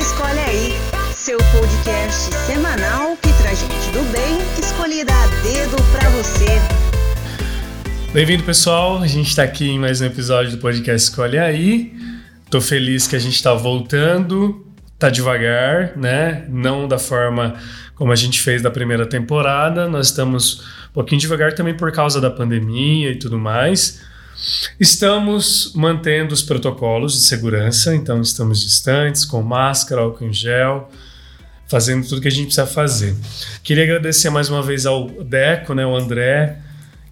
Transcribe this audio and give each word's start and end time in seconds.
Escolhe 0.00 0.38
Aí, 0.38 0.72
seu 1.12 1.36
podcast 1.36 2.34
semanal 2.46 3.18
que 3.18 3.30
traz 3.34 3.60
gente 3.60 3.90
do 3.92 4.02
bem 4.10 4.38
escolhida 4.58 5.12
a 5.12 5.26
dedo 5.42 5.76
pra 5.92 6.08
você. 6.08 6.46
Bem-vindo, 8.10 8.42
pessoal. 8.42 9.02
A 9.02 9.06
gente 9.06 9.28
está 9.28 9.42
aqui 9.42 9.68
em 9.68 9.78
mais 9.78 10.00
um 10.00 10.06
episódio 10.06 10.52
do 10.52 10.56
podcast 10.56 11.10
Escolhe 11.10 11.38
Aí. 11.38 11.92
Tô 12.48 12.62
feliz 12.62 13.06
que 13.06 13.14
a 13.14 13.18
gente 13.18 13.34
está 13.34 13.52
voltando. 13.52 14.66
Tá 14.98 15.10
devagar, 15.10 15.94
né? 15.98 16.46
Não 16.48 16.88
da 16.88 16.98
forma 16.98 17.56
como 17.94 18.10
a 18.10 18.16
gente 18.16 18.40
fez 18.40 18.62
da 18.62 18.70
primeira 18.70 19.04
temporada. 19.04 19.86
Nós 19.86 20.06
estamos 20.06 20.60
um 20.88 20.94
pouquinho 20.94 21.20
devagar 21.20 21.52
também 21.52 21.76
por 21.76 21.92
causa 21.92 22.22
da 22.22 22.30
pandemia 22.30 23.12
e 23.12 23.16
tudo 23.16 23.38
mais. 23.38 24.00
Estamos 24.78 25.72
mantendo 25.74 26.32
os 26.32 26.42
protocolos 26.42 27.12
de 27.12 27.20
segurança, 27.20 27.94
então 27.94 28.20
estamos 28.20 28.62
distantes, 28.62 29.24
com 29.24 29.42
máscara, 29.42 30.00
álcool 30.00 30.24
em 30.24 30.32
gel, 30.32 30.90
fazendo 31.66 32.06
tudo 32.08 32.20
que 32.20 32.28
a 32.28 32.30
gente 32.30 32.46
precisa 32.46 32.66
fazer. 32.66 33.14
Queria 33.62 33.84
agradecer 33.84 34.30
mais 34.30 34.48
uma 34.48 34.62
vez 34.62 34.86
ao 34.86 35.08
Deco, 35.08 35.74
né, 35.74 35.84
o 35.84 35.94
André, 35.94 36.58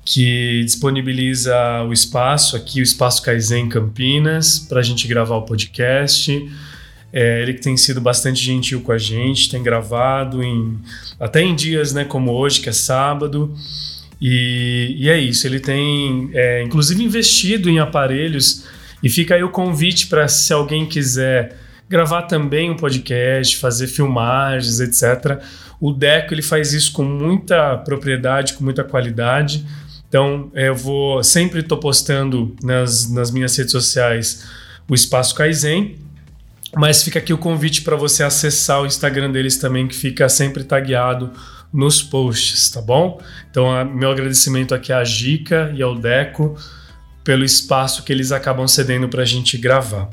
que 0.04 0.64
disponibiliza 0.64 1.54
o 1.82 1.92
espaço 1.92 2.56
aqui, 2.56 2.80
o 2.80 2.82
Espaço 2.82 3.22
Kaizen 3.22 3.68
Campinas, 3.68 4.58
para 4.58 4.80
a 4.80 4.82
gente 4.82 5.06
gravar 5.06 5.36
o 5.36 5.42
podcast. 5.42 6.32
É, 7.12 7.42
ele 7.42 7.54
que 7.54 7.60
tem 7.60 7.76
sido 7.76 8.00
bastante 8.00 8.42
gentil 8.42 8.80
com 8.80 8.92
a 8.92 8.98
gente, 8.98 9.50
tem 9.50 9.62
gravado 9.62 10.42
em, 10.42 10.78
até 11.20 11.42
em 11.42 11.54
dias 11.54 11.92
né, 11.92 12.04
como 12.04 12.32
hoje, 12.32 12.60
que 12.60 12.70
é 12.70 12.72
sábado. 12.72 13.54
E, 14.20 14.96
e 14.98 15.08
é 15.08 15.18
isso, 15.18 15.46
ele 15.46 15.60
tem 15.60 16.30
é, 16.34 16.62
inclusive 16.64 17.02
investido 17.02 17.70
em 17.70 17.78
aparelhos 17.78 18.64
e 19.02 19.08
fica 19.08 19.36
aí 19.36 19.44
o 19.44 19.50
convite 19.50 20.08
para 20.08 20.26
se 20.26 20.52
alguém 20.52 20.86
quiser 20.86 21.56
gravar 21.88 22.22
também 22.22 22.70
um 22.70 22.76
podcast, 22.76 23.56
fazer 23.56 23.86
filmagens, 23.86 24.80
etc. 24.80 25.40
O 25.80 25.92
Deco 25.92 26.34
ele 26.34 26.42
faz 26.42 26.72
isso 26.72 26.92
com 26.92 27.04
muita 27.04 27.78
propriedade, 27.78 28.54
com 28.54 28.64
muita 28.64 28.82
qualidade. 28.82 29.64
Então 30.08 30.50
eu 30.54 30.74
vou 30.74 31.22
sempre 31.22 31.60
estou 31.60 31.78
postando 31.78 32.56
nas, 32.62 33.08
nas 33.10 33.30
minhas 33.30 33.56
redes 33.56 33.72
sociais 33.72 34.44
o 34.88 34.94
Espaço 34.94 35.34
Kaizen, 35.34 35.96
mas 36.74 37.02
fica 37.02 37.18
aqui 37.18 37.32
o 37.32 37.38
convite 37.38 37.82
para 37.82 37.94
você 37.94 38.22
acessar 38.22 38.82
o 38.82 38.86
Instagram 38.86 39.30
deles 39.30 39.58
também, 39.58 39.86
que 39.86 39.94
fica 39.94 40.28
sempre 40.28 40.64
tagueado 40.64 41.30
nos 41.72 42.02
posts, 42.02 42.70
tá 42.70 42.80
bom? 42.80 43.20
Então, 43.50 43.84
meu 43.84 44.10
agradecimento 44.10 44.74
aqui 44.74 44.92
à 44.92 45.04
Gica 45.04 45.72
e 45.74 45.82
ao 45.82 45.94
Deco 45.94 46.56
pelo 47.22 47.44
espaço 47.44 48.04
que 48.04 48.12
eles 48.12 48.32
acabam 48.32 48.66
cedendo 48.66 49.08
para 49.08 49.22
a 49.22 49.26
gente 49.26 49.58
gravar. 49.58 50.08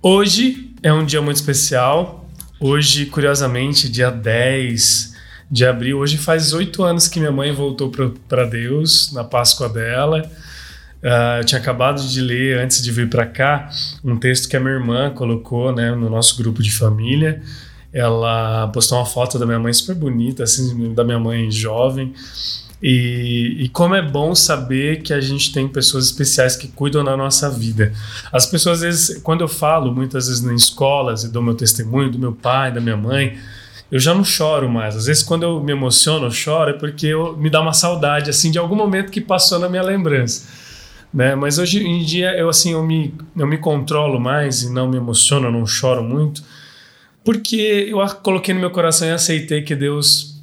Hoje 0.00 0.74
é 0.82 0.92
um 0.92 1.04
dia 1.04 1.20
muito 1.20 1.36
especial. 1.36 2.26
Hoje, 2.58 3.06
curiosamente, 3.06 3.88
dia 3.88 4.10
10 4.10 5.12
de 5.50 5.66
abril, 5.66 5.98
hoje 5.98 6.16
faz 6.16 6.54
oito 6.54 6.82
anos 6.82 7.06
que 7.06 7.20
minha 7.20 7.30
mãe 7.30 7.52
voltou 7.52 7.92
para 8.26 8.46
Deus 8.46 9.12
na 9.12 9.22
Páscoa 9.22 9.68
dela. 9.68 10.22
Uh, 11.02 11.40
eu 11.40 11.44
tinha 11.44 11.60
acabado 11.60 12.00
de 12.00 12.20
ler, 12.20 12.58
antes 12.58 12.82
de 12.82 12.90
vir 12.90 13.10
para 13.10 13.26
cá, 13.26 13.68
um 14.02 14.16
texto 14.16 14.48
que 14.48 14.56
a 14.56 14.60
minha 14.60 14.72
irmã 14.72 15.10
colocou 15.10 15.74
né, 15.74 15.90
no 15.90 16.08
nosso 16.08 16.36
grupo 16.38 16.62
de 16.62 16.72
família 16.72 17.42
ela 17.92 18.68
postou 18.68 18.98
uma 18.98 19.04
foto 19.04 19.38
da 19.38 19.44
minha 19.44 19.58
mãe 19.58 19.72
super 19.72 19.94
bonita, 19.94 20.44
assim, 20.44 20.94
da 20.94 21.04
minha 21.04 21.18
mãe 21.18 21.50
jovem. 21.50 22.14
E, 22.82 23.58
e, 23.60 23.68
como 23.68 23.94
é 23.94 24.02
bom 24.02 24.34
saber 24.34 25.02
que 25.02 25.12
a 25.12 25.20
gente 25.20 25.52
tem 25.52 25.68
pessoas 25.68 26.06
especiais 26.06 26.56
que 26.56 26.66
cuidam 26.66 27.04
da 27.04 27.16
nossa 27.16 27.48
vida. 27.48 27.92
As 28.32 28.44
pessoas, 28.44 28.78
às 28.78 28.82
vezes, 28.82 29.18
quando 29.22 29.42
eu 29.42 29.48
falo, 29.48 29.94
muitas 29.94 30.26
vezes 30.26 30.42
nas 30.42 30.62
escolas, 30.62 31.22
e 31.22 31.28
dou 31.28 31.40
meu 31.40 31.54
testemunho 31.54 32.10
do 32.10 32.18
meu 32.18 32.32
pai, 32.32 32.72
da 32.72 32.80
minha 32.80 32.96
mãe, 32.96 33.38
eu 33.88 34.00
já 34.00 34.12
não 34.12 34.24
choro 34.24 34.68
mais. 34.68 34.96
Às 34.96 35.06
vezes, 35.06 35.22
quando 35.22 35.44
eu 35.44 35.62
me 35.62 35.70
emociono, 35.70 36.26
eu 36.26 36.30
choro, 36.32 36.70
é 36.70 36.72
porque 36.72 37.06
eu, 37.06 37.36
me 37.36 37.48
dá 37.48 37.60
uma 37.60 37.72
saudade, 37.72 38.30
assim, 38.30 38.50
de 38.50 38.58
algum 38.58 38.74
momento 38.74 39.12
que 39.12 39.20
passou 39.20 39.60
na 39.60 39.68
minha 39.68 39.82
lembrança. 39.82 40.48
Né? 41.14 41.36
Mas 41.36 41.58
hoje 41.58 41.86
em 41.86 42.02
dia, 42.02 42.36
eu, 42.36 42.48
assim, 42.48 42.72
eu 42.72 42.82
me, 42.84 43.14
eu 43.36 43.46
me 43.46 43.58
controlo 43.58 44.18
mais 44.18 44.62
e 44.62 44.72
não 44.72 44.88
me 44.88 44.96
emociono, 44.96 45.52
não 45.52 45.64
choro 45.64 46.02
muito 46.02 46.42
porque 47.24 47.88
eu 47.88 47.98
coloquei 48.22 48.54
no 48.54 48.60
meu 48.60 48.70
coração 48.70 49.08
e 49.08 49.12
aceitei 49.12 49.62
que 49.62 49.74
Deus, 49.74 50.42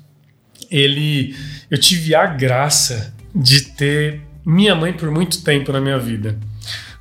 ele, 0.72 1.36
eu 1.70 1.78
tive 1.78 2.16
a 2.16 2.26
graça 2.26 3.14
de 3.36 3.62
ter 3.62 4.22
minha 4.46 4.74
mãe 4.74 4.94
por 4.94 5.12
muito 5.12 5.44
tempo 5.44 5.72
na 5.72 5.82
minha 5.82 6.00
vida, 6.00 6.38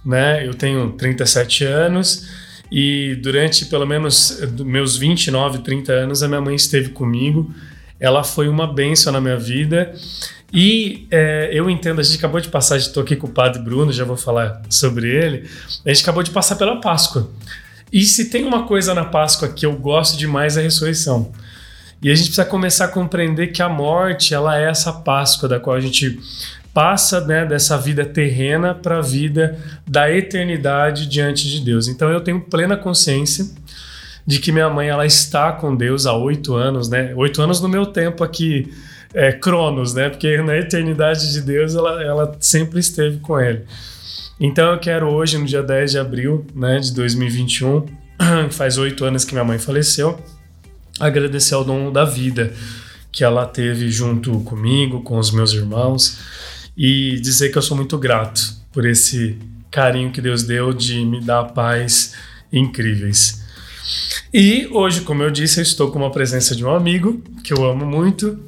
né? 0.04 0.46
Eu 0.46 0.54
tenho 0.54 0.92
37 0.92 1.64
anos 1.64 2.28
e 2.70 3.18
durante 3.22 3.66
pelo 3.66 3.86
menos 3.86 4.40
meus 4.60 4.96
29, 4.96 5.60
30 5.60 5.92
anos 5.92 6.22
a 6.22 6.28
minha 6.28 6.40
mãe 6.40 6.54
esteve 6.54 6.90
comigo. 6.90 7.52
Ela 8.00 8.22
foi 8.22 8.48
uma 8.48 8.72
bênção 8.72 9.12
na 9.12 9.20
minha 9.20 9.36
vida. 9.36 9.92
E 10.52 11.06
é, 11.10 11.50
eu 11.52 11.68
entendo, 11.68 12.00
a 12.00 12.02
gente 12.02 12.18
acabou 12.18 12.40
de 12.40 12.48
passar, 12.48 12.76
estou 12.76 13.02
aqui 13.02 13.16
com 13.16 13.26
o 13.26 13.30
padre 13.30 13.60
Bruno, 13.60 13.92
já 13.92 14.04
vou 14.04 14.16
falar 14.16 14.62
sobre 14.70 15.08
ele. 15.08 15.48
A 15.84 15.92
gente 15.92 16.02
acabou 16.02 16.22
de 16.22 16.30
passar 16.30 16.56
pela 16.56 16.80
Páscoa. 16.80 17.30
E 17.92 18.04
se 18.04 18.30
tem 18.30 18.44
uma 18.44 18.66
coisa 18.66 18.94
na 18.94 19.04
Páscoa 19.04 19.48
que 19.48 19.64
eu 19.64 19.76
gosto 19.76 20.18
demais 20.18 20.56
é 20.56 20.60
a 20.60 20.62
ressurreição. 20.62 21.32
E 22.00 22.10
a 22.10 22.14
gente 22.14 22.26
precisa 22.26 22.44
começar 22.44 22.84
a 22.84 22.88
compreender 22.88 23.48
que 23.48 23.62
a 23.62 23.68
morte 23.68 24.32
ela 24.32 24.58
é 24.58 24.68
essa 24.68 24.92
Páscoa 24.92 25.48
da 25.48 25.58
qual 25.58 25.74
a 25.74 25.80
gente 25.80 26.20
passa 26.72 27.20
né, 27.22 27.44
dessa 27.44 27.76
vida 27.76 28.04
terrena 28.04 28.72
para 28.74 28.98
a 28.98 29.02
vida 29.02 29.58
da 29.86 30.12
eternidade 30.12 31.06
diante 31.06 31.48
de 31.48 31.60
Deus. 31.60 31.88
Então 31.88 32.08
eu 32.10 32.20
tenho 32.20 32.40
plena 32.40 32.76
consciência 32.76 33.46
de 34.24 34.38
que 34.38 34.52
minha 34.52 34.68
mãe 34.68 34.88
ela 34.88 35.06
está 35.06 35.50
com 35.52 35.74
Deus 35.74 36.06
há 36.06 36.12
oito 36.12 36.54
anos, 36.54 36.88
né? 36.88 37.12
Oito 37.16 37.40
anos 37.40 37.60
no 37.60 37.68
meu 37.68 37.86
tempo 37.86 38.22
aqui, 38.22 38.72
é, 39.14 39.32
Cronos, 39.32 39.94
né? 39.94 40.10
Porque 40.10 40.40
na 40.42 40.56
eternidade 40.56 41.32
de 41.32 41.40
Deus 41.40 41.74
ela, 41.74 42.02
ela 42.02 42.36
sempre 42.38 42.78
esteve 42.78 43.18
com 43.20 43.40
ele. 43.40 43.64
Então 44.40 44.72
eu 44.72 44.78
quero 44.78 45.08
hoje, 45.08 45.36
no 45.36 45.44
dia 45.44 45.62
10 45.62 45.90
de 45.90 45.98
abril 45.98 46.46
né, 46.54 46.78
de 46.78 46.92
2021, 46.92 47.86
faz 48.50 48.78
oito 48.78 49.04
anos 49.04 49.24
que 49.24 49.32
minha 49.32 49.44
mãe 49.44 49.58
faleceu, 49.58 50.18
agradecer 51.00 51.54
ao 51.54 51.64
dom 51.64 51.90
da 51.90 52.04
vida 52.04 52.52
que 53.10 53.24
ela 53.24 53.44
teve 53.46 53.90
junto 53.90 54.38
comigo, 54.40 55.02
com 55.02 55.18
os 55.18 55.32
meus 55.32 55.52
irmãos, 55.52 56.18
e 56.76 57.18
dizer 57.20 57.50
que 57.50 57.58
eu 57.58 57.62
sou 57.62 57.76
muito 57.76 57.98
grato 57.98 58.40
por 58.72 58.86
esse 58.86 59.36
carinho 59.72 60.12
que 60.12 60.20
Deus 60.20 60.44
deu 60.44 60.72
de 60.72 61.04
me 61.04 61.20
dar 61.20 61.44
paz 61.46 62.14
incríveis. 62.52 63.42
E 64.32 64.68
hoje, 64.70 65.00
como 65.00 65.22
eu 65.22 65.30
disse, 65.30 65.58
eu 65.58 65.62
estou 65.62 65.90
com 65.90 65.98
uma 65.98 66.12
presença 66.12 66.54
de 66.54 66.64
um 66.64 66.70
amigo 66.70 67.20
que 67.42 67.52
eu 67.52 67.68
amo 67.68 67.84
muito, 67.84 68.38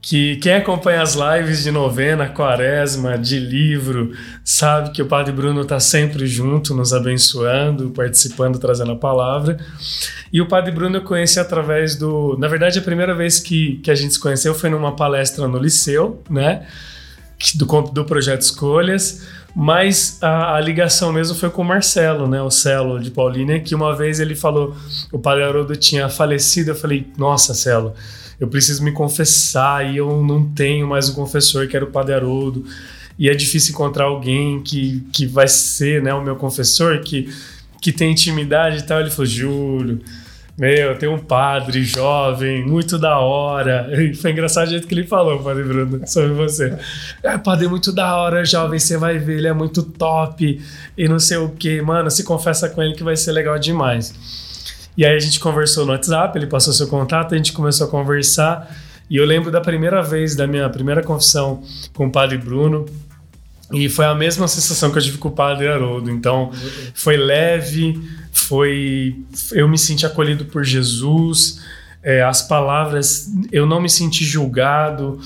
que 0.00 0.36
quem 0.36 0.54
acompanha 0.54 1.02
as 1.02 1.14
lives 1.14 1.62
de 1.62 1.70
novena, 1.70 2.28
quaresma, 2.28 3.18
de 3.18 3.38
livro, 3.38 4.12
sabe 4.44 4.92
que 4.92 5.02
o 5.02 5.06
Padre 5.06 5.32
Bruno 5.32 5.62
está 5.62 5.80
sempre 5.80 6.26
junto, 6.26 6.74
nos 6.74 6.92
abençoando, 6.92 7.90
participando, 7.90 8.58
trazendo 8.58 8.92
a 8.92 8.96
palavra. 8.96 9.58
E 10.32 10.40
o 10.40 10.46
Padre 10.46 10.70
Bruno 10.70 10.96
eu 10.96 11.02
conheci 11.02 11.40
através 11.40 11.96
do. 11.96 12.36
Na 12.38 12.46
verdade, 12.46 12.78
a 12.78 12.82
primeira 12.82 13.14
vez 13.14 13.40
que, 13.40 13.76
que 13.82 13.90
a 13.90 13.94
gente 13.94 14.14
se 14.14 14.20
conheceu 14.20 14.54
foi 14.54 14.70
numa 14.70 14.94
palestra 14.94 15.48
no 15.48 15.58
Liceu, 15.58 16.22
né? 16.30 16.66
Do, 17.56 17.82
do 17.82 18.04
Projeto 18.04 18.42
Escolhas. 18.42 19.26
Mas 19.54 20.18
a, 20.22 20.54
a, 20.54 20.60
ligação 20.60 21.12
mesmo 21.12 21.34
foi 21.34 21.50
com 21.50 21.62
o 21.62 21.64
Marcelo, 21.64 22.28
né? 22.28 22.40
O 22.40 22.50
Celo 22.50 23.00
de 23.00 23.10
Paulínia, 23.10 23.58
que 23.58 23.74
uma 23.74 23.96
vez 23.96 24.20
ele 24.20 24.36
falou, 24.36 24.76
o 25.10 25.18
Padre 25.18 25.42
Haroldo 25.42 25.74
tinha 25.74 26.08
falecido. 26.08 26.70
Eu 26.70 26.74
falei, 26.76 27.10
nossa, 27.16 27.54
Celo 27.54 27.94
eu 28.40 28.48
preciso 28.48 28.82
me 28.84 28.92
confessar 28.92 29.92
e 29.92 29.96
eu 29.96 30.22
não 30.22 30.48
tenho 30.50 30.86
mais 30.86 31.08
um 31.08 31.14
confessor 31.14 31.66
que 31.66 31.76
era 31.76 31.84
o 31.84 31.90
Padre 31.90 32.14
Haroldo. 32.14 32.64
E 33.18 33.28
é 33.28 33.34
difícil 33.34 33.72
encontrar 33.72 34.04
alguém 34.04 34.62
que, 34.62 35.04
que 35.12 35.26
vai 35.26 35.48
ser 35.48 36.00
né, 36.02 36.14
o 36.14 36.22
meu 36.22 36.36
confessor, 36.36 37.00
que, 37.00 37.28
que 37.80 37.90
tem 37.90 38.12
intimidade 38.12 38.78
e 38.78 38.82
tal. 38.82 39.00
Ele 39.00 39.10
falou, 39.10 39.26
Júlio, 39.26 40.00
meu, 40.58 40.98
tem 40.98 41.08
um 41.08 41.20
padre 41.20 41.84
jovem, 41.84 42.66
muito 42.66 42.98
da 42.98 43.18
hora. 43.18 43.88
Foi 44.20 44.32
engraçado 44.32 44.66
o 44.66 44.70
jeito 44.70 44.88
que 44.88 44.94
ele 44.94 45.06
falou, 45.06 45.40
Padre 45.40 45.62
Bruno, 45.62 46.00
sobre 46.04 46.32
você. 46.32 46.76
É, 47.22 47.38
padre, 47.38 47.68
muito 47.68 47.92
da 47.92 48.16
hora, 48.16 48.44
jovem, 48.44 48.78
você 48.78 48.96
vai 48.96 49.18
ver, 49.18 49.38
ele 49.38 49.46
é 49.46 49.52
muito 49.52 49.84
top 49.84 50.60
e 50.96 51.08
não 51.08 51.20
sei 51.20 51.36
o 51.36 51.50
que. 51.50 51.80
Mano, 51.80 52.10
se 52.10 52.24
confessa 52.24 52.68
com 52.68 52.82
ele 52.82 52.94
que 52.94 53.04
vai 53.04 53.16
ser 53.16 53.30
legal 53.30 53.56
demais. 53.56 54.12
E 54.98 55.06
aí 55.06 55.14
a 55.14 55.18
gente 55.20 55.38
conversou 55.38 55.86
no 55.86 55.92
WhatsApp, 55.92 56.36
ele 56.36 56.48
passou 56.48 56.72
seu 56.72 56.88
contato, 56.88 57.32
a 57.32 57.36
gente 57.36 57.52
começou 57.52 57.86
a 57.86 57.90
conversar. 57.90 58.68
E 59.08 59.16
eu 59.16 59.24
lembro 59.24 59.48
da 59.48 59.60
primeira 59.60 60.02
vez, 60.02 60.34
da 60.34 60.44
minha 60.44 60.68
primeira 60.68 61.04
confissão 61.04 61.62
com 61.94 62.08
o 62.08 62.10
Padre 62.10 62.36
Bruno. 62.36 62.84
E 63.72 63.88
foi 63.88 64.06
a 64.06 64.14
mesma 64.14 64.48
sensação 64.48 64.90
que 64.90 64.98
eu 64.98 65.02
tive 65.02 65.18
com 65.18 65.28
o 65.28 65.32
Padre 65.32 65.68
Haroldo. 65.68 66.10
Então, 66.10 66.50
foi 66.94 67.16
leve, 67.16 67.96
foi. 68.32 69.14
Eu 69.52 69.68
me 69.68 69.78
senti 69.78 70.04
acolhido 70.04 70.46
por 70.46 70.64
Jesus. 70.64 71.60
É, 72.02 72.24
as 72.24 72.42
palavras, 72.42 73.30
eu 73.52 73.66
não 73.66 73.80
me 73.80 73.88
senti 73.88 74.24
julgado, 74.24 75.20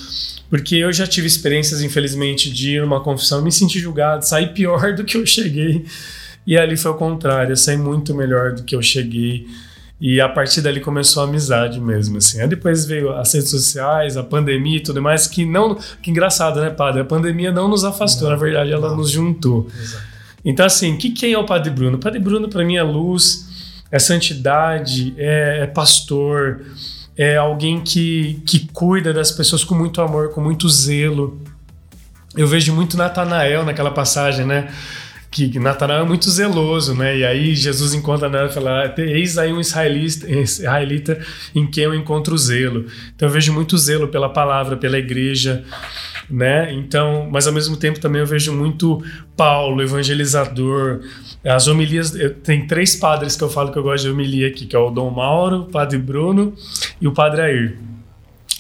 porque 0.51 0.77
eu 0.77 0.93
já 0.93 1.07
tive 1.07 1.27
experiências, 1.27 1.81
infelizmente, 1.81 2.53
de 2.53 2.73
ir 2.73 2.83
numa 2.83 3.01
confissão 3.01 3.41
me 3.41 3.51
senti 3.51 3.79
julgado, 3.79 4.27
sair 4.27 4.53
pior 4.53 4.93
do 4.97 5.03
que 5.03 5.17
eu 5.17 5.25
cheguei. 5.25 5.87
E 6.47 6.59
ali 6.59 6.77
foi 6.77 6.91
o 6.91 6.95
contrário, 6.95 7.53
eu 7.53 7.57
saí 7.57 7.77
muito 7.77 8.15
melhor 8.15 8.53
do 8.53 8.65
que 8.65 8.75
eu 8.75 8.83
cheguei. 8.83 9.47
E 10.01 10.21
a 10.21 10.29
partir 10.29 10.61
dali 10.61 10.81
começou 10.81 11.23
a 11.23 11.27
amizade 11.27 11.81
mesmo, 11.81 12.19
assim. 12.19 12.41
Aí 12.41 12.49
depois 12.49 12.85
veio 12.85 13.13
as 13.13 13.33
redes 13.33 13.51
sociais, 13.51 14.17
a 14.17 14.23
pandemia 14.25 14.79
e 14.79 14.81
tudo 14.81 15.01
mais, 15.01 15.29
que 15.29 15.45
não. 15.45 15.77
Que 16.03 16.11
engraçado, 16.11 16.61
né, 16.61 16.71
padre? 16.71 17.03
A 17.03 17.05
pandemia 17.05 17.53
não 17.53 17.69
nos 17.69 17.85
afastou, 17.85 18.29
não, 18.29 18.37
na 18.37 18.43
verdade, 18.43 18.73
ela 18.73 18.89
não. 18.89 18.97
nos 18.97 19.11
juntou. 19.11 19.69
Exato. 19.81 20.13
Então, 20.45 20.67
assim, 20.67 20.97
que 20.97 21.11
quem 21.11 21.33
é 21.33 21.39
o 21.39 21.47
Padre 21.47 21.71
Bruno? 21.71 21.97
O 21.97 22.01
Padre 22.01 22.19
Bruno, 22.19 22.49
para 22.49 22.65
mim, 22.65 22.77
é 22.77 22.83
luz, 22.83 23.47
é 23.91 23.99
santidade, 23.99 25.15
é, 25.17 25.61
é 25.63 25.67
pastor, 25.67 26.63
é 27.17 27.37
alguém 27.37 27.81
que, 27.81 28.43
que 28.47 28.67
cuida 28.73 29.13
das 29.13 29.31
pessoas 29.31 29.63
com 29.63 29.75
muito 29.75 30.01
amor, 30.01 30.31
com 30.31 30.41
muito 30.41 30.69
zelo. 30.69 31.41
Eu 32.37 32.49
vejo 32.49 32.75
muito 32.75 32.97
Natanael 32.97 33.65
naquela 33.65 33.91
passagem, 33.91 34.45
né? 34.45 34.73
Que 35.33 35.59
Natanael 35.59 36.03
é 36.03 36.07
muito 36.07 36.31
zeloso, 36.31 36.95
né? 36.95 37.17
E 37.17 37.25
aí 37.25 37.55
Jesus 37.55 37.95
encontra 37.95 38.29
nela 38.29 38.49
e 38.49 38.53
fala: 38.53 38.85
ah, 38.85 38.95
Eis 39.01 39.39
aí 39.39 39.51
um 39.51 39.61
israelita, 39.61 40.29
israelita 40.31 41.19
em 41.55 41.67
quem 41.67 41.85
eu 41.85 41.95
encontro 41.95 42.37
zelo. 42.37 42.85
Então 43.17 43.29
eu 43.29 43.33
vejo 43.33 43.53
muito 43.53 43.79
zelo 43.79 44.09
pela 44.09 44.29
palavra, 44.29 44.77
pela 44.77 44.99
igreja, 44.99 45.65
né? 46.29 46.73
Então, 46.75 47.29
mas 47.33 47.47
ao 47.47 47.53
mesmo 47.53 47.79
tempo 47.79 47.99
também 47.99 48.21
eu 48.21 48.27
vejo 48.27 48.53
muito 48.53 49.03
Paulo, 49.35 49.83
evangelizador. 49.83 51.01
As 51.43 51.67
homilias, 51.67 52.13
tem 52.45 52.67
três 52.67 52.95
padres 52.95 53.35
que 53.35 53.43
eu 53.43 53.49
falo 53.49 53.73
que 53.73 53.79
eu 53.79 53.83
gosto 53.83 54.05
de 54.05 54.11
homilia 54.11 54.49
aqui, 54.49 54.67
que 54.67 54.77
é 54.77 54.79
o 54.79 54.91
Dom 54.91 55.11
Mauro, 55.11 55.63
o 55.63 55.67
Padre 55.67 55.99
Bruno 55.99 56.55
e 57.01 57.09
o 57.09 57.13
Padre 57.13 57.41
Air 57.41 57.79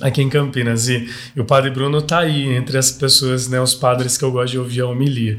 aqui 0.00 0.22
em 0.22 0.28
Campinas. 0.28 0.88
E, 0.88 1.08
e, 1.36 1.40
o 1.40 1.44
Padre 1.44 1.70
Bruno 1.70 2.00
tá 2.00 2.20
aí 2.20 2.48
entre 2.56 2.78
as 2.78 2.90
pessoas, 2.90 3.46
né, 3.46 3.60
os 3.60 3.74
padres 3.74 4.16
que 4.16 4.24
eu 4.24 4.32
gosto 4.32 4.52
de 4.52 4.58
ouvir 4.58 4.80
a 4.80 4.86
homilia. 4.86 5.38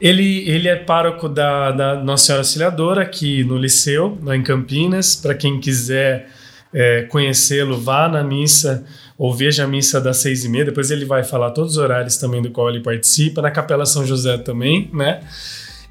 Ele, 0.00 0.48
ele 0.48 0.68
é 0.68 0.76
pároco 0.76 1.28
da, 1.28 1.70
da 1.70 1.94
Nossa 1.96 2.26
Senhora 2.26 2.40
Auxiliadora 2.40 3.02
aqui 3.02 3.44
no 3.44 3.56
Liceu, 3.56 4.18
lá 4.22 4.36
em 4.36 4.42
Campinas. 4.42 5.16
Para 5.16 5.34
quem 5.34 5.60
quiser 5.60 6.28
é, 6.72 7.02
conhecê-lo, 7.02 7.78
vá 7.80 8.08
na 8.08 8.22
missa 8.22 8.84
ou 9.18 9.32
veja 9.32 9.64
a 9.64 9.66
missa 9.68 10.00
das 10.00 10.18
seis 10.18 10.44
e 10.44 10.48
meia. 10.48 10.64
Depois 10.64 10.90
ele 10.90 11.04
vai 11.04 11.22
falar 11.22 11.50
todos 11.50 11.72
os 11.72 11.78
horários 11.78 12.16
também 12.16 12.42
do 12.42 12.50
qual 12.50 12.68
ele 12.68 12.80
participa. 12.80 13.40
Na 13.40 13.50
Capela 13.50 13.86
São 13.86 14.06
José 14.06 14.38
também, 14.38 14.90
né? 14.92 15.20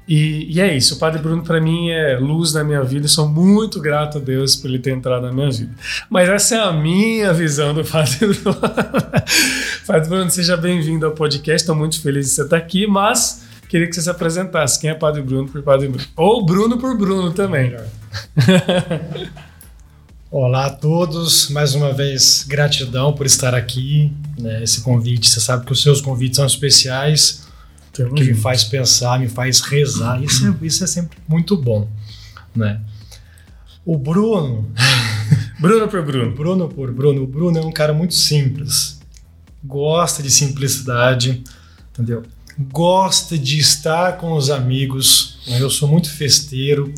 E, 0.06 0.56
e, 0.56 0.60
é 0.60 0.76
isso, 0.76 0.96
o 0.96 0.98
Padre 0.98 1.22
Bruno 1.22 1.42
para 1.44 1.60
mim 1.60 1.90
é 1.90 2.18
luz 2.18 2.52
na 2.52 2.64
minha 2.64 2.82
vida, 2.82 3.04
eu 3.04 3.08
sou 3.08 3.28
muito 3.28 3.80
grato 3.80 4.18
a 4.18 4.20
Deus 4.20 4.56
por 4.56 4.68
ele 4.68 4.80
ter 4.80 4.90
entrado 4.90 5.22
na 5.22 5.32
minha 5.32 5.50
vida. 5.50 5.72
Mas 6.10 6.28
essa 6.28 6.56
é 6.56 6.58
a 6.58 6.72
minha 6.72 7.32
visão 7.32 7.72
do 7.72 7.84
Padre 7.84 8.26
Bruno. 8.34 8.58
Padre 9.86 10.08
Bruno, 10.08 10.30
seja 10.30 10.56
bem-vindo 10.56 11.06
ao 11.06 11.12
podcast, 11.12 11.62
estou 11.62 11.76
muito 11.76 12.02
feliz 12.02 12.26
de 12.26 12.32
você 12.32 12.42
estar 12.42 12.56
aqui, 12.56 12.84
mas 12.84 13.44
queria 13.72 13.88
que 13.88 13.94
você 13.94 14.02
se 14.02 14.10
apresentasse. 14.10 14.78
Quem 14.78 14.90
é 14.90 14.94
Padre 14.94 15.22
Bruno 15.22 15.48
por 15.48 15.62
Padre 15.62 15.88
Bruno? 15.88 16.06
Ou 16.14 16.44
Bruno 16.44 16.76
por 16.76 16.94
Bruno 16.94 17.32
também. 17.32 17.74
Olá 20.30 20.66
a 20.66 20.70
todos, 20.70 21.48
mais 21.48 21.74
uma 21.74 21.90
vez 21.90 22.44
gratidão 22.46 23.14
por 23.14 23.24
estar 23.24 23.54
aqui. 23.54 24.12
Né, 24.38 24.62
esse 24.62 24.82
convite, 24.82 25.30
você 25.30 25.40
sabe 25.40 25.64
que 25.64 25.72
os 25.72 25.80
seus 25.80 26.02
convites 26.02 26.36
são 26.36 26.44
especiais, 26.44 27.48
que 27.94 28.04
me 28.04 28.34
faz 28.34 28.62
pensar, 28.62 29.18
me 29.18 29.28
faz 29.28 29.60
rezar. 29.62 30.22
Isso 30.22 30.46
é, 30.46 30.66
isso 30.66 30.84
é 30.84 30.86
sempre 30.86 31.16
muito 31.26 31.56
bom, 31.56 31.88
né? 32.54 32.78
O 33.86 33.96
Bruno, 33.96 34.70
Bruno 35.58 35.88
por 35.88 36.04
Bruno, 36.04 36.34
Bruno 36.34 36.68
por 36.68 36.92
Bruno. 36.92 37.22
O 37.22 37.26
Bruno 37.26 37.58
é 37.58 37.62
um 37.62 37.72
cara 37.72 37.94
muito 37.94 38.12
simples, 38.12 39.00
gosta 39.64 40.22
de 40.22 40.30
simplicidade, 40.30 41.42
entendeu? 41.90 42.22
Gosta 42.58 43.38
de 43.38 43.58
estar 43.58 44.16
com 44.18 44.32
os 44.32 44.50
amigos. 44.50 45.38
Né? 45.46 45.60
Eu 45.60 45.70
sou 45.70 45.88
muito 45.88 46.10
festeiro, 46.10 46.92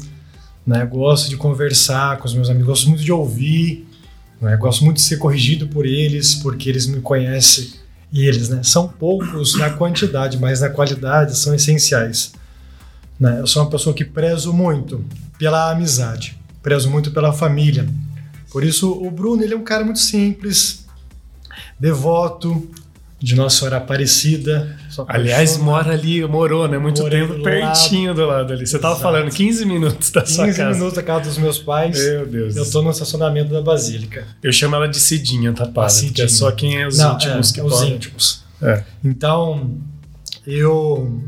né? 0.67 0.85
gosto 0.85 1.29
de 1.29 1.37
conversar 1.37 2.19
com 2.19 2.27
os 2.27 2.35
meus 2.35 2.49
amigos, 2.49 2.67
gosto 2.67 2.89
muito 2.89 3.03
de 3.03 3.13
ouvir, 3.13 3.87
né? 4.41 4.57
gosto 4.57 4.85
muito 4.85 4.97
de 4.97 5.03
ser 5.03 5.17
corrigido 5.17 5.67
por 5.69 5.87
eles, 5.87 6.35
porque 6.35 6.69
eles 6.69 6.87
me 6.87 7.01
conhecem. 7.01 7.73
E 8.13 8.27
eles 8.27 8.49
né? 8.49 8.63
são 8.63 8.89
poucos 8.89 9.59
na 9.59 9.71
quantidade, 9.71 10.39
mas 10.39 10.61
na 10.61 10.71
qualidade 10.71 11.37
são 11.37 11.55
essenciais. 11.55 12.33
Né? 13.19 13.41
Eu 13.41 13.47
sou 13.47 13.63
uma 13.63 13.71
pessoa 13.71 13.95
que 13.95 14.05
prezo 14.05 14.53
muito 14.53 15.05
pela 15.39 15.71
amizade, 15.71 16.39
prezo 16.63 16.91
muito 16.91 17.11
pela 17.11 17.33
família. 17.33 17.89
Por 18.51 18.63
isso, 18.63 18.93
o 18.93 19.11
Bruno 19.11 19.43
ele 19.43 19.55
é 19.55 19.57
um 19.57 19.65
cara 19.65 19.85
muito 19.85 19.99
simples, 19.99 20.87
devoto, 21.79 22.71
de 23.25 23.35
Nossa 23.35 23.61
Senhora 23.61 23.79
Aparecida. 23.79 24.77
Aliás, 25.09 25.57
mora 25.57 25.93
ali, 25.93 26.23
morou, 26.29 26.69
né? 26.69 26.77
Muito 26.77 27.01
Morei 27.01 27.27
tempo 27.27 27.43
pertinho 27.43 28.09
lado. 28.09 28.21
do 28.21 28.27
lado 28.27 28.53
ali. 28.53 28.67
Você 28.67 28.77
estava 28.77 28.97
falando 28.97 29.31
15 29.31 29.65
minutos 29.65 30.11
da 30.11 30.27
sua 30.27 30.45
casa. 30.45 30.65
15 30.67 30.75
minutos 30.79 30.95
da 30.95 31.03
casa 31.03 31.25
dos 31.31 31.39
meus 31.39 31.59
pais. 31.59 31.99
Meu 31.99 32.27
Deus. 32.27 32.55
Eu 32.55 32.63
estou 32.65 32.83
no 32.83 32.91
estacionamento 32.91 33.51
da 33.51 33.63
Basílica. 33.63 34.27
Eu 34.43 34.53
chamo 34.53 34.77
ela 34.77 34.87
de 34.87 35.01
Cidinha, 35.01 35.55
tá, 35.55 35.65
Cidinha. 35.89 36.09
porque 36.11 36.23
é 36.23 36.29
só 36.29 36.51
quem 36.53 36.83
é 36.83 36.87
os 36.87 36.99
Não, 36.99 37.15
íntimos 37.15 37.51
é, 37.51 37.55
que 37.55 37.61
é 37.61 37.65
os 37.65 37.83
íntimos. 37.83 38.45
É. 38.61 38.85
Então, 39.03 39.71
eu 40.47 41.23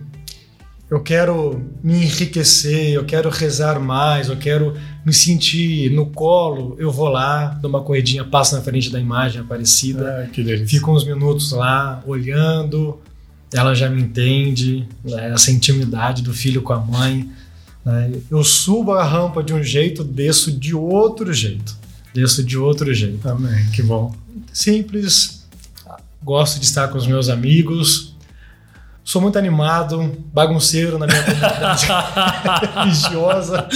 eu 0.88 1.00
quero 1.00 1.60
me 1.82 2.04
enriquecer, 2.04 2.92
eu 2.92 3.04
quero 3.04 3.28
rezar 3.28 3.80
mais, 3.80 4.28
eu 4.28 4.36
quero 4.36 4.74
me 5.04 5.12
sentir 5.12 5.90
no 5.90 6.06
colo, 6.06 6.76
eu 6.78 6.92
vou 6.92 7.08
lá, 7.08 7.46
dou 7.60 7.68
uma 7.68 7.82
corridinha, 7.82 8.24
passo 8.24 8.54
na 8.54 8.62
frente 8.62 8.90
da 8.90 9.00
imagem 9.00 9.40
aparecida, 9.40 10.30
ah, 10.30 10.66
fico 10.66 10.92
uns 10.92 11.04
minutos 11.04 11.50
lá 11.50 12.02
olhando, 12.06 13.00
ela 13.52 13.74
já 13.74 13.90
me 13.90 14.00
entende, 14.00 14.88
né, 15.04 15.32
essa 15.32 15.50
intimidade 15.50 16.22
do 16.22 16.32
filho 16.32 16.62
com 16.62 16.72
a 16.72 16.78
mãe. 16.78 17.28
Né, 17.84 18.12
eu 18.30 18.44
subo 18.44 18.92
a 18.92 19.02
rampa 19.02 19.42
de 19.42 19.52
um 19.52 19.62
jeito, 19.62 20.04
desço 20.04 20.52
de 20.52 20.74
outro 20.74 21.32
jeito, 21.32 21.76
desço 22.14 22.44
de 22.44 22.56
outro 22.56 22.94
jeito. 22.94 23.18
Também, 23.18 23.70
que 23.70 23.82
bom. 23.82 24.14
Simples, 24.52 25.46
gosto 26.22 26.60
de 26.60 26.66
estar 26.66 26.88
com 26.88 26.98
os 26.98 27.08
meus 27.08 27.28
amigos, 27.28 28.15
Sou 29.06 29.22
muito 29.22 29.38
animado, 29.38 30.16
bagunceiro 30.32 30.98
na 30.98 31.06
minha 31.06 31.22
comunidade 31.22 31.86
religiosa. 32.74 33.68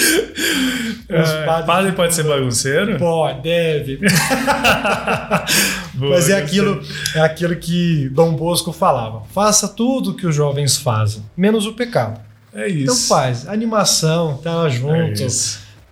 É, 1.09 1.45
padre 1.63 1.93
pode 1.93 2.17
ser 2.17 2.25
bagunceiro? 2.25 2.99
Pode, 2.99 3.41
deve. 3.41 4.01
Boa, 5.95 6.17
Mas 6.17 6.29
é 6.29 6.37
aquilo, 6.37 6.83
é 7.15 7.21
aquilo 7.21 7.55
que 7.55 8.09
Dom 8.09 8.35
Bosco 8.35 8.73
falava: 8.73 9.23
faça 9.33 9.69
tudo 9.69 10.11
o 10.11 10.15
que 10.17 10.27
os 10.27 10.35
jovens 10.35 10.77
fazem, 10.77 11.23
menos 11.37 11.65
o 11.65 11.75
pecado. 11.75 12.21
É 12.53 12.67
isso. 12.67 12.83
Então 12.83 12.97
faz. 12.97 13.47
Animação, 13.47 14.37
tá 14.39 14.69
junto. 14.69 15.23
É 15.23 15.29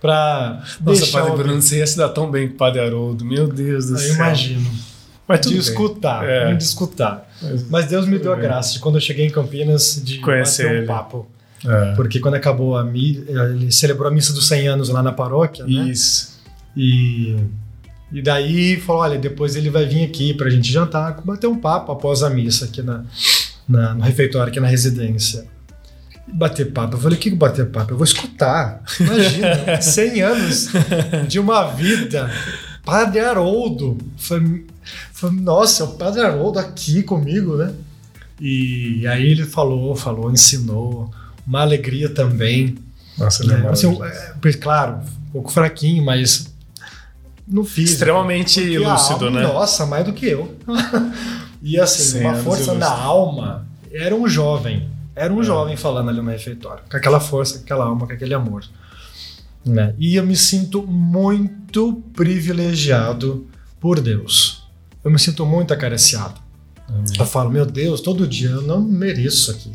pra 0.01 0.65
Nossa, 0.81 1.07
Padre 1.13 1.37
Bruno, 1.37 1.63
você 1.63 1.79
ia 1.79 1.87
se 1.87 1.97
dar 1.97 2.09
tão 2.09 2.29
bem 2.29 2.49
com 2.49 2.55
o 2.55 2.57
Padre 2.57 2.81
Haroldo. 2.81 3.25
Meu 3.25 3.47
Deus 3.47 3.87
do 3.87 3.95
Eu 3.95 3.99
céu. 3.99 4.09
Eu 4.09 4.15
imagino. 4.15 4.88
Mas 5.29 5.41
de 5.43 5.59
escutar, 5.59 6.25
é. 6.25 6.55
de 6.55 6.65
escutar. 6.65 7.29
Mas, 7.43 7.69
Mas 7.69 7.87
Deus 7.87 8.07
me 8.09 8.19
deu 8.19 8.33
a 8.33 8.37
graça 8.37 8.73
de 8.73 8.79
quando 8.79 8.95
eu 8.95 9.01
cheguei 9.01 9.27
em 9.27 9.31
Campinas 9.31 10.01
de 10.03 10.19
conhecer 10.19 10.83
um 10.83 10.87
papo. 10.87 11.29
É. 11.67 11.95
Porque 11.95 12.19
quando 12.19 12.35
acabou 12.35 12.77
a 12.77 12.85
missa, 12.85 13.25
ele 13.31 13.71
celebrou 13.71 14.09
a 14.09 14.11
missa 14.11 14.33
dos 14.33 14.49
100 14.49 14.69
anos 14.69 14.89
lá 14.89 15.03
na 15.03 15.13
paróquia, 15.13 15.65
né? 15.65 15.91
Isso. 15.91 16.39
E, 16.77 17.37
e 18.13 18.23
daí 18.23 18.81
falou, 18.81 19.03
olha, 19.03 19.19
depois 19.19 19.57
ele 19.57 19.69
vai 19.69 19.85
vir 19.85 20.05
aqui 20.05 20.33
pra 20.33 20.49
gente 20.49 20.71
jantar, 20.73 21.21
bater 21.23 21.47
um 21.47 21.59
papo 21.59 21.93
após 21.93 22.23
a 22.23 22.31
missa 22.31 22.65
aqui 22.65 22.81
na, 22.81 23.05
na 23.69 23.95
no 23.95 24.03
refeitório, 24.03 24.51
aqui 24.51 24.61
na 24.61 24.69
residência. 24.69 25.47
Bater 26.27 26.73
papo. 26.73 26.95
Eu 26.95 27.01
falei, 27.01 27.19
o 27.19 27.21
que 27.21 27.31
bater 27.31 27.67
papo? 27.67 27.93
Eu 27.93 27.97
vou 27.97 28.05
escutar. 28.05 28.83
Imagina, 29.01 29.81
100 29.83 30.23
anos 30.23 30.69
de 31.27 31.41
uma 31.41 31.65
vida. 31.69 32.31
Padre 32.85 33.21
Haroldo. 33.21 33.99
Foi, 34.17 34.67
Falei, 35.13 35.41
nossa, 35.41 35.83
é 35.83 35.87
o 35.87 35.91
Padre 35.91 36.21
Haroldo 36.21 36.59
aqui 36.59 37.03
comigo, 37.03 37.57
né? 37.57 37.75
E 38.41 39.07
aí 39.07 39.31
ele 39.31 39.45
falou, 39.45 39.97
falou, 39.97 40.31
ensinou, 40.31 41.11
uma 41.47 41.61
alegria 41.61 42.09
também. 42.09 42.79
Nossa, 43.17 43.45
né? 43.45 43.65
é 43.65 43.69
assim, 43.69 43.99
é, 44.01 44.53
claro, 44.53 45.01
um 45.29 45.33
pouco 45.33 45.51
fraquinho, 45.51 46.05
mas 46.05 46.53
no 47.47 47.65
físico. 47.65 47.95
Extremamente 47.95 48.61
lúcido, 48.79 49.27
alma, 49.27 49.41
né? 49.41 49.47
Nossa, 49.47 49.87
mais 49.87 50.05
do 50.05 50.13
que 50.13 50.27
eu. 50.27 50.57
e 51.61 51.81
assim, 51.81 52.19
Sim, 52.19 52.21
uma 52.21 52.37
força 52.37 52.75
na 52.75 52.91
alma. 52.91 53.67
Era 53.91 54.15
um 54.15 54.29
jovem, 54.29 54.89
era 55.17 55.33
um 55.33 55.41
é. 55.41 55.45
jovem 55.45 55.77
falando 55.77 56.11
ali 56.11 56.21
no 56.21 56.31
refeitório, 56.31 56.85
com 56.89 56.97
aquela 56.97 57.19
força, 57.19 57.59
com 57.59 57.65
aquela 57.65 57.87
alma, 57.87 58.07
com 58.07 58.13
aquele 58.13 58.35
amor. 58.35 58.65
Né? 59.67 59.95
E 59.99 60.15
eu 60.15 60.25
me 60.25 60.37
sinto 60.37 60.87
muito 60.87 62.03
privilegiado 62.15 63.47
por 63.81 64.01
Deus 64.01 64.58
eu 65.09 65.13
me 65.13 65.19
sinto 65.19 65.45
muito 65.47 65.73
acariciado. 65.73 66.39
Amém. 66.87 67.05
Eu 67.19 67.27
falo, 67.27 67.51
meu 67.51 67.65
Deus, 67.65 68.01
todo 68.01 68.27
dia 68.27 68.51
eu 68.51 68.63
não 68.63 68.81
mereço 68.81 69.51
aqui. 69.51 69.73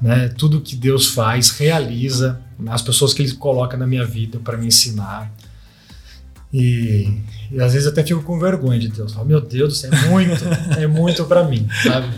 Né? 0.00 0.28
Tudo 0.36 0.60
que 0.60 0.76
Deus 0.76 1.08
faz, 1.08 1.50
realiza, 1.50 2.38
as 2.66 2.82
pessoas 2.82 3.14
que 3.14 3.22
Ele 3.22 3.32
coloca 3.32 3.76
na 3.76 3.86
minha 3.86 4.04
vida 4.04 4.38
para 4.38 4.58
me 4.58 4.66
ensinar. 4.66 5.32
E, 6.52 7.18
e, 7.50 7.60
às 7.62 7.72
vezes 7.72 7.86
eu 7.86 7.92
até 7.92 8.04
fico 8.04 8.22
com 8.22 8.38
vergonha 8.38 8.78
de 8.78 8.88
Deus. 8.88 9.14
Falo, 9.14 9.26
meu 9.26 9.40
Deus, 9.40 9.84
é 9.84 10.08
muito, 10.08 10.44
é 10.78 10.86
muito 10.86 11.24
para 11.24 11.44
mim, 11.44 11.66
sabe? 11.82 12.08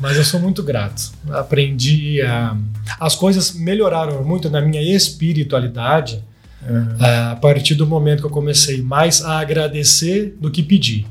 Mas 0.00 0.16
eu 0.16 0.24
sou 0.24 0.40
muito 0.40 0.62
grato. 0.62 1.12
Aprendi 1.30 2.22
a. 2.22 2.56
As 2.98 3.14
coisas 3.14 3.52
melhoraram 3.52 4.24
muito 4.24 4.48
na 4.48 4.62
minha 4.62 4.80
espiritualidade 4.80 6.24
Uhum. 6.68 6.96
A 6.98 7.36
partir 7.36 7.74
do 7.74 7.86
momento 7.86 8.20
que 8.20 8.26
eu 8.26 8.30
comecei 8.30 8.82
mais 8.82 9.22
a 9.24 9.38
agradecer 9.38 10.36
do 10.40 10.50
que 10.50 10.62
pedir. 10.62 11.06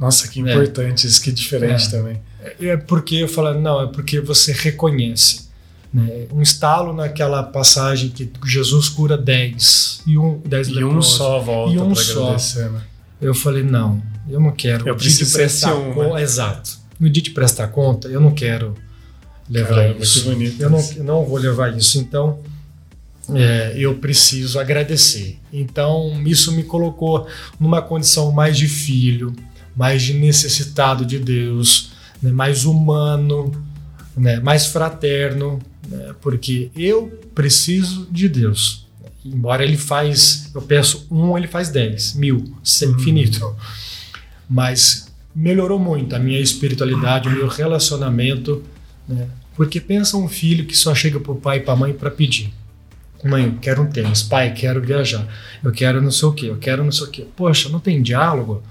Nossa, 0.00 0.26
que 0.26 0.40
é. 0.40 0.42
importante, 0.42 1.06
é. 1.06 1.10
isso 1.10 1.22
que 1.22 1.28
é 1.28 1.32
diferente 1.32 1.86
é. 1.86 1.90
também. 1.90 2.20
É 2.58 2.76
porque 2.78 3.16
eu 3.16 3.28
falo, 3.28 3.60
não, 3.60 3.82
é 3.82 3.86
porque 3.86 4.18
você 4.18 4.50
reconhece. 4.50 5.50
Né? 5.92 6.26
Um 6.32 6.40
estalo 6.40 6.94
naquela 6.94 7.42
passagem 7.42 8.08
que 8.08 8.30
Jesus 8.46 8.88
cura 8.88 9.18
10 9.18 10.04
e 10.06 10.16
um, 10.16 10.38
10 10.38 10.68
e 10.68 10.84
um 10.84 11.02
só 11.02 11.40
volta 11.40 11.74
e 11.74 11.78
um 11.78 11.94
só. 11.94 12.32
Né? 12.32 12.82
Eu 13.20 13.34
falei, 13.34 13.62
não, 13.62 14.02
eu 14.28 14.40
não 14.40 14.52
quero. 14.52 14.88
Eu 14.88 14.96
preciso 14.96 15.36
prestar 15.36 15.74
um, 15.74 16.14
né? 16.14 16.22
Exato. 16.22 16.78
No 16.98 17.10
dia 17.10 17.22
de 17.22 17.30
prestar 17.30 17.68
conta, 17.68 18.08
eu 18.08 18.20
não 18.20 18.32
quero 18.32 18.74
levar 19.48 19.74
Caramba, 19.74 20.02
isso. 20.02 20.22
Que 20.22 20.28
bonito 20.30 20.62
eu, 20.62 20.70
não, 20.70 20.90
eu 20.96 21.04
não 21.04 21.24
vou 21.26 21.38
levar 21.38 21.76
isso. 21.76 21.98
Então, 21.98 22.38
é, 23.34 23.74
eu 23.76 23.96
preciso 23.96 24.58
agradecer. 24.58 25.38
Então, 25.52 26.22
isso 26.24 26.52
me 26.52 26.62
colocou 26.62 27.26
numa 27.58 27.82
condição 27.82 28.30
mais 28.32 28.56
de 28.56 28.68
filho, 28.68 29.34
mais 29.80 30.10
necessitado 30.10 31.06
de 31.06 31.18
Deus, 31.18 31.92
né, 32.22 32.30
mais 32.30 32.66
humano, 32.66 33.50
né, 34.14 34.38
mais 34.38 34.66
fraterno, 34.66 35.58
né, 35.88 36.14
porque 36.20 36.70
eu 36.76 37.06
preciso 37.34 38.06
de 38.10 38.28
Deus. 38.28 38.86
Embora 39.24 39.64
ele 39.64 39.78
faz, 39.78 40.50
eu 40.54 40.60
peço 40.60 41.06
um, 41.10 41.34
ele 41.34 41.46
faz 41.46 41.70
dez, 41.70 42.12
mil, 42.12 42.54
sem 42.62 42.88
uhum. 42.88 42.96
infinito. 42.96 43.56
Mas 44.46 45.10
melhorou 45.34 45.78
muito 45.78 46.14
a 46.14 46.18
minha 46.18 46.40
espiritualidade, 46.40 47.28
o 47.28 47.32
meu 47.32 47.48
relacionamento, 47.48 48.62
né? 49.08 49.28
Porque 49.56 49.80
pensa 49.80 50.14
um 50.18 50.28
filho 50.28 50.66
que 50.66 50.76
só 50.76 50.94
chega 50.94 51.18
pro 51.18 51.36
pai 51.36 51.56
e 51.56 51.60
pra 51.60 51.74
mãe 51.74 51.94
para 51.94 52.10
pedir. 52.10 52.52
Mãe, 53.24 53.44
eu 53.44 53.54
quero 53.62 53.82
um 53.82 53.86
tênis. 53.86 54.22
Pai, 54.22 54.52
quero 54.52 54.82
viajar. 54.82 55.26
Eu 55.64 55.72
quero 55.72 56.02
não 56.02 56.10
sei 56.10 56.28
o 56.28 56.32
quê. 56.32 56.46
Eu 56.46 56.56
quero 56.58 56.84
não 56.84 56.92
sei 56.92 57.06
o 57.06 57.10
quê. 57.10 57.26
Poxa, 57.34 57.70
não 57.70 57.80
tem 57.80 58.02
diálogo, 58.02 58.62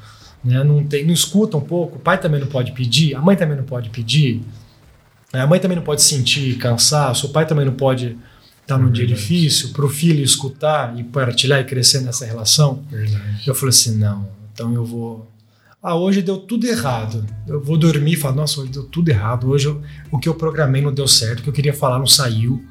né? 0.43 0.63
Não 0.63 0.83
tem, 0.83 1.05
não 1.05 1.13
escuta 1.13 1.57
um 1.57 1.61
pouco. 1.61 1.97
O 1.97 1.99
pai 1.99 2.19
também 2.19 2.39
não 2.39 2.47
pode 2.47 2.71
pedir. 2.71 3.15
A 3.15 3.21
mãe 3.21 3.35
também 3.35 3.57
não 3.57 3.63
pode 3.63 3.89
pedir. 3.89 4.41
A 5.33 5.45
mãe 5.45 5.59
também 5.59 5.77
não 5.77 5.83
pode 5.83 6.01
sentir 6.01 6.57
cansaço. 6.57 7.27
O 7.27 7.29
pai 7.29 7.45
também 7.45 7.65
não 7.65 7.73
pode 7.73 8.17
estar 8.61 8.77
num 8.77 8.91
dia 8.91 9.05
difícil. 9.05 9.69
Para 9.73 9.85
o 9.85 9.89
filho 9.89 10.23
escutar 10.23 10.97
e 10.97 11.03
partilhar 11.03 11.59
e 11.59 11.63
crescer 11.63 12.01
nessa 12.01 12.25
relação. 12.25 12.83
Verdade. 12.89 13.43
Eu 13.45 13.53
falei 13.53 13.69
assim, 13.69 13.97
não. 13.97 14.27
Então 14.53 14.73
eu 14.73 14.85
vou 14.85 15.29
ah, 15.81 15.95
hoje 15.95 16.21
deu 16.21 16.37
tudo 16.37 16.67
errado. 16.67 17.25
Eu 17.47 17.63
vou 17.63 17.77
dormir 17.77 18.13
e 18.13 18.15
falar, 18.17 18.35
nossa, 18.35 18.59
hoje 18.59 18.69
deu 18.69 18.83
tudo 18.83 19.07
errado. 19.07 19.49
Hoje 19.49 19.67
eu, 19.67 19.81
o 20.11 20.19
que 20.19 20.27
eu 20.27 20.35
programei 20.35 20.81
não 20.81 20.93
deu 20.93 21.07
certo, 21.07 21.39
o 21.39 21.43
que 21.43 21.49
eu 21.49 21.53
queria 21.53 21.73
falar 21.73 21.97
não 21.97 22.07
saiu. 22.07 22.61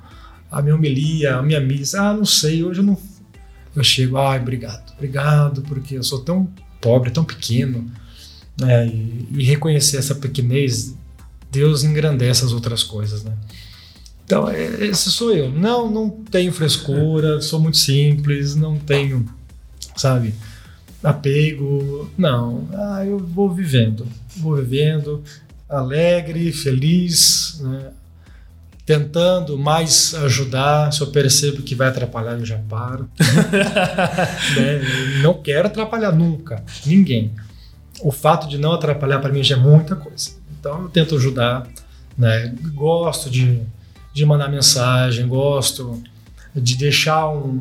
A 0.50 0.60
minha 0.60 0.74
homilia, 0.74 1.36
a 1.36 1.42
minha 1.42 1.60
missa, 1.60 2.02
ah, 2.02 2.12
não 2.12 2.26
sei, 2.26 2.62
hoje 2.62 2.80
eu 2.80 2.84
não. 2.84 2.98
Eu 3.74 3.82
chego, 3.82 4.18
ai, 4.18 4.38
obrigado, 4.38 4.92
obrigado, 4.92 5.62
porque 5.62 5.96
eu 5.96 6.02
sou 6.02 6.18
tão 6.20 6.50
pobre, 6.80 7.10
tão 7.10 7.24
pequeno. 7.24 7.90
É, 8.62 8.86
e, 8.86 9.28
e, 9.32 9.44
reconhecer 9.44 9.98
essa 9.98 10.14
pequenez, 10.14 10.94
Deus 11.50 11.84
engrandece 11.84 12.44
as 12.44 12.52
outras 12.52 12.82
coisas, 12.82 13.22
né? 13.22 13.32
Então, 14.24 14.48
é, 14.48 14.84
esse 14.86 15.10
sou 15.10 15.32
eu. 15.32 15.50
Não, 15.50 15.90
não 15.90 16.10
tenho 16.10 16.52
frescura, 16.52 17.40
sou 17.40 17.60
muito 17.60 17.78
simples, 17.78 18.54
não 18.54 18.76
tenho, 18.78 19.28
sabe? 19.96 20.34
apego. 21.02 22.10
Não, 22.16 22.68
ah, 22.72 23.04
eu 23.04 23.18
vou 23.18 23.52
vivendo, 23.52 24.06
vou 24.36 24.56
vivendo, 24.56 25.22
alegre, 25.68 26.52
feliz, 26.52 27.60
né? 27.60 27.90
Tentando 28.88 29.58
mais 29.58 30.14
ajudar. 30.14 30.90
Se 30.94 31.02
eu 31.02 31.08
percebo 31.08 31.60
que 31.60 31.74
vai 31.74 31.88
atrapalhar, 31.88 32.38
eu 32.38 32.46
já 32.46 32.56
paro. 32.56 33.06
né? 34.56 34.80
Não 35.22 35.34
quero 35.34 35.66
atrapalhar 35.66 36.10
nunca, 36.10 36.64
ninguém. 36.86 37.30
O 38.00 38.10
fato 38.10 38.48
de 38.48 38.56
não 38.56 38.72
atrapalhar 38.72 39.18
para 39.18 39.30
mim 39.30 39.42
já 39.42 39.56
é 39.56 39.58
muita 39.58 39.94
coisa. 39.94 40.30
Então 40.58 40.84
eu 40.84 40.88
tento 40.88 41.16
ajudar, 41.16 41.68
né? 42.16 42.54
Gosto 42.72 43.28
de, 43.28 43.60
de 44.14 44.24
mandar 44.24 44.48
mensagem, 44.48 45.28
gosto 45.28 46.02
de 46.56 46.74
deixar 46.74 47.28
um, 47.28 47.60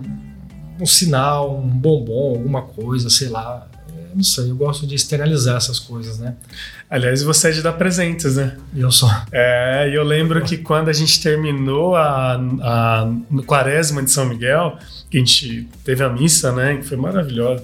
um 0.80 0.86
sinal, 0.86 1.60
um 1.60 1.68
bombom, 1.68 2.38
alguma 2.38 2.62
coisa, 2.62 3.10
sei 3.10 3.28
lá. 3.28 3.68
Não 4.14 4.24
sei, 4.24 4.50
eu 4.50 4.56
gosto 4.56 4.88
de 4.88 4.96
externalizar 4.96 5.58
essas 5.58 5.80
coisas, 5.80 6.18
né? 6.18 6.36
Aliás, 6.90 7.22
você 7.22 7.50
é 7.50 7.52
de 7.52 7.62
dar 7.62 7.74
presentes, 7.74 8.36
né? 8.36 8.58
Eu 8.76 8.92
sou. 8.92 9.10
É, 9.32 9.90
e 9.90 9.96
eu 9.96 10.04
lembro 10.04 10.42
que 10.44 10.58
quando 10.58 10.90
a 10.90 10.94
gente 10.94 11.22
terminou 11.22 11.96
a, 11.96 12.36
a 12.36 13.10
quaresma 13.46 14.02
de 14.02 14.10
São 14.10 14.26
Miguel, 14.26 14.78
que 15.10 15.18
a 15.18 15.20
gente 15.20 15.68
teve 15.84 16.04
a 16.04 16.10
missa, 16.10 16.52
né? 16.52 16.78
Que 16.78 16.84
foi 16.84 16.98
maravilhosa. 16.98 17.64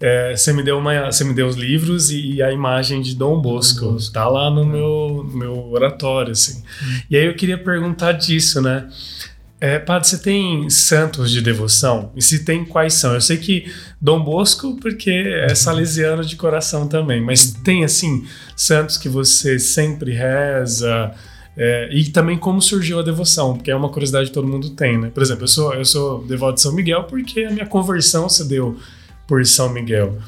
É, 0.00 0.36
você 0.36 0.52
me 0.52 0.62
deu 0.62 0.78
uma, 0.78 1.06
você 1.06 1.24
me 1.24 1.34
deu 1.34 1.48
os 1.48 1.56
livros 1.56 2.10
e 2.10 2.40
a 2.40 2.52
imagem 2.52 3.02
de 3.02 3.16
Dom 3.16 3.40
Bosco, 3.40 3.80
Dom 3.80 3.92
Bosco. 3.94 4.12
tá 4.12 4.28
lá 4.28 4.48
no 4.48 4.64
meu, 4.64 5.28
meu 5.34 5.70
oratório, 5.72 6.30
assim. 6.30 6.62
Hum. 6.82 7.00
E 7.10 7.16
aí 7.16 7.26
eu 7.26 7.34
queria 7.34 7.58
perguntar 7.58 8.12
disso, 8.12 8.62
né? 8.62 8.88
É, 9.60 9.78
padre, 9.78 10.06
você 10.06 10.18
tem 10.18 10.70
santos 10.70 11.32
de 11.32 11.40
devoção? 11.40 12.12
E 12.14 12.22
se 12.22 12.44
tem, 12.44 12.64
quais 12.64 12.94
são? 12.94 13.14
Eu 13.14 13.20
sei 13.20 13.38
que 13.38 13.72
Dom 14.00 14.22
Bosco, 14.22 14.76
porque 14.80 15.10
é 15.10 15.52
salesiano 15.54 16.24
de 16.24 16.36
coração 16.36 16.86
também, 16.86 17.20
mas 17.20 17.52
tem, 17.64 17.84
assim, 17.84 18.24
santos 18.54 18.96
que 18.96 19.08
você 19.08 19.58
sempre 19.58 20.12
reza? 20.12 21.12
É, 21.56 21.88
e 21.92 22.04
também 22.10 22.38
como 22.38 22.62
surgiu 22.62 23.00
a 23.00 23.02
devoção, 23.02 23.56
porque 23.56 23.68
é 23.68 23.74
uma 23.74 23.88
curiosidade 23.88 24.28
que 24.28 24.34
todo 24.34 24.46
mundo 24.46 24.70
tem, 24.70 24.96
né? 24.96 25.10
Por 25.12 25.24
exemplo, 25.24 25.42
eu 25.42 25.48
sou, 25.48 25.74
eu 25.74 25.84
sou 25.84 26.24
devoto 26.24 26.54
de 26.54 26.60
São 26.60 26.72
Miguel 26.72 27.04
porque 27.04 27.40
a 27.40 27.50
minha 27.50 27.66
conversão 27.66 28.28
se 28.28 28.46
deu 28.46 28.76
por 29.26 29.44
São 29.44 29.68
Miguel. 29.68 30.18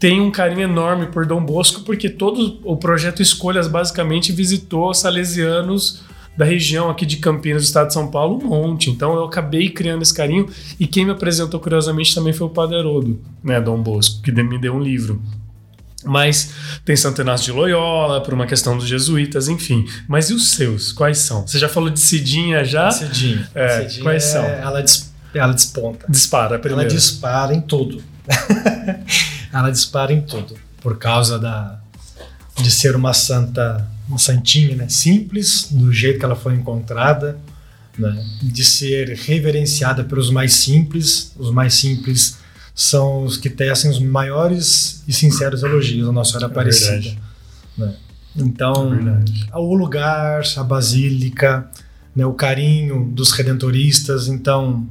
Tenho 0.00 0.24
um 0.24 0.32
carinho 0.32 0.62
enorme 0.62 1.06
por 1.06 1.26
Dom 1.26 1.44
Bosco 1.44 1.82
porque 1.82 2.10
todo 2.10 2.58
o 2.64 2.76
projeto 2.76 3.22
Escolhas 3.22 3.68
basicamente 3.68 4.32
visitou 4.32 4.92
salesianos 4.92 6.02
da 6.36 6.44
região 6.44 6.90
aqui 6.90 7.06
de 7.06 7.16
Campinas, 7.18 7.62
do 7.62 7.66
estado 7.66 7.88
de 7.88 7.94
São 7.94 8.10
Paulo, 8.10 8.40
um 8.42 8.48
monte. 8.48 8.90
Então 8.90 9.14
eu 9.14 9.24
acabei 9.24 9.70
criando 9.70 10.02
esse 10.02 10.12
carinho. 10.12 10.48
E 10.78 10.86
quem 10.86 11.04
me 11.04 11.12
apresentou, 11.12 11.60
curiosamente, 11.60 12.14
também 12.14 12.32
foi 12.32 12.46
o 12.46 12.50
Padre 12.50 12.76
Haroldo, 12.78 13.20
né, 13.42 13.60
Dom 13.60 13.80
Bosco, 13.82 14.22
que 14.22 14.32
me 14.32 14.58
deu 14.58 14.74
um 14.74 14.80
livro. 14.80 15.22
Mas 16.04 16.50
tem 16.84 16.94
Santo 16.94 17.22
Inácio 17.22 17.46
de 17.46 17.52
Loyola, 17.52 18.20
por 18.20 18.34
uma 18.34 18.46
questão 18.46 18.76
dos 18.76 18.86
jesuítas, 18.86 19.48
enfim. 19.48 19.86
Mas 20.06 20.28
e 20.28 20.34
os 20.34 20.50
seus? 20.50 20.92
Quais 20.92 21.18
são? 21.18 21.46
Você 21.46 21.58
já 21.58 21.68
falou 21.68 21.88
de 21.88 21.98
Cidinha 21.98 22.62
já? 22.64 22.90
Cidinha. 22.90 23.48
É, 23.54 23.88
Cidinha 23.88 24.02
quais 24.02 24.24
é, 24.24 24.26
são? 24.26 24.44
Ela, 24.44 24.82
dis, 24.82 25.14
ela 25.32 25.52
desponta. 25.54 26.06
Dispara 26.08 26.58
primeiro. 26.58 26.90
Ela 26.90 26.98
dispara 26.98 27.54
em 27.54 27.60
tudo. 27.62 28.02
ela 29.50 29.70
dispara 29.70 30.12
em 30.12 30.20
tudo. 30.20 30.56
Por 30.82 30.98
causa 30.98 31.38
da, 31.38 31.80
de 32.56 32.70
ser 32.70 32.94
uma 32.96 33.12
santa 33.12 33.88
uma 34.08 34.18
santinha, 34.18 34.76
né? 34.76 34.88
Simples, 34.88 35.68
do 35.70 35.92
jeito 35.92 36.18
que 36.18 36.24
ela 36.24 36.36
foi 36.36 36.54
encontrada, 36.54 37.38
né? 37.98 38.24
De 38.42 38.64
ser 38.64 39.08
reverenciada 39.16 40.04
pelos 40.04 40.30
mais 40.30 40.52
simples. 40.54 41.32
Os 41.36 41.50
mais 41.50 41.74
simples 41.74 42.36
são 42.74 43.24
os 43.24 43.36
que 43.36 43.48
tecem 43.48 43.90
os 43.90 43.98
maiores 43.98 45.02
e 45.06 45.12
sinceros 45.12 45.62
elogios 45.62 46.08
à 46.08 46.12
Nossa 46.12 46.32
Senhora 46.32 46.46
é 46.46 46.50
Aparecida. 46.50 47.16
Né? 47.78 47.94
Então, 48.36 48.92
é 49.52 49.56
o 49.56 49.74
lugar, 49.74 50.42
a 50.56 50.62
basílica, 50.64 51.70
né? 52.14 52.26
o 52.26 52.34
carinho 52.34 53.08
dos 53.12 53.30
redentoristas, 53.30 54.26
então 54.26 54.86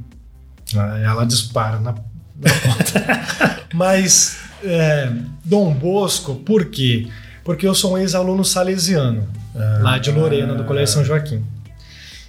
ela 0.74 1.26
dispara 1.26 1.78
na, 1.78 1.92
na 1.92 2.50
ponta. 2.62 3.66
Mas 3.74 4.38
é, 4.62 5.12
Dom 5.44 5.74
Bosco, 5.74 6.36
por 6.36 6.64
quê? 6.66 7.06
Porque 7.06 7.23
eu 7.66 7.74
sou 7.74 7.92
um 7.92 7.98
ex-aluno 7.98 8.44
salesiano, 8.44 9.28
ah, 9.54 9.78
lá 9.82 9.98
de 9.98 10.10
Lorena, 10.10 10.54
do 10.54 10.64
Colégio 10.64 10.94
São 10.94 11.04
Joaquim. 11.04 11.44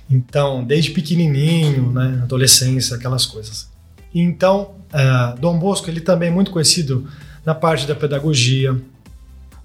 Então, 0.09 0.63
desde 0.63 0.91
pequenininho, 0.91 1.91
né, 1.91 2.19
adolescência, 2.23 2.95
aquelas 2.95 3.25
coisas. 3.25 3.69
Então, 4.13 4.75
uh, 4.93 5.39
Dom 5.39 5.57
Bosco, 5.57 5.89
ele 5.89 5.99
também 5.99 6.29
é 6.29 6.31
muito 6.31 6.51
conhecido 6.51 7.07
na 7.45 7.55
parte 7.55 7.87
da 7.87 7.95
pedagogia. 7.95 8.79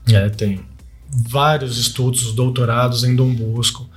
É, 0.09 0.29
tem 0.29 0.61
vários 1.09 1.79
estudos, 1.79 2.33
doutorados 2.33 3.05
em 3.05 3.15
Dom 3.15 3.35
Bosco. 3.35 3.89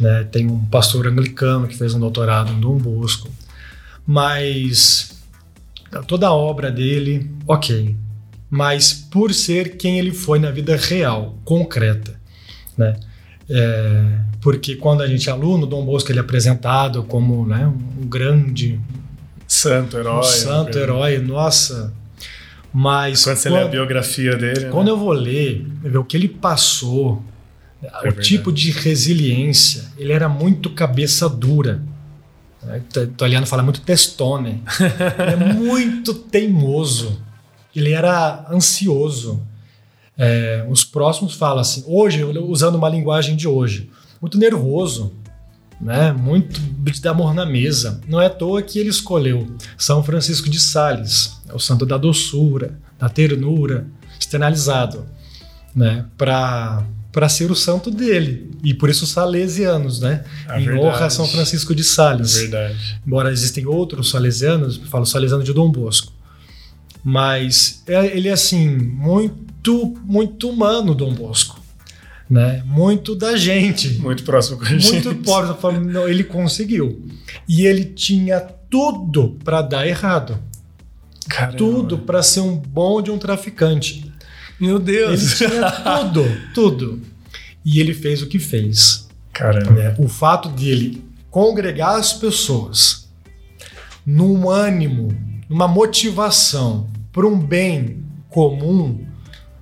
Né, 0.00 0.24
tem 0.24 0.46
um 0.46 0.64
pastor 0.66 1.06
anglicano 1.06 1.68
que 1.68 1.76
fez 1.76 1.94
um 1.94 2.00
doutorado 2.00 2.52
em 2.52 2.60
Dom 2.60 2.76
Bosco. 2.76 3.30
Mas 4.06 5.16
toda 6.06 6.26
a 6.26 6.34
obra 6.34 6.70
dele, 6.70 7.30
ok, 7.46 7.94
mas 8.54 8.92
por 8.92 9.34
ser 9.34 9.76
quem 9.76 9.98
ele 9.98 10.12
foi 10.12 10.38
na 10.38 10.48
vida 10.52 10.76
real, 10.76 11.36
concreta, 11.44 12.14
né? 12.78 12.94
É, 13.50 14.20
porque 14.40 14.76
quando 14.76 15.02
a 15.02 15.08
gente 15.08 15.28
é 15.28 15.32
aluno, 15.32 15.66
Dom 15.66 15.84
Bosco 15.84 16.12
ele 16.12 16.20
é 16.20 16.22
apresentado 16.22 17.02
como 17.02 17.44
né, 17.44 17.66
um 17.66 18.06
grande 18.06 18.78
santo 19.48 19.98
herói, 19.98 20.20
um 20.20 20.22
santo 20.22 20.78
herói, 20.78 21.18
nossa. 21.18 21.92
Mas 22.72 23.24
quando 23.24 23.36
você 23.38 23.48
quando, 23.48 23.58
lê 23.58 23.64
a 23.64 23.68
biografia 23.68 24.36
dele, 24.36 24.66
quando 24.66 24.86
né? 24.86 24.92
eu 24.92 24.98
vou 24.98 25.12
ler, 25.12 25.66
ver 25.82 25.98
o 25.98 26.04
que 26.04 26.16
ele 26.16 26.28
passou, 26.28 27.24
é 27.82 27.88
o 27.88 28.02
verdade. 28.02 28.28
tipo 28.28 28.52
de 28.52 28.70
resiliência, 28.70 29.86
ele 29.98 30.12
era 30.12 30.28
muito 30.28 30.70
cabeça 30.70 31.28
dura. 31.28 31.82
né? 32.62 32.80
O 32.96 33.00
italiano 33.00 33.48
fala 33.48 33.64
muito 33.64 33.80
testone. 33.80 34.62
ele 34.78 35.42
é 35.42 35.54
muito 35.54 36.14
teimoso. 36.14 37.23
Ele 37.74 37.92
era 37.92 38.46
ansioso. 38.50 39.42
É, 40.16 40.64
os 40.68 40.84
próximos 40.84 41.34
falam 41.34 41.60
assim, 41.60 41.82
hoje, 41.86 42.22
usando 42.24 42.76
uma 42.76 42.88
linguagem 42.88 43.34
de 43.34 43.48
hoje, 43.48 43.90
muito 44.20 44.38
nervoso, 44.38 45.12
né? 45.80 46.12
muito 46.12 46.60
de 46.60 47.08
amor 47.08 47.34
na 47.34 47.44
mesa. 47.44 48.00
Não 48.06 48.20
é 48.20 48.26
à 48.26 48.30
toa 48.30 48.62
que 48.62 48.78
ele 48.78 48.90
escolheu 48.90 49.56
São 49.76 50.02
Francisco 50.02 50.48
de 50.48 50.60
Sales, 50.60 51.40
o 51.52 51.58
santo 51.58 51.84
da 51.84 51.98
doçura, 51.98 52.78
da 52.98 53.08
ternura, 53.08 53.86
externalizado, 54.18 55.04
né? 55.74 56.06
para 56.16 56.84
para 57.14 57.28
ser 57.28 57.48
o 57.48 57.54
santo 57.54 57.92
dele. 57.92 58.50
E 58.64 58.74
por 58.74 58.90
isso 58.90 59.06
salesianos, 59.06 60.00
né? 60.00 60.24
É 60.48 60.60
em 60.60 60.64
verdade. 60.64 60.84
honra 60.84 61.06
a 61.06 61.10
São 61.10 61.28
Francisco 61.28 61.72
de 61.72 61.84
Sales. 61.84 62.36
É 62.36 62.40
verdade. 62.40 63.00
Embora 63.06 63.30
existem 63.30 63.64
outros 63.66 64.10
salesianos, 64.10 64.78
eu 64.78 64.86
falo 64.86 65.06
salesiano 65.06 65.44
de 65.44 65.52
Dom 65.52 65.70
Bosco. 65.70 66.12
Mas 67.04 67.82
é- 67.86 68.16
ele 68.16 68.28
é 68.28 68.32
assim, 68.32 68.68
muito, 68.76 69.94
muito 70.04 70.48
humano, 70.48 70.94
Dom 70.94 71.12
Bosco. 71.14 71.60
Né? 72.28 72.62
Muito 72.64 73.14
da 73.14 73.36
gente. 73.36 73.90
Muito 73.98 74.24
próximo 74.24 74.56
com 74.56 74.64
a 74.64 74.68
gente. 74.68 75.06
Muito 75.06 75.22
falo, 75.60 75.78
não, 75.80 76.08
ele 76.08 76.24
conseguiu. 76.24 77.06
E 77.46 77.66
ele 77.66 77.84
tinha 77.84 78.40
tudo 78.40 79.36
para 79.44 79.60
dar 79.60 79.86
errado. 79.86 80.38
Caramba. 81.28 81.56
Tudo 81.58 81.98
para 81.98 82.22
ser 82.22 82.40
um 82.40 82.56
bom 82.56 83.02
de 83.02 83.10
um 83.10 83.18
traficante. 83.18 84.10
Meu 84.58 84.76
Ele 84.76 84.84
Deus. 84.84 85.36
tinha 85.38 85.70
tudo, 85.70 86.24
tudo. 86.54 87.02
E 87.64 87.78
ele 87.80 87.92
fez 87.92 88.22
o 88.22 88.26
que 88.26 88.38
fez. 88.38 89.06
Caramba. 89.32 89.70
né? 89.72 89.94
O 89.98 90.08
fato 90.08 90.48
de 90.50 90.70
ele 90.70 91.04
congregar 91.30 91.96
as 91.98 92.12
pessoas 92.12 93.08
num 94.06 94.48
ânimo, 94.48 95.14
numa 95.48 95.66
motivação 95.68 96.88
para 97.14 97.26
um 97.28 97.38
bem 97.38 98.04
comum, 98.28 99.06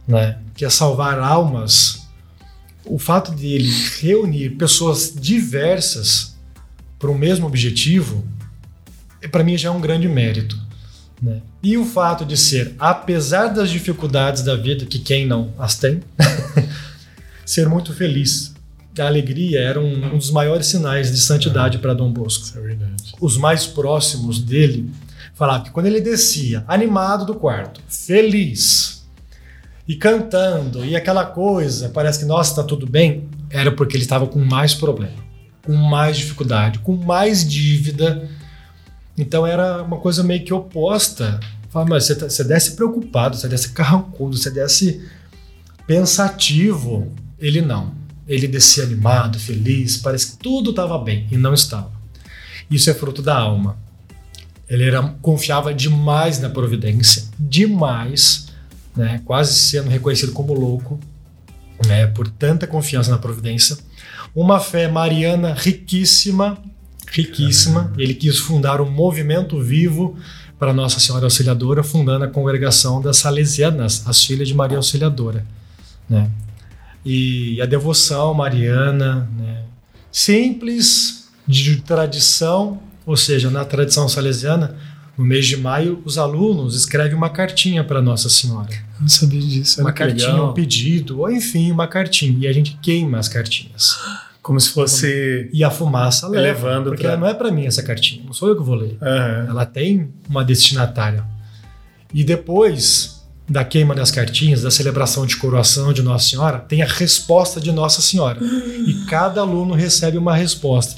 né? 0.09 0.39
que 0.55 0.65
é 0.65 0.71
salvar 0.71 1.19
almas, 1.19 2.09
o 2.85 2.99
fato 2.99 3.35
de 3.35 3.47
ele 3.47 3.71
reunir 4.01 4.51
pessoas 4.57 5.15
diversas 5.15 6.35
para 6.99 7.11
o 7.11 7.19
mesmo 7.19 7.47
objetivo, 7.47 8.25
para 9.31 9.45
mim 9.45 9.57
já 9.59 9.69
é 9.69 9.71
um 9.71 9.81
grande 9.81 10.09
mérito. 10.09 10.59
Né? 11.21 11.43
E 11.63 11.77
o 11.77 11.85
fato 11.85 12.25
de 12.25 12.37
ser, 12.37 12.75
apesar 12.79 13.49
das 13.49 13.71
dificuldades 13.71 14.43
da 14.43 14.57
vida, 14.57 14.87
que 14.87 14.99
quem 14.99 15.27
não 15.27 15.53
as 15.59 15.77
tem, 15.77 16.01
ser 17.45 17.69
muito 17.69 17.93
feliz. 17.93 18.55
A 18.99 19.07
alegria 19.07 19.61
era 19.61 19.81
um, 19.81 20.15
um 20.15 20.19
dos 20.19 20.31
maiores 20.31 20.67
sinais 20.67 21.13
de 21.13 21.19
santidade 21.19 21.79
para 21.79 21.95
Dom 21.95 22.13
Bosco. 22.13 22.59
É 22.59 22.61
verdade. 22.61 23.15
Os 23.21 23.37
mais 23.37 23.67
próximos 23.67 24.41
dele 24.41 24.91
falavam 25.35 25.65
que 25.65 25.71
quando 25.71 25.87
ele 25.87 26.01
descia, 26.01 26.65
animado 26.69 27.25
do 27.25 27.35
quarto, 27.35 27.81
feliz, 27.89 29.07
e 29.89 29.97
cantando, 29.97 30.85
e 30.85 30.95
aquela 30.95 31.25
coisa, 31.27 31.89
parece 31.89 32.21
que, 32.21 32.25
nossa, 32.25 32.51
está 32.51 32.63
tudo 32.63 32.87
bem, 32.87 33.29
era 33.51 33.71
porque 33.73 33.97
ele 33.97 34.05
estava 34.05 34.27
com 34.27 34.39
mais 34.39 34.75
problema, 34.75 35.17
com 35.65 35.75
mais 35.75 36.17
dificuldade, 36.17 36.79
com 36.79 36.97
mais 36.97 37.47
dívida. 37.49 38.29
Então 39.19 39.47
era 39.47 39.83
uma 39.83 39.99
coisa 39.99 40.23
meio 40.23 40.45
que 40.45 40.55
oposta. 40.55 41.39
Fala, 41.69 41.87
mas 41.89 42.05
você, 42.05 42.15
tá- 42.15 42.29
você 42.31 42.45
desce 42.45 42.77
preocupado, 42.77 43.37
você 43.37 43.49
desce 43.49 43.71
carrancudo, 43.73 44.37
você 44.37 44.51
desce 44.51 45.03
pensativo. 45.87 47.13
Ele 47.39 47.61
não. 47.61 47.93
Ele 48.27 48.47
descia 48.47 48.85
animado, 48.85 49.39
feliz, 49.39 49.97
parece 49.97 50.33
que 50.33 50.37
tudo 50.39 50.71
estava 50.71 50.97
bem 50.99 51.27
e 51.31 51.37
não 51.37 51.53
estava. 51.53 51.91
Isso 52.71 52.89
é 52.89 52.95
fruto 52.95 53.21
da 53.21 53.37
alma. 53.37 53.77
Ele 54.73 54.85
era, 54.85 55.03
confiava 55.21 55.75
demais 55.75 56.41
na 56.41 56.49
providência, 56.49 57.25
demais, 57.39 58.47
né? 58.97 59.21
quase 59.27 59.53
sendo 59.53 59.91
reconhecido 59.91 60.33
como 60.33 60.55
louco, 60.55 60.99
né? 61.87 62.07
por 62.07 62.27
tanta 62.27 62.67
confiança 62.67 63.11
na 63.11 63.19
providência. 63.19 63.77
Uma 64.35 64.59
fé 64.59 64.89
mariana 64.89 65.53
riquíssima, 65.53 66.57
riquíssima. 67.07 67.93
Ele 67.99 68.15
quis 68.15 68.39
fundar 68.39 68.81
um 68.81 68.91
movimento 68.91 69.61
vivo 69.61 70.17
para 70.59 70.73
Nossa 70.73 70.99
Senhora 70.99 71.27
Auxiliadora, 71.27 71.83
fundando 71.83 72.25
a 72.25 72.29
congregação 72.29 73.03
das 73.03 73.19
Salesianas, 73.19 74.05
as 74.07 74.25
filhas 74.25 74.49
de 74.49 74.55
Maria 74.55 74.79
Auxiliadora. 74.79 75.45
Né? 76.09 76.31
E 77.05 77.61
a 77.61 77.67
devoção 77.67 78.33
mariana, 78.33 79.29
né? 79.37 79.65
simples, 80.11 81.29
de 81.47 81.77
tradição, 81.83 82.81
ou 83.07 83.17
seja, 83.17 83.51
na 83.51 83.65
tradição 83.65 84.09
salesiana, 84.09 84.77
no 85.17 85.25
mês 85.25 85.47
de 85.47 85.57
maio, 85.57 86.01
os 86.05 86.17
alunos 86.17 86.75
escrevem 86.75 87.15
uma 87.15 87.29
cartinha 87.29 87.85
para 87.85 88.01
Nossa 88.01 88.29
Senhora. 88.31 88.71
Não 89.01 89.09
sabia 89.09 89.41
disso. 89.41 89.81
Uma 89.81 89.93
cartinha, 89.93 90.29
legal. 90.31 90.51
um 90.51 90.55
pedido, 90.55 91.21
ou 91.21 91.31
enfim, 91.31 91.71
uma 91.71 91.87
cartinha. 91.87 92.39
E 92.41 92.47
a 92.49 92.53
gente 92.53 92.79
queima 92.81 93.19
as 93.19 93.29
cartinhas. 93.29 93.97
Como 94.41 94.59
se 94.59 94.71
fosse. 94.71 95.51
E 95.53 95.63
a 95.63 95.71
fumaça 95.71 96.27
leva. 96.27 96.43
Elevando 96.49 96.91
porque 96.91 97.03
pra- 97.05 97.17
não 97.17 97.27
é 97.27 97.35
para 97.35 97.51
mim 97.51 97.67
essa 97.67 97.83
cartinha, 97.83 98.25
não 98.25 98.33
sou 98.33 98.49
eu 98.49 98.57
que 98.57 98.63
vou 98.63 98.75
ler. 98.75 98.97
Aham. 99.03 99.47
Ela 99.51 99.67
tem 99.67 100.09
uma 100.29 100.43
destinatária. 100.45 101.25
E 102.13 102.25
depois 102.25 103.23
da 103.49 103.65
queima 103.65 103.95
das 103.95 104.11
cartinhas, 104.11 104.63
da 104.63 104.71
celebração 104.71 105.27
de 105.27 105.37
coroação 105.37 105.93
de 105.93 106.01
Nossa 106.03 106.29
Senhora, 106.31 106.59
tem 106.59 106.81
a 106.83 106.87
resposta 106.87 107.61
de 107.61 107.71
Nossa 107.71 108.01
Senhora. 108.01 108.39
E 108.43 109.05
cada 109.09 109.43
aluno 109.43 109.75
recebe 109.75 110.17
uma 110.17 110.35
resposta. 110.35 110.95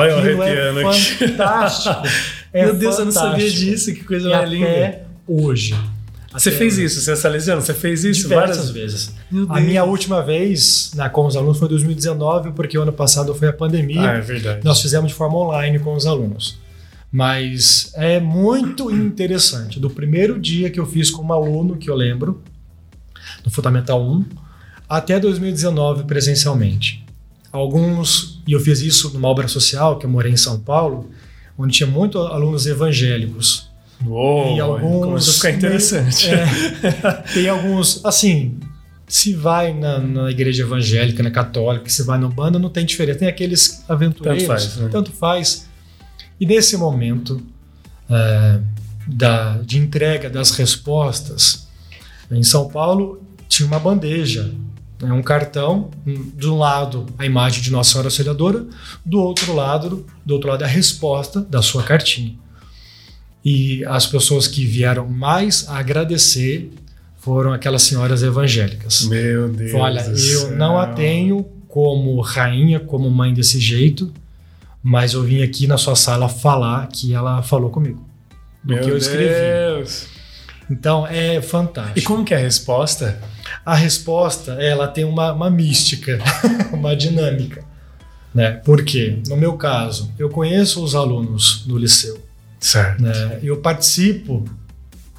Olha 0.00 0.16
Aquilo 0.18 0.42
arrepiando 0.42 0.80
é 0.80 0.92
fantástico. 0.94 2.02
É 2.54 2.66
Meu 2.66 2.74
Deus, 2.76 2.98
eu 3.00 3.04
não 3.06 3.10
sabia 3.10 3.30
fantástico. 3.32 3.60
disso. 3.64 3.92
Que 3.94 4.04
coisa 4.04 4.28
E 4.28 4.32
mais 4.32 4.48
linda. 4.48 4.66
até 4.66 5.02
hoje. 5.26 5.74
Você 6.32 6.50
Até 6.50 6.58
fez 6.58 6.78
isso, 6.78 7.00
você 7.00 7.10
é 7.10 7.16
salesiano? 7.16 7.60
Você 7.60 7.74
fez 7.74 8.04
isso 8.04 8.22
diversas 8.28 8.56
várias 8.56 8.70
vezes. 8.70 9.14
A 9.48 9.60
minha 9.60 9.82
última 9.84 10.22
vez 10.22 10.92
na, 10.94 11.08
com 11.08 11.26
os 11.26 11.36
alunos 11.36 11.58
foi 11.58 11.66
em 11.66 11.70
2019, 11.70 12.52
porque 12.52 12.78
o 12.78 12.82
ano 12.82 12.92
passado 12.92 13.34
foi 13.34 13.48
a 13.48 13.52
pandemia. 13.52 14.08
Ah, 14.08 14.14
é 14.18 14.20
verdade. 14.20 14.60
Nós 14.64 14.80
fizemos 14.80 15.08
de 15.10 15.14
forma 15.16 15.36
online 15.36 15.80
com 15.80 15.94
os 15.94 16.06
alunos. 16.06 16.56
Mas 17.10 17.92
é 17.94 18.18
muito 18.20 18.90
interessante. 18.90 19.78
Do 19.80 19.90
primeiro 19.90 20.38
dia 20.40 20.70
que 20.70 20.78
eu 20.78 20.86
fiz 20.86 21.10
com 21.10 21.22
um 21.24 21.32
aluno, 21.32 21.76
que 21.76 21.88
eu 21.90 21.94
lembro, 21.96 22.40
no 23.44 23.50
Fundamental 23.50 24.00
1, 24.04 24.24
até 24.88 25.18
2019 25.20 26.04
presencialmente. 26.04 27.04
Alguns, 27.52 28.33
e 28.46 28.52
eu 28.52 28.60
fiz 28.60 28.80
isso 28.80 29.12
numa 29.14 29.28
obra 29.28 29.48
social, 29.48 29.98
que 29.98 30.06
eu 30.06 30.10
morei 30.10 30.32
em 30.32 30.36
São 30.36 30.60
Paulo, 30.60 31.10
onde 31.56 31.74
tinha 31.74 31.86
muitos 31.86 32.20
alunos 32.20 32.66
evangélicos. 32.66 33.70
Uou, 34.04 34.56
e 34.56 34.60
alguns. 34.60 35.04
começou 35.04 35.30
a 35.30 35.34
ficar 35.34 35.50
interessante. 35.50 36.28
É, 36.28 36.46
tem 37.32 37.48
alguns, 37.48 38.04
assim, 38.04 38.58
se 39.06 39.34
vai 39.34 39.72
na, 39.72 39.98
na 39.98 40.30
igreja 40.30 40.62
evangélica, 40.62 41.22
na 41.22 41.30
católica, 41.30 41.88
se 41.88 42.02
vai 42.02 42.18
no 42.18 42.28
banda, 42.28 42.58
não 42.58 42.68
tem 42.68 42.84
diferença. 42.84 43.20
Tem 43.20 43.28
aqueles 43.28 43.84
aventureiros, 43.88 44.44
Tanto 44.44 44.60
faz, 44.60 44.76
né? 44.76 44.88
tanto 44.90 45.12
faz. 45.12 45.68
E 46.40 46.46
nesse 46.46 46.76
momento 46.76 47.40
é, 48.10 48.60
da, 49.06 49.58
de 49.58 49.78
entrega 49.78 50.28
das 50.28 50.50
respostas, 50.50 51.66
em 52.30 52.42
São 52.42 52.68
Paulo 52.68 53.22
tinha 53.48 53.66
uma 53.66 53.78
bandeja, 53.78 54.50
né, 55.04 55.12
um 55.12 55.22
cartão, 55.22 55.90
de 56.04 56.48
um 56.48 56.58
lado 56.58 57.06
a 57.18 57.24
imagem 57.24 57.62
de 57.62 57.70
Nossa 57.70 57.92
Senhora 57.92 58.08
Auxiliadora, 58.08 58.66
do 59.04 59.20
outro 59.20 59.54
lado, 59.54 60.06
do 60.24 60.34
outro 60.34 60.50
lado 60.50 60.62
a 60.62 60.66
resposta 60.66 61.40
da 61.40 61.62
sua 61.62 61.82
cartinha. 61.82 62.34
E 63.44 63.84
as 63.84 64.06
pessoas 64.06 64.48
que 64.48 64.64
vieram 64.64 65.06
mais 65.06 65.68
agradecer 65.68 66.72
foram 67.18 67.52
aquelas 67.52 67.82
senhoras 67.82 68.22
evangélicas. 68.22 69.04
Meu 69.06 69.48
Deus. 69.48 69.74
Olha, 69.74 70.00
eu 70.00 70.16
céu. 70.16 70.56
não 70.56 70.78
a 70.78 70.86
tenho 70.86 71.46
como 71.68 72.20
rainha, 72.20 72.80
como 72.80 73.10
mãe 73.10 73.34
desse 73.34 73.58
jeito, 73.58 74.12
mas 74.82 75.14
eu 75.14 75.22
vim 75.22 75.42
aqui 75.42 75.66
na 75.66 75.76
sua 75.76 75.96
sala 75.96 76.28
falar 76.28 76.86
que 76.88 77.14
ela 77.14 77.42
falou 77.42 77.70
comigo. 77.70 78.06
Meu 78.64 78.80
que 78.80 78.90
eu 78.90 78.96
escrevi. 78.96 79.34
Deus. 79.34 80.06
Então 80.70 81.06
é 81.06 81.40
fantástico. 81.40 81.98
E 81.98 82.02
como 82.02 82.24
que 82.24 82.32
é 82.32 82.36
a 82.36 82.40
resposta? 82.40 83.20
A 83.64 83.74
resposta, 83.74 84.52
ela 84.52 84.86
tem 84.86 85.04
uma, 85.04 85.32
uma 85.32 85.50
mística, 85.50 86.18
uma 86.72 86.94
dinâmica. 86.94 87.64
Né? 88.34 88.50
Porque, 88.64 89.18
no 89.28 89.36
meu 89.36 89.54
caso, 89.54 90.12
eu 90.18 90.28
conheço 90.28 90.82
os 90.82 90.94
alunos 90.94 91.62
do 91.66 91.78
liceu. 91.78 92.20
Certo. 92.58 93.02
Né? 93.02 93.38
Eu 93.42 93.58
participo, 93.58 94.44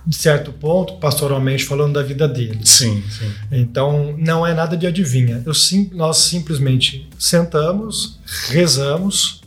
de 0.05 0.15
certo 0.15 0.51
ponto, 0.51 0.97
pastoralmente, 0.97 1.63
falando 1.63 1.93
da 1.93 2.03
vida 2.03 2.27
deles. 2.27 2.69
Sim, 2.69 3.03
sim. 3.09 3.31
Então, 3.51 4.15
não 4.17 4.45
é 4.45 4.53
nada 4.53 4.75
de 4.75 4.85
adivinha. 4.85 5.41
Eu, 5.45 5.53
sim, 5.53 5.89
nós 5.93 6.17
simplesmente 6.17 7.07
sentamos, 7.17 8.19
rezamos, 8.49 9.41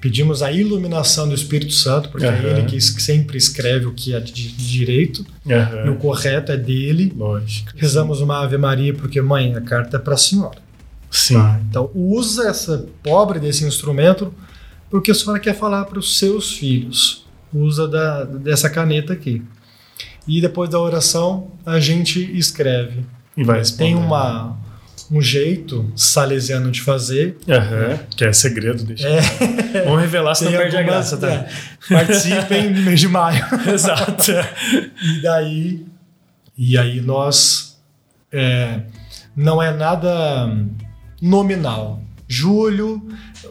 pedimos 0.00 0.42
a 0.42 0.52
iluminação 0.52 1.28
do 1.28 1.34
Espírito 1.34 1.72
Santo, 1.72 2.08
porque 2.08 2.26
é 2.26 2.30
Aham. 2.30 2.48
ele 2.48 2.62
que 2.62 2.80
sempre 2.80 3.36
escreve 3.36 3.86
o 3.86 3.92
que 3.92 4.14
é 4.14 4.20
de, 4.20 4.52
direito, 4.52 5.26
e 5.84 5.88
o 5.88 5.96
correto 5.96 6.52
é 6.52 6.56
dele. 6.56 7.12
Lógico. 7.16 7.72
Rezamos 7.76 8.20
uma 8.20 8.42
Ave 8.42 8.56
Maria, 8.56 8.94
porque, 8.94 9.20
mãe, 9.20 9.54
a 9.54 9.60
carta 9.60 9.96
é 9.96 10.00
para 10.00 10.14
a 10.14 10.18
senhora. 10.18 10.58
Sim. 11.10 11.34
Tá? 11.34 11.60
Então, 11.68 11.90
usa 11.94 12.48
essa 12.48 12.86
pobre 13.02 13.40
desse 13.40 13.64
instrumento 13.64 14.32
porque 14.90 15.10
a 15.10 15.14
senhora 15.14 15.38
quer 15.38 15.54
falar 15.54 15.84
para 15.84 15.98
os 15.98 16.18
seus 16.18 16.52
filhos. 16.52 17.26
Usa 17.52 17.86
da, 17.86 18.24
dessa 18.24 18.68
caneta 18.68 19.12
aqui. 19.12 19.42
E 20.26 20.40
depois 20.40 20.68
da 20.68 20.78
oração, 20.78 21.52
a 21.64 21.80
gente 21.80 22.20
escreve. 22.36 23.04
E 23.36 23.44
vai 23.44 23.62
Tem 23.62 23.94
uma, 23.94 24.56
um 25.10 25.20
jeito 25.22 25.90
salesiano 25.96 26.70
de 26.70 26.82
fazer. 26.82 27.36
Uhum, 27.46 27.98
que 28.16 28.24
é 28.24 28.32
segredo, 28.32 28.84
deixa. 28.84 29.08
É. 29.08 29.84
Vamos 29.84 30.00
revelar, 30.00 30.34
senão 30.34 30.52
Tem 30.52 30.60
perde 30.60 30.76
a 30.76 30.82
graça, 30.82 31.16
tá? 31.16 31.30
é, 31.30 31.48
Participem 31.88 32.70
no 32.70 32.82
mês 32.82 33.00
de 33.00 33.08
maio. 33.08 33.44
Exato. 33.72 34.32
E 35.02 35.22
daí, 35.22 35.86
e 36.56 36.76
aí 36.76 37.00
nós 37.00 37.78
é, 38.30 38.80
não 39.34 39.62
é 39.62 39.70
nada 39.72 40.50
nominal. 41.22 42.02
Julho 42.26 43.02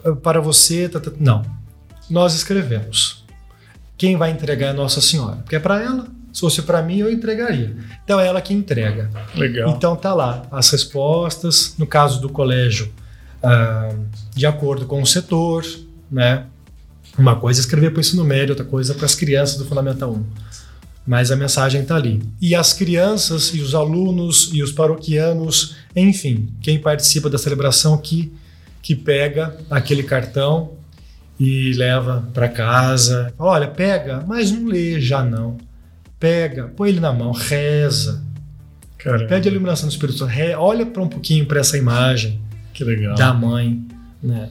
eh, 0.05 0.11
para 0.21 0.39
você, 0.39 0.87
tá, 0.87 0.99
tá, 0.99 1.11
não. 1.19 1.43
Nós 2.09 2.35
escrevemos. 2.35 3.25
Quem 3.97 4.15
vai 4.15 4.29
entregar 4.29 4.67
é 4.67 4.73
Nossa 4.73 5.01
Senhora, 5.01 5.37
porque 5.37 5.55
é 5.55 5.59
para 5.59 5.81
ela. 5.81 6.07
Se 6.37 6.41
fosse 6.41 6.61
para 6.61 6.83
mim, 6.83 6.99
eu 6.99 7.11
entregaria. 7.11 7.75
Então 8.03 8.19
é 8.19 8.27
ela 8.27 8.39
que 8.39 8.53
entrega. 8.53 9.09
Legal. 9.33 9.71
Então 9.71 9.95
tá 9.95 10.13
lá 10.13 10.45
as 10.51 10.69
respostas, 10.69 11.73
no 11.79 11.87
caso 11.87 12.21
do 12.21 12.29
colégio, 12.29 12.93
ah, 13.41 13.89
de 14.35 14.45
acordo 14.45 14.85
com 14.85 15.01
o 15.01 15.05
setor, 15.07 15.65
né? 16.11 16.45
Uma 17.17 17.37
coisa 17.37 17.59
é 17.59 17.61
escrever 17.61 17.89
para 17.89 17.97
o 17.97 18.01
ensino 18.01 18.23
médio, 18.23 18.51
outra 18.51 18.63
coisa 18.63 18.93
para 18.93 19.07
as 19.07 19.15
crianças 19.15 19.57
do 19.57 19.65
Fundamental 19.65 20.11
1. 20.11 20.25
Mas 21.07 21.31
a 21.31 21.35
mensagem 21.35 21.81
está 21.81 21.95
ali. 21.95 22.21
E 22.39 22.53
as 22.53 22.71
crianças 22.71 23.47
e 23.55 23.59
os 23.59 23.73
alunos 23.73 24.51
e 24.53 24.61
os 24.61 24.71
paroquianos, 24.71 25.75
enfim, 25.95 26.49
quem 26.61 26.77
participa 26.77 27.31
da 27.31 27.39
celebração 27.39 27.97
que, 27.97 28.31
que 28.83 28.95
pega 28.95 29.57
aquele 29.71 30.03
cartão 30.03 30.73
e 31.39 31.73
leva 31.73 32.29
para 32.31 32.47
casa. 32.47 33.33
Olha, 33.39 33.67
pega, 33.67 34.23
mas 34.27 34.51
não 34.51 34.67
lê 34.67 35.01
já 35.01 35.23
não. 35.23 35.65
Pega, 36.19 36.71
põe 36.75 36.89
ele 36.89 36.99
na 36.99 37.13
mão, 37.13 37.31
reza, 37.31 38.23
Cara, 38.97 39.27
Pede 39.27 39.47
a 39.47 39.51
iluminação 39.51 39.87
do 39.87 39.91
Espírito 39.91 40.17
Santo. 40.17 40.33
Olha 40.57 40.85
para 40.85 41.01
um 41.03 41.07
pouquinho 41.07 41.45
para 41.45 41.59
essa 41.59 41.77
imagem 41.77 42.41
que 42.73 42.83
legal. 42.83 43.15
da 43.15 43.31
mãe, 43.31 43.85
né? 44.21 44.49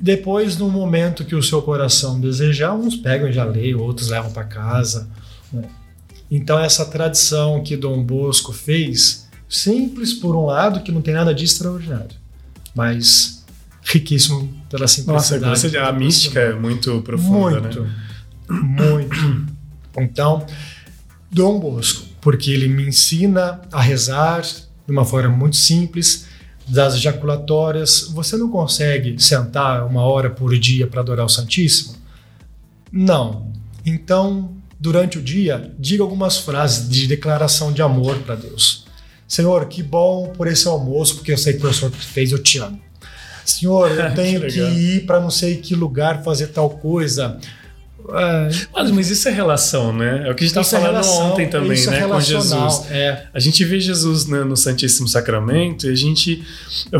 Depois, 0.00 0.56
no 0.58 0.68
momento 0.68 1.24
que 1.24 1.34
o 1.34 1.42
seu 1.42 1.62
coração 1.62 2.20
desejar, 2.20 2.74
uns 2.74 2.96
pegam 2.96 3.28
e 3.28 3.32
já 3.32 3.44
lê, 3.44 3.74
outros 3.74 4.08
levam 4.08 4.32
para 4.32 4.44
casa. 4.44 5.08
né? 5.52 5.62
Então, 6.30 6.58
essa 6.58 6.84
tradição 6.84 7.62
que 7.62 7.76
Dom 7.76 8.02
Bosco 8.02 8.52
fez, 8.52 9.28
simples 9.48 10.12
por 10.12 10.34
um 10.36 10.44
lado, 10.46 10.80
que 10.80 10.90
não 10.92 11.00
tem 11.00 11.14
nada 11.14 11.32
de 11.34 11.44
extraordinário, 11.44 12.16
mas 12.74 13.44
riquíssimo 13.84 14.52
pela 14.68 14.82
Nossa, 14.82 14.94
simplicidade. 14.94 15.60
você- 15.60 15.78
a 15.78 15.92
mística 15.92 16.40
é 16.40 16.52
muito 16.52 17.00
profunda, 17.02 17.60
Muito, 17.60 17.80
né? 17.82 17.90
muito. 18.50 19.46
Então, 19.96 20.44
Dom 21.30 21.58
Bosco, 21.58 22.06
porque 22.20 22.50
ele 22.50 22.68
me 22.68 22.86
ensina 22.86 23.60
a 23.70 23.80
rezar 23.80 24.42
de 24.42 24.92
uma 24.92 25.04
forma 25.04 25.28
muito 25.28 25.56
simples, 25.56 26.26
das 26.66 26.94
ejaculatórias. 26.94 28.08
Você 28.12 28.36
não 28.36 28.50
consegue 28.50 29.22
sentar 29.22 29.86
uma 29.86 30.02
hora 30.02 30.30
por 30.30 30.56
dia 30.58 30.86
para 30.86 31.00
adorar 31.00 31.26
o 31.26 31.28
Santíssimo? 31.28 31.96
Não. 32.90 33.52
Então, 33.84 34.54
durante 34.78 35.18
o 35.18 35.22
dia, 35.22 35.72
diga 35.78 36.02
algumas 36.02 36.38
frases 36.38 36.88
de 36.88 37.06
declaração 37.06 37.72
de 37.72 37.82
amor 37.82 38.18
para 38.18 38.34
Deus. 38.34 38.86
Senhor, 39.26 39.66
que 39.66 39.82
bom 39.82 40.32
por 40.36 40.46
esse 40.46 40.66
almoço, 40.66 41.16
porque 41.16 41.32
eu 41.32 41.38
sei 41.38 41.54
que 41.54 41.66
o 41.66 41.72
senhor 41.72 41.90
fez, 41.92 42.32
eu 42.32 42.42
te 42.42 42.58
amo. 42.58 42.80
Senhor, 43.44 43.90
eu 43.90 44.12
tenho 44.16 44.40
que, 44.40 44.60
legal. 44.60 44.72
ir 44.72 45.06
para 45.06 45.20
não 45.20 45.30
sei 45.30 45.56
que 45.56 45.74
lugar 45.74 46.22
fazer 46.22 46.48
tal 46.48 46.70
coisa. 46.70 47.38
É, 48.10 48.48
Mas, 48.72 48.90
mas 48.90 49.10
isso 49.10 49.28
é 49.28 49.32
relação, 49.32 49.92
né? 49.92 50.24
É 50.26 50.30
o 50.30 50.34
que 50.34 50.44
a 50.44 50.46
gente 50.46 50.58
estava 50.58 50.66
é 50.66 50.70
falando 50.70 51.02
relação, 51.04 51.32
ontem 51.32 51.48
também, 51.48 51.78
é 51.78 51.86
né? 51.86 51.92
Com 52.00 52.06
relacional, 52.06 52.70
Jesus. 52.70 52.90
É. 52.90 53.24
A 53.34 53.38
gente 53.38 53.64
vê 53.64 53.78
Jesus 53.78 54.26
né, 54.26 54.44
no 54.44 54.56
Santíssimo 54.56 55.06
Sacramento 55.06 55.86
e 55.86 55.90
a 55.90 55.94
gente. 55.94 56.42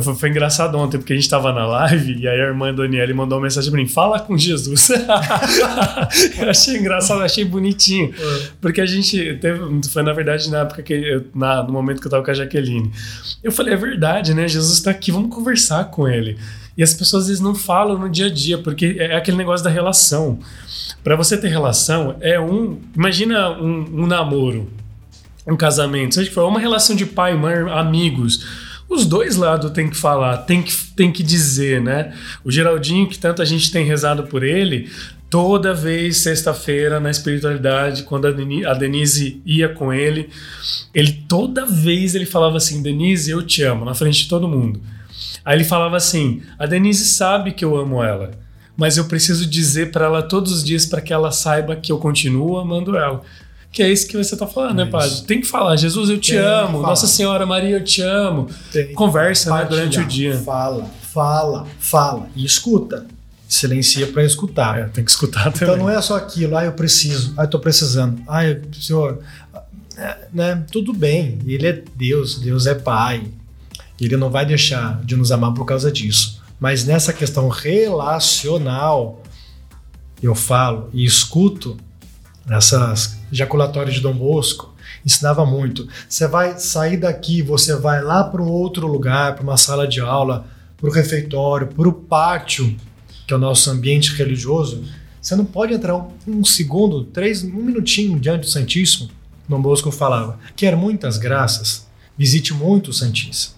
Foi, 0.02 0.14
foi 0.14 0.28
engraçado 0.28 0.76
ontem, 0.76 0.98
porque 0.98 1.12
a 1.14 1.16
gente 1.16 1.24
estava 1.24 1.52
na 1.52 1.66
live 1.66 2.18
e 2.18 2.28
aí 2.28 2.40
a 2.40 2.44
irmã 2.44 2.74
Daniele 2.74 3.14
mandou 3.14 3.38
uma 3.38 3.44
mensagem 3.44 3.70
pra 3.70 3.80
mim: 3.80 3.88
fala 3.88 4.20
com 4.20 4.36
Jesus. 4.36 4.90
eu 6.38 6.50
achei 6.50 6.76
engraçado, 6.76 7.22
achei 7.22 7.44
bonitinho. 7.44 8.12
Porque 8.60 8.80
a 8.80 8.86
gente 8.86 9.34
teve. 9.40 9.60
Foi 9.90 10.02
na 10.02 10.12
verdade 10.12 10.50
na 10.50 10.60
época 10.60 10.82
que. 10.82 10.92
eu- 10.92 11.24
na, 11.34 11.62
no 11.62 11.72
momento 11.72 12.00
que 12.00 12.06
eu 12.06 12.10
tava 12.10 12.22
com 12.24 12.30
a 12.30 12.34
Jaqueline. 12.34 12.90
Eu 13.42 13.52
falei: 13.52 13.74
é 13.74 13.76
verdade, 13.76 14.34
né? 14.34 14.46
Jesus 14.46 14.80
tá 14.80 14.90
aqui, 14.90 15.10
vamos 15.10 15.34
conversar 15.34 15.84
com 15.84 16.06
ele. 16.06 16.36
E 16.78 16.82
as 16.82 16.94
pessoas 16.94 17.24
às 17.24 17.28
vezes 17.28 17.42
não 17.42 17.54
falam 17.54 17.98
no 17.98 18.08
dia 18.08 18.26
a 18.26 18.30
dia, 18.30 18.56
porque 18.56 18.96
é 18.98 19.16
aquele 19.16 19.36
negócio 19.36 19.64
da 19.64 19.70
relação. 19.70 20.38
Para 21.04 21.16
você 21.16 21.36
ter 21.36 21.48
relação, 21.48 22.16
é 22.20 22.40
um. 22.40 22.78
Imagina 22.96 23.50
um, 23.50 24.02
um 24.02 24.06
namoro 24.06 24.70
um 25.48 25.56
casamento, 25.56 26.14
seja 26.14 26.28
que 26.28 26.34
for 26.34 26.46
uma 26.46 26.60
relação 26.60 26.94
de 26.94 27.06
pai, 27.06 27.34
mãe, 27.34 27.54
amigos. 27.70 28.44
Os 28.88 29.06
dois 29.06 29.36
lados 29.36 29.70
tem 29.70 29.88
que 29.88 29.96
falar, 29.96 30.38
tem 30.38 30.62
que, 30.62 30.72
tem 30.94 31.10
que 31.10 31.22
dizer, 31.22 31.80
né? 31.80 32.14
O 32.44 32.50
Geraldinho, 32.50 33.08
que 33.08 33.18
tanto 33.18 33.40
a 33.40 33.44
gente 33.44 33.70
tem 33.70 33.84
rezado 33.84 34.24
por 34.24 34.42
ele, 34.42 34.90
toda 35.30 35.74
vez, 35.74 36.18
sexta-feira, 36.18 37.00
na 37.00 37.10
espiritualidade, 37.10 38.02
quando 38.02 38.26
a 38.26 38.74
Denise 38.74 39.42
ia 39.44 39.68
com 39.68 39.92
ele, 39.92 40.28
ele 40.94 41.12
toda 41.26 41.66
vez 41.66 42.14
ele 42.14 42.26
falava 42.26 42.56
assim: 42.58 42.82
Denise, 42.82 43.30
eu 43.30 43.42
te 43.42 43.62
amo, 43.62 43.84
na 43.84 43.94
frente 43.94 44.22
de 44.22 44.28
todo 44.28 44.48
mundo. 44.48 44.80
Aí 45.48 45.56
ele 45.56 45.64
falava 45.64 45.96
assim: 45.96 46.42
a 46.58 46.66
Denise 46.66 47.06
sabe 47.06 47.52
que 47.52 47.64
eu 47.64 47.74
amo 47.74 48.02
ela, 48.02 48.32
mas 48.76 48.98
eu 48.98 49.06
preciso 49.06 49.46
dizer 49.46 49.90
para 49.90 50.04
ela 50.04 50.22
todos 50.22 50.52
os 50.52 50.62
dias 50.62 50.84
para 50.84 51.00
que 51.00 51.10
ela 51.10 51.32
saiba 51.32 51.74
que 51.74 51.90
eu 51.90 51.96
continuo 51.96 52.58
amando 52.58 52.94
ela. 52.98 53.22
Que 53.72 53.82
é 53.82 53.90
isso 53.90 54.06
que 54.06 54.14
você 54.14 54.36
tá 54.36 54.46
falando, 54.46 54.76
né, 54.76 54.82
Isso. 54.82 54.92
padre? 54.92 55.22
Tem 55.22 55.40
que 55.40 55.46
falar, 55.46 55.74
Jesus, 55.76 56.10
eu 56.10 56.18
te 56.18 56.32
Tem 56.32 56.40
amo. 56.40 56.82
Nossa 56.82 57.06
Senhora 57.06 57.46
Maria, 57.46 57.76
eu 57.76 57.84
te 57.84 58.02
amo. 58.02 58.46
Tem. 58.70 58.92
Conversa, 58.92 59.54
né, 59.54 59.64
durante 59.64 59.98
o 59.98 60.04
dia. 60.04 60.36
Fala, 60.36 60.84
fala, 61.14 61.66
fala 61.80 62.28
e 62.36 62.44
escuta. 62.44 63.06
Silencia 63.48 64.06
para 64.08 64.24
escutar. 64.24 64.78
É, 64.78 64.84
tem 64.84 65.02
que 65.02 65.10
escutar 65.10 65.44
também. 65.50 65.74
Então 65.74 65.76
não 65.78 65.88
é 65.88 66.00
só 66.02 66.14
aquilo, 66.16 66.54
ah, 66.58 66.64
eu 66.66 66.72
preciso, 66.72 67.32
ah, 67.38 67.44
eu 67.44 67.48
tô 67.48 67.58
precisando, 67.58 68.20
ah, 68.28 68.44
eu- 68.46 68.60
senhor, 68.78 69.20
é, 69.96 70.16
né? 70.30 70.62
Tudo 70.70 70.92
bem, 70.92 71.38
ele 71.46 71.66
é 71.66 71.82
Deus, 71.96 72.38
Deus 72.38 72.66
é 72.66 72.74
Pai, 72.74 73.22
ele 74.04 74.16
não 74.16 74.30
vai 74.30 74.46
deixar 74.46 75.00
de 75.04 75.16
nos 75.16 75.32
amar 75.32 75.52
por 75.54 75.64
causa 75.64 75.90
disso. 75.90 76.40
Mas 76.60 76.84
nessa 76.84 77.12
questão 77.12 77.48
relacional, 77.48 79.22
eu 80.22 80.34
falo 80.34 80.90
e 80.92 81.04
escuto 81.04 81.76
essas 82.48 83.18
ejaculatórias 83.32 83.94
de 83.94 84.00
Dom 84.00 84.14
Bosco, 84.14 84.74
ensinava 85.04 85.44
muito. 85.44 85.86
Você 86.08 86.26
vai 86.26 86.58
sair 86.58 86.96
daqui, 86.96 87.42
você 87.42 87.76
vai 87.76 88.02
lá 88.02 88.24
para 88.24 88.42
um 88.42 88.48
outro 88.48 88.86
lugar, 88.86 89.34
para 89.34 89.42
uma 89.42 89.56
sala 89.56 89.86
de 89.86 90.00
aula, 90.00 90.46
para 90.76 90.88
o 90.88 90.92
refeitório, 90.92 91.68
para 91.68 91.88
o 91.88 91.92
pátio, 91.92 92.76
que 93.26 93.32
é 93.32 93.36
o 93.36 93.40
nosso 93.40 93.70
ambiente 93.70 94.14
religioso. 94.14 94.84
Você 95.20 95.36
não 95.36 95.44
pode 95.44 95.74
entrar 95.74 95.94
um, 95.96 96.10
um 96.26 96.44
segundo, 96.44 97.04
três, 97.04 97.44
um 97.44 97.62
minutinho 97.62 98.18
diante 98.18 98.42
do 98.42 98.50
Santíssimo. 98.50 99.10
Dom 99.48 99.60
Bosco 99.60 99.90
falava: 99.90 100.38
quer 100.56 100.76
muitas 100.76 101.18
graças, 101.18 101.86
visite 102.16 102.54
muito 102.54 102.90
o 102.90 102.94
Santíssimo. 102.94 103.57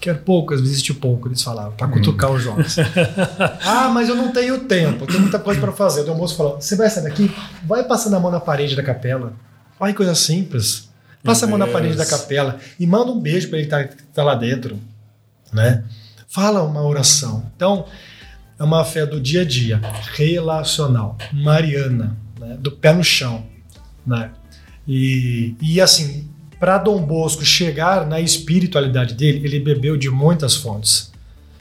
Quer 0.00 0.22
poucas, 0.22 0.60
visite 0.60 0.92
pouco, 0.92 1.28
eles 1.28 1.42
falavam, 1.42 1.72
para 1.72 1.88
cutucar 1.88 2.30
os 2.30 2.42
jovens. 2.42 2.76
ah, 3.64 3.88
mas 3.88 4.08
eu 4.08 4.14
não 4.14 4.30
tenho 4.30 4.60
tempo, 4.60 5.06
tem 5.06 5.18
muita 5.18 5.38
coisa 5.38 5.60
para 5.60 5.72
fazer. 5.72 6.04
Dom 6.04 6.16
Bosco 6.16 6.36
falou: 6.36 6.60
você 6.60 6.76
vai 6.76 6.90
sair 6.90 7.04
daqui, 7.04 7.34
vai 7.64 7.84
passando 7.84 8.14
a 8.14 8.20
mão 8.20 8.30
na 8.30 8.40
parede 8.40 8.76
da 8.76 8.82
capela. 8.82 9.32
Olha 9.80 9.92
que 9.92 9.96
coisa 9.96 10.14
simples. 10.14 10.88
Passa 11.22 11.44
a 11.44 11.48
mão 11.48 11.58
na 11.58 11.64
Deus. 11.64 11.74
parede 11.74 11.96
da 11.96 12.06
capela 12.06 12.58
e 12.78 12.86
manda 12.86 13.10
um 13.10 13.20
beijo 13.20 13.48
para 13.48 13.58
ele 13.58 13.66
que 13.66 13.70
tá, 13.70 13.84
que 13.84 14.02
tá 14.04 14.22
lá 14.22 14.34
dentro. 14.34 14.78
Né? 15.52 15.82
Fala 16.28 16.62
uma 16.62 16.82
oração. 16.82 17.50
Então, 17.56 17.86
é 18.58 18.62
uma 18.62 18.84
fé 18.84 19.04
do 19.04 19.20
dia 19.20 19.42
a 19.42 19.44
dia, 19.44 19.80
relacional, 20.14 21.18
mariana, 21.32 22.16
né? 22.38 22.56
do 22.58 22.70
pé 22.70 22.92
no 22.92 23.02
chão. 23.02 23.44
Né? 24.06 24.30
E, 24.86 25.56
e 25.60 25.80
assim, 25.80 26.28
para 26.58 26.78
Dom 26.78 27.00
Bosco 27.02 27.44
chegar 27.44 28.06
na 28.06 28.20
espiritualidade 28.20 29.14
dele, 29.14 29.42
ele 29.44 29.60
bebeu 29.60 29.96
de 29.96 30.10
muitas 30.10 30.54
fontes. 30.56 31.12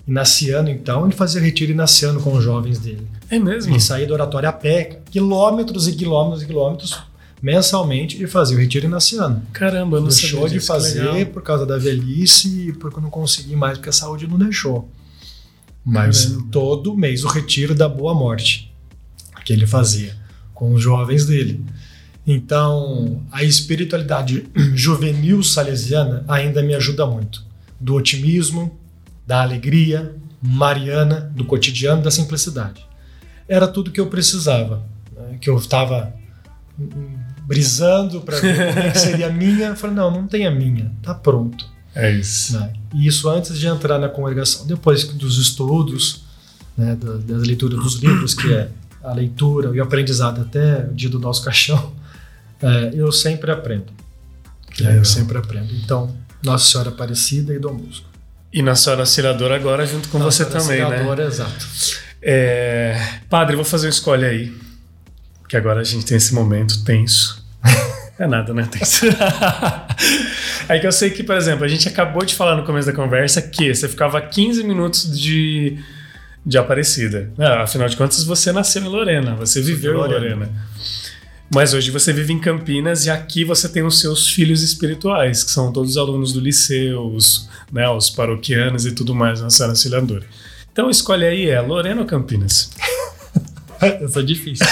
Inaciano, 0.07 0.69
então, 0.69 1.05
ele 1.05 1.15
fazia 1.15 1.41
retiro 1.41 1.71
inaciano 1.71 2.21
com 2.21 2.33
os 2.35 2.43
jovens 2.43 2.77
dele. 2.77 3.07
É 3.29 3.39
mesmo? 3.39 3.75
E 3.75 3.79
saía 3.81 4.05
do 4.05 4.13
oratório 4.13 4.47
a 4.47 4.53
pé, 4.53 4.99
quilômetros 5.09 5.87
e 5.87 5.93
quilômetros 5.93 6.43
e 6.43 6.45
quilômetros, 6.45 6.99
mensalmente, 7.41 8.21
e 8.23 8.27
fazia 8.27 8.55
o 8.55 8.59
retiro 8.59 8.85
inaciano. 8.85 9.41
Caramba, 9.51 9.97
eu 9.97 10.01
não 10.01 10.07
Deixou 10.09 10.41
sabia 10.41 10.49
de 10.49 10.59
disso, 10.59 10.71
legal. 10.73 11.13
fazer 11.13 11.25
por 11.31 11.41
causa 11.41 11.65
da 11.65 11.77
velhice 11.77 12.69
e 12.69 12.73
porque 12.73 13.01
não 13.01 13.09
consegui 13.09 13.55
mais, 13.55 13.77
porque 13.79 13.89
a 13.89 13.93
saúde 13.93 14.27
não 14.27 14.37
deixou. 14.37 14.87
Mas 15.83 16.25
Caramba. 16.25 16.47
todo 16.51 16.95
mês 16.95 17.23
o 17.23 17.27
retiro 17.27 17.73
da 17.75 17.89
boa 17.89 18.13
morte 18.13 18.71
que 19.43 19.53
ele 19.53 19.67
fazia 19.67 20.15
com 20.53 20.73
os 20.73 20.81
jovens 20.81 21.25
dele. 21.25 21.63
Então, 22.27 23.21
a 23.31 23.43
espiritualidade 23.43 24.47
juvenil 24.73 25.43
salesiana 25.43 26.23
ainda 26.27 26.63
me 26.63 26.73
ajuda 26.73 27.05
muito. 27.05 27.43
Do 27.79 27.95
otimismo, 27.95 28.77
da 29.27 29.41
alegria 29.41 30.15
mariana, 30.41 31.31
do 31.35 31.43
cotidiano, 31.45 32.01
da 32.01 32.11
simplicidade. 32.11 32.85
era 33.47 33.67
tudo 33.67 33.91
que 33.91 33.99
eu 33.99 34.07
precisava. 34.07 34.83
Né? 35.15 35.37
Que 35.39 35.49
eu 35.49 35.57
estava 35.57 36.13
brisando 37.47 38.21
para 38.21 38.39
ver 38.39 38.73
como 38.73 38.79
é 38.79 38.91
que 38.91 38.99
seria 38.99 39.27
a 39.27 39.31
minha. 39.31 39.67
Eu 39.67 39.75
falei, 39.75 39.95
não, 39.95 40.11
não 40.11 40.27
tem 40.27 40.45
a 40.45 40.51
minha, 40.51 40.91
tá 41.01 41.13
pronto. 41.13 41.65
É 41.93 42.11
isso. 42.11 42.59
Né? 42.59 42.73
E 42.93 43.07
isso 43.07 43.29
antes 43.29 43.57
de 43.57 43.67
entrar 43.67 43.97
na 43.97 44.09
congregação. 44.09 44.65
Depois 44.65 45.03
dos 45.05 45.37
estudos, 45.37 46.25
né, 46.77 46.95
da, 46.95 47.13
da 47.17 47.37
leitura 47.37 47.77
dos 47.77 47.95
livros, 47.95 48.33
que 48.33 48.53
é 48.53 48.69
a 49.03 49.13
leitura 49.13 49.75
e 49.75 49.79
o 49.79 49.83
aprendizado 49.83 50.41
até 50.41 50.85
o 50.85 50.93
dia 50.93 51.09
do 51.09 51.19
nosso 51.19 51.43
caixão, 51.43 51.93
é, 52.61 52.91
eu 52.93 53.11
sempre 53.11 53.51
aprendo. 53.51 53.85
É, 54.81 54.97
eu 54.97 55.05
sempre 55.05 55.37
aprendo. 55.37 55.73
Então, 55.73 56.15
Nossa 56.43 56.69
Senhora 56.69 56.89
Aparecida 56.89 57.53
e 57.53 57.59
Dom 57.59 57.75
Bosco. 57.75 58.07
E 58.51 58.61
Nossa 58.61 58.83
Senhora 58.83 59.01
Auxiliadora 59.01 59.55
agora 59.55 59.85
junto 59.85 60.09
com 60.09 60.19
Nossa 60.19 60.43
você 60.43 60.49
também, 60.49 60.79
né? 60.79 60.83
Auxiliadora, 60.83 61.25
exato. 61.25 61.65
É, 62.21 62.99
padre, 63.29 63.55
vou 63.55 63.65
fazer 63.65 63.87
uma 63.87 63.91
escolha 63.91 64.27
aí. 64.27 64.53
Que 65.47 65.55
agora 65.55 65.81
a 65.81 65.83
gente 65.83 66.05
tem 66.05 66.17
esse 66.17 66.33
momento 66.33 66.83
tenso. 66.83 67.43
É 68.17 68.25
nada, 68.25 68.53
né? 68.53 68.65
Tenso. 68.71 69.07
é 70.69 70.79
que 70.79 70.87
eu 70.87 70.91
sei 70.93 71.09
que, 71.09 71.21
por 71.21 71.35
exemplo, 71.35 71.65
a 71.65 71.67
gente 71.67 71.85
acabou 71.89 72.23
de 72.23 72.33
falar 72.33 72.55
no 72.55 72.63
começo 72.63 72.87
da 72.87 72.93
conversa 72.93 73.41
que 73.41 73.75
você 73.75 73.89
ficava 73.89 74.21
15 74.21 74.63
minutos 74.63 75.19
de, 75.19 75.77
de 76.45 76.57
Aparecida. 76.57 77.29
Ah, 77.37 77.63
afinal 77.63 77.89
de 77.89 77.97
contas, 77.97 78.23
você 78.23 78.53
nasceu 78.53 78.81
em 78.83 78.87
Lorena, 78.87 79.35
você 79.35 79.61
viveu 79.61 79.95
em 79.95 79.97
Lorena. 79.97 80.17
Lorena. 80.17 80.49
Mas 81.53 81.73
hoje 81.73 81.91
você 81.91 82.11
vive 82.11 82.33
em 82.33 82.39
Campinas 82.39 83.05
e 83.05 83.09
aqui 83.09 83.43
você 83.45 83.69
tem 83.69 83.83
os 83.83 83.99
seus 83.99 84.27
filhos 84.29 84.61
espirituais, 84.63 85.43
que 85.43 85.51
são 85.51 85.71
todos 85.71 85.91
os 85.91 85.97
alunos 85.97 86.33
do 86.33 86.39
liceu, 86.39 87.05
os, 87.07 87.47
né, 87.71 87.87
os 87.89 88.09
paroquianos 88.09 88.85
e 88.85 88.91
tudo 88.91 89.13
mais 89.15 89.41
na 89.41 89.49
Senhora 89.49 89.71
Auxiliadora. 89.73 90.25
Então 90.71 90.89
escolhe 90.89 91.25
aí, 91.25 91.47
é 91.47 91.61
Lorena 91.61 92.01
ou 92.01 92.07
Campinas? 92.07 92.69
Essa 93.79 94.19
é 94.21 94.23
difícil. 94.23 94.65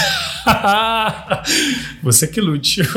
Você 2.04 2.28
que 2.28 2.42
lute. 2.42 2.82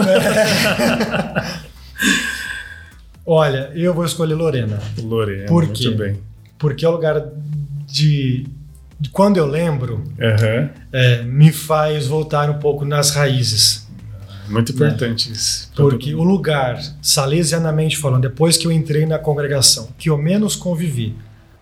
Olha, 3.25 3.71
eu 3.75 3.93
vou 3.93 4.05
escolher 4.05 4.35
Lorena. 4.35 4.81
Lorena, 4.99 5.47
Por 5.47 5.65
muito 5.67 5.79
quê? 5.79 5.91
bem. 5.91 6.19
Porque 6.59 6.85
é 6.85 6.89
o 6.89 6.93
lugar 6.93 7.25
de 7.87 8.47
quando 9.13 9.37
eu 9.37 9.47
lembro, 9.47 10.05
Aham. 10.21 10.71
é, 10.93 11.23
me 11.23 11.53
faz 11.53 12.07
voltar 12.07 12.49
um 12.51 12.59
pouco 12.59 12.85
nas 12.85 13.11
raízes. 13.11 13.87
Muito 14.49 14.73
importante 14.73 15.31
isso. 15.33 15.71
pra 15.75 15.85
Porque 15.85 16.15
o 16.15 16.23
lugar, 16.23 16.81
salesianamente 17.03 17.97
falando, 17.99 18.23
depois 18.23 18.57
que 18.57 18.67
eu 18.67 18.73
entrei 18.73 19.05
na 19.05 19.19
congregação, 19.19 19.89
que 19.99 20.09
eu 20.09 20.17
menos 20.17 20.55
convivi, 20.55 21.17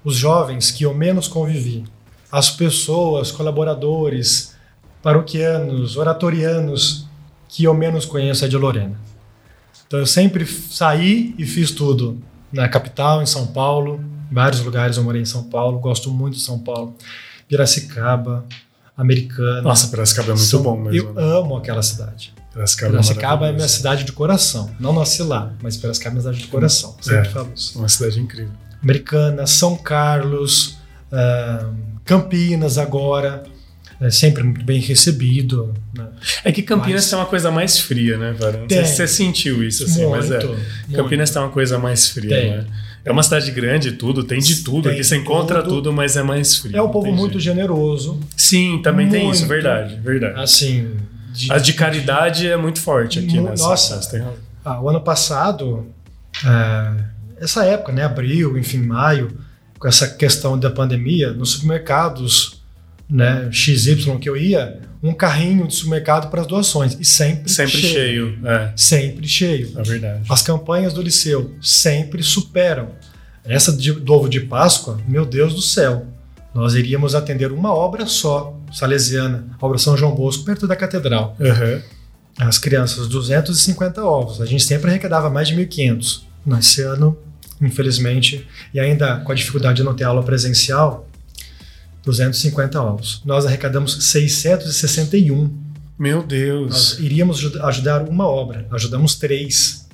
os 0.05 0.17
jovens 0.17 0.71
que 0.71 0.85
eu 0.85 0.93
menos 0.93 1.27
convivi, 1.27 1.85
as 2.31 2.51
pessoas, 2.51 3.31
colaboradores, 3.33 4.55
paroquianos, 5.03 5.97
oratorianos 5.97 7.07
que 7.49 7.65
eu 7.65 7.75
menos 7.75 8.05
conheço 8.05 8.45
é 8.45 8.49
de 8.49 8.57
Lorena. 8.57 8.99
Então 9.87 9.99
eu 9.99 10.07
sempre 10.07 10.45
saí 10.47 11.35
e 11.39 11.47
fiz 11.47 11.71
tudo 11.71 12.19
na 12.53 12.69
capital, 12.69 13.23
em 13.23 13.27
São 13.27 13.47
Paulo, 13.47 14.03
vários 14.35 14.61
lugares 14.63 14.97
eu 14.97 15.05
morei 15.05 15.23
em 15.23 15.25
São 15.25 15.45
Paulo, 15.45 15.79
gosto 15.79 16.11
muito 16.11 16.35
de 16.35 16.43
São 16.43 16.59
Paulo, 16.59 16.95
Piracicaba, 17.49 18.45
Americana. 18.97 19.63
Nossa, 19.63 19.89
Piracicaba 19.89 20.29
é 20.29 20.35
muito 20.35 20.45
São- 20.47 20.63
bom 20.63 20.77
mesmo. 20.81 21.09
Eu 21.11 21.15
né? 21.15 21.23
amo 21.39 21.57
aquela 21.57 21.83
cidade. 21.83 22.33
Piracicaba, 22.53 22.91
Piracicaba 22.93 23.25
é 23.25 23.39
minha 23.39 23.41
maravilhoso. 23.53 23.75
cidade 23.77 24.05
de 24.05 24.13
coração. 24.13 24.71
Não 24.79 24.93
nasci 24.93 25.23
lá, 25.23 25.53
mas 25.63 25.77
Piracicaba 25.77 26.11
é 26.11 26.15
minha 26.15 26.23
cidade 26.23 26.39
de 26.39 26.47
coração. 26.51 26.97
Sempre 27.01 27.21
É. 27.29 27.31
falo 27.31 27.53
isso. 27.55 27.79
Uma 27.79 27.89
cidade 27.89 28.21
incrível. 28.21 28.53
Americana, 28.83 29.47
São 29.47 29.77
Carlos, 29.77 30.77
ah, 31.11 31.71
Campinas 32.05 32.77
agora. 32.79 33.43
É 34.01 34.11
sempre 34.11 34.43
muito 34.43 34.65
bem 34.65 34.81
recebido. 34.81 35.73
né? 35.97 36.09
É 36.45 36.51
que 36.53 36.63
Campinas 36.63 37.03
Mas- 37.03 37.11
tem 37.11 37.19
uma 37.19 37.27
coisa 37.27 37.51
mais 37.51 37.79
fria, 37.79 38.19
né, 38.19 38.35
se 38.69 38.85
você 38.97 39.07
sentiu 39.09 39.63
isso, 39.63 39.85
assim, 39.85 40.05
mas 40.07 40.31
é. 40.31 40.45
Muito, 40.45 40.49
Campinas 40.93 41.29
muito. 41.31 41.33
tem 41.33 41.43
uma 41.43 41.49
coisa 41.51 41.79
mais 41.79 42.09
fria, 42.09 42.29
Tem. 42.37 42.51
né? 42.51 42.67
É 43.05 43.13
uma 43.13 43.23
cidade 43.23 43.51
grande, 43.51 43.93
tudo, 43.93 44.25
tem 44.25 44.39
de 44.39 44.63
tudo. 44.65 44.85
Tem 44.85 44.93
Aqui 44.93 45.05
você 45.05 45.17
encontra 45.17 45.63
tudo. 45.63 45.75
tudo, 45.77 45.93
mas 45.93 46.17
é 46.17 46.23
mais 46.23 46.57
frio. 46.57 46.75
É 46.77 46.81
um 46.83 46.89
povo 46.89 47.09
muito 47.13 47.39
jeito. 47.39 47.57
generoso. 47.57 48.19
Sim, 48.37 48.81
também 48.83 49.09
tem 49.11 49.29
isso, 49.31 49.41
Muito. 49.41 49.49
verdade, 49.51 49.97
verdade. 49.97 50.41
Assim. 50.41 50.97
de- 51.33 51.53
A 51.53 51.59
de 51.59 51.73
caridade 51.75 52.47
é 52.49 52.57
muito 52.57 52.81
forte 52.81 53.19
aqui, 53.19 53.37
Mu- 53.41 53.49
né? 53.51 53.55
nossa. 53.59 53.99
Tem 54.11 54.21
razão. 54.21 54.35
Ah, 54.65 54.81
o 54.81 54.89
ano 54.89 55.01
passado, 55.01 55.87
é, 56.47 56.95
essa 57.45 57.65
época, 57.65 57.93
né, 57.93 58.05
abril, 58.05 58.57
enfim, 58.57 58.79
maio, 58.79 59.37
com 59.79 59.87
essa 59.89 60.09
questão 60.09 60.59
da 60.59 60.71
pandemia, 60.71 61.33
nos 61.33 61.51
supermercados, 61.51 62.54
né, 63.09 63.49
XY 63.53 64.19
que 64.19 64.29
eu 64.29 64.37
ia, 64.37 64.81
um 65.03 65.13
carrinho 65.13 65.67
de 65.69 65.75
supermercado 65.75 66.31
para 66.31 66.41
as 66.41 66.47
doações 66.47 66.97
e 66.99 67.05
sempre, 67.05 67.51
Sempre 67.51 67.73
cheio. 67.79 68.39
É, 68.45 68.73
sempre 68.77 69.29
cheio. 69.29 69.73
é 69.79 69.83
verdade. 69.83 70.23
As 70.29 70.41
campanhas 70.43 70.93
do 70.95 71.03
liceu 71.03 71.55
sempre 71.61 72.23
superam. 72.23 72.89
Essa 73.45 73.73
de- 73.77 73.93
do 73.93 74.13
ovo 74.15 74.29
de 74.29 74.41
Páscoa, 74.41 74.99
meu 75.07 75.27
Deus 75.27 75.53
do 75.55 75.61
céu, 75.61 76.07
nós 76.55 76.75
iríamos 76.75 77.15
atender 77.15 77.53
uma 77.53 77.75
obra 77.75 78.07
só, 78.07 78.59
salesiana, 78.73 79.47
a 79.61 79.67
obra 79.67 79.77
São 79.77 79.97
João 79.97 80.15
Bosco, 80.15 80.45
perto 80.45 80.67
da 80.67 80.75
catedral 80.75 81.37
Aham. 81.41 81.83
as 82.39 82.59
crianças 82.59 83.07
250 83.07 84.03
ovos. 84.03 84.41
A 84.41 84.47
gente 84.47 84.65
sempre 84.65 84.89
arrecadava 84.91 85.29
mais 85.29 85.49
de 85.49 85.55
1.500. 85.55 86.23
Nesse 86.47 86.81
ano, 86.83 87.17
infelizmente, 87.61 88.47
e 88.73 88.81
ainda 88.81 89.17
com 89.21 89.33
a 89.33 89.35
dificuldade 89.35 89.77
de 89.77 89.83
não 89.83 89.95
ter 89.95 90.05
aula 90.05 90.23
presencial, 90.23 91.09
250 92.05 92.81
ovos. 92.83 93.23
Nós 93.25 93.47
arrecadamos 93.47 94.05
661. 94.05 95.51
Meu 95.99 96.23
Deus. 96.23 96.71
Nós 96.71 96.99
iríamos 96.99 97.39
ju- 97.39 97.63
ajudar 97.63 98.03
uma 98.09 98.27
obra, 98.27 98.67
ajudamos 98.73 99.15
três. 99.15 99.87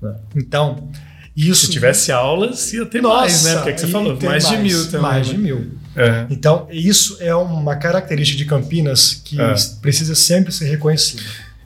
né? 0.00 0.14
Então, 0.36 0.88
isso. 1.36 1.66
Se 1.66 1.72
tivesse 1.72 2.12
aulas, 2.12 2.72
ia 2.72 2.86
ter 2.86 3.02
mais, 3.02 3.44
né? 3.44 3.54
Porque 3.56 3.70
é 3.70 3.72
que 3.72 3.80
você 3.80 3.86
falou, 3.88 4.16
tem 4.16 4.28
mais, 4.28 4.48
de 4.48 4.56
mil 4.58 4.84
também. 4.86 5.00
Mais 5.00 5.26
né? 5.28 5.34
de 5.34 5.38
mil. 5.40 5.70
É. 5.96 6.26
Então, 6.30 6.66
isso 6.70 7.16
é 7.20 7.34
uma 7.34 7.76
característica 7.76 8.38
de 8.38 8.44
Campinas 8.46 9.14
que 9.24 9.40
É. 9.40 9.54
precisa 9.80 10.14
sempre 10.14 10.52
ser 10.52 10.66
reconhecida. 10.66 11.22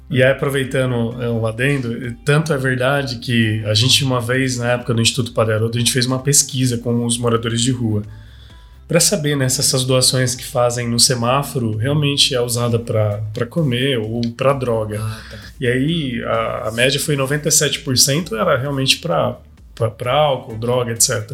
E 0.09 0.23
aí, 0.23 0.31
aproveitando 0.31 1.21
é, 1.21 1.29
o 1.29 1.47
adendo, 1.47 2.13
tanto 2.25 2.53
é 2.53 2.57
verdade 2.59 3.17
que 3.17 3.63
a 3.67 3.75
gente, 3.75 4.05
uma 4.05 4.21
vez, 4.21 4.57
na 4.57 4.71
época 4.73 4.95
do 4.95 5.03
Instituto 5.03 5.33
Padre 5.33 5.55
Haroldo, 5.55 5.77
a 5.77 5.81
gente 5.81 5.93
fez 5.93 6.07
uma 6.07 6.21
pesquisa 6.21 6.79
com 6.79 7.05
os 7.05 7.19
moradores 7.19 7.61
de 7.61 7.73
rua 7.73 8.03
para 8.89 9.01
saber 9.01 9.37
né, 9.37 9.49
se 9.49 9.61
essas 9.61 9.85
doações 9.85 10.35
que 10.35 10.45
fazem 10.45 10.89
no 10.89 10.99
semáforo 11.01 11.77
realmente 11.77 12.35
é 12.35 12.41
usada 12.41 12.79
para 12.79 13.47
comer 13.47 13.99
ou 13.99 14.21
para 14.37 14.53
droga. 14.53 15.01
Ah, 15.03 15.21
tá. 15.31 15.39
E 15.61 15.67
aí 15.67 16.23
a, 16.25 16.69
a 16.69 16.73
média 16.73 17.01
foi 17.01 17.17
97% 17.17 18.33
era 18.39 18.57
realmente 18.59 18.99
para 18.99 19.37
para 19.99 20.11
álcool, 20.13 20.57
droga, 20.57 20.93
etc. 20.93 21.33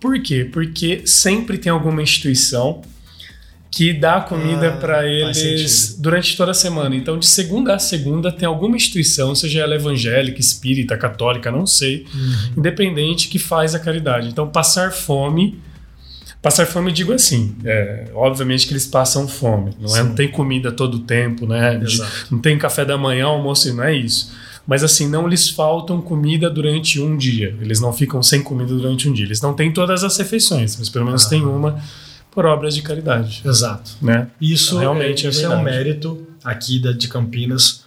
Por 0.00 0.20
quê? 0.20 0.44
Porque 0.52 1.02
sempre 1.06 1.58
tem 1.58 1.70
alguma 1.70 2.02
instituição 2.02 2.82
que 3.70 3.92
dá 3.92 4.20
comida 4.20 4.70
Ah, 4.70 4.76
para 4.78 5.06
eles 5.08 5.96
durante 5.98 6.36
toda 6.36 6.50
a 6.50 6.54
semana. 6.54 6.96
Então, 6.96 7.16
de 7.18 7.26
segunda 7.26 7.72
a 7.74 7.78
segunda, 7.78 8.32
tem 8.32 8.46
alguma 8.48 8.74
instituição, 8.76 9.32
seja 9.34 9.60
ela 9.60 9.76
evangélica, 9.76 10.40
espírita, 10.40 10.96
católica, 10.96 11.52
não 11.52 11.66
sei, 11.66 12.04
Uhum. 12.12 12.52
independente, 12.58 13.28
que 13.28 13.38
faz 13.38 13.76
a 13.76 13.78
caridade. 13.78 14.28
Então, 14.28 14.48
passar 14.48 14.90
fome. 14.92 15.60
Passar 16.44 16.66
fome, 16.66 16.92
digo 16.92 17.12
assim, 17.12 17.56
é, 17.64 18.04
obviamente 18.14 18.66
que 18.66 18.72
eles 18.74 18.86
passam 18.86 19.26
fome, 19.26 19.72
não, 19.80 19.96
é, 19.96 20.02
não 20.02 20.14
tem 20.14 20.30
comida 20.30 20.70
todo 20.70 20.96
o 20.96 20.98
tempo, 21.00 21.46
né? 21.46 21.76
De- 21.78 22.02
não 22.30 22.38
tem 22.38 22.58
café 22.58 22.84
da 22.84 22.98
manhã, 22.98 23.24
almoço, 23.24 23.72
não 23.74 23.82
é 23.82 23.96
isso. 23.96 24.30
Mas 24.66 24.84
assim, 24.84 25.08
não 25.08 25.26
lhes 25.26 25.48
faltam 25.48 26.02
comida 26.02 26.50
durante 26.50 27.00
um 27.00 27.16
dia. 27.16 27.56
Eles 27.62 27.80
não 27.80 27.92
ficam 27.94 28.22
sem 28.22 28.42
comida 28.42 28.74
durante 28.74 29.08
um 29.08 29.12
dia. 29.14 29.24
Eles 29.24 29.40
não 29.40 29.54
têm 29.54 29.72
todas 29.72 30.04
as 30.04 30.16
refeições, 30.18 30.76
mas 30.78 30.88
pelo 30.90 31.06
menos 31.06 31.24
Ah. 31.24 31.30
tem 31.30 31.42
uma 31.42 31.82
por 32.30 32.44
obras 32.46 32.74
de 32.74 32.82
caridade, 32.82 33.40
Exato. 33.44 33.92
né? 34.02 34.28
Isso 34.40 34.78
Realmente 34.78 35.24
é, 35.24 35.28
é 35.28 35.30
isso 35.30 35.44
é 35.44 35.48
um 35.48 35.62
verdade. 35.64 35.64
mérito 35.76 36.26
aqui 36.44 36.78
da, 36.78 36.92
de 36.92 37.08
Campinas. 37.08 37.84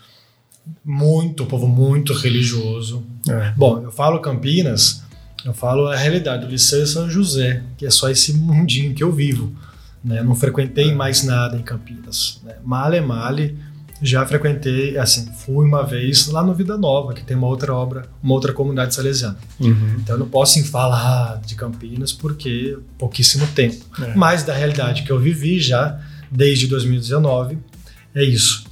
Muito, 0.83 1.45
povo 1.45 1.67
muito 1.67 2.11
religioso. 2.13 3.03
É. 3.29 3.53
Bom, 3.55 3.81
eu 3.83 3.91
falo 3.91 4.19
Campinas, 4.19 5.03
eu 5.45 5.53
falo 5.53 5.87
a 5.87 5.95
realidade 5.95 6.45
do 6.45 6.51
Liceu 6.51 6.85
São 6.85 7.09
José, 7.09 7.63
que 7.77 7.85
é 7.85 7.89
só 7.89 8.09
esse 8.09 8.33
mundinho 8.33 8.93
que 8.93 9.03
eu 9.03 9.11
vivo. 9.11 9.55
Né? 10.03 10.19
Eu 10.19 10.23
não 10.23 10.35
frequentei 10.35 10.93
mais 10.93 11.23
nada 11.23 11.57
em 11.57 11.61
Campinas. 11.61 12.39
Né? 12.43 12.55
Male 12.63 12.99
male, 13.01 13.57
já 14.01 14.25
frequentei, 14.25 14.97
assim, 14.97 15.27
fui 15.33 15.65
uma 15.65 15.83
vez 15.83 16.27
lá 16.27 16.43
no 16.43 16.53
Vida 16.53 16.77
Nova, 16.77 17.13
que 17.13 17.23
tem 17.23 17.35
uma 17.35 17.47
outra 17.47 17.73
obra, 17.73 18.05
uma 18.21 18.33
outra 18.33 18.53
comunidade 18.53 18.93
salesiana. 18.93 19.37
Uhum. 19.59 19.95
Então 19.99 20.15
eu 20.15 20.19
não 20.19 20.29
posso 20.29 20.63
falar 20.65 21.41
de 21.45 21.55
Campinas 21.55 22.13
porque 22.13 22.77
pouquíssimo 22.97 23.47
tempo. 23.47 23.83
É. 24.01 24.13
Mas 24.15 24.43
da 24.43 24.53
realidade 24.53 25.03
que 25.03 25.11
eu 25.11 25.19
vivi 25.19 25.59
já 25.59 25.99
desde 26.31 26.67
2019, 26.67 27.57
é 28.13 28.23
isso. 28.23 28.65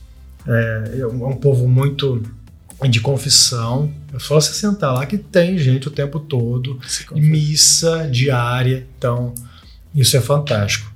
É, 0.48 0.92
é 0.98 1.00
é 1.00 1.08
um 1.08 1.38
povo 1.38 1.68
muito 1.68 2.22
de 2.88 3.00
confissão. 3.00 3.92
É 4.16 4.20
só 4.20 4.40
você 4.40 4.54
sentar 4.54 4.94
lá 4.94 5.06
que 5.06 5.18
tem 5.18 5.58
gente 5.58 5.88
o 5.88 5.92
tempo 5.92 6.20
todo, 6.20 6.80
missa 7.14 8.08
diária. 8.12 8.88
Então, 8.98 9.34
isso 9.94 10.16
é 10.16 10.22
fantástico. 10.22 10.94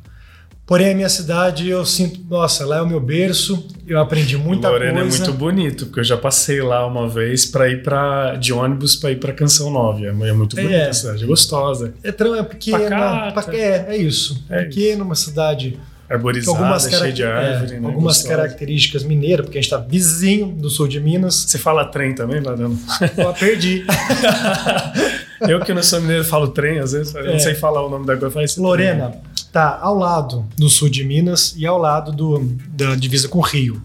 Porém, 0.66 0.92
a 0.92 0.96
minha 0.96 1.10
cidade, 1.10 1.68
eu 1.68 1.84
sinto, 1.84 2.22
nossa, 2.30 2.64
lá 2.64 2.78
é 2.78 2.82
o 2.84 2.88
meu 2.88 3.00
berço, 3.00 3.68
eu 3.88 4.00
aprendi 4.00 4.38
muita 4.38 4.70
Lorena 4.70 5.02
coisa. 5.02 5.16
é 5.16 5.20
muito 5.26 5.34
bonito, 5.34 5.88
porque 5.88 6.02
eu 6.02 6.04
já 6.04 6.16
passei 6.16 6.62
lá 6.62 6.86
uma 6.86 7.10
vez 7.10 7.44
para 7.48 7.68
ir 7.70 7.82
para 7.82 8.36
de 8.36 8.54
ônibus 8.54 8.96
para 8.96 9.10
ir 9.12 9.16
para 9.16 9.34
Canção 9.34 9.72
Nova. 9.72 10.06
É 10.06 10.12
muito 10.32 10.56
bonita 10.56 10.74
É. 10.76 10.90
a 10.90 10.94
cidade, 10.94 11.24
é 11.24 11.28
gostosa, 11.28 11.92
É, 12.04 12.10
é 12.10 12.44
pequena, 12.44 13.32
Pacata. 13.34 13.58
é, 13.58 13.88
é 13.90 13.98
isso. 13.98 14.44
É 14.48 14.66
pequena, 14.66 15.04
uma 15.04 15.16
cidade 15.16 15.80
arborizada, 16.10 16.58
algumas, 16.58 16.84
cheia 16.90 17.14
de 17.14 17.24
árvore, 17.24 17.76
é, 17.76 17.80
né? 17.80 17.88
algumas 17.88 18.18
gostosa. 18.18 18.36
características 18.36 19.04
mineiras, 19.04 19.46
porque 19.46 19.58
a 19.60 19.62
gente 19.62 19.72
está 19.72 19.86
vizinho 19.86 20.48
do 20.48 20.70
sul 20.70 20.88
de 20.88 21.00
Minas. 21.00 21.36
Você 21.48 21.58
fala 21.58 21.86
trem 21.86 22.16
também, 22.16 22.42
Ladano? 22.42 22.78
Eu 23.18 23.34
perdi. 23.34 23.86
eu 25.48 25.60
que 25.62 25.74
não 25.74 25.84
sou 25.84 26.02
mineiro 26.02 26.26
falo 26.26 26.48
trem, 26.50 26.80
às 26.80 26.92
vezes, 26.92 27.14
eu 27.16 27.24
não 27.26 27.34
É. 27.34 27.40
sei 27.40 27.56
falar 27.56 27.86
o 27.86 27.90
nome 27.90 28.06
da 28.06 28.18
coisa. 28.18 28.62
Lorena 28.62 29.14
tá 29.52 29.80
ao 29.82 29.96
lado 29.96 30.46
do 30.58 30.70
sul 30.70 30.90
de 30.90 31.04
Minas 31.04 31.54
e 31.58 31.66
ao 31.66 31.78
lado 31.78 32.12
do, 32.12 32.40
da 32.70 32.96
divisa 32.96 33.28
com 33.28 33.40
o 33.40 33.42
Rio. 33.42 33.82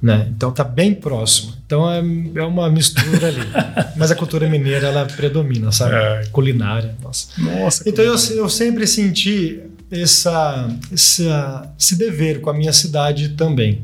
Né? 0.00 0.28
Então 0.36 0.52
tá 0.52 0.62
bem 0.62 0.94
próximo. 0.94 1.54
Então 1.66 1.90
é, 1.90 1.98
é 2.34 2.42
uma 2.44 2.68
mistura 2.70 3.28
ali. 3.28 3.40
Mas 3.96 4.10
a 4.10 4.14
cultura 4.14 4.46
mineira 4.48 4.88
ela 4.88 5.06
predomina, 5.06 5.72
sabe? 5.72 5.94
É. 5.94 6.26
Culinária. 6.30 6.94
Nossa. 7.02 7.28
Nossa, 7.38 7.82
Então 7.88 8.04
eu, 8.04 8.14
eu 8.36 8.48
sempre 8.48 8.86
senti 8.86 9.60
essa, 9.90 10.68
essa, 10.92 11.72
esse 11.78 11.96
dever 11.96 12.40
com 12.40 12.50
a 12.50 12.54
minha 12.54 12.72
cidade 12.72 13.30
também. 13.30 13.82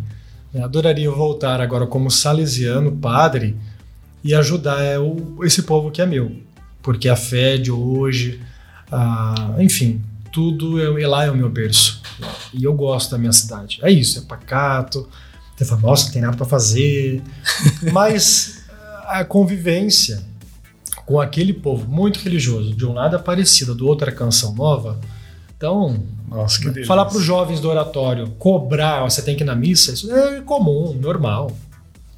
Eu 0.52 0.64
adoraria 0.64 1.10
voltar 1.10 1.60
agora 1.60 1.86
como 1.86 2.10
salesiano, 2.10 2.92
padre, 2.92 3.56
e 4.22 4.34
ajudar 4.34 4.80
é, 4.82 4.98
o- 4.98 5.38
esse 5.42 5.62
povo 5.62 5.90
que 5.90 6.02
é 6.02 6.06
meu. 6.06 6.36
Porque 6.82 7.08
a 7.08 7.16
fé 7.16 7.56
de 7.56 7.70
hoje, 7.70 8.40
a- 8.90 9.54
enfim, 9.58 10.00
tudo 10.32 10.80
é, 10.98 11.06
lá 11.06 11.24
é 11.24 11.30
o 11.30 11.36
meu 11.36 11.48
berço. 11.48 12.00
E 12.52 12.64
eu 12.64 12.74
gosto 12.74 13.10
da 13.10 13.18
minha 13.18 13.32
cidade. 13.32 13.78
É 13.82 13.90
isso, 13.90 14.18
é 14.18 14.22
pacato. 14.22 15.08
Você 15.56 15.64
fala, 15.64 15.80
nossa, 15.82 16.06
não 16.06 16.12
tem 16.12 16.22
nada 16.22 16.36
para 16.36 16.46
fazer. 16.46 17.22
Mas 17.92 18.64
a 19.06 19.24
convivência 19.24 20.22
com 21.06 21.20
aquele 21.20 21.52
povo 21.52 21.88
muito 21.90 22.18
religioso, 22.20 22.74
de 22.74 22.84
um 22.86 22.92
lado 22.92 23.16
Aparecida, 23.16 23.74
do 23.74 23.86
outro 23.86 24.06
era 24.08 24.16
Canção 24.16 24.54
Nova. 24.54 24.98
Então, 25.62 26.02
Nossa, 26.28 26.60
falar 26.84 27.04
para 27.04 27.16
os 27.16 27.22
jovens 27.22 27.60
do 27.60 27.68
oratório, 27.68 28.30
cobrar, 28.36 29.04
ó, 29.04 29.08
você 29.08 29.22
tem 29.22 29.36
que 29.36 29.44
ir 29.44 29.46
na 29.46 29.54
missa, 29.54 29.92
isso 29.92 30.12
é 30.12 30.40
comum, 30.40 30.92
normal. 31.00 31.56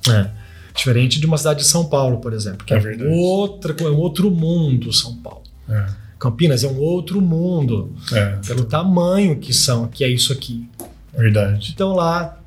É. 0.09 0.31
Diferente 0.75 1.21
de 1.21 1.27
uma 1.27 1.37
cidade 1.37 1.59
de 1.61 1.67
São 1.67 1.85
Paulo, 1.85 2.21
por 2.21 2.33
exemplo, 2.33 2.65
que 2.65 2.73
É 2.73 2.79
é, 2.79 3.07
outra, 3.07 3.77
é 3.79 3.91
um 3.91 3.99
outro 3.99 4.31
mundo, 4.31 4.91
São 4.95 5.15
Paulo. 5.17 5.43
É, 5.69 5.87
Campinas 6.19 6.65
é 6.65 6.69
um 6.69 6.79
outro 6.79 7.21
mundo, 7.21 7.95
é, 8.13 8.37
pelo 8.47 8.65
tamanho 8.65 9.37
que 9.37 9.53
são, 9.53 9.89
que 9.89 10.03
é 10.03 10.09
isso 10.09 10.33
aqui. 10.33 10.67
verdade. 11.15 11.73
Então 11.75 11.93
lá, 11.93 12.39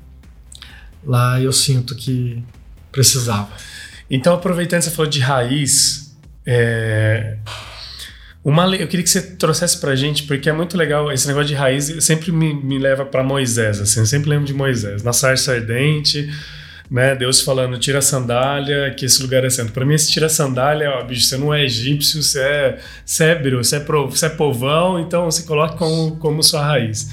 lá 1.06 1.40
eu 1.40 1.52
sinto 1.52 1.94
que 1.94 2.42
precisava. 2.90 3.50
Então, 4.10 4.34
aproveitando 4.34 4.80
que 4.80 4.86
você 4.86 4.90
falou 4.90 5.08
de 5.08 5.20
raiz, 5.20 6.12
é, 6.44 7.38
uma, 8.48 8.64
eu 8.76 8.86
queria 8.88 9.02
que 9.04 9.10
você 9.10 9.20
trouxesse 9.22 9.78
pra 9.80 9.94
gente, 9.96 10.22
porque 10.24 10.48
é 10.48 10.52
muito 10.52 10.76
legal 10.76 11.10
esse 11.12 11.26
negócio 11.26 11.48
de 11.48 11.54
raiz, 11.54 11.92
sempre 12.00 12.30
me, 12.32 12.54
me 12.54 12.78
leva 12.78 13.04
pra 13.04 13.22
Moisés, 13.22 13.80
assim, 13.80 14.00
eu 14.00 14.06
sempre 14.06 14.30
lembro 14.30 14.46
de 14.46 14.54
Moisés, 14.54 15.02
na 15.02 15.12
sarça 15.12 15.52
ardente, 15.52 16.28
né, 16.90 17.14
Deus 17.14 17.42
falando, 17.42 17.76
tira 17.78 17.98
a 17.98 18.02
sandália, 18.02 18.94
que 18.96 19.04
esse 19.04 19.20
lugar 19.22 19.44
é 19.44 19.50
santo. 19.50 19.72
Pra 19.72 19.84
mim, 19.84 19.92
esse 19.92 20.10
tira 20.10 20.24
a 20.24 20.28
sandália, 20.30 20.88
ó, 20.90 21.02
bicho, 21.04 21.26
você 21.26 21.36
não 21.36 21.52
é 21.52 21.62
egípcio, 21.62 22.22
você 22.22 22.40
é 22.40 22.78
cébero, 23.04 23.62
você 23.62 23.76
é, 23.76 23.80
pro- 23.80 24.08
você 24.10 24.24
é 24.24 24.28
povão, 24.30 24.98
então 24.98 25.26
você 25.26 25.42
coloca 25.42 25.76
como, 25.76 26.16
como 26.16 26.42
sua 26.42 26.64
raiz. 26.64 27.10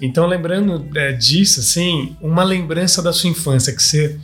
Então, 0.00 0.26
lembrando 0.26 0.88
é, 0.96 1.12
disso, 1.12 1.60
assim, 1.60 2.16
uma 2.22 2.42
lembrança 2.42 3.02
da 3.02 3.12
sua 3.12 3.28
infância, 3.28 3.74
que 3.76 3.82
você, 3.82 4.16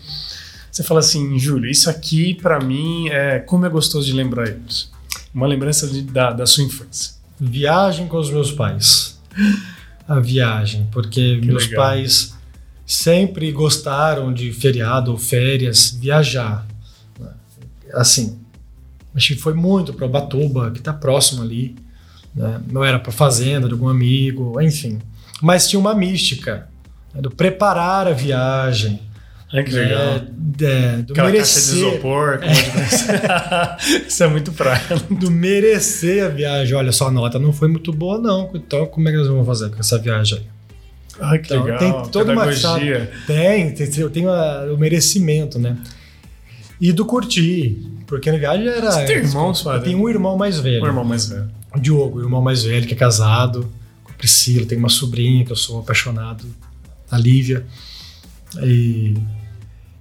você 0.72 0.82
fala 0.82 1.00
assim, 1.00 1.38
Júlio, 1.38 1.70
isso 1.70 1.90
aqui 1.90 2.32
pra 2.40 2.58
mim 2.58 3.10
é 3.10 3.40
como 3.40 3.66
é 3.66 3.68
gostoso 3.68 4.06
de 4.06 4.14
lembrar 4.14 4.48
isso. 4.66 4.90
Uma 5.38 5.46
lembrança 5.46 5.86
de- 5.86 6.02
da, 6.02 6.32
da 6.32 6.44
sua 6.46 6.64
infância. 6.64 7.12
Viagem 7.40 8.08
com 8.08 8.16
os 8.18 8.28
meus 8.30 8.50
pais. 8.50 9.20
A 10.08 10.18
viagem, 10.18 10.88
porque 10.90 11.40
meus 11.44 11.68
legal. 11.68 11.84
pais 11.84 12.34
sempre 12.84 13.52
gostaram 13.52 14.32
de 14.34 14.52
feriado 14.52 15.12
ou 15.12 15.16
férias, 15.18 15.96
viajar. 16.00 16.66
Assim, 17.94 18.38
a 19.14 19.18
gente 19.18 19.36
foi 19.36 19.54
muito 19.54 19.92
para 19.92 20.06
Ubatuba, 20.06 20.70
que 20.72 20.78
está 20.78 20.92
próximo 20.92 21.42
ali. 21.42 21.76
né? 22.34 22.60
Não 22.70 22.84
era 22.84 22.98
para 22.98 23.12
fazenda 23.12 23.66
de 23.68 23.72
algum 23.74 23.88
amigo, 23.88 24.60
enfim. 24.60 24.98
Mas 25.40 25.68
tinha 25.68 25.78
uma 25.78 25.94
mística 25.94 26.68
né, 27.14 27.20
do 27.22 27.30
preparar 27.30 28.06
a 28.08 28.12
viagem, 28.12 29.00
Ai, 29.52 29.64
que 29.64 29.72
né, 29.72 29.80
legal. 29.80 30.20
do 31.06 31.12
Aquela 31.12 31.32
caixa 31.32 31.60
de 31.60 31.76
merecer, 31.76 31.76
isopor. 31.78 32.38
como 32.38 32.50
é 32.50 33.76
Isso 34.06 34.22
é 34.24 34.28
muito 34.28 34.52
praia. 34.52 34.82
do 35.10 35.30
merecer 35.30 36.24
a 36.24 36.28
viagem. 36.28 36.74
Olha, 36.74 36.92
só 36.92 37.08
a 37.08 37.10
nota 37.10 37.38
não 37.38 37.52
foi 37.52 37.68
muito 37.68 37.92
boa, 37.92 38.18
não. 38.18 38.50
Então, 38.54 38.84
como 38.86 39.08
é 39.08 39.12
que 39.12 39.16
nós 39.18 39.26
vamos 39.28 39.46
fazer 39.46 39.70
com 39.70 39.78
essa 39.80 39.98
viagem 39.98 40.38
aí? 40.38 40.44
Ai, 41.20 41.38
que 41.38 41.46
Então, 41.52 41.64
legal. 41.64 41.78
tem 41.78 42.10
toda 42.12 42.32
uma 42.32 42.44
Pedagogia. 42.46 43.10
Tem, 43.26 43.72
tem, 43.74 43.88
eu 43.98 44.10
tenho 44.10 44.28
a- 44.30 44.66
o 44.72 44.76
merecimento, 44.76 45.58
né? 45.58 45.76
E 46.80 46.92
do 46.92 47.04
curtir, 47.06 47.76
porque 48.06 48.30
na 48.30 48.38
viagem 48.38 48.68
era. 48.68 48.90
Você 48.92 49.04
tem 49.04 49.16
irmãos, 49.16 49.62
Fábio? 49.62 49.82
tenho 49.82 49.98
um 50.00 50.08
irmão 50.08 50.36
mais 50.36 50.60
velho, 50.60 50.82
Um 50.84 50.86
irmão 50.86 51.04
mais 51.04 51.26
velho. 51.26 51.48
o 51.74 51.80
Diogo, 51.80 52.18
o 52.18 52.22
irmão 52.22 52.40
mais 52.40 52.62
velho, 52.62 52.86
que 52.86 52.92
é 52.94 52.96
casado 52.96 53.68
com 54.04 54.12
a 54.12 54.14
Priscila, 54.14 54.64
tem 54.66 54.78
uma 54.78 54.88
sobrinha 54.88 55.44
que 55.44 55.50
eu 55.50 55.56
sou 55.56 55.80
apaixonado, 55.80 56.44
a 57.10 57.18
Lívia. 57.18 57.64
E. 58.62 59.14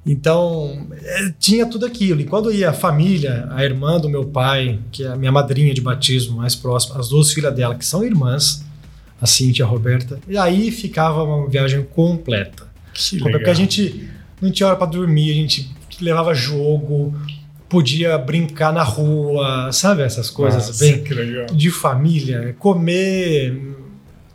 Então, 0.07 0.87
é, 1.03 1.33
tinha 1.37 1.65
tudo 1.65 1.85
aquilo. 1.85 2.21
E 2.21 2.23
quando 2.23 2.51
ia 2.51 2.69
a 2.69 2.73
família, 2.73 3.47
a 3.51 3.63
irmã 3.63 3.99
do 3.99 4.09
meu 4.09 4.25
pai, 4.25 4.79
que 4.91 5.03
é 5.03 5.07
a 5.07 5.15
minha 5.15 5.31
madrinha 5.31 5.73
de 5.73 5.81
batismo 5.81 6.37
mais 6.37 6.55
próxima, 6.55 6.97
as 6.97 7.09
duas 7.09 7.33
filhas 7.33 7.53
dela, 7.53 7.75
que 7.75 7.85
são 7.85 8.03
irmãs, 8.03 8.63
a 9.21 9.25
Cintia 9.25 9.63
e 9.63 9.65
a 9.65 9.69
Roberta, 9.69 10.19
e 10.27 10.37
aí 10.37 10.71
ficava 10.71 11.23
uma 11.23 11.49
viagem 11.49 11.83
completa. 11.83 12.67
Que 12.93 13.19
Porque 13.19 13.37
legal. 13.37 13.51
a 13.51 13.53
gente 13.53 14.09
não 14.41 14.49
tinha 14.51 14.67
hora 14.67 14.75
para 14.75 14.87
dormir, 14.87 15.31
a 15.31 15.35
gente 15.35 15.69
levava 15.99 16.33
jogo, 16.33 17.13
podia 17.67 18.17
brincar 18.17 18.71
na 18.71 18.83
rua, 18.83 19.71
sabe 19.71 20.03
essas 20.03 20.29
coisas 20.29 20.67
Nossa, 20.67 20.85
bem 20.85 21.03
que 21.03 21.13
legal. 21.13 21.47
de 21.47 21.69
família, 21.69 22.55
comer 22.59 23.75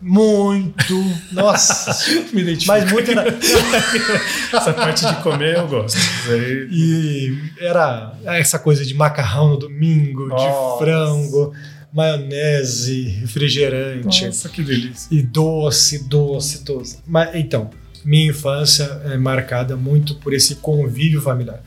muito, 0.03 0.95
nossa, 1.33 1.91
Me 2.35 2.43
identifico. 2.43 2.73
mas 2.73 2.91
muito 2.93 3.11
era, 3.11 3.25
Essa 4.53 4.73
parte 4.75 5.07
de 5.07 5.15
comer 5.23 5.57
eu 5.57 5.69
gosto. 5.69 5.97
Aí- 6.29 6.69
e 6.71 7.39
era 7.61 8.13
essa 8.25 8.59
coisa 8.59 8.85
de 8.85 8.95
macarrão 8.95 9.51
no 9.51 9.57
domingo, 9.57 10.27
Nossa. 10.27 10.45
de 10.45 10.79
frango, 10.85 11.55
maionese, 11.93 13.03
refrigerante 13.21 14.25
Nossa, 14.27 14.49
que 14.49 14.63
delícia. 14.63 15.09
e 15.11 15.23
doce, 15.23 16.09
doce, 16.09 16.65
doce. 16.65 16.99
Mas 17.07 17.35
então, 17.35 17.71
minha 18.05 18.27
infância 18.31 18.85
é 19.05 19.17
marcada 19.17 19.77
muito 19.77 20.17
por 20.17 20.33
esse 20.35 20.57
convívio 20.57 21.21
familiar. 21.23 21.63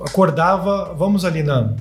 Acordava, 0.00 0.92
vamos 0.94 1.24
ali 1.24 1.42
na 1.42 1.72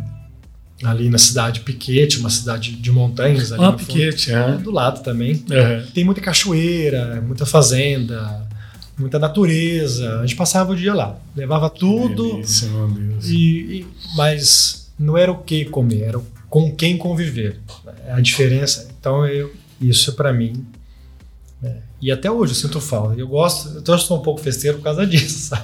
ali 0.84 1.10
na 1.10 1.18
cidade 1.18 1.60
Piquete, 1.62 2.18
uma 2.20 2.30
cidade 2.30 2.72
de 2.74 2.92
montanhas 2.92 3.52
ali 3.52 3.64
Ah, 3.64 3.72
no 3.72 3.78
fundo. 3.80 3.88
piquete, 3.88 4.32
É, 4.32 4.58
do 4.58 4.72
lado 4.72 5.04
também. 5.04 5.44
Tem 5.94 6.04
muita 6.04 6.22
cachoeira, 6.22 7.22
muita 7.22 7.46
fazenda, 7.46 8.48
muita 8.98 9.20
natureza. 9.20 10.20
A 10.20 10.22
gente 10.26 10.36
passava 10.36 10.72
o 10.72 10.76
dia 10.76 10.94
lá, 10.94 11.18
levava 11.36 11.70
tudo 11.70 12.34
Delícia, 12.34 12.68
meu 12.70 12.88
Deus. 12.88 13.26
e, 13.30 13.36
e- 13.38 13.88
mas 14.16 14.92
não 14.98 15.18
era 15.18 15.32
o 15.32 15.38
que 15.44 15.66
comer, 15.66 16.02
era 16.04 16.22
com 16.50 16.76
quem 16.76 16.98
conviver. 16.98 17.60
É 18.08 18.14
A 18.14 18.20
diferença. 18.20 18.90
Então 19.00 19.26
eu, 19.26 19.52
isso 19.80 20.14
para 20.14 20.32
mim. 20.34 20.66
né, 21.62 21.78
E 22.02 22.12
até 22.12 22.30
hoje 22.30 22.54
eu 22.54 22.56
sinto 22.56 22.82
falta. 22.82 23.20
Eu 23.20 23.28
gosto, 23.28 23.84
eu 23.88 23.98
sou 23.98 24.18
um 24.18 24.22
pouco 24.22 24.42
festeiro 24.42 24.78
por 24.78 24.84
causa 24.84 25.06
disso, 25.08 25.40
sabe? 25.50 25.64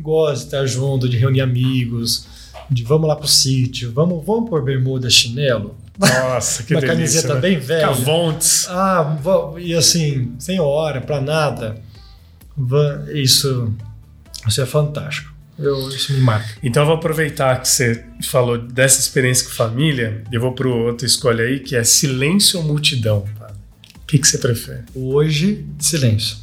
Gosto 0.00 0.38
de 0.40 0.44
estar 0.46 0.64
junto, 0.66 1.08
de 1.08 1.16
reunir 1.16 1.40
amigos, 1.40 2.26
de 2.70 2.84
vamos 2.84 3.08
lá 3.08 3.16
pro 3.16 3.28
sítio, 3.28 3.92
vamos, 3.92 4.24
vamos 4.24 4.48
por 4.48 4.62
bermuda, 4.62 5.08
chinelo, 5.08 5.76
Nossa, 5.98 6.62
que 6.62 6.74
uma 6.74 6.80
delícia. 6.80 7.22
camiseta 7.22 7.34
né? 7.34 7.40
bem 7.40 7.58
velha. 7.58 7.86
Cavontes. 7.88 8.66
Ah, 8.68 9.16
e 9.58 9.74
assim, 9.74 10.32
sem 10.38 10.60
hora, 10.60 11.00
pra 11.00 11.20
nada. 11.20 11.76
Isso, 13.12 13.72
isso 14.46 14.60
é 14.60 14.66
fantástico. 14.66 15.32
Eu, 15.58 15.88
isso 15.88 16.12
me 16.12 16.20
marca. 16.20 16.48
Então 16.62 16.82
eu 16.82 16.86
vou 16.86 16.96
aproveitar 16.96 17.60
que 17.60 17.68
você 17.68 18.04
falou 18.22 18.58
dessa 18.58 19.00
experiência 19.00 19.44
com 19.44 19.50
família 19.52 20.22
e 20.30 20.34
eu 20.36 20.40
vou 20.40 20.52
pro 20.52 20.72
outro 20.72 21.04
escolha 21.04 21.44
aí, 21.44 21.58
que 21.58 21.74
é 21.74 21.82
silêncio 21.82 22.60
ou 22.60 22.64
multidão. 22.64 23.24
O 23.96 24.06
que, 24.06 24.18
que 24.18 24.26
você 24.26 24.38
prefere? 24.38 24.84
Hoje, 24.94 25.66
silêncio. 25.78 26.36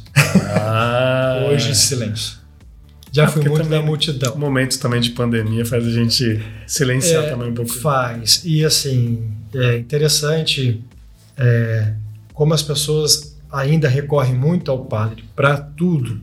Ah, 0.54 1.46
Hoje, 1.48 1.74
silêncio. 1.74 2.38
Já 3.16 3.24
Ah, 3.24 3.28
fui 3.28 3.42
muito 3.48 3.62
também- 3.62 3.80
da 3.80 3.84
multidão. 3.86 4.36
Momentos 4.36 4.76
também 4.76 5.00
de 5.00 5.10
pandemia 5.10 5.64
faz 5.64 5.86
a 5.86 5.90
gente 5.90 6.42
silenciar 6.66 7.24
É, 7.24 7.30
também 7.30 7.50
um 7.50 7.54
pouco. 7.54 7.72
Faz. 7.72 8.42
E 8.44 8.64
assim, 8.64 9.22
é 9.54 9.78
interessante 9.78 10.82
é, 11.38 11.94
como 12.34 12.52
as 12.52 12.62
pessoas 12.62 13.34
ainda 13.50 13.88
recorre 13.88 14.34
muito 14.34 14.70
ao 14.70 14.84
padre 14.84 15.24
para 15.34 15.56
tudo, 15.56 16.20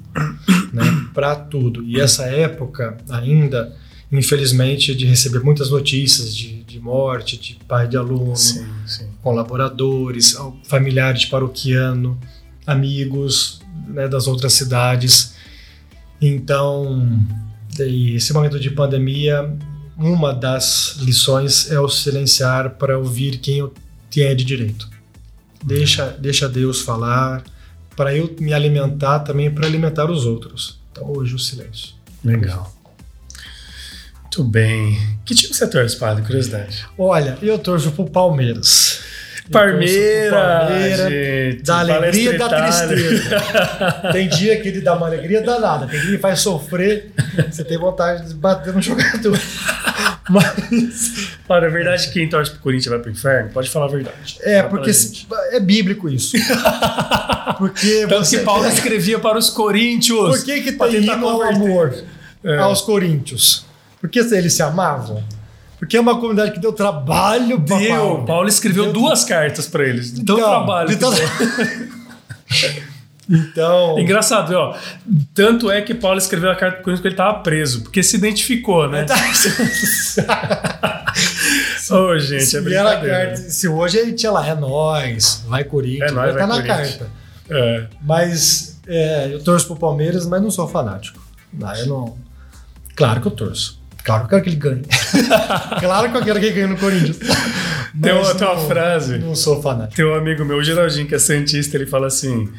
né? 0.72 0.84
Para 1.16 1.36
tudo. 1.36 1.84
E 1.84 2.00
essa 2.00 2.26
época 2.26 2.98
ainda, 3.10 3.76
infelizmente, 4.12 4.94
de 4.94 5.06
receber 5.08 5.40
muitas 5.40 5.72
notícias 5.72 6.36
de, 6.36 6.64
de 6.64 6.80
morte, 6.80 7.38
de 7.40 7.58
pai 7.68 7.88
de 7.88 7.98
aluno, 7.98 8.36
Sim, 8.36 8.66
sim. 8.86 9.08
colaboradores, 9.24 10.38
familiares 10.66 11.22
de 11.22 11.28
paroquiano, 11.28 12.20
amigos 12.68 13.62
né, 13.88 14.08
das 14.08 14.28
outras 14.28 14.54
cidades. 14.54 15.33
Então, 16.26 17.22
esse 17.78 18.32
momento 18.32 18.58
de 18.58 18.70
pandemia, 18.70 19.54
uma 19.98 20.34
das 20.34 20.96
lições 21.02 21.70
é 21.70 21.78
o 21.78 21.90
silenciar 21.90 22.76
para 22.78 22.98
ouvir 22.98 23.40
quem 23.40 23.58
eu 23.58 23.74
tenho 24.10 24.34
de 24.34 24.46
direito. 24.46 24.90
Deixa, 25.62 26.16
deixa 26.18 26.48
Deus 26.48 26.80
falar, 26.80 27.44
para 27.94 28.16
eu 28.16 28.34
me 28.40 28.54
alimentar 28.54 29.20
também 29.20 29.52
para 29.52 29.68
alimentar 29.68 30.10
os 30.10 30.26
outros. 30.26 30.80
Então 30.94 31.12
hoje 31.12 31.36
o 31.36 31.40
silêncio. 31.40 31.94
Legal. 32.24 32.74
Muito 34.22 34.46
bem. 34.46 34.98
Que 35.26 35.36
time 35.36 35.54
você 35.54 35.68
torce, 35.68 35.98
padre? 35.98 36.24
Curiosidade. 36.24 36.86
Olha, 36.98 37.38
eu 37.42 37.60
torço 37.60 37.92
pro 37.92 38.10
Palmeiras. 38.10 39.02
Parmeira, 39.52 40.30
pro 40.30 40.68
Palmeiras, 40.68 41.10
gente, 41.10 41.64
da 41.64 41.80
alegria 41.80 42.34
e 42.34 42.38
da 42.38 42.50
tristeza. 42.50 43.42
tem 44.14 44.30
dia 44.30 44.62
que 44.62 44.68
ele 44.70 44.82
dá 44.82 44.96
uma 44.96 45.08
alegria 45.08 45.42
danada, 45.42 45.86
tem 45.86 45.96
dia 45.96 46.02
que 46.02 46.08
ele 46.08 46.18
faz 46.18 46.40
sofrer, 46.40 47.12
você 47.52 47.64
tem 47.64 47.78
vontade 47.78 48.28
de 48.28 48.34
bater 48.34 48.74
no 48.74 48.82
jogador. 48.82 49.40
Mas 50.30 51.38
Olha, 51.50 51.66
é 51.66 51.70
verdade 51.70 52.08
que 52.08 52.14
quem 52.14 52.30
torce 52.30 52.52
pro 52.52 52.62
Corinthians 52.62 52.92
vai 52.92 53.00
pro 53.00 53.12
inferno? 53.12 53.50
Pode 53.50 53.70
falar 53.70 53.86
a 53.86 53.90
verdade. 53.90 54.38
é 54.42 54.64
porque 54.64 54.92
é 55.52 55.60
bíblico 55.60 56.10
isso. 56.10 56.38
Porque 57.58 58.08
Tanto 58.08 58.26
você 58.26 58.40
que 58.40 58.46
Paulo 58.46 58.66
escrevia 58.68 59.20
para 59.20 59.38
os 59.38 59.50
coríntios. 59.50 60.38
Por 60.38 60.46
que 60.46 60.62
que 60.62 60.72
tem 60.72 61.04
hino 61.04 61.28
ao 61.28 61.42
amor 61.42 61.94
É. 62.44 62.58
aos 62.58 62.82
coríntios? 62.82 63.66
Porque 64.00 64.20
eles 64.20 64.54
se 64.54 64.64
amavam? 64.64 65.24
Porque 65.84 65.98
é 65.98 66.00
uma 66.00 66.18
comunidade 66.18 66.52
que 66.54 66.60
deu 66.60 66.72
trabalho 66.72 67.60
pra 67.60 67.78
Deu. 67.78 67.90
Paulo. 67.98 68.26
Paulo 68.26 68.48
escreveu 68.48 68.86
Deu- 68.86 68.94
duas 68.94 69.26
cartas 69.26 69.68
para 69.68 69.84
eles. 69.84 70.14
De 70.14 70.24
tão 70.24 70.38
Então, 70.38 70.50
trabalho. 70.50 70.88
de 70.88 70.96
que 70.96 71.02
tanto- 71.02 71.18
deu. 71.18 72.84
Então, 73.30 73.98
Engraçado, 73.98 74.54
ó. 74.54 74.76
Tanto 75.34 75.72
é 75.72 75.82
que 75.82 75.94
Paulo 75.94 76.18
escreveu 76.18 76.52
a 76.52 76.56
carta 76.58 76.76
pro 76.76 76.84
Corinthians 76.84 77.00
porque 77.00 77.08
ele 77.08 77.16
tava 77.16 77.40
preso, 77.40 77.82
porque 77.84 78.04
se 78.04 78.18
identificou, 78.18 78.90
né? 78.90 79.06
Ô, 81.90 82.18
gente, 82.20 82.44
é 82.44 82.46
se, 82.46 82.58
a 82.58 82.62
brincadeira. 82.62 83.18
carta, 83.28 83.36
se 83.38 83.68
hoje 83.68 83.98
ele 83.98 84.14
tinha 84.14 84.32
lá, 84.32 84.46
é 84.48 84.56
nós, 84.56 85.44
vai 85.48 85.64
Corinthians, 85.64 86.12
É 86.12 86.14
nóis, 86.14 86.34
vai 86.34 86.44
estar 86.44 86.48
vai 86.48 86.58
na 86.68 86.74
Corinthians. 86.76 86.98
carta. 86.98 87.12
É. 87.50 87.86
Mas 88.02 88.80
é, 88.88 89.30
eu 89.34 89.42
torço 89.44 89.68
pro 89.68 89.76
Palmeiras, 89.78 90.26
mas 90.26 90.42
não 90.42 90.50
sou 90.52 90.68
fanático. 90.68 91.22
Não, 91.52 91.74
eu 91.76 91.86
não. 91.88 92.18
Claro 92.96 93.22
que 93.22 93.28
eu 93.28 93.32
torço. 93.32 93.82
Claro 94.04 94.28
que 94.28 94.36
eu 94.36 94.42
quero 94.42 94.44
que 94.44 94.50
ele 94.50 94.56
ganhe. 94.58 94.82
claro 95.80 96.12
que 96.12 96.18
eu 96.18 96.24
quero 96.24 96.40
que 96.40 96.46
ele 96.48 96.56
ganhe 96.56 96.68
no 96.68 96.78
Corinthians. 96.78 97.18
Tem 97.18 98.12
uma, 98.12 98.36
tem 98.36 98.48
uma 98.48 98.56
não- 98.56 98.68
frase. 98.68 99.18
Não 99.20 99.36
sou 99.36 99.62
fanático. 99.62 99.96
Tem 99.96 100.06
um 100.06 100.14
amigo 100.16 100.44
meu, 100.44 100.58
o 100.58 100.64
Geraldinho, 100.64 101.08
que 101.08 101.16
é 101.16 101.20
Santista, 101.20 101.78
ele 101.78 101.86
fala 101.86 102.08
assim: 102.08 102.50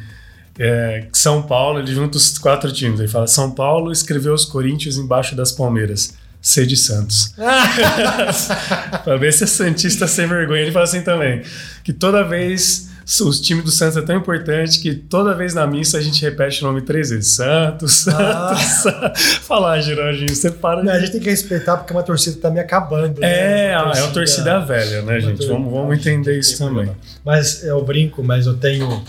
é, 0.58 1.06
São 1.12 1.42
Paulo, 1.42 1.80
ele 1.80 1.92
junta 1.92 2.16
os 2.16 2.38
quatro 2.38 2.72
times. 2.72 2.98
Ele 3.00 3.08
fala: 3.08 3.26
São 3.26 3.50
Paulo 3.50 3.92
escreveu 3.92 4.32
os 4.32 4.44
Corinthians 4.44 4.96
embaixo 4.96 5.34
das 5.34 5.52
Palmeiras. 5.52 6.14
C 6.40 6.66
de 6.66 6.76
Santos. 6.76 7.34
pra 9.02 9.16
ver 9.16 9.32
se 9.32 9.44
é 9.44 9.46
Santista 9.46 10.06
sem 10.06 10.26
vergonha. 10.26 10.60
Ele 10.60 10.72
fala 10.72 10.84
assim 10.84 11.02
também: 11.02 11.42
que 11.82 11.92
toda 11.92 12.22
vez. 12.22 12.90
Os 13.22 13.38
times 13.40 13.64
do 13.64 13.70
Santos 13.70 13.96
é 13.98 14.02
tão 14.02 14.16
importante 14.16 14.80
que 14.80 14.94
toda 14.94 15.34
vez 15.34 15.52
na 15.52 15.66
missa 15.66 15.98
a 15.98 16.00
gente 16.00 16.22
repete 16.22 16.62
o 16.62 16.66
nome 16.66 16.80
três 16.82 17.10
vezes. 17.10 17.34
Santos, 17.34 17.92
Santos, 17.92 18.18
Ah. 18.18 18.56
Santos. 18.56 19.22
Falar, 19.46 19.80
Geraldinho, 19.82 20.34
você 20.34 20.50
para 20.50 20.80
de 20.80 20.86
Não, 20.86 20.92
a 20.94 20.98
gente 20.98 21.12
tem 21.12 21.20
que 21.20 21.28
respeitar 21.28 21.76
porque 21.76 21.92
uma 21.92 22.02
torcida 22.02 22.40
tá 22.40 22.50
me 22.50 22.58
acabando. 22.60 23.20
né? 23.20 23.72
É, 23.72 23.78
Uma 23.78 23.92
é 23.92 24.02
uma 24.02 24.12
torcida 24.12 24.58
velha, 24.60 25.02
né, 25.02 25.20
gente? 25.20 25.36
torcida- 25.36 25.52
Vamos, 25.54 25.70
vamos 25.72 25.98
entender 25.98 26.38
isso 26.38 26.56
também. 26.58 26.90
Mas 27.24 27.62
eu 27.62 27.84
brinco, 27.84 28.22
mas 28.24 28.46
eu 28.46 28.54
tenho 28.54 29.04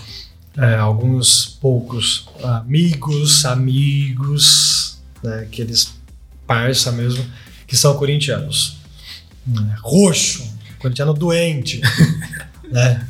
é, 0.58 0.76
alguns 0.76 1.46
poucos 1.62 2.28
amigos, 2.43 3.46
amigos, 3.46 4.98
né, 5.24 5.39
aqueles 5.41 5.93
parça 6.48 6.91
mesmo, 6.91 7.26
que 7.68 7.76
são 7.78 7.96
corintianos. 7.96 8.78
Né, 9.48 9.76
Roxo, 9.82 10.43
corintiano 10.80 11.14
doente, 11.14 11.82
né? 12.72 13.06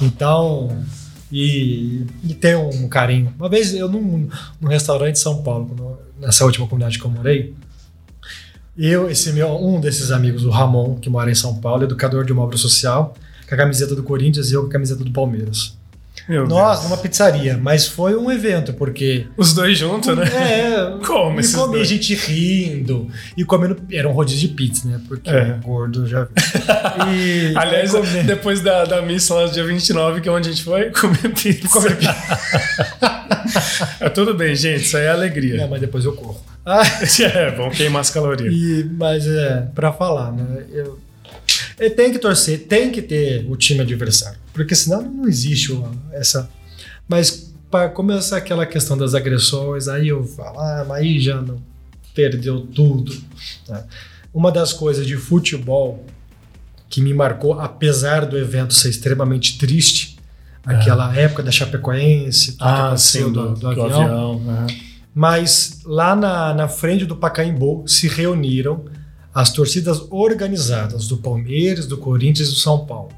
Então, 0.00 0.84
e, 1.30 2.06
e 2.24 2.34
tem 2.34 2.54
um 2.54 2.88
carinho. 2.88 3.32
Uma 3.38 3.48
vez 3.48 3.74
eu 3.74 3.88
num, 3.88 4.28
num 4.60 4.68
restaurante 4.68 5.16
em 5.16 5.20
São 5.20 5.42
Paulo, 5.42 5.66
quando- 5.66 5.98
nessa 6.20 6.44
última 6.44 6.66
comunidade 6.66 6.98
que 6.98 7.04
eu 7.04 7.10
morei, 7.10 7.54
eu, 8.76 9.10
esse 9.10 9.32
meu, 9.32 9.48
um 9.56 9.80
desses 9.80 10.10
amigos, 10.10 10.44
o 10.44 10.50
Ramon, 10.50 10.96
que 10.96 11.08
mora 11.08 11.30
em 11.30 11.34
São 11.34 11.56
Paulo, 11.56 11.84
educador 11.84 12.24
de 12.24 12.32
uma 12.32 12.42
obra 12.42 12.56
social, 12.56 13.14
com 13.48 13.54
a 13.54 13.58
camiseta 13.58 13.94
do 13.94 14.02
Corinthians 14.02 14.50
e 14.50 14.54
eu 14.54 14.62
com 14.62 14.68
a 14.68 14.72
camiseta 14.72 15.02
do 15.02 15.10
Palmeiras. 15.10 15.76
Meu 16.28 16.46
Nós, 16.46 16.82
numa 16.82 16.96
pizzaria, 16.96 17.56
mas 17.56 17.86
foi 17.86 18.16
um 18.16 18.30
evento, 18.32 18.72
porque. 18.72 19.26
Deus. 19.36 19.48
Os 19.48 19.54
dois 19.54 19.78
juntos, 19.78 20.16
né? 20.16 20.24
É, 20.24 20.98
Como 21.06 21.36
e 21.36 21.40
esses 21.40 21.54
comi 21.54 21.74
dois? 21.76 21.88
gente 21.88 22.14
rindo 22.14 23.08
e 23.36 23.44
comendo. 23.44 23.76
Era 23.92 24.08
um 24.08 24.12
rodízio 24.12 24.48
de 24.48 24.54
pizza, 24.54 24.88
né? 24.88 25.00
Porque 25.06 25.30
É. 25.30 25.56
gordo 25.62 26.06
já. 26.06 26.26
E, 27.14 27.52
Aliás, 27.56 27.92
comi- 27.92 28.22
depois 28.24 28.60
da, 28.60 28.84
da 28.84 29.02
missa 29.02 29.34
lá 29.34 29.46
do 29.46 29.52
dia 29.52 29.64
29, 29.64 30.20
que 30.20 30.28
é 30.28 30.32
onde 30.32 30.48
a 30.48 30.52
gente 30.52 30.64
foi, 30.64 30.90
comer 30.98 31.32
pizza. 31.34 31.68
Comer 31.68 31.96
é, 34.00 34.08
tudo 34.08 34.34
bem, 34.34 34.54
gente, 34.54 34.82
isso 34.82 34.96
aí 34.96 35.04
é 35.04 35.08
Não, 35.08 35.14
alegria. 35.14 35.66
mas 35.68 35.80
depois 35.80 36.04
eu 36.04 36.12
corro. 36.12 36.40
Ah, 36.64 36.82
É, 37.34 37.50
vamos 37.52 37.76
queimar 37.76 38.00
as 38.00 38.10
calorias. 38.10 38.52
e, 38.52 38.84
mas 38.98 39.26
é, 39.26 39.66
pra 39.74 39.92
falar, 39.92 40.32
né? 40.32 40.64
Eu, 40.72 40.98
tem 41.94 42.10
que 42.12 42.18
torcer, 42.18 42.66
tem 42.66 42.90
que 42.90 43.02
ter 43.02 43.44
o 43.50 43.56
time 43.56 43.80
adversário. 43.80 44.38
Porque 44.52 44.74
senão 44.74 45.02
não 45.02 45.28
existe 45.28 45.78
essa. 46.12 46.48
Mas 47.08 47.52
para 47.70 47.88
começar 47.88 48.38
aquela 48.38 48.64
questão 48.64 48.96
das 48.96 49.14
agressões, 49.14 49.86
aí 49.88 50.08
eu 50.08 50.24
falo, 50.24 50.58
ah, 50.58 50.84
mas 50.88 50.98
aí 51.02 51.20
já 51.20 51.40
não 51.42 51.60
perdeu 52.14 52.60
tudo. 52.62 53.12
né? 53.68 53.84
Uma 54.32 54.50
das 54.50 54.72
coisas 54.72 55.06
de 55.06 55.16
futebol 55.16 56.04
que 56.88 57.00
me 57.02 57.12
marcou, 57.12 57.58
apesar 57.60 58.24
do 58.24 58.38
evento 58.38 58.72
ser 58.72 58.88
extremamente 58.88 59.58
triste, 59.58 60.16
aquela 60.64 61.14
época 61.16 61.42
da 61.42 61.50
Chapecoense, 61.50 62.52
que 62.52 62.58
Ah, 62.60 62.86
aconteceu 62.86 63.26
sim, 63.26 63.32
do, 63.32 63.54
do 63.54 63.68
avião. 63.68 64.42
aham. 64.48 64.66
Mas 65.14 65.80
lá 65.84 66.14
na, 66.14 66.52
na 66.54 66.68
frente 66.68 67.04
do 67.06 67.16
Pacaembu 67.16 67.84
se 67.86 68.06
reuniram 68.08 68.84
as 69.38 69.50
torcidas 69.52 70.00
organizadas 70.10 71.06
do 71.08 71.18
Palmeiras, 71.18 71.84
do 71.86 71.98
Corinthians 71.98 72.48
e 72.48 72.52
do 72.52 72.56
São 72.58 72.86
Paulo, 72.86 73.10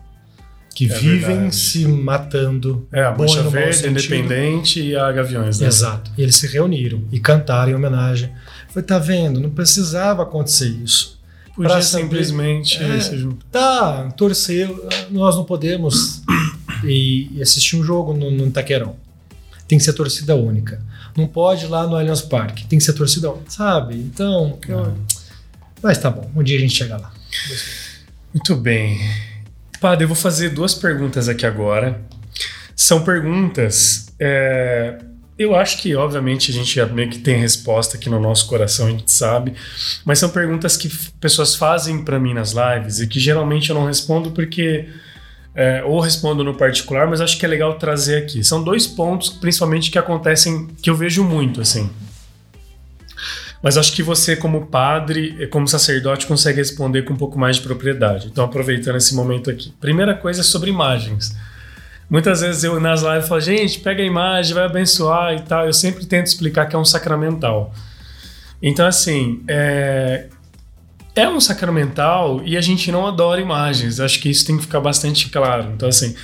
que 0.75 0.87
É 0.87 0.89
vivem 0.99 1.21
verdade. 1.37 1.55
se 1.57 1.87
matando. 1.87 2.89
É, 2.93 3.05
a 3.05 3.17
Mancha 3.17 3.43
Verde. 3.45 3.87
Independente 3.87 4.83
e 4.83 4.97
a 4.97 5.13
Gaviões, 5.13 5.61
né? 5.61 5.69
Exato. 5.69 6.11
E 6.19 6.23
eles 6.23 6.35
se 6.35 6.49
reuniram 6.49 7.05
e 7.13 7.21
cantaram 7.21 7.71
em 7.71 7.75
homenagem. 7.77 8.31
Foi, 8.71 8.83
tá 8.83 8.99
vendo? 8.99 9.39
Não 9.39 9.51
precisava 9.51 10.25
acontecer 10.25 10.69
isso. 10.69 11.19
Podia 11.55 11.71
Pra 11.71 11.83
simplesmente 11.83 12.83
É. 12.83 13.01
se 13.01 13.17
juntar. 13.17 13.47
Tá, 13.53 14.11
torcer, 14.17 14.69
nós 15.11 15.37
não 15.37 15.45
podemos 15.45 16.23
e, 16.85 17.29
e 17.33 17.43
assistir 17.43 17.77
um 17.77 17.85
jogo 17.85 18.13
no, 18.13 18.29
no 18.31 18.47
Itaquerão. 18.49 18.97
Tem 19.69 19.79
que 19.79 19.85
ser 19.85 19.93
torcida 19.93 20.35
única. 20.35 20.83
Não 21.17 21.27
pode 21.29 21.65
ir 21.65 21.69
lá 21.69 21.87
no 21.87 21.95
Allianz 21.97 22.23
Parque. 22.23 22.67
Tem 22.67 22.79
que 22.79 22.85
ser 22.85 22.93
torcida 22.93 23.31
única, 23.31 23.51
sabe? 23.51 23.95
Então, 23.97 24.59
eu- 24.69 24.95
mas 25.83 25.99
tá 25.99 26.11
bom. 26.11 26.31
Um 26.35 26.43
dia 26.43 26.59
a 26.59 26.61
gente 26.61 26.75
chega 26.75 26.97
lá. 26.97 27.13
Muito 28.33 28.57
bem. 28.57 29.01
Padre, 29.81 30.05
eu 30.05 30.09
vou 30.09 30.17
fazer 30.17 30.51
duas 30.51 30.75
perguntas 30.75 31.29
aqui 31.29 31.47
agora. 31.47 32.01
São 32.75 33.03
perguntas. 33.03 34.13
é, 34.19 34.99
eu 35.39 35.55
acho 35.55 35.79
que, 35.79 35.95
obviamente, 35.95 36.51
a 36.51 36.55
gente 36.55 36.85
meio 36.93 37.09
que 37.09 37.21
tem 37.21 37.37
resposta 37.37 37.97
aqui 37.97 38.11
no 38.11 38.19
nosso 38.19 38.49
coração, 38.49 38.89
a 38.89 38.91
gente 38.91 39.13
sabe. 39.13 39.55
Mas 40.05 40.19
são 40.19 40.31
perguntas 40.31 40.77
que 40.77 40.89
pessoas 41.21 41.55
fazem 41.55 42.05
para 42.05 42.19
mim 42.19 42.35
nas 42.35 42.53
lives 42.53 42.99
e 42.99 43.07
que 43.07 43.21
geralmente 43.21 43.71
eu 43.71 43.77
não 43.77 43.87
respondo 43.87 44.33
porque. 44.33 44.89
é, 45.55 45.83
ou 45.85 46.01
respondo 46.01 46.43
no 46.43 46.55
particular, 46.55 47.07
mas 47.07 47.21
acho 47.21 47.39
que 47.39 47.47
é 47.47 47.49
legal 47.49 47.79
trazer 47.79 48.25
aqui. 48.25 48.43
São 48.43 48.63
dois 48.65 48.87
pontos, 48.87 49.29
principalmente, 49.29 49.91
que 49.91 49.99
acontecem, 49.99 50.67
que 50.83 50.91
eu 50.91 50.97
vejo 50.97 51.23
muito, 51.23 51.61
assim. 51.61 51.89
Mas 53.63 53.77
acho 53.77 53.93
que 53.93 54.03
você, 54.03 54.37
como 54.37 54.67
padre, 54.67 55.37
eh, 55.41 55.47
como 55.47 55.67
sacerdote, 55.67 56.27
consegue 56.27 56.59
responder 56.59 57.03
com 57.03 57.15
um 57.15 57.17
pouco 57.17 57.39
mais 57.39 57.57
de 57.57 57.63
propriedade. 57.63 58.29
Então, 58.29 58.45
aproveitando 58.45 58.97
esse 58.97 59.15
momento 59.15 59.51
aqui. 59.51 59.73
Primeira 59.81 60.15
coisa 60.15 60.41
é 60.41 60.45
sobre 60.45 60.71
imagens. 60.71 61.35
Muitas 62.09 62.41
vezes 62.41 62.65
eu 62.65 62.81
nas 62.81 63.03
lives 63.03 63.29
falo, 63.29 63.41
gente, 63.41 63.81
pega 63.81 64.03
a 64.03 64.07
imagem, 64.07 64.55
vai 64.55 64.65
abençoar 64.65 65.35
e 65.35 65.43
tal. 65.43 65.67
Eu 65.67 65.73
sempre 65.73 66.07
tento 66.07 66.27
explicar 66.27 66.67
que 66.67 66.75
é 66.75 66.79
um 66.79 66.85
sacramental. 66.85 67.75
Então, 68.63 68.87
assim, 68.87 69.43
é, 69.47 70.29
é 71.15 71.29
um 71.29 71.41
sacramental 71.41 72.43
e 72.45 72.57
a 72.57 72.61
gente 72.61 72.93
não 72.93 73.07
adora 73.07 73.41
imagens. 73.41 74.01
Acho 74.01 74.21
que 74.21 74.29
isso 74.29 74.47
tem 74.47 74.57
que 74.57 74.63
ficar 74.63 74.81
bastante 74.81 75.29
claro. 75.29 75.73
Então, 75.75 75.89
assim, 75.89 76.15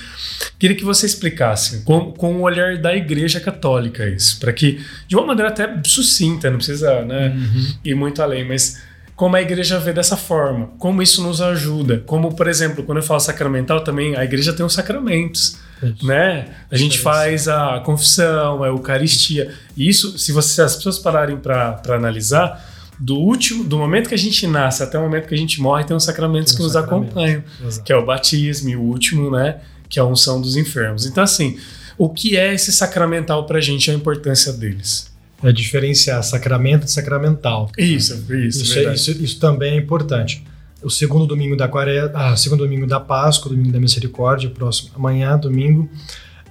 queria 0.57 0.75
que 0.75 0.83
você 0.83 1.05
explicasse 1.05 1.83
com, 1.83 2.11
com 2.11 2.35
o 2.35 2.41
olhar 2.41 2.77
da 2.77 2.95
Igreja 2.95 3.39
Católica 3.39 4.07
isso, 4.07 4.39
para 4.39 4.53
que, 4.53 4.79
de 5.07 5.15
uma 5.15 5.25
maneira 5.25 5.49
até 5.49 5.81
sucinta, 5.85 6.49
não 6.49 6.57
precisa 6.57 7.03
né, 7.03 7.35
uhum. 7.35 7.73
ir 7.83 7.95
muito 7.95 8.21
além, 8.21 8.47
mas 8.47 8.81
como 9.15 9.37
a 9.37 9.41
igreja 9.41 9.79
vê 9.79 9.93
dessa 9.93 10.17
forma, 10.17 10.71
como 10.77 11.01
isso 11.01 11.23
nos 11.23 11.41
ajuda. 11.41 12.03
Como, 12.05 12.35
por 12.35 12.47
exemplo, 12.47 12.83
quando 12.83 12.97
eu 12.97 13.03
falo 13.03 13.19
sacramental 13.19 13.81
também, 13.81 14.15
a 14.15 14.25
igreja 14.25 14.51
tem 14.51 14.65
os 14.65 14.73
sacramentos. 14.73 15.57
Isso. 15.81 16.05
Né? 16.05 16.47
A 16.69 16.75
gente 16.75 16.99
faz 16.99 17.47
a 17.47 17.79
confissão, 17.79 18.61
a 18.61 18.67
Eucaristia. 18.67 19.53
E 19.75 19.87
isso, 19.87 20.17
se, 20.17 20.33
você, 20.33 20.55
se 20.55 20.61
as 20.61 20.75
pessoas 20.75 20.99
pararem 20.99 21.37
para 21.37 21.81
analisar, 21.89 22.74
do 22.99 23.15
último, 23.15 23.63
do 23.63 23.77
momento 23.77 24.07
que 24.07 24.15
a 24.15 24.17
gente 24.17 24.47
nasce 24.47 24.81
até 24.81 24.97
o 24.97 25.01
momento 25.01 25.27
que 25.27 25.35
a 25.35 25.37
gente 25.37 25.61
morre, 25.61 25.83
tem 25.83 25.95
os 25.95 26.03
sacramentos 26.03 26.53
tem 26.53 26.57
que 26.57 26.63
nos 26.63 26.75
acompanham, 26.75 27.43
Exato. 27.65 27.83
que 27.85 27.91
é 27.91 27.95
o 27.95 28.05
batismo 28.05 28.69
e 28.69 28.75
o 28.75 28.81
último, 28.81 29.29
né, 29.29 29.59
que 29.89 29.99
é 29.99 30.01
a 30.01 30.05
unção 30.05 30.39
dos 30.39 30.55
enfermos. 30.55 31.05
Então 31.05 31.23
assim, 31.23 31.57
o 31.97 32.09
que 32.09 32.37
é 32.37 32.53
esse 32.53 32.71
sacramental 32.71 33.45
para 33.45 33.57
a 33.57 33.61
gente, 33.61 33.91
a 33.91 33.93
importância 33.93 34.53
deles? 34.53 35.13
É 35.43 35.51
diferenciar 35.51 36.23
sacramento 36.23 36.85
de 36.85 36.91
sacramental. 36.91 37.69
Isso, 37.77 38.13
isso, 38.33 38.63
isso, 38.63 38.79
é, 38.79 38.93
isso, 38.93 39.11
isso 39.11 39.39
também 39.39 39.73
é 39.73 39.77
importante. 39.77 40.43
O 40.81 40.89
segundo 40.89 41.25
domingo 41.25 41.55
da 41.55 41.67
quaresma, 41.67 42.11
ah, 42.13 42.37
segundo 42.37 42.59
domingo 42.59 42.87
da 42.87 42.99
Páscoa, 42.99 43.49
domingo 43.49 43.71
da 43.71 43.79
Misericórdia, 43.79 44.49
próximo 44.49 44.91
amanhã, 44.95 45.37
domingo, 45.37 45.89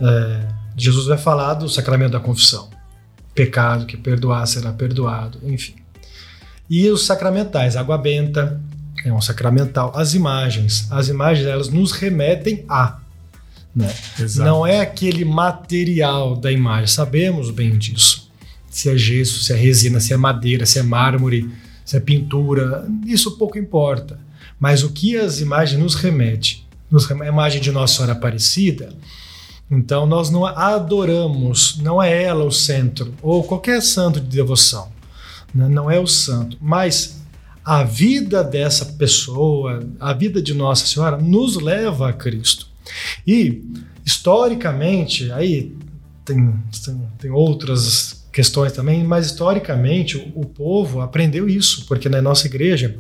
é, 0.01 0.49
Jesus 0.76 1.07
vai 1.07 1.16
falar 1.16 1.55
do 1.55 1.68
sacramento 1.68 2.12
da 2.12 2.20
confissão. 2.20 2.68
Pecado 3.34 3.86
que 3.86 3.97
perdoar 3.97 4.47
será 4.47 4.72
perdoado, 4.72 5.38
enfim. 5.45 5.74
E 6.76 6.90
os 6.90 7.06
sacramentais, 7.06 7.76
água 7.76 7.96
benta, 7.96 8.60
é 9.04 9.12
um 9.12 9.20
sacramental. 9.20 9.92
As 9.94 10.12
imagens, 10.12 10.88
as 10.90 11.08
imagens 11.08 11.46
elas 11.46 11.68
nos 11.68 11.92
remetem 11.92 12.64
a. 12.68 12.98
Né? 13.72 13.88
Não 14.38 14.66
é 14.66 14.80
aquele 14.80 15.24
material 15.24 16.34
da 16.34 16.50
imagem, 16.50 16.88
sabemos 16.88 17.52
bem 17.52 17.78
disso. 17.78 18.28
Se 18.68 18.90
é 18.90 18.98
gesso, 18.98 19.44
se 19.44 19.52
é 19.52 19.56
resina, 19.56 20.00
se 20.00 20.12
é 20.12 20.16
madeira, 20.16 20.66
se 20.66 20.80
é 20.80 20.82
mármore, 20.82 21.48
se 21.84 21.96
é 21.96 22.00
pintura, 22.00 22.88
isso 23.06 23.38
pouco 23.38 23.56
importa. 23.56 24.18
Mas 24.58 24.82
o 24.82 24.90
que 24.90 25.16
as 25.16 25.38
imagens 25.38 25.80
nos 25.80 25.94
remete, 25.94 26.66
nos 26.90 27.06
remete 27.06 27.28
a 27.30 27.32
imagem 27.32 27.60
de 27.60 27.70
Nossa 27.70 27.94
Senhora 27.94 28.14
Aparecida, 28.14 28.88
então 29.70 30.06
nós 30.06 30.28
não 30.28 30.44
adoramos, 30.44 31.78
não 31.80 32.02
é 32.02 32.24
ela 32.24 32.44
o 32.44 32.50
centro, 32.50 33.14
ou 33.22 33.44
qualquer 33.44 33.80
santo 33.80 34.20
de 34.20 34.26
devoção 34.26 34.92
né? 35.55 35.68
não 35.68 35.90
é 35.90 35.98
o 36.00 36.07
santo, 36.07 36.57
mas 36.61 37.22
a 37.64 37.82
vida 37.82 38.44
dessa 38.44 38.84
pessoa, 38.84 39.82
a 39.98 40.12
vida 40.12 40.42
de 40.42 40.52
Nossa 40.52 40.86
Senhora, 40.86 41.16
nos 41.16 41.57
leva 41.57 42.11
a 42.11 42.12
Cristo. 42.12 42.66
E, 43.26 43.62
historicamente, 44.05 45.32
aí 45.32 45.74
tem, 46.24 46.55
tem, 46.84 47.02
tem 47.18 47.30
outras 47.30 48.26
questões 48.30 48.72
também, 48.72 49.02
mas 49.05 49.26
historicamente 49.26 50.18
o, 50.18 50.40
o, 50.40 50.44
povo 50.44 51.00
aprendeu 51.00 51.48
isso, 51.48 51.86
porque 51.86 52.09
na 52.09 52.20
nossa 52.20 52.46
igreja 52.46 52.96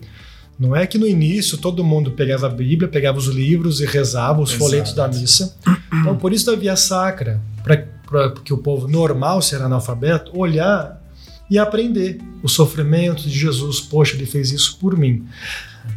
não 0.58 0.74
é 0.74 0.86
que 0.86 0.96
no 0.96 1.06
início 1.06 1.58
todo 1.58 1.82
mundo 1.82 2.12
pegava 2.12 2.46
a 2.46 2.50
Bíblia, 2.50 2.88
pegava 2.88 3.18
os 3.18 3.26
livros 3.26 3.80
e 3.80 3.84
rezava 3.84 4.40
os 4.40 4.50
Exato. 4.50 4.64
folhetos 4.64 4.92
da 4.94 5.08
missa. 5.08 5.56
Então, 5.92 6.16
por 6.16 6.32
isso 6.32 6.46
da 6.46 6.56
via 6.56 6.76
sacra, 6.76 7.40
para 7.62 8.30
que 8.44 8.54
o 8.54 8.58
povo 8.58 8.86
normal, 8.86 9.42
ser 9.42 9.60
analfabeto, 9.60 10.38
olhar 10.38 11.03
e 11.50 11.58
aprender 11.58 12.18
o 12.42 12.48
sofrimento 12.48 13.22
de 13.22 13.38
Jesus. 13.38 13.80
Poxa, 13.80 14.16
ele 14.16 14.26
fez 14.26 14.50
isso 14.50 14.78
por 14.78 14.96
mim. 14.96 15.26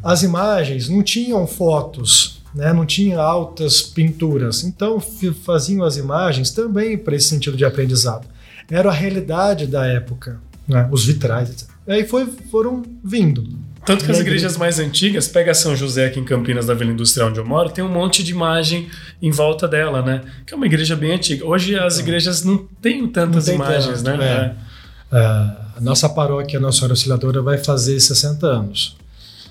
As 0.03 0.23
imagens 0.23 0.89
não 0.89 1.01
tinham 1.01 1.47
fotos, 1.47 2.41
né? 2.53 2.73
não 2.73 2.85
tinham 2.85 3.21
altas 3.21 3.81
pinturas, 3.81 4.63
então 4.63 4.99
faziam 5.43 5.83
as 5.83 5.97
imagens 5.97 6.51
também 6.51 6.97
para 6.97 7.15
esse 7.15 7.29
sentido 7.29 7.55
de 7.55 7.65
aprendizado. 7.65 8.27
Era 8.69 8.89
a 8.89 8.93
realidade 8.93 9.65
da 9.65 9.85
época, 9.85 10.41
né? 10.67 10.87
os 10.91 11.05
vitrais. 11.05 11.49
Etc. 11.49 11.69
E 11.87 11.91
aí 11.93 12.05
foi, 12.05 12.25
foram 12.51 12.83
vindo. 13.03 13.47
Tanto 13.85 14.03
que 14.03 14.11
as 14.11 14.19
igrejas 14.19 14.57
mais 14.57 14.79
antigas, 14.79 15.29
pega 15.29 15.53
São 15.53 15.73
José 15.73 16.07
aqui 16.07 16.19
em 16.19 16.25
Campinas, 16.25 16.65
da 16.65 16.73
Vila 16.73 16.91
Industrial 16.91 17.29
onde 17.29 17.39
eu 17.39 17.45
moro, 17.45 17.69
tem 17.69 17.81
um 17.81 17.89
monte 17.89 18.21
de 18.21 18.33
imagem 18.33 18.89
em 19.21 19.31
volta 19.31 19.65
dela, 19.65 20.01
né? 20.01 20.23
Que 20.45 20.53
é 20.53 20.57
uma 20.57 20.65
igreja 20.65 20.93
bem 20.93 21.13
antiga. 21.13 21.45
Hoje 21.45 21.79
as 21.79 21.97
igrejas 21.97 22.43
não 22.43 22.57
têm 22.81 23.07
tantas 23.07 23.47
não 23.47 23.53
tem 23.53 23.55
imagens, 23.55 24.01
tanto, 24.01 24.17
né? 24.17 24.27
É. 24.27 24.47
Uh, 24.51 24.66
a 25.11 25.79
nossa 25.81 26.09
paróquia, 26.09 26.59
a 26.59 26.61
Nossa 26.61 26.77
Senhora 26.77 26.93
Auxiliadora, 26.93 27.41
vai 27.41 27.57
fazer 27.57 27.99
60 27.99 28.45
anos. 28.45 28.97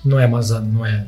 Não 0.03 0.19
é, 0.19 0.27
mais, 0.27 0.49
não 0.49 0.85
é 0.85 1.05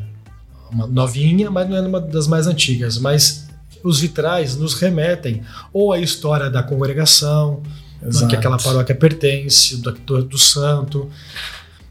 uma 0.72 0.88
novinha, 0.88 1.50
mas 1.52 1.70
não 1.70 1.76
é 1.76 1.82
uma 1.82 2.02
das 2.02 2.28
mais 2.28 2.48
antigas. 2.48 2.98
Mas 2.98 3.48
os 3.84 4.00
vitrais 4.00 4.56
nos 4.56 4.74
remetem 4.74 5.42
ou 5.72 5.94
à 5.94 6.00
história 6.00 6.50
da 6.50 6.64
congregação, 6.64 7.62
Exato. 8.04 8.28
que 8.28 8.36
aquela 8.36 8.58
paróquia 8.58 8.96
pertence, 8.96 9.78
do, 9.78 9.92
do, 9.92 10.24
do 10.24 10.38
santo. 10.38 11.10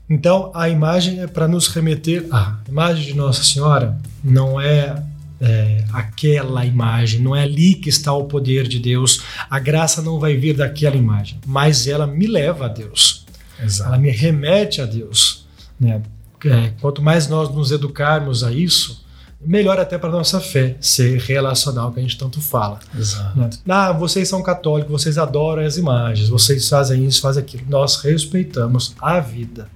Então, 0.09 0.50
a 0.54 0.68
imagem 0.68 1.20
é 1.20 1.26
para 1.26 1.46
nos 1.46 1.68
remeter. 1.68 2.26
A 2.30 2.56
imagem 2.68 3.06
de 3.06 3.14
Nossa 3.14 3.44
Senhora 3.44 3.96
não 4.24 4.61
é 4.61 5.02
é, 5.41 5.84
aquela 5.93 6.64
imagem, 6.64 7.20
não 7.20 7.34
é 7.34 7.43
ali 7.43 7.74
que 7.74 7.89
está 7.89 8.12
o 8.12 8.24
poder 8.24 8.66
de 8.66 8.78
Deus. 8.78 9.22
A 9.49 9.59
graça 9.59 10.03
não 10.03 10.18
vai 10.18 10.36
vir 10.36 10.57
daquela 10.57 10.97
imagem, 10.97 11.39
mas 11.47 11.86
ela 11.86 12.07
me 12.07 12.26
leva 12.26 12.66
a 12.66 12.68
Deus. 12.68 13.24
Exato. 13.62 13.91
Ela 13.91 13.99
me 13.99 14.11
remete 14.11 14.80
a 14.80 14.86
Deus. 14.86 15.47
Né? 15.78 16.03
É, 16.45 16.72
quanto 16.80 17.03
mais 17.03 17.28
nós 17.28 17.53
nos 17.53 17.70
educarmos 17.70 18.45
a 18.45 18.53
isso, 18.53 19.05
melhor 19.41 19.78
até 19.78 19.97
para 19.99 20.11
nossa 20.11 20.41
fé 20.41 20.76
ser 20.80 21.18
relacional, 21.20 21.93
que 21.93 22.01
a 22.01 22.03
gente 22.03 22.18
tanto 22.18 22.41
fala. 22.41 22.80
Exato. 22.97 23.39
Né? 23.39 23.51
Ah, 23.68 23.93
vocês 23.93 24.28
são 24.28 24.43
católicos, 24.43 24.91
vocês 24.91 25.18
adoram 25.18 25.64
as 25.64 25.76
imagens, 25.76 26.28
vocês 26.28 26.68
fazem 26.68 27.05
isso, 27.05 27.20
fazem 27.20 27.43
aquilo. 27.43 27.64
Nós 27.68 27.97
respeitamos 28.03 28.95
a 29.01 29.20
vida 29.20 29.68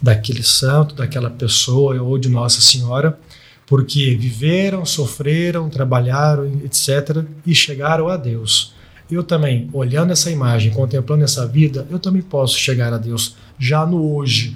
daquele 0.00 0.42
santo, 0.42 0.94
daquela 0.96 1.30
pessoa 1.30 2.00
ou 2.00 2.18
de 2.18 2.28
Nossa 2.28 2.60
Senhora 2.60 3.16
porque 3.72 4.14
viveram, 4.14 4.84
sofreram, 4.84 5.70
trabalharam, 5.70 6.44
etc., 6.62 7.24
e 7.46 7.54
chegaram 7.54 8.06
a 8.06 8.18
Deus. 8.18 8.74
Eu 9.10 9.24
também, 9.24 9.70
olhando 9.72 10.12
essa 10.12 10.30
imagem, 10.30 10.70
contemplando 10.70 11.24
essa 11.24 11.46
vida, 11.46 11.86
eu 11.90 11.98
também 11.98 12.20
posso 12.20 12.58
chegar 12.58 12.92
a 12.92 12.98
Deus 12.98 13.34
já 13.58 13.86
no 13.86 14.14
hoje 14.14 14.54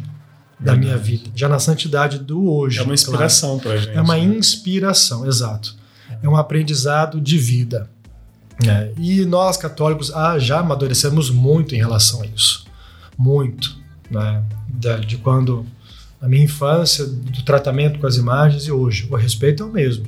da 0.61 0.73
Verdade. 0.73 0.81
minha 0.81 0.99
vida, 0.99 1.31
já 1.35 1.49
na 1.49 1.59
santidade 1.59 2.19
do 2.19 2.47
hoje. 2.47 2.79
É 2.79 2.83
uma 2.83 2.93
inspiração 2.93 3.59
claro. 3.59 3.63
para 3.63 3.77
gente. 3.79 3.97
É 3.97 4.03
uma 4.03 4.17
né? 4.17 4.23
inspiração, 4.23 5.27
exato. 5.27 5.75
É 6.23 6.29
um 6.29 6.37
aprendizado 6.37 7.19
de 7.19 7.39
vida. 7.39 7.89
É. 8.69 8.93
E 8.99 9.25
nós 9.25 9.57
católicos 9.57 10.13
ah, 10.15 10.39
já 10.39 10.61
amadurecemos 10.61 11.31
muito 11.31 11.75
em 11.75 11.79
relação 11.79 12.21
a 12.21 12.27
isso. 12.27 12.67
Muito. 13.17 13.79
Né? 14.11 14.43
De, 14.69 15.07
de 15.07 15.17
quando 15.17 15.65
a 16.21 16.29
minha 16.29 16.45
infância, 16.45 17.07
do 17.07 17.43
tratamento 17.43 17.99
com 17.99 18.07
as 18.07 18.17
imagens 18.17 18.65
e 18.67 18.73
hoje. 18.73 19.07
O 19.11 19.17
respeito 19.17 19.63
é 19.63 19.67
o 19.67 19.73
mesmo. 19.73 20.07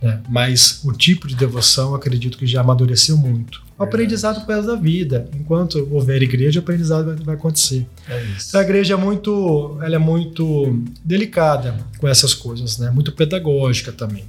Né? 0.00 0.20
Mas 0.28 0.80
o 0.84 0.92
tipo 0.92 1.26
de 1.26 1.34
devoção, 1.34 1.94
acredito 1.94 2.36
que 2.36 2.46
já 2.46 2.60
amadureceu 2.60 3.16
muito. 3.16 3.62
O 3.78 3.82
aprendizado 3.82 4.44
por 4.44 4.62
da 4.62 4.76
vida. 4.76 5.28
Enquanto 5.34 5.88
houver 5.90 6.22
igreja, 6.22 6.60
o 6.60 6.62
aprendizado 6.62 7.16
vai, 7.24 7.34
acontecer. 7.34 7.86
É 8.08 8.22
isso. 8.24 8.56
A 8.56 8.60
igreja 8.60 8.94
é 8.94 8.96
muito, 8.96 9.78
ela 9.82 9.94
é 9.94 9.98
muito 9.98 10.82
delicada 11.02 11.74
com 11.98 12.06
essas 12.06 12.34
coisas, 12.34 12.78
né? 12.78 12.90
Muito 12.90 13.12
pedagógica 13.12 13.92
também. 13.92 14.24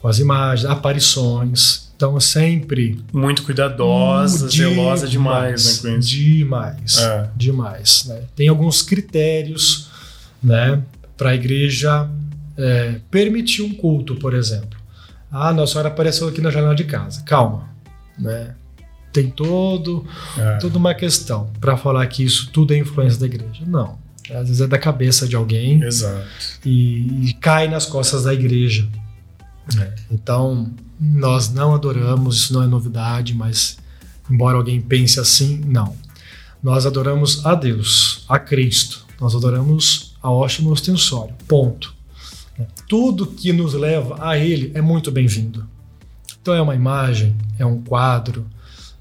Com 0.00 0.08
as 0.08 0.18
imagens, 0.18 0.70
aparições. 0.70 1.88
Então, 1.94 2.18
sempre. 2.18 2.98
Muito 3.12 3.42
cuidadosa, 3.42 4.46
uh, 4.46 4.50
zelosa 4.50 5.06
demais, 5.06 5.82
né, 5.82 5.98
Demais. 5.98 6.98
É. 6.98 7.28
Demais. 7.36 8.04
Né? 8.06 8.22
Tem 8.34 8.48
alguns 8.48 8.82
critérios 8.82 9.87
né, 10.42 10.82
para 11.16 11.30
a 11.30 11.34
igreja 11.34 12.08
é, 12.56 13.00
permitir 13.10 13.62
um 13.62 13.74
culto, 13.74 14.16
por 14.16 14.34
exemplo. 14.34 14.78
Ah, 15.30 15.52
Nossa 15.52 15.72
Senhora 15.72 15.88
apareceu 15.88 16.28
aqui 16.28 16.40
na 16.40 16.50
janela 16.50 16.74
de 16.74 16.84
casa. 16.84 17.22
Calma, 17.22 17.68
né? 18.18 18.54
Tem 19.12 19.30
todo, 19.30 20.06
é. 20.36 20.56
toda 20.58 20.78
uma 20.78 20.94
questão 20.94 21.50
para 21.60 21.76
falar 21.76 22.06
que 22.06 22.22
isso 22.24 22.50
tudo 22.52 22.74
é 22.74 22.78
influência 22.78 23.18
da 23.18 23.26
igreja. 23.26 23.64
Não. 23.66 23.98
Às 24.30 24.48
vezes 24.48 24.60
é 24.60 24.66
da 24.66 24.78
cabeça 24.78 25.26
de 25.26 25.34
alguém 25.34 25.82
Exato. 25.82 26.26
E, 26.64 27.28
e 27.28 27.32
cai 27.40 27.66
nas 27.68 27.86
costas 27.86 28.24
da 28.24 28.34
igreja. 28.34 28.86
É. 29.80 29.94
Então, 30.10 30.70
nós 31.00 31.52
não 31.52 31.74
adoramos, 31.74 32.36
isso 32.36 32.52
não 32.52 32.62
é 32.62 32.66
novidade, 32.66 33.34
mas 33.34 33.78
embora 34.30 34.56
alguém 34.56 34.80
pense 34.80 35.18
assim, 35.18 35.62
não. 35.66 35.96
Nós 36.62 36.86
adoramos 36.86 37.44
a 37.46 37.54
Deus, 37.54 38.24
a 38.28 38.38
Cristo. 38.38 39.06
Nós 39.20 39.34
adoramos 39.34 40.07
a 40.22 40.30
ótimo 40.30 40.70
ostensório. 40.70 41.34
Ponto. 41.46 41.94
Tudo 42.88 43.26
que 43.26 43.52
nos 43.52 43.74
leva 43.74 44.16
a 44.20 44.36
ele 44.36 44.72
é 44.74 44.80
muito 44.80 45.10
bem-vindo. 45.10 45.66
Então 46.40 46.54
é 46.54 46.60
uma 46.60 46.74
imagem, 46.74 47.36
é 47.58 47.64
um 47.64 47.80
quadro, 47.82 48.46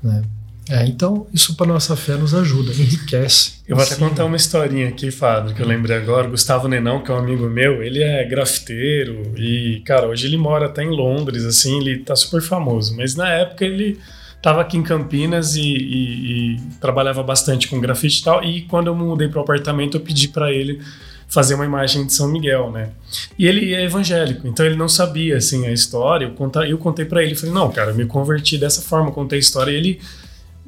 né? 0.03 0.23
É, 0.69 0.85
então 0.85 1.27
isso 1.33 1.55
para 1.55 1.65
nossa 1.65 1.95
fé 1.95 2.15
nos 2.15 2.33
ajuda, 2.33 2.73
enriquece. 2.73 3.61
Eu 3.65 3.75
vou 3.77 3.85
até 3.85 3.95
contar 3.95 4.25
uma 4.25 4.35
historinha 4.35 4.89
aqui, 4.89 5.09
Fábio, 5.11 5.55
que 5.55 5.61
eu 5.61 5.65
lembrei 5.65 5.95
agora. 5.95 6.27
O 6.27 6.31
Gustavo 6.31 6.67
Nenão, 6.67 7.01
que 7.01 7.09
é 7.09 7.13
um 7.13 7.17
amigo 7.17 7.49
meu, 7.49 7.81
ele 7.81 8.03
é 8.03 8.25
grafiteiro 8.25 9.33
e, 9.37 9.81
cara, 9.85 10.07
hoje 10.07 10.27
ele 10.27 10.35
mora 10.35 10.65
até 10.65 10.83
em 10.83 10.89
Londres, 10.89 11.45
assim, 11.45 11.79
ele 11.79 11.99
tá 11.99 12.15
super 12.17 12.41
famoso. 12.41 12.97
Mas 12.97 13.15
na 13.15 13.29
época 13.29 13.63
ele 13.63 13.97
tava 14.41 14.59
aqui 14.59 14.75
em 14.75 14.83
Campinas 14.83 15.55
e, 15.55 15.61
e, 15.61 16.55
e 16.55 16.59
trabalhava 16.81 17.23
bastante 17.23 17.69
com 17.69 17.79
grafite 17.79 18.19
e 18.19 18.23
tal. 18.23 18.43
E 18.43 18.61
quando 18.63 18.87
eu 18.87 18.95
mudei 18.95 19.29
pro 19.29 19.39
apartamento, 19.39 19.95
eu 19.95 20.01
pedi 20.01 20.27
para 20.27 20.51
ele 20.51 20.81
fazer 21.27 21.55
uma 21.55 21.65
imagem 21.65 22.05
de 22.05 22.13
São 22.13 22.27
Miguel, 22.27 22.71
né? 22.71 22.89
E 23.37 23.45
ele 23.45 23.73
é 23.73 23.83
evangélico, 23.83 24.47
então 24.47 24.65
ele 24.65 24.75
não 24.75 24.87
sabia 24.87 25.37
assim 25.37 25.65
a 25.65 25.71
história. 25.71 26.25
Eu, 26.25 26.31
conta, 26.31 26.65
eu 26.65 26.77
contei 26.77 27.05
para 27.05 27.23
ele, 27.23 27.35
falei: 27.35 27.53
"Não, 27.53 27.71
cara, 27.71 27.91
eu 27.91 27.95
me 27.95 28.05
converti 28.05 28.57
dessa 28.57 28.81
forma, 28.81 29.11
contei 29.11 29.37
a 29.37 29.41
história". 29.41 29.71
E 29.71 29.75
ele, 29.75 29.99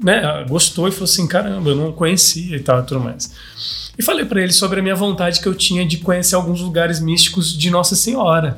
né, 0.01 0.45
gostou 0.47 0.87
e 0.87 0.91
falou 0.91 1.05
assim: 1.05 1.27
"Caramba, 1.27 1.69
eu 1.69 1.75
não 1.75 1.91
conhecia 1.91 2.55
e 2.55 2.59
tal, 2.59 2.83
tudo 2.83 2.99
mais". 2.99 3.31
E 3.97 4.03
falei 4.03 4.25
para 4.25 4.41
ele 4.41 4.53
sobre 4.53 4.79
a 4.79 4.83
minha 4.83 4.95
vontade 4.95 5.41
que 5.41 5.47
eu 5.47 5.53
tinha 5.53 5.85
de 5.85 5.97
conhecer 5.97 6.35
alguns 6.35 6.61
lugares 6.61 6.99
místicos 6.99 7.57
de 7.57 7.69
Nossa 7.69 7.95
Senhora. 7.95 8.55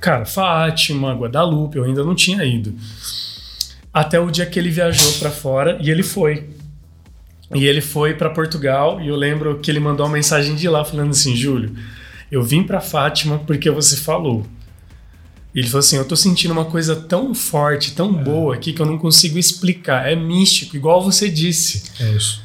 Cara, 0.00 0.24
Fátima, 0.24 1.12
Guadalupe, 1.14 1.76
eu 1.76 1.84
ainda 1.84 2.04
não 2.04 2.14
tinha 2.14 2.44
ido. 2.44 2.74
Até 3.92 4.18
o 4.20 4.30
dia 4.30 4.46
que 4.46 4.58
ele 4.58 4.70
viajou 4.70 5.12
para 5.14 5.30
fora 5.30 5.78
e 5.82 5.90
ele 5.90 6.02
foi. 6.02 6.48
E 7.54 7.64
ele 7.64 7.80
foi 7.80 8.14
para 8.14 8.28
Portugal 8.28 9.00
e 9.00 9.08
eu 9.08 9.16
lembro 9.16 9.58
que 9.58 9.70
ele 9.70 9.80
mandou 9.80 10.04
uma 10.06 10.12
mensagem 10.12 10.54
de 10.54 10.68
lá 10.68 10.84
falando 10.84 11.10
assim: 11.10 11.34
Júlio, 11.34 11.74
eu 12.30 12.42
vim 12.42 12.62
para 12.62 12.80
Fátima 12.80 13.38
porque 13.38 13.70
você 13.70 13.96
falou. 13.96 14.46
E 15.54 15.60
ele 15.60 15.68
falou 15.68 15.80
assim: 15.80 15.96
Eu 15.96 16.04
tô 16.04 16.14
sentindo 16.14 16.52
uma 16.52 16.66
coisa 16.66 16.94
tão 16.94 17.34
forte, 17.34 17.94
tão 17.94 18.20
é. 18.20 18.22
boa 18.22 18.54
aqui 18.54 18.72
que 18.72 18.82
eu 18.82 18.86
não 18.86 18.98
consigo 18.98 19.38
explicar. 19.38 20.10
É 20.10 20.14
místico, 20.14 20.76
igual 20.76 21.02
você 21.02 21.30
disse. 21.30 21.84
É 22.00 22.10
isso. 22.10 22.42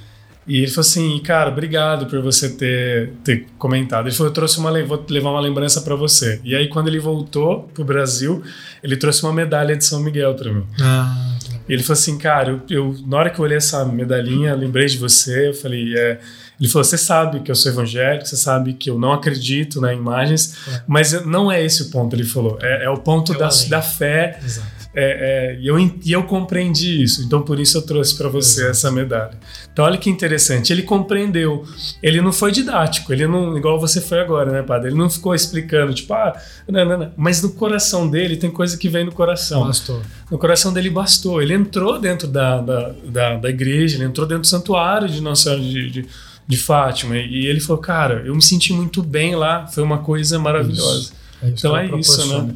E 0.48 0.58
ele 0.58 0.68
falou 0.68 0.82
assim: 0.82 1.20
Cara, 1.20 1.50
obrigado 1.50 2.06
por 2.06 2.22
você 2.22 2.50
ter, 2.50 3.12
ter 3.24 3.46
comentado. 3.58 4.08
Ele 4.08 4.16
falou: 4.16 4.30
Eu 4.30 4.34
trouxe 4.34 4.58
uma, 4.58 4.72
vou 4.84 5.06
levar 5.10 5.32
uma 5.32 5.42
lembrança 5.42 5.82
para 5.82 5.96
você. 5.96 6.40
E 6.46 6.56
aí, 6.56 6.70
quando 6.70 6.88
ele 6.88 7.00
voltou 7.00 7.70
pro 7.74 7.84
Brasil, 7.84 8.42
ele 8.82 8.96
trouxe 8.96 9.22
uma 9.24 9.34
medalha 9.34 9.76
de 9.76 9.84
São 9.84 10.02
Miguel 10.02 10.34
para 10.36 10.54
mim. 10.54 10.66
Ah. 10.82 11.33
E 11.68 11.74
ele 11.74 11.84
falou 11.84 11.94
assim, 11.94 12.18
cara, 12.18 12.50
eu, 12.52 12.62
eu, 12.70 12.96
na 13.08 13.18
hora 13.18 13.30
que 13.30 13.40
eu 13.40 13.44
olhei 13.44 13.58
essa 13.58 13.86
medalhinha, 13.86 14.54
lembrei 14.54 14.86
de 14.86 14.98
você, 14.98 15.50
eu 15.50 15.54
falei, 15.54 15.98
é... 15.98 16.20
Ele 16.60 16.70
falou, 16.70 16.84
você 16.84 16.98
sabe 16.98 17.40
que 17.40 17.52
eu 17.52 17.56
sou 17.56 17.72
evangélico, 17.72 18.26
você 18.26 18.38
sabe 18.38 18.74
que 18.74 18.90
eu 18.90 18.98
não 18.98 19.12
acredito 19.12 19.82
nas 19.82 19.92
né, 19.92 19.98
imagens, 19.98 20.56
é. 20.68 20.84
mas 20.88 21.26
não 21.26 21.52
é 21.52 21.64
esse 21.64 21.84
o 21.84 21.90
ponto, 21.90 22.16
ele 22.16 22.24
falou. 22.24 22.58
É, 22.62 22.86
é 22.86 22.90
o 22.90 22.98
ponto 22.98 23.34
da, 23.34 23.50
da 23.70 23.82
fé. 23.82 24.40
Exato 24.42 24.83
é, 24.96 25.56
é, 25.56 25.60
e, 25.60 25.68
eu, 25.68 25.80
e 25.80 26.12
eu 26.12 26.24
compreendi 26.24 27.02
isso, 27.02 27.24
então 27.24 27.42
por 27.42 27.60
isso 27.60 27.78
eu 27.78 27.82
trouxe 27.82 28.16
para 28.16 28.30
você 28.30 28.62
Exato. 28.62 28.72
essa 28.72 28.92
medalha. 28.92 29.38
Então 29.72 29.84
olha 29.86 29.98
que 29.98 30.08
interessante, 30.08 30.72
ele 30.72 30.84
compreendeu, 30.84 31.66
ele 32.02 32.22
não 32.22 32.32
foi 32.32 32.52
didático, 32.52 33.12
ele 33.12 33.26
não, 33.26 33.58
igual 33.58 33.80
você 33.80 34.00
foi 34.00 34.20
agora, 34.20 34.52
né, 34.52 34.62
padre? 34.62 34.90
Ele 34.90 34.98
não 34.98 35.10
ficou 35.10 35.34
explicando, 35.34 35.96
tipo, 35.96 36.14
ah, 36.14 36.40
não, 36.68 36.86
não, 36.86 36.98
não. 37.00 37.12
mas 37.18 37.42
no 37.42 37.52
coração 37.54 38.08
dele 38.08 38.38
tem 38.38 38.52
coisa 38.52 38.78
que 38.78 38.88
vem 38.88 39.04
no 39.04 39.12
coração. 39.12 39.66
Bastou. 39.66 40.00
No 40.30 40.38
coração 40.38 40.72
dele 40.72 40.92
bastou, 40.92 41.42
ele 41.42 41.56
entrou 41.56 42.00
dentro 42.00 42.28
da, 42.28 42.62
da, 42.62 42.94
da, 43.04 43.38
da 43.38 43.50
igreja, 43.50 43.96
ele 43.96 44.06
entrou 44.06 44.28
dentro 44.28 44.42
do 44.42 44.48
santuário 44.48 45.10
de 45.10 45.22
Nossa 45.22 45.44
Senhora 45.44 45.62
de, 45.62 45.90
de, 45.90 46.06
de 46.48 46.58
Fátima, 46.58 47.18
e 47.18 47.48
ele 47.48 47.60
falou, 47.60 47.82
cara, 47.82 48.22
eu 48.26 48.36
me 48.36 48.44
senti 48.44 48.72
muito 48.72 49.02
bem 49.02 49.36
lá, 49.36 49.66
foi 49.66 49.82
uma 49.82 49.98
coisa 49.98 50.38
maravilhosa. 50.38 51.00
Isso. 51.00 51.14
É 51.42 51.48
isso 51.48 51.56
então 51.58 51.78
é 51.78 52.00
isso, 52.00 52.44
né? 52.44 52.56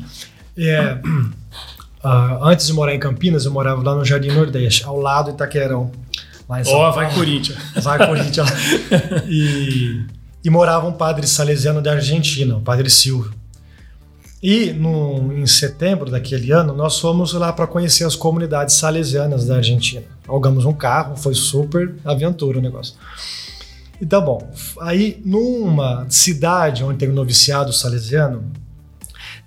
É. 0.55 0.97
Uh, 2.03 2.43
antes 2.43 2.67
de 2.67 2.73
morar 2.73 2.93
em 2.93 2.99
Campinas, 2.99 3.45
eu 3.45 3.51
morava 3.51 3.81
lá 3.81 3.95
no 3.95 4.05
Jardim 4.05 4.29
Nordeste, 4.29 4.83
ao 4.85 4.99
lado 4.99 5.27
de 5.27 5.31
Itaquerão. 5.31 5.91
Ó, 6.67 6.89
oh, 6.89 6.93
vai 6.93 7.13
Corinthians. 7.13 7.57
Vai 7.81 8.07
Corinthians. 8.07 8.49
e, 9.27 10.05
e 10.43 10.49
morava 10.49 10.87
um 10.87 10.93
padre 10.93 11.27
salesiano 11.27 11.81
da 11.81 11.93
Argentina, 11.93 12.55
o 12.55 12.61
padre 12.61 12.89
Silvio. 12.89 13.33
E 14.41 14.71
no, 14.71 15.33
em 15.33 15.47
setembro 15.47 16.11
daquele 16.11 16.51
ano, 16.51 16.73
nós 16.73 16.99
fomos 16.99 17.33
lá 17.33 17.51
para 17.51 17.65
conhecer 17.65 18.05
as 18.05 18.15
comunidades 18.15 18.75
salesianas 18.75 19.45
da 19.45 19.55
Argentina. 19.55 20.03
Alugamos 20.27 20.63
um 20.63 20.73
carro, 20.73 21.17
foi 21.17 21.33
super 21.33 21.95
aventura 22.05 22.59
o 22.59 22.61
negócio. 22.61 22.95
Então, 23.99 24.23
bom, 24.23 24.47
aí 24.81 25.19
numa 25.25 26.05
cidade 26.07 26.83
onde 26.83 26.99
tem 26.99 27.09
um 27.09 27.13
noviciado 27.13 27.73
salesiano, 27.73 28.43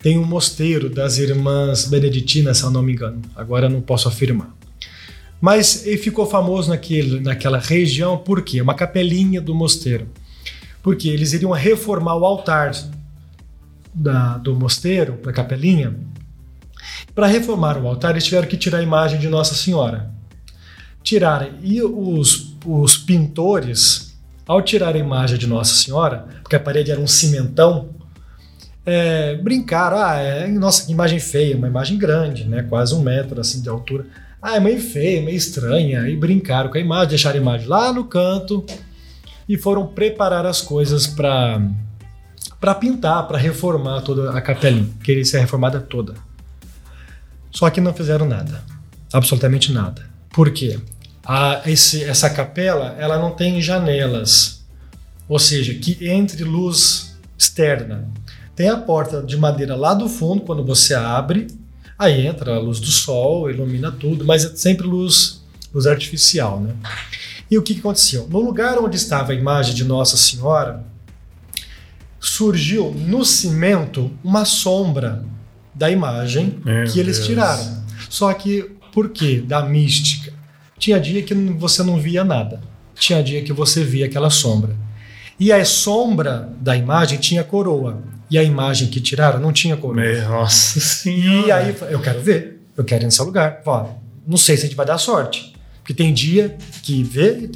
tem 0.01 0.19
um 0.19 0.25
mosteiro 0.25 0.89
das 0.89 1.19
irmãs 1.19 1.85
beneditinas, 1.85 2.59
se 2.59 2.65
eu 2.65 2.71
não 2.71 2.83
me 2.83 2.93
engano. 2.93 3.21
Agora 3.37 3.69
não 3.69 3.83
posso 3.83 4.09
afirmar. 4.09 4.55
Mas 5.41 5.87
ele 5.87 5.99
ficou 5.99 6.27
famoso 6.27 6.71
naquele, 6.71 7.21
naquela 7.21 7.59
região 7.59 8.17
por 8.17 8.43
quê? 8.43 8.61
Uma 8.61 8.75
capelinha 8.75 9.41
do 9.41 9.55
mosteiro. 9.55 10.09
Porque 10.83 11.09
eles 11.09 11.35
iriam 11.35 11.53
reformar 11.53 12.17
o 12.17 12.25
altar 12.25 12.73
da, 13.95 14.39
do 14.39 14.55
mosteiro, 14.55 15.19
da 15.23 15.33
capelinha. 15.33 15.95
Para 17.15 17.27
reformar 17.27 17.77
o 17.77 17.87
altar, 17.87 18.13
eles 18.13 18.25
tiveram 18.25 18.49
que 18.49 18.57
tirar 18.57 18.79
a 18.79 18.83
imagem 18.83 19.19
de 19.19 19.29
Nossa 19.29 19.55
Senhora. 19.55 20.11
Tiraram. 21.03 21.51
E 21.63 21.83
os, 21.83 22.55
os 22.65 22.97
pintores, 22.97 24.15
ao 24.47 24.63
tirar 24.63 24.95
a 24.95 24.99
imagem 24.99 25.37
de 25.37 25.47
Nossa 25.47 25.75
Senhora, 25.75 26.27
porque 26.43 26.57
a 26.57 26.61
parede 26.61 26.91
era 26.91 27.01
um 27.01 27.07
cimentão, 27.07 27.91
é, 28.85 29.35
brincaram, 29.37 29.99
ah, 29.99 30.17
é, 30.17 30.47
nossa, 30.49 30.87
que 30.87 30.93
imagem 30.93 31.19
feia, 31.19 31.57
uma 31.57 31.69
imagem 31.69 31.99
grande, 31.99 32.45
né, 32.45 32.63
quase 32.63 32.95
um 32.95 33.03
metro 33.03 33.41
assim 33.41 33.61
de 33.61 33.69
altura. 33.69 34.07
Ah, 34.41 34.57
é 34.57 34.61
meio 34.61 34.81
feia, 34.81 35.23
meio 35.23 35.37
estranha, 35.37 36.09
e 36.09 36.17
brincaram 36.17 36.71
com 36.71 36.79
a 36.79 36.81
imagem, 36.81 37.11
deixaram 37.11 37.39
a 37.39 37.43
imagem 37.43 37.69
lá 37.69 37.93
no 37.93 38.05
canto 38.05 38.65
e 39.49 39.59
foram 39.59 39.87
preparar 39.87 40.47
as 40.47 40.61
coisas 40.61 41.07
para 41.07 41.61
para 42.59 42.75
pintar, 42.75 43.27
para 43.27 43.39
reformar 43.39 44.03
toda 44.03 44.37
a 44.37 44.41
capelinha, 44.43 44.87
queria 45.03 45.25
ser 45.25 45.41
reformada 45.41 45.81
toda. 45.81 46.15
Só 47.51 47.71
que 47.71 47.81
não 47.81 47.95
fizeram 47.95 48.27
nada, 48.27 48.63
absolutamente 49.11 49.73
nada. 49.73 50.05
Por 50.29 50.51
quê? 50.51 50.79
A, 51.25 51.63
esse, 51.65 52.05
essa 52.05 52.29
capela 52.29 52.95
ela 52.99 53.19
não 53.19 53.31
tem 53.31 53.63
janelas, 53.63 54.63
ou 55.27 55.39
seja, 55.39 55.73
que 55.75 56.07
entre 56.07 56.45
luz 56.45 57.19
externa 57.37 58.07
tem 58.61 58.69
a 58.69 58.77
porta 58.77 59.23
de 59.23 59.39
madeira 59.39 59.75
lá 59.75 59.95
do 59.95 60.07
fundo, 60.07 60.43
quando 60.43 60.63
você 60.63 60.93
abre, 60.93 61.47
aí 61.99 62.27
entra 62.27 62.57
a 62.57 62.59
luz 62.59 62.79
do 62.79 62.89
sol, 62.89 63.51
ilumina 63.51 63.91
tudo, 63.91 64.23
mas 64.23 64.45
é 64.45 64.55
sempre 64.55 64.87
luz, 64.87 65.43
luz 65.73 65.87
artificial, 65.87 66.61
né? 66.61 66.75
E 67.51 67.57
o 67.57 67.63
que, 67.63 67.73
que 67.73 67.81
aconteceu? 67.81 68.29
No 68.29 68.39
lugar 68.39 68.79
onde 68.79 68.99
estava 68.99 69.33
a 69.33 69.35
imagem 69.35 69.75
de 69.75 69.83
Nossa 69.83 70.19
Senhora, 70.19 70.85
surgiu 72.21 72.93
no 72.93 73.25
cimento 73.25 74.11
uma 74.23 74.45
sombra 74.45 75.25
da 75.75 75.91
imagem 75.91 76.61
Meu 76.63 76.85
que 76.85 77.01
eles 77.01 77.17
Deus. 77.17 77.29
tiraram. 77.29 77.83
Só 78.11 78.31
que 78.35 78.73
por 78.93 79.09
quê? 79.09 79.43
Da 79.43 79.63
mística. 79.63 80.35
Tinha 80.79 81.01
dia 81.01 81.23
que 81.23 81.33
você 81.33 81.83
não 81.83 81.99
via 81.99 82.25
nada. 82.25 82.61
Tinha 82.95 83.23
dia 83.23 83.43
que 83.43 83.55
você 83.55 83.83
via 83.83 84.05
aquela 84.05 84.29
sombra. 84.29 84.77
E 85.39 85.51
a 85.51 85.65
sombra 85.65 86.53
da 86.61 86.77
imagem 86.77 87.19
tinha 87.19 87.43
coroa 87.43 88.20
e 88.31 88.39
a 88.39 88.43
imagem 88.43 88.89
que 88.89 89.01
tiraram 89.01 89.41
não 89.41 89.53
tinha 89.53 89.77
cor. 89.77 89.97
Nossa 89.97 90.79
senhora. 90.79 91.47
E 91.47 91.53
aí 91.53 91.77
eu 91.91 92.01
quero 92.01 92.21
ver, 92.21 92.61
eu 92.77 92.85
quero 92.85 93.03
ir 93.03 93.07
nesse 93.07 93.23
lugar. 93.23 93.61
Ó, 93.67 93.89
não 94.27 94.37
sei 94.37 94.57
se 94.57 94.65
a 94.65 94.67
gente 94.67 94.77
vai 94.77 94.87
dar 94.87 94.99
sorte, 94.99 95.55
porque 95.79 95.93
tem 95.93 96.15
dia 96.15 96.57
que 96.83 97.03
vê 97.03 97.51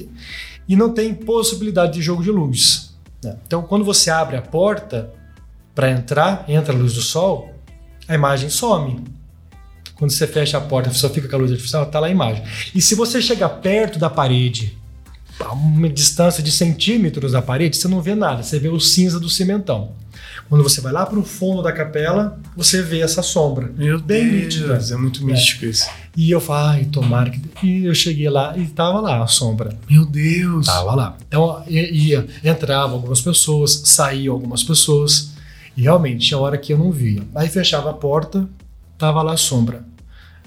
e 0.69 0.75
não 0.75 0.93
tem 0.93 1.15
possibilidade 1.15 1.95
de 1.95 2.03
jogo 2.03 2.23
de 2.23 2.31
luz. 2.31 2.95
Né? 3.23 3.37
Então, 3.47 3.63
quando 3.63 3.85
você 3.85 4.11
abre 4.11 4.37
a 4.37 4.43
porta 4.43 5.13
para 5.75 5.91
entrar, 5.91 6.45
entra 6.49 6.75
a 6.75 6.77
luz 6.77 6.95
do 6.95 7.03
sol, 7.03 7.55
a 8.09 8.15
imagem 8.15 8.49
some. 8.49 9.05
Quando 9.95 10.11
você 10.11 10.27
fecha 10.27 10.59
a 10.59 10.61
porta, 10.61 10.91
só 10.91 11.09
fica 11.09 11.29
com 11.29 11.37
a 11.37 11.39
luz 11.39 11.53
artificial, 11.53 11.87
tá 11.87 12.01
lá 12.01 12.09
a 12.09 12.11
imagem. 12.11 12.43
E 12.75 12.83
se 12.83 12.95
você 12.95 13.23
chegar 13.23 13.49
perto 13.49 13.99
da 13.99 14.11
parede, 14.11 14.77
a 15.41 15.53
uma 15.53 15.89
distância 15.89 16.43
de 16.43 16.51
centímetros 16.51 17.33
da 17.33 17.43
parede, 17.43 17.77
você 17.77 17.89
não 17.89 18.01
vê 18.01 18.15
nada, 18.15 18.43
você 18.43 18.59
vê 18.59 18.69
o 18.69 18.81
cinza 18.81 19.19
do 19.19 19.29
cimentão. 19.29 19.93
Quando 20.49 20.63
você 20.63 20.81
vai 20.81 20.93
lá 20.93 21.07
para 21.07 21.19
o 21.19 21.25
fundo 21.25 21.63
da 21.63 21.73
capela, 21.73 22.39
você 22.57 22.83
vê 22.83 23.01
essa 23.01 23.23
sombra. 23.23 23.73
Meu 23.77 23.99
bem 23.99 24.29
Deus, 24.29 24.55
nítida. 24.55 24.95
é 24.95 24.97
muito 24.97 25.25
místico 25.25 25.65
é. 25.65 25.69
isso. 25.69 25.89
E 26.17 26.31
eu 26.31 26.41
falo, 26.41 26.69
ai, 26.69 26.85
tomara 26.85 27.31
que. 27.31 27.41
E 27.67 27.87
eu 27.87 27.95
cheguei 27.95 28.29
lá 28.29 28.57
e 28.57 28.67
tava 28.67 29.01
lá 29.01 29.23
a 29.23 29.27
sombra. 29.27 29.77
Meu 29.91 30.05
Deus! 30.05 30.67
Tava 30.67 30.95
lá. 30.95 31.17
Então 31.27 31.65
ia, 31.67 32.27
entravam 32.45 32.97
algumas 32.97 33.21
pessoas, 33.21 33.83
saíam 33.87 34.35
algumas 34.35 34.63
pessoas. 34.63 35.33
E 35.77 35.83
realmente 35.83 36.27
tinha 36.27 36.39
hora 36.39 36.59
que 36.59 36.73
eu 36.73 36.79
não 36.79 36.93
via. 36.93 37.23
Aí 37.35 37.49
fechava 37.49 37.91
a 37.91 37.95
porta, 37.95 38.49
tava 38.99 39.23
lá 39.23 39.33
a 39.33 39.37
sombra. 39.37 39.85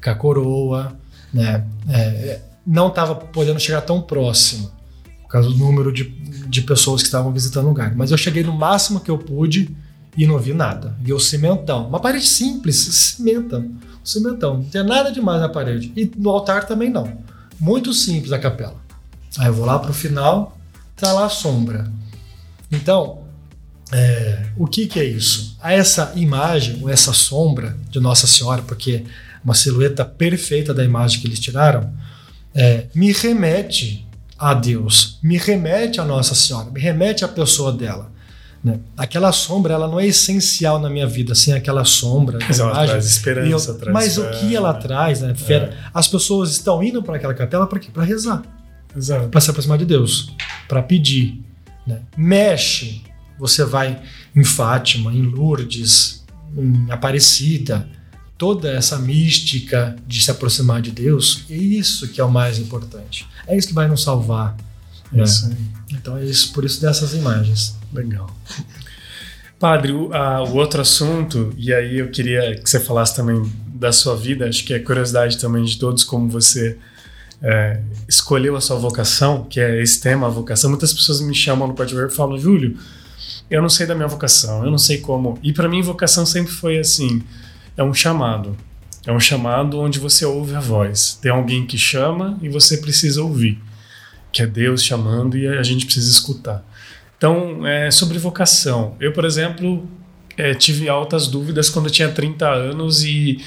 Com 0.01 0.09
a 0.09 0.15
coroa, 0.15 0.95
né? 1.33 1.65
É, 1.89 1.99
é 1.99 2.41
não 2.65 2.89
tava 2.89 3.15
podendo 3.15 3.59
chegar 3.61 3.79
tão 3.79 4.01
próximo 4.01 4.76
por 5.27 5.33
causa 5.33 5.49
do 5.49 5.57
número 5.57 5.91
de, 5.91 6.05
de 6.05 6.61
pessoas 6.61 7.01
que 7.01 7.07
estavam 7.07 7.33
visitando 7.33 7.65
o 7.65 7.69
lugar. 7.69 7.93
Mas 7.95 8.11
eu 8.11 8.17
cheguei 8.17 8.43
no 8.43 8.53
máximo 8.53 9.01
que 9.01 9.11
eu 9.11 9.17
pude 9.17 9.75
e 10.17 10.25
não 10.25 10.39
vi 10.39 10.53
nada. 10.53 10.95
Vi 11.01 11.11
o 11.11 11.19
cimentão. 11.19 11.85
Uma 11.85 11.99
parede 11.99 12.25
simples, 12.25 12.77
cimenta. 12.77 13.63
Cimentão. 14.03 14.55
Não 14.55 14.63
tinha 14.63 14.85
nada 14.85 15.11
demais 15.11 15.41
na 15.41 15.49
parede. 15.49 15.91
E 15.97 16.09
no 16.17 16.29
altar 16.29 16.65
também 16.65 16.89
não. 16.89 17.17
Muito 17.59 17.93
simples 17.93 18.31
a 18.31 18.39
capela. 18.39 18.77
Aí 19.37 19.47
eu 19.47 19.53
vou 19.53 19.65
lá 19.65 19.77
pro 19.77 19.93
final, 19.93 20.57
tá 20.95 21.11
lá 21.11 21.25
a 21.25 21.29
sombra. 21.29 21.91
Então, 22.71 23.25
é, 23.91 24.47
o 24.55 24.65
que, 24.65 24.87
que 24.87 24.99
é 24.99 25.03
isso? 25.03 25.57
Essa 25.61 26.13
imagem, 26.15 26.79
ou 26.81 26.89
essa 26.89 27.11
sombra 27.11 27.77
de 27.89 27.99
Nossa 27.99 28.25
Senhora, 28.27 28.61
porque 28.61 29.03
uma 29.43 29.53
silhueta 29.53 30.05
perfeita 30.05 30.73
da 30.73 30.85
imagem 30.85 31.19
que 31.19 31.27
eles 31.27 31.39
tiraram, 31.39 31.91
é, 32.55 32.87
me 32.95 33.11
remete 33.11 34.06
a 34.37 34.53
Deus, 34.53 35.17
me 35.23 35.37
remete 35.37 35.99
a 35.99 36.05
Nossa 36.05 36.35
Senhora, 36.35 36.69
me 36.71 36.79
remete 36.79 37.23
à 37.25 37.27
pessoa 37.27 37.71
dela. 37.71 38.11
Né? 38.63 38.79
Aquela 38.97 39.31
sombra 39.31 39.73
ela 39.73 39.87
não 39.87 39.99
é 39.99 40.07
essencial 40.07 40.79
na 40.79 40.89
minha 40.89 41.07
vida, 41.07 41.33
sem 41.35 41.53
aquela 41.53 41.85
sombra. 41.85 42.39
Mas 42.47 42.59
ela 42.59 42.71
imagem. 42.71 42.89
traz 42.89 43.05
esperança, 43.05 43.71
Eu- 43.71 43.77
traz 43.77 43.93
mas 43.93 44.17
o 44.17 44.29
que 44.31 44.55
ela 44.55 44.73
traz, 44.73 45.21
né? 45.21 45.33
Fé- 45.35 45.71
As 45.93 46.07
pessoas 46.07 46.51
estão 46.51 46.81
indo 46.83 47.01
para 47.03 47.15
aquela 47.17 47.33
capela 47.33 47.67
para 47.67 47.79
quê? 47.79 47.89
Para 47.93 48.03
rezar 48.03 48.41
para 49.29 49.39
se 49.41 49.49
aproximar 49.51 49.77
de 49.77 49.85
Deus, 49.85 50.33
para 50.67 50.81
pedir. 50.81 51.43
Né? 51.85 51.99
Mexe, 52.17 53.03
você 53.37 53.63
vai 53.63 54.01
em 54.35 54.43
Fátima, 54.43 55.13
em 55.13 55.21
Lourdes, 55.21 56.25
em 56.57 56.91
Aparecida, 56.91 57.87
toda 58.37 58.69
essa 58.71 58.97
mística 58.97 59.95
de 60.05 60.21
se 60.21 60.29
aproximar 60.29 60.81
de 60.81 60.91
Deus, 60.91 61.43
é 61.49 61.55
isso 61.55 62.07
que 62.09 62.21
é 62.21 62.23
o 62.23 62.31
mais 62.31 62.59
importante. 62.59 63.27
É 63.47 63.57
isso 63.57 63.67
que 63.67 63.73
vai 63.73 63.87
nos 63.87 64.03
salvar. 64.03 64.55
É 65.13 65.17
né? 65.17 65.23
isso 65.23 65.47
aí. 65.47 65.57
Então 65.91 66.17
é 66.17 66.23
isso, 66.25 66.51
por 66.53 66.63
isso 66.65 66.79
dessas 66.81 67.13
imagens. 67.13 67.75
Legal. 67.93 68.29
Padre, 69.59 69.91
o, 69.91 70.13
a- 70.13 70.43
o 70.43 70.55
outro 70.55 70.81
assunto, 70.81 71.51
e 71.57 71.73
aí 71.73 71.97
eu 71.97 72.09
queria 72.11 72.55
que 72.59 72.69
você 72.69 72.79
falasse 72.79 73.15
também 73.15 73.51
da 73.67 73.91
sua 73.91 74.15
vida, 74.15 74.47
acho 74.47 74.63
que 74.63 74.73
é 74.73 74.79
curiosidade 74.79 75.37
também 75.39 75.63
de 75.63 75.77
todos, 75.79 76.03
como 76.03 76.29
você 76.29 76.77
é, 77.41 77.81
escolheu 78.07 78.55
a 78.55 78.61
sua 78.61 78.77
vocação, 78.77 79.45
que 79.45 79.59
é 79.59 79.81
esse 79.81 79.99
tema, 79.99 80.27
a 80.27 80.29
vocação. 80.29 80.69
Muitas 80.69 80.93
pessoas 80.93 81.21
me 81.21 81.33
chamam 81.33 81.67
no 81.67 81.73
Partiver 81.73 82.07
e 82.07 82.13
falam, 82.13 82.37
Júlio, 82.37 82.77
eu 83.49 83.61
não 83.61 83.69
sei 83.69 83.87
da 83.87 83.95
minha 83.95 84.07
vocação, 84.07 84.63
eu 84.63 84.69
não 84.69 84.77
sei 84.77 84.99
como. 84.99 85.39
E 85.41 85.51
para 85.53 85.67
mim, 85.69 85.81
vocação 85.81 86.25
sempre 86.25 86.51
foi 86.51 86.77
assim: 86.77 87.23
é 87.77 87.83
um 87.83 87.93
chamado. 87.93 88.57
É 89.05 89.11
um 89.11 89.19
chamado 89.19 89.79
onde 89.79 89.99
você 89.99 90.25
ouve 90.25 90.55
a 90.55 90.59
voz. 90.59 91.17
Tem 91.21 91.31
alguém 91.31 91.65
que 91.65 91.77
chama 91.77 92.37
e 92.41 92.49
você 92.49 92.77
precisa 92.77 93.23
ouvir, 93.23 93.57
que 94.33 94.41
é 94.41 94.47
Deus 94.47 94.83
chamando 94.83 95.37
e 95.37 95.47
a 95.47 95.63
gente 95.63 95.85
precisa 95.85 96.11
escutar. 96.11 96.65
Então, 97.17 97.65
é, 97.65 97.89
sobre 97.89 98.17
vocação. 98.17 98.95
Eu, 98.99 99.13
por 99.13 99.23
exemplo, 99.23 99.87
é, 100.35 100.53
tive 100.53 100.89
altas 100.89 101.27
dúvidas 101.27 101.69
quando 101.69 101.85
eu 101.85 101.91
tinha 101.91 102.09
30 102.09 102.47
anos 102.47 103.03
e 103.03 103.39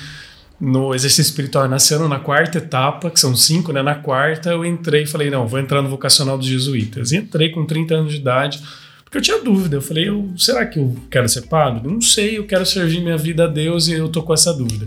no 0.61 0.95
exercício 0.95 1.31
espiritual 1.31 1.67
nascendo 1.69 2.07
na 2.09 2.19
quarta 2.19 2.59
etapa, 2.59 3.11
que 3.11 3.19
são 3.19 3.35
cinco, 3.35 3.73
né? 3.73 3.83
Na 3.83 3.95
quarta 3.95 4.51
eu 4.51 4.65
entrei 4.65 5.05
e 5.05 5.07
falei, 5.07 5.31
não, 5.31 5.47
vou 5.47 5.59
entrar 5.59 5.81
no 5.81 5.89
vocacional 5.89 6.37
dos 6.37 6.47
jesuítas. 6.47 7.13
E 7.13 7.17
entrei 7.17 7.51
com 7.51 7.65
30 7.65 7.95
anos 7.95 8.13
de 8.13 8.19
idade, 8.19 8.63
porque 9.11 9.19
eu 9.19 9.23
tinha 9.23 9.43
dúvida. 9.43 9.77
Eu 9.77 9.83
falei, 9.83 10.09
eu, 10.09 10.31
será 10.39 10.65
que 10.65 10.79
eu 10.79 10.95
quero 11.11 11.29
ser 11.29 11.43
padre? 11.43 11.89
Não 11.89 12.01
sei, 12.01 12.39
eu 12.39 12.47
quero 12.47 12.65
servir 12.65 13.01
minha 13.01 13.19
vida 13.19 13.45
a 13.45 13.47
Deus 13.49 13.89
e 13.89 13.93
eu 13.95 14.09
tô 14.09 14.23
com 14.23 14.33
essa 14.33 14.55
dúvida. 14.55 14.87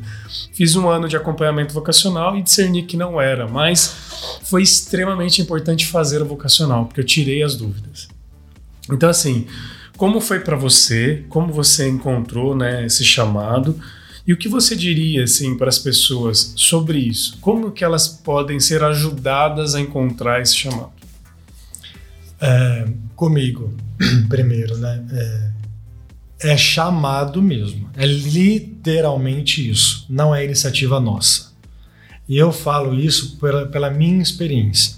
Fiz 0.54 0.78
um 0.78 0.88
ano 0.88 1.10
de 1.10 1.18
acompanhamento 1.18 1.74
vocacional 1.74 2.38
e 2.38 2.42
discerni 2.42 2.84
que 2.84 2.96
não 2.96 3.20
era, 3.20 3.50
mas 3.50 4.40
foi 4.44 4.64
extremamente 4.64 5.42
importante 5.42 5.86
fazer 5.86 6.22
o 6.22 6.26
vocacional, 6.26 6.86
porque 6.86 7.02
eu 7.02 7.06
tirei 7.06 7.44
as 7.44 7.58
dúvidas. 7.58 8.08
Então, 8.90 9.10
assim, 9.10 9.46
como 9.98 10.22
foi 10.22 10.40
para 10.40 10.56
você? 10.56 11.26
Como 11.28 11.52
você 11.52 11.90
encontrou 11.90 12.56
né, 12.56 12.86
esse 12.86 13.04
chamado? 13.04 13.78
E 14.26 14.32
o 14.32 14.38
que 14.38 14.48
você 14.48 14.74
diria 14.74 15.26
assim 15.26 15.58
para 15.58 15.68
as 15.68 15.80
pessoas 15.80 16.54
sobre 16.56 16.98
isso? 16.98 17.38
Como 17.42 17.72
que 17.72 17.84
elas 17.84 18.08
podem 18.08 18.58
ser 18.58 18.86
ajudadas 18.86 19.76
a 19.76 19.82
encontrar 19.82 20.42
esse 20.42 20.56
chamado? 20.56 21.03
É, 22.40 22.88
comigo, 23.16 23.74
primeiro, 24.30 24.78
né? 24.78 25.04
É, 25.12 25.54
é 26.52 26.58
chamado 26.58 27.42
mesmo. 27.42 27.90
É 27.96 28.06
literalmente 28.06 29.70
isso. 29.70 30.06
Não 30.10 30.36
é 30.36 30.44
iniciativa 30.44 31.00
nossa. 31.00 31.54
E 32.28 32.38
eu 32.38 32.52
falo 32.52 33.00
isso 33.00 33.38
pela, 33.38 33.66
pela 33.66 33.90
minha 33.90 34.22
experiência. 34.22 34.96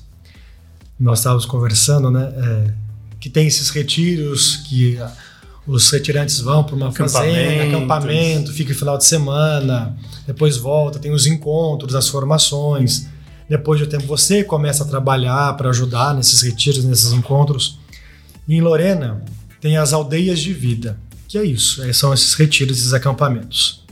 Nós 0.99 1.19
estávamos 1.19 1.45
conversando, 1.45 2.09
né? 2.09 2.33
é, 2.35 2.73
que 3.19 3.29
tem 3.29 3.47
esses 3.47 3.69
retiros 3.69 4.57
que 4.67 4.97
ah, 4.97 5.11
os 5.67 5.89
retirantes 5.89 6.39
vão 6.39 6.63
para 6.63 6.75
uma 6.75 6.91
fazenda, 6.91 7.63
acampamento, 7.63 8.53
fica 8.53 8.71
o 8.71 8.75
final 8.75 8.97
de 8.97 9.05
semana, 9.05 9.97
depois 10.27 10.57
volta, 10.57 10.99
tem 10.99 11.11
os 11.11 11.25
encontros, 11.25 11.95
as 11.95 12.07
formações. 12.07 13.07
Depois 13.49 13.79
de 13.79 13.87
tempo 13.87 14.05
você 14.05 14.43
começa 14.43 14.83
a 14.83 14.87
trabalhar 14.87 15.55
para 15.55 15.69
ajudar 15.69 16.13
nesses 16.13 16.41
retiros, 16.41 16.83
nesses 16.83 17.11
encontros. 17.11 17.79
E 18.47 18.55
em 18.55 18.61
Lorena 18.61 19.23
tem 19.61 19.77
as 19.77 19.93
aldeias 19.93 20.39
de 20.39 20.53
vida, 20.53 20.99
que 21.27 21.37
é 21.37 21.43
isso, 21.43 21.83
é, 21.83 21.91
são 21.91 22.13
esses 22.13 22.33
retiros, 22.33 22.77
esses 22.77 22.93
acampamentos. 22.93 23.83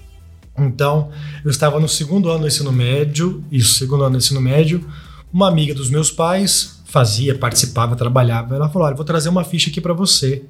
Então, 0.57 1.09
eu 1.43 1.49
estava 1.49 1.79
no 1.79 1.89
segundo 1.89 2.29
ano 2.29 2.41
do 2.41 2.47
ensino 2.47 2.71
médio, 2.71 3.43
isso, 3.51 3.73
segundo 3.73 4.03
ano 4.03 4.11
do 4.11 4.17
ensino 4.17 4.39
médio, 4.39 4.87
uma 5.31 5.47
amiga 5.47 5.73
dos 5.73 5.89
meus 5.89 6.11
pais 6.11 6.81
fazia, 6.85 7.35
participava, 7.35 7.95
trabalhava, 7.95 8.55
ela 8.55 8.69
falou, 8.69 8.87
olha, 8.87 8.95
vou 8.95 9.03
trazer 9.03 9.29
uma 9.29 9.43
ficha 9.43 9.71
aqui 9.71 9.81
para 9.81 9.93
você. 9.93 10.43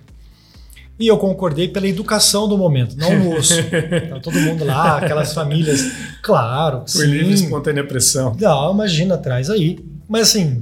E 1.00 1.08
eu 1.08 1.18
concordei 1.18 1.68
pela 1.68 1.88
educação 1.88 2.48
do 2.48 2.58
momento, 2.58 2.96
não 2.96 3.18
no 3.18 3.36
osso. 3.36 3.54
Tá 4.10 4.20
todo 4.20 4.40
mundo 4.40 4.64
lá, 4.64 4.98
aquelas 4.98 5.34
famílias, 5.34 5.92
claro, 6.22 6.86
livre 6.96 7.34
e 7.34 7.38
sim. 7.38 7.46
espontânea 7.46 7.86
pressão. 7.86 8.36
Não, 8.40 8.74
imagina, 8.74 9.18
traz 9.18 9.50
aí. 9.50 9.84
Mas 10.08 10.30
assim, 10.30 10.62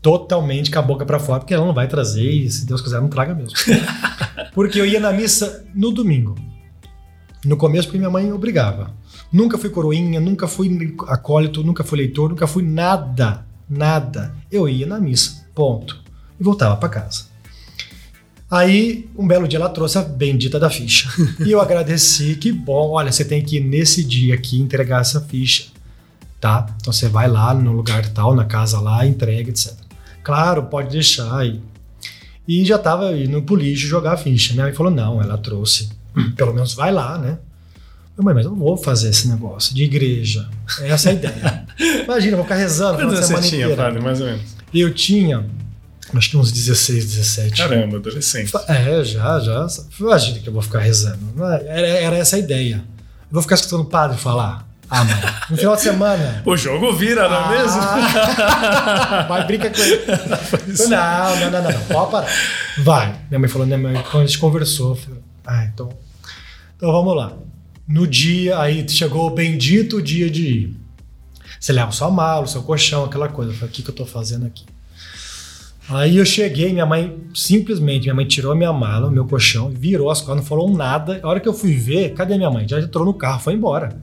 totalmente 0.00 0.70
com 0.70 0.78
a 0.78 0.82
boca 0.82 1.04
pra 1.04 1.18
fora, 1.18 1.40
porque 1.40 1.52
ela 1.52 1.66
não 1.66 1.74
vai 1.74 1.86
trazer 1.86 2.30
e 2.30 2.50
se 2.50 2.66
Deus 2.66 2.80
quiser 2.80 3.00
não 3.00 3.08
traga 3.08 3.34
mesmo. 3.34 3.52
porque 4.54 4.80
eu 4.80 4.86
ia 4.86 5.00
na 5.00 5.12
missa 5.12 5.64
no 5.74 5.90
domingo. 5.90 6.34
No 7.44 7.56
começo, 7.56 7.88
porque 7.88 7.98
minha 7.98 8.10
mãe 8.10 8.32
obrigava. 8.32 8.90
Nunca 9.30 9.58
fui 9.58 9.70
coroinha, 9.70 10.18
nunca 10.18 10.48
fui 10.48 10.96
acólito, 11.06 11.62
nunca 11.62 11.84
fui 11.84 11.98
leitor, 11.98 12.30
nunca 12.30 12.46
fui 12.46 12.62
nada, 12.62 13.46
nada. 13.68 14.34
Eu 14.50 14.68
ia 14.68 14.86
na 14.86 14.98
missa, 14.98 15.46
ponto. 15.54 16.00
E 16.40 16.42
voltava 16.42 16.76
pra 16.76 16.88
casa. 16.88 17.27
Aí, 18.50 19.08
um 19.16 19.26
belo 19.26 19.46
dia, 19.46 19.58
ela 19.58 19.68
trouxe 19.68 19.98
a 19.98 20.02
bendita 20.02 20.58
da 20.58 20.70
ficha. 20.70 21.08
E 21.44 21.50
eu 21.50 21.60
agradeci, 21.60 22.34
que 22.36 22.50
bom, 22.50 22.90
olha, 22.90 23.12
você 23.12 23.24
tem 23.24 23.42
que 23.42 23.56
ir 23.58 23.60
nesse 23.60 24.02
dia 24.02 24.34
aqui 24.34 24.58
entregar 24.58 25.00
essa 25.00 25.20
ficha 25.20 25.66
tá? 26.40 26.66
Então 26.80 26.92
você 26.92 27.08
vai 27.08 27.28
lá 27.28 27.52
no 27.54 27.72
lugar 27.72 28.06
tal, 28.10 28.34
na 28.34 28.44
casa 28.44 28.80
lá, 28.80 29.06
entrega, 29.06 29.50
etc. 29.50 29.74
Claro, 30.22 30.64
pode 30.64 30.90
deixar 30.90 31.36
aí. 31.36 31.60
E 32.46 32.64
já 32.64 32.78
tava 32.78 33.12
indo 33.16 33.42
pro 33.42 33.56
lixo 33.56 33.86
jogar 33.86 34.12
a 34.14 34.16
ficha, 34.16 34.54
né? 34.54 34.64
Aí 34.64 34.74
falou, 34.74 34.92
não, 34.92 35.20
ela 35.20 35.36
trouxe. 35.36 35.90
Pelo 36.36 36.54
menos 36.54 36.74
vai 36.74 36.90
lá, 36.90 37.18
né? 37.18 37.38
Eu, 38.16 38.24
mãe, 38.24 38.34
mas 38.34 38.44
eu 38.44 38.50
não 38.50 38.58
vou 38.58 38.76
fazer 38.76 39.10
esse 39.10 39.28
negócio 39.28 39.74
de 39.74 39.84
igreja. 39.84 40.48
Essa 40.80 41.10
é 41.10 41.12
a 41.12 41.14
ideia. 41.14 41.66
Imagina, 42.04 42.36
vou 42.36 42.44
ficar 42.44 42.56
rezando 42.56 42.98
Quantos 42.98 43.18
anos 43.18 43.28
você 43.28 43.48
tinha, 43.48 43.66
inteira. 43.66 43.82
padre, 43.82 44.02
mais 44.02 44.20
ou 44.20 44.26
menos? 44.26 44.42
Eu 44.74 44.92
tinha, 44.92 45.46
acho 46.14 46.30
que 46.30 46.36
uns 46.36 46.52
16, 46.52 47.04
17. 47.04 47.62
Caramba, 47.62 47.96
adolescente. 47.96 48.52
É, 48.68 49.04
já, 49.04 49.38
já. 49.40 49.66
Imagina 50.00 50.38
que 50.38 50.48
eu 50.48 50.52
vou 50.52 50.62
ficar 50.62 50.80
rezando. 50.80 51.20
Era, 51.66 51.86
era 51.86 52.16
essa 52.16 52.36
a 52.36 52.38
ideia. 52.38 52.76
Eu 52.76 53.32
vou 53.32 53.42
ficar 53.42 53.56
escutando 53.56 53.82
o 53.82 53.84
padre 53.86 54.16
falar. 54.16 54.66
Ah, 54.90 55.04
mãe, 55.04 55.16
no 55.50 55.56
final 55.56 55.76
de 55.76 55.82
semana. 55.82 56.42
O 56.46 56.56
jogo 56.56 56.94
vira, 56.94 57.28
não 57.28 57.52
é 57.52 57.58
mesmo? 57.58 57.78
Ah, 57.82 59.26
Vai, 59.28 59.46
brinca 59.46 59.70
com 59.70 59.80
ele. 59.80 60.02
Não, 60.88 61.36
não, 61.36 61.50
não, 61.50 61.62
não, 61.62 61.72
não. 61.72 61.80
Pode 61.84 62.10
parar. 62.10 62.28
Vai. 62.78 63.20
Minha 63.28 63.38
mãe 63.38 63.48
falou, 63.50 63.66
né, 63.66 63.76
mãe, 63.76 64.02
quando 64.10 64.22
a 64.22 64.26
gente 64.26 64.38
conversou, 64.38 64.96
falei, 64.96 65.20
ah, 65.46 65.64
então. 65.64 65.90
Então 66.76 66.90
vamos 66.90 67.14
lá. 67.14 67.34
No 67.86 68.06
dia, 68.06 68.58
aí 68.58 68.88
chegou 68.88 69.26
o 69.26 69.30
bendito 69.30 70.00
dia 70.00 70.30
de 70.30 70.46
ir. 70.46 70.76
Você 71.60 71.72
leva 71.72 71.90
sua 71.90 72.10
mala, 72.10 72.46
seu 72.46 72.62
colchão, 72.62 73.04
aquela 73.04 73.28
coisa. 73.28 73.50
Eu 73.50 73.54
falei, 73.56 73.68
o 73.68 73.72
que, 73.72 73.82
que 73.82 73.90
eu 73.90 73.94
tô 73.94 74.06
fazendo 74.06 74.46
aqui? 74.46 74.64
Aí 75.88 76.18
eu 76.18 76.24
cheguei, 76.24 76.70
minha 76.70 76.84
mãe, 76.84 77.16
simplesmente, 77.34 78.02
minha 78.02 78.14
mãe 78.14 78.26
tirou 78.26 78.54
minha 78.54 78.72
mala, 78.72 79.10
meu 79.10 79.24
colchão, 79.24 79.70
virou 79.70 80.10
as 80.10 80.20
costas, 80.20 80.36
não 80.36 80.44
falou 80.44 80.70
nada. 80.70 81.18
A 81.22 81.28
hora 81.28 81.40
que 81.40 81.48
eu 81.48 81.54
fui 81.54 81.74
ver, 81.74 82.12
cadê 82.12 82.36
minha 82.36 82.50
mãe? 82.50 82.68
Já 82.68 82.78
entrou 82.78 83.06
no 83.06 83.14
carro, 83.14 83.40
foi 83.40 83.54
embora. 83.54 83.98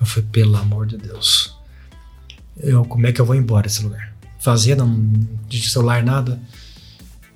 Eu 0.00 0.06
falei, 0.06 0.28
pelo 0.32 0.56
amor 0.56 0.86
de 0.86 0.96
Deus. 0.96 1.54
Eu, 2.58 2.84
como 2.86 3.06
é 3.06 3.12
que 3.12 3.20
eu 3.20 3.26
vou 3.26 3.34
embora 3.34 3.64
desse 3.64 3.82
lugar? 3.82 4.14
Fazenda, 4.38 4.86
de 5.48 5.68
celular, 5.68 6.02
nada. 6.02 6.40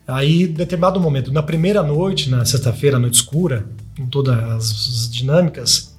Aí, 0.09 0.45
em 0.45 0.53
determinado 0.53 0.99
momento, 0.99 1.31
na 1.31 1.43
primeira 1.43 1.83
noite, 1.83 2.31
na 2.31 2.47
sexta-feira, 2.47 2.99
noite 2.99 3.15
escura, 3.15 3.67
com 3.97 4.07
todas 4.07 4.39
as, 4.39 4.71
as 4.71 5.11
dinâmicas, 5.11 5.97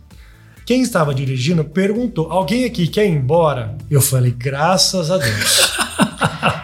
quem 0.65 0.81
estava 0.81 1.13
dirigindo 1.13 1.63
perguntou: 1.63 2.31
alguém 2.31 2.65
aqui 2.65 2.87
quer 2.87 3.05
ir 3.05 3.11
embora? 3.11 3.77
Eu 3.89 4.01
falei, 4.01 4.31
graças 4.31 5.11
a 5.11 5.17
Deus. 5.17 5.77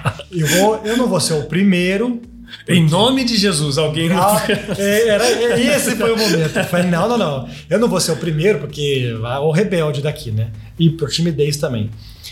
eu, 0.35 0.47
vou, 0.47 0.81
eu 0.85 0.97
não 0.97 1.07
vou 1.07 1.19
ser 1.19 1.33
o 1.33 1.43
primeiro 1.43 2.21
Em 2.67 2.87
nome 2.87 3.23
de 3.23 3.35
Jesus, 3.35 3.77
alguém. 3.77 4.11
Ah, 4.11 4.41
é, 4.77 5.07
era, 5.07 5.25
é, 5.25 5.75
esse 5.75 5.95
foi 5.95 6.11
o 6.11 6.17
momento. 6.17 6.57
Eu 6.57 6.65
falei, 6.65 6.89
não, 6.89 7.07
não, 7.09 7.17
não. 7.17 7.49
Eu 7.69 7.79
não 7.79 7.87
vou 7.87 7.99
ser 7.99 8.11
o 8.11 8.17
primeiro, 8.17 8.59
porque 8.59 9.13
o 9.41 9.51
rebelde 9.51 10.01
daqui, 10.01 10.31
né? 10.31 10.51
E 10.79 10.89
por 10.89 11.09
timidez 11.09 11.57
também. 11.57 11.89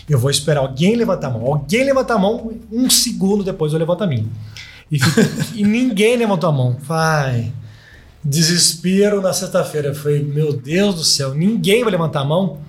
Eu 0.08 0.18
vou 0.18 0.30
esperar 0.30 0.60
alguém 0.60 0.96
levantar 0.96 1.28
a 1.28 1.30
mão. 1.30 1.46
Alguém 1.46 1.84
levantar 1.84 2.14
a 2.14 2.18
mão, 2.18 2.52
um 2.70 2.88
segundo 2.88 3.44
depois 3.44 3.72
eu 3.72 3.78
levanto 3.78 4.04
a 4.04 4.06
minha. 4.06 4.26
E, 4.90 4.98
e 5.60 5.64
ninguém 5.64 6.16
levantou 6.16 6.48
a 6.48 6.52
mão. 6.52 6.76
Vai. 6.80 7.52
Desespero 8.24 9.20
na 9.20 9.32
sexta-feira. 9.32 9.88
Eu 9.88 9.94
falei, 9.94 10.22
meu 10.22 10.52
Deus 10.52 10.94
do 10.94 11.04
céu, 11.04 11.34
ninguém 11.34 11.82
vai 11.82 11.92
levantar 11.92 12.20
a 12.20 12.24
mão. 12.24 12.60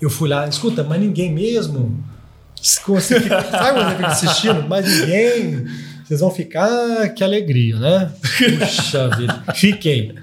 Eu 0.00 0.10
fui 0.10 0.28
lá, 0.28 0.48
escuta, 0.48 0.82
mas 0.82 1.00
ninguém 1.00 1.32
mesmo. 1.32 2.02
Você 2.62 3.20
fica, 3.20 3.42
sabe 3.42 3.78
quando 3.80 3.88
você 3.88 3.96
fica 3.96 4.06
assistindo? 4.08 4.68
Mas 4.68 4.86
ninguém. 4.86 5.66
Vocês 6.04 6.20
vão 6.20 6.30
ficar, 6.30 7.08
que 7.10 7.24
alegria, 7.24 7.76
né? 7.76 8.12
Puxa 8.58 9.08
vida. 9.16 9.42
Fiquei. 9.54 10.14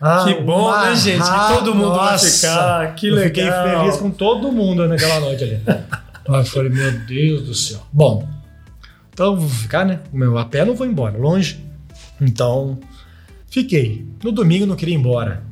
Ah, 0.00 0.24
Que 0.26 0.34
bom, 0.42 0.66
uma 0.68 0.90
né, 0.90 0.96
gente? 0.96 1.22
Que 1.22 1.48
todo 1.54 1.74
mundo 1.74 1.94
vai 1.94 2.12
Nossa, 2.12 2.30
ficar. 2.30 2.94
Que 2.94 3.08
eu 3.08 3.14
legal. 3.14 3.28
Fiquei 3.28 3.50
feliz 3.50 3.96
com 3.96 4.10
todo 4.10 4.52
mundo 4.52 4.86
naquela 4.86 5.20
noite 5.20 5.44
ali. 5.44 5.60
Eu 6.26 6.44
falei, 6.44 6.70
meu 6.70 6.90
Deus 7.00 7.42
do 7.42 7.54
céu. 7.54 7.80
Bom, 7.92 8.28
então 9.12 9.36
vou 9.36 9.48
ficar, 9.48 9.84
né? 9.84 10.00
O 10.12 10.16
meu 10.16 10.36
a 10.36 10.44
pé 10.44 10.64
não 10.64 10.74
vou 10.74 10.86
embora, 10.86 11.16
longe. 11.16 11.64
Então, 12.20 12.78
fiquei. 13.48 14.04
No 14.22 14.32
domingo 14.32 14.64
eu 14.64 14.68
não 14.68 14.76
queria 14.76 14.94
ir 14.94 14.98
embora. 14.98 15.42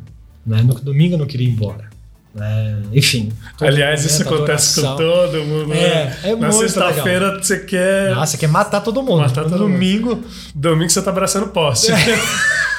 Né? 0.45 0.63
No 0.63 0.75
domingo 0.75 1.15
eu 1.15 1.19
não 1.19 1.27
queria 1.27 1.47
ir 1.47 1.53
embora. 1.53 1.92
Né? 2.35 2.77
Enfim. 2.93 3.31
Aliás, 3.61 4.05
isso 4.05 4.23
acontece 4.23 4.81
com 4.81 4.97
todo 4.97 5.45
mundo. 5.45 5.73
É, 5.73 5.77
né? 6.07 6.17
é 6.25 6.29
Na 6.31 6.49
muito 6.49 6.59
sexta-feira 6.59 7.39
você 7.39 7.59
quer. 7.61 8.13
Ah, 8.13 8.25
você 8.27 8.37
quer 8.37 8.49
matar 8.49 8.81
todo 8.81 9.03
mundo. 9.03 9.21
Matar 9.21 9.45
no 9.45 9.51
todo 9.51 9.61
mundo. 9.61 9.73
domingo. 9.73 10.25
Domingo 10.55 10.91
você 10.91 11.03
tá 11.03 11.11
abraçando 11.11 11.49
poste. 11.49 11.93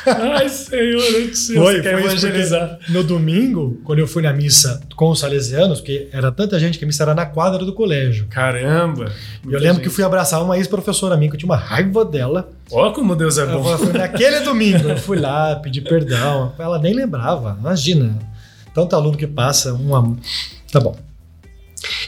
Ai, 0.06 0.50
Senhor, 0.50 1.02
eu 1.02 1.32
te 1.32 1.38
sei, 1.38 1.56
Foi, 1.56 1.82
quer 1.82 1.94
foi 1.94 2.04
evangelizar. 2.04 2.78
no 2.90 3.04
domingo, 3.06 3.80
quando 3.86 4.00
eu 4.00 4.08
fui 4.08 4.22
na 4.22 4.34
missa 4.34 4.82
com 4.98 5.10
os 5.10 5.20
salesianos, 5.20 5.80
porque 5.80 6.10
era 6.12 6.30
tanta 6.30 6.60
gente 6.60 6.78
que 6.78 6.84
a 6.84 6.88
missa 6.88 7.04
era 7.04 7.16
na 7.16 7.26
quadra 7.26 7.64
do 7.64 7.72
colégio. 7.72 8.28
Caramba. 8.30 9.10
E 9.48 9.54
eu 9.54 9.58
lembro 9.62 9.82
que 9.82 9.90
fui 9.90 10.04
abraçar 10.04 10.44
uma 10.44 10.58
ex-professora 10.58 11.16
minha, 11.16 11.30
que 11.30 11.36
eu 11.36 11.40
tinha 11.40 11.50
uma 11.50 11.56
raiva 11.56 12.04
dela. 12.04 12.50
Ó, 12.70 12.92
como 12.92 13.16
Deus 13.16 13.38
é 13.38 13.44
Eu 13.44 13.62
bom. 13.62 13.78
fui 13.78 13.94
naquele 13.94 14.42
domingo, 14.44 14.90
eu 14.90 14.98
fui 14.98 15.18
lá, 15.18 15.56
pedi 15.56 15.80
perdão. 15.80 16.52
Ela 16.60 16.80
nem 16.80 16.94
lembrava, 16.94 17.56
imagina. 17.58 18.14
Tanto 18.74 18.96
aluno 18.96 19.18
que 19.18 19.28
passa, 19.28 19.74
um 19.74 20.18
Tá 20.72 20.80
bom. 20.80 20.96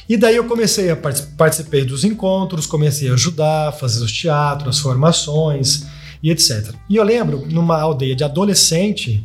E 0.08 0.18
daí 0.18 0.36
eu 0.36 0.46
comecei 0.46 0.90
a 0.90 0.96
partic- 0.96 1.36
participei 1.38 1.84
dos 1.84 2.04
encontros, 2.04 2.66
comecei 2.66 3.10
a 3.10 3.14
ajudar, 3.14 3.72
fazer 3.74 4.04
os 4.04 4.12
teatros, 4.12 4.78
as 4.78 4.82
formações 4.82 5.86
e 6.22 6.32
etc. 6.32 6.74
E 6.90 6.96
eu 6.96 7.04
lembro, 7.04 7.46
numa 7.48 7.80
aldeia 7.80 8.16
de 8.16 8.24
adolescente, 8.24 9.24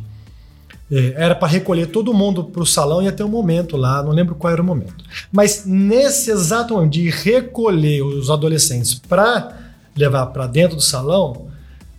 eh, 0.91 1.13
era 1.15 1.33
para 1.33 1.47
recolher 1.47 1.87
todo 1.87 2.13
mundo 2.13 2.43
para 2.43 2.61
o 2.61 2.65
salão 2.65 3.01
e 3.01 3.11
ter 3.11 3.23
um 3.23 3.29
momento 3.29 3.77
lá, 3.77 4.03
não 4.03 4.11
lembro 4.11 4.35
qual 4.35 4.51
era 4.51 4.61
o 4.61 4.65
momento. 4.65 5.03
Mas 5.31 5.65
nesse 5.65 6.31
exato 6.31 6.73
momento 6.73 6.93
de 6.93 7.09
recolher 7.09 8.01
os 8.03 8.29
adolescentes 8.29 8.93
para 8.95 9.57
levar 9.95 10.27
para 10.27 10.47
dentro 10.47 10.75
do 10.75 10.81
salão, 10.81 11.47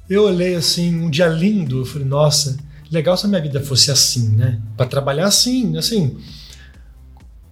eu 0.08 0.24
olhei 0.24 0.54
assim, 0.54 0.94
um 0.94 1.08
dia 1.08 1.28
lindo, 1.28 1.80
eu 1.80 1.86
falei, 1.86 2.06
nossa, 2.06 2.58
legal 2.92 3.16
se 3.16 3.26
a 3.26 3.28
minha 3.28 3.40
vida 3.40 3.60
fosse 3.60 3.90
assim, 3.90 4.30
né? 4.30 4.60
Para 4.76 4.86
trabalhar 4.86 5.26
assim, 5.26 5.76
assim, 5.76 6.16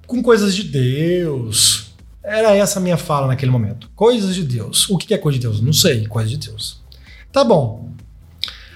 com 0.06 0.22
coisas 0.22 0.54
de 0.54 0.64
Deus. 0.64 1.92
Era 2.22 2.54
essa 2.54 2.78
a 2.78 2.82
minha 2.82 2.96
fala 2.96 3.26
naquele 3.26 3.50
momento. 3.50 3.90
Coisas 3.94 4.34
de 4.34 4.44
Deus. 4.44 4.88
O 4.90 4.98
que 4.98 5.14
é 5.14 5.18
coisa 5.18 5.38
de 5.38 5.46
Deus? 5.46 5.60
Não 5.60 5.72
sei, 5.72 6.06
coisa 6.06 6.28
de 6.28 6.36
Deus. 6.36 6.80
Tá 7.32 7.42
bom. 7.44 7.90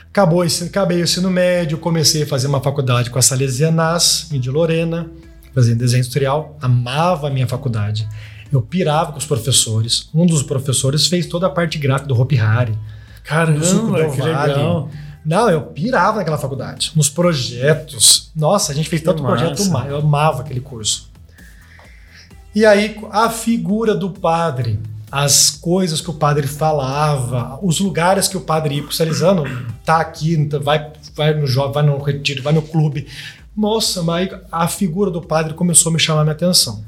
Acabou 0.09 0.45
esse, 0.45 0.63
acabei 0.65 1.01
o 1.01 1.05
ensino 1.05 1.29
médio, 1.29 1.77
comecei 1.77 2.23
a 2.23 2.27
fazer 2.27 2.47
uma 2.47 2.61
faculdade 2.61 3.11
com 3.11 3.19
a 3.19 3.23
Salesianas, 3.23 4.29
de 4.31 4.49
Lorena, 4.49 5.11
fazendo 5.53 5.79
desenho 5.79 6.01
industrial. 6.01 6.57
Amava 6.63 7.27
a 7.27 7.31
minha 7.31 7.49
faculdade. 7.49 8.09
Eu 8.53 8.63
pirava 8.63 9.11
com 9.11 9.19
os 9.19 9.27
professores. 9.27 10.09
Um 10.15 10.25
dos 10.25 10.45
professores 10.45 11.09
fez 11.09 11.27
toda 11.27 11.49
a 11.49 11.51
parte 11.51 11.79
gráfica 11.79 12.07
do 12.07 12.21
Hopi 12.21 12.39
Hari. 12.39 12.79
do 13.59 13.65
Suco 13.65 13.93
Caramba, 13.93 14.09
do 14.09 14.15
que 14.15 14.23
legal. 14.23 14.91
Não, 15.25 15.49
eu 15.49 15.63
pirava 15.63 16.19
naquela 16.19 16.37
faculdade. 16.39 16.93
Nos 16.95 17.09
projetos. 17.09 18.31
Nossa, 18.37 18.73
a 18.73 18.75
gente 18.75 18.89
fez 18.89 19.01
Que 19.01 19.07
tanto 19.07 19.23
projeto, 19.23 19.59
massa. 19.61 19.71
ma- 19.71 19.87
eu 19.87 19.97
amava 19.99 20.43
aquele 20.43 20.61
curso. 20.61 21.11
E 22.55 22.65
aí, 22.65 22.97
a 23.11 23.31
figura 23.31 23.95
do 23.95 24.11
padre, 24.11 24.79
as 25.11 25.51
coisas 25.51 26.01
que 26.01 26.11
o 26.11 26.15
padre 26.15 26.47
falava, 26.47 27.59
os 27.63 27.81
lugares 27.81 28.29
que 28.29 28.37
o 28.37 28.41
padre 28.41 28.77
ia 28.77 28.91
Salesiano, 28.93 29.45
tá 29.85 29.99
aqui, 30.01 30.45
tá- 30.47 30.59
vai, 30.59 30.93
vai 31.17 31.35
no 31.35 31.47
jovem, 31.47 31.73
vai 31.73 31.83
no 31.85 31.99
retiro, 32.03 32.43
vai 32.43 32.53
no 32.53 32.63
clube. 32.63 33.07
Nossa, 33.57 34.03
mas 34.03 34.29
a 34.53 34.69
figura 34.69 35.11
do 35.11 35.23
padre 35.23 35.55
começou 35.55 35.91
a 35.91 35.93
me 35.95 35.99
chamar 35.99 36.21
a 36.21 36.25
minha 36.25 36.35
atenção. 36.35 36.85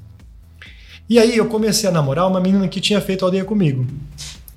E 1.09 1.19
aí 1.19 1.37
eu 1.37 1.47
comecei 1.47 1.89
a 1.89 1.93
namorar 1.93 2.27
uma 2.27 2.41
menina 2.41 2.67
que 2.69 2.81
tinha 2.81 3.01
feito 3.01 3.25
aldeia 3.25 3.45
comigo. 3.45 3.87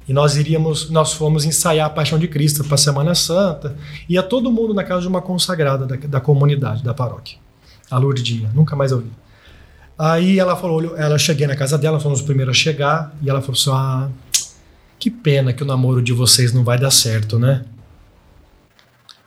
E 0.09 0.13
nós 0.13 0.35
iríamos, 0.35 0.89
nós 0.89 1.13
fomos 1.13 1.45
ensaiar 1.45 1.85
a 1.85 1.89
Paixão 1.89 2.17
de 2.17 2.27
Cristo 2.27 2.63
para 2.63 2.73
a 2.73 2.77
Semana 2.79 3.13
Santa. 3.13 3.75
Ia 4.09 4.23
todo 4.23 4.51
mundo 4.51 4.73
na 4.73 4.83
casa 4.83 5.01
de 5.03 5.07
uma 5.07 5.21
consagrada 5.21 5.85
da, 5.85 5.95
da 5.95 6.19
comunidade, 6.19 6.83
da 6.83 6.95
paróquia. 6.95 7.37
A 7.91 7.97
Lourdinha, 7.99 8.49
nunca 8.55 8.75
mais 8.75 8.91
ouvi. 8.91 9.11
Aí 9.97 10.39
ela 10.39 10.55
falou, 10.55 10.97
ela 10.97 11.17
cheguei 11.19 11.45
na 11.45 11.55
casa 11.55 11.77
dela, 11.77 11.99
fomos 11.99 12.21
os 12.21 12.25
primeiros 12.25 12.57
a 12.57 12.59
chegar, 12.59 13.13
e 13.21 13.29
ela 13.29 13.39
falou 13.39 13.53
assim: 13.55 13.69
"Ah, 13.71 14.09
que 14.97 15.11
pena 15.11 15.53
que 15.53 15.61
o 15.61 15.65
namoro 15.65 16.01
de 16.01 16.11
vocês 16.11 16.51
não 16.53 16.63
vai 16.63 16.79
dar 16.79 16.89
certo, 16.91 17.37
né?" 17.37 17.63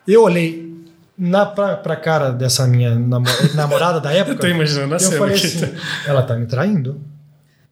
Eu 0.09 0.25
olhei 0.25 0.73
na 1.17 1.47
pra, 1.47 1.77
pra 1.77 1.95
cara 1.95 2.31
dessa 2.31 2.67
minha 2.67 2.95
namo- 2.97 3.27
namorada 3.55 4.01
da 4.01 4.13
época. 4.13 4.35
Eu 4.35 4.41
tô 4.41 4.47
imaginando 4.49 4.95
a 4.95 4.97
Eu 4.97 5.01
cena 5.01 5.19
falei 5.19 5.35
assim, 5.37 5.73
ela 6.07 6.23
tá 6.23 6.35
me 6.35 6.47
traindo? 6.47 7.01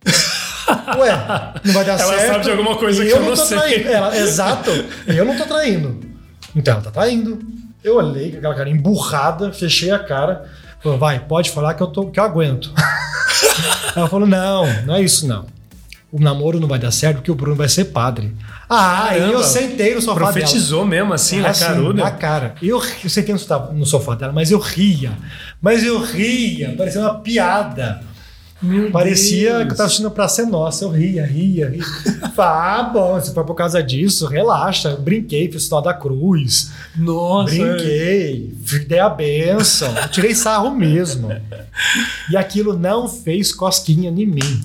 Ué, 0.99 1.53
não 1.65 1.73
vai 1.75 1.85
dar 1.85 1.99
Ela 2.01 2.13
certo. 2.15 2.27
sabe 2.33 2.45
de 2.45 2.51
alguma 2.51 2.77
coisa 2.77 3.05
que 3.05 3.11
eu 3.11 3.21
não 3.21 3.29
tô 3.31 3.37
sei. 3.37 3.59
traindo. 3.59 3.89
Ela, 3.89 4.17
exato. 4.17 4.71
E 5.07 5.17
eu 5.17 5.25
não 5.25 5.37
tô 5.37 5.45
traindo. 5.45 6.01
Então 6.55 6.75
ela 6.75 6.83
tá 6.83 6.91
traindo. 6.91 7.39
Eu 7.83 7.97
olhei 7.97 8.31
com 8.33 8.39
aquela 8.39 8.55
cara 8.55 8.69
emburrada, 8.71 9.53
fechei 9.53 9.91
a 9.91 9.99
cara. 9.99 10.45
Falou, 10.83 10.99
vai, 10.99 11.19
pode 11.21 11.51
falar 11.51 11.75
que 11.75 11.83
eu, 11.83 11.87
tô, 11.87 12.07
que 12.11 12.19
eu 12.21 12.25
aguento. 12.25 12.73
ela 13.97 14.09
falou, 14.09 14.27
não, 14.27 14.67
não 14.85 14.95
é 14.95 15.03
isso 15.03 15.27
não. 15.27 15.47
O 16.13 16.21
namoro 16.21 16.59
não 16.59 16.67
vai 16.67 16.79
dar 16.79 16.91
certo 16.91 17.17
porque 17.19 17.31
o 17.31 17.37
Bruno 17.37 17.55
vai 17.55 17.69
ser 17.69 17.85
padre. 17.87 18.35
Ah, 18.69 19.05
aí 19.11 19.21
Caramba. 19.21 19.39
eu 19.39 19.45
sentei 19.45 19.95
no 19.95 20.01
sofá 20.01 20.19
dela. 20.19 20.33
Profetizou 20.33 20.85
mesmo 20.85 21.13
assim, 21.15 21.41
na 21.41 21.51
Assim, 21.51 21.65
caruda. 21.67 22.03
Na 22.03 22.11
cara. 22.11 22.55
Eu, 22.61 22.83
eu 23.05 23.09
sentei 23.11 23.33
no 23.33 23.39
sofá, 23.39 23.59
no 23.73 23.87
sofá 23.87 24.15
dela, 24.17 24.33
mas 24.33 24.51
eu 24.51 24.59
ria. 24.59 25.13
Mas 25.63 25.85
eu 25.85 26.03
ria. 26.03 26.75
Parecia 26.77 27.01
uma 27.01 27.15
piada. 27.21 28.01
Meu 28.63 28.91
Parecia 28.91 29.51
Deus. 29.53 29.65
que 29.65 29.73
eu 29.73 29.77
tava 29.77 29.87
assistindo 29.87 30.11
pra 30.11 30.29
ser 30.29 30.45
nossa. 30.47 30.85
Eu 30.85 30.91
ria, 30.91 31.25
ria, 31.25 31.69
ria. 31.71 31.83
Ah, 32.37 32.83
bom, 32.83 33.21
se 33.21 33.33
for 33.33 33.45
por 33.45 33.55
causa 33.55 33.83
disso, 33.83 34.27
relaxa. 34.27 34.97
Brinquei, 34.97 35.51
fiz 35.51 35.63
o 35.63 35.67
sinal 35.67 35.83
da 35.83 35.95
cruz. 35.95 36.71
Nossa. 36.97 37.55
Brinquei, 37.55 38.53
dei 38.87 38.99
a 38.99 39.09
benção. 39.09 39.95
Eu 39.97 40.09
tirei 40.09 40.35
sarro 40.35 40.71
mesmo. 40.75 41.29
E 42.31 42.37
aquilo 42.37 42.79
não 42.79 43.09
fez 43.09 43.53
cosquinha 43.53 44.11
em 44.11 44.27
mim. 44.27 44.61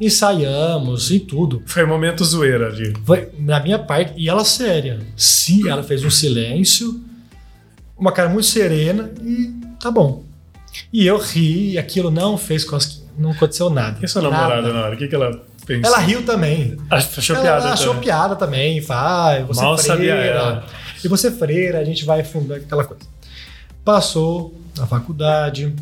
Ensaiamos 0.00 1.10
e 1.10 1.18
tudo. 1.20 1.62
Foi 1.66 1.84
um 1.84 1.88
momento 1.88 2.24
zoeira 2.24 2.68
ali. 2.68 2.94
Foi 3.04 3.28
na 3.38 3.60
minha 3.60 3.78
parte, 3.78 4.14
e 4.16 4.28
ela 4.28 4.44
séria. 4.44 5.00
Se 5.16 5.68
ela 5.68 5.82
fez 5.82 6.04
um 6.04 6.10
silêncio, 6.10 7.00
uma 7.96 8.12
cara 8.12 8.28
muito 8.28 8.46
serena 8.46 9.10
e 9.22 9.52
tá 9.80 9.90
bom. 9.90 10.22
E 10.92 11.04
eu 11.06 11.18
ri, 11.18 11.72
e 11.72 11.78
aquilo 11.78 12.10
não 12.10 12.38
fez 12.38 12.64
cosquinha, 12.64 13.07
não 13.18 13.30
aconteceu 13.32 13.68
nada. 13.68 13.98
E 14.02 14.08
sua 14.08 14.22
Nada. 14.22 14.36
namorada 14.36 14.72
na 14.72 14.80
hora? 14.84 14.94
O 14.94 14.98
que, 14.98 15.08
que 15.08 15.14
ela 15.14 15.44
pensou? 15.66 15.92
Ela 15.92 15.98
riu 15.98 16.24
também. 16.24 16.76
Achou 16.90 17.34
ela 17.36 17.44
piada 17.44 17.72
achou 17.72 17.86
também. 17.88 18.02
piada 18.02 18.36
também. 18.36 18.80
Vai, 18.80 19.44
você 19.44 19.60
Mal 19.60 19.76
freira. 19.76 19.94
sabia 19.96 20.14
ela. 20.14 20.66
E 21.04 21.08
você 21.08 21.30
freira, 21.30 21.78
a 21.78 21.84
gente 21.84 22.04
vai 22.04 22.22
fundar 22.24 22.56
aquela 22.56 22.84
coisa. 22.84 23.02
Passou 23.84 24.54
na 24.76 24.86
faculdade 24.86 25.74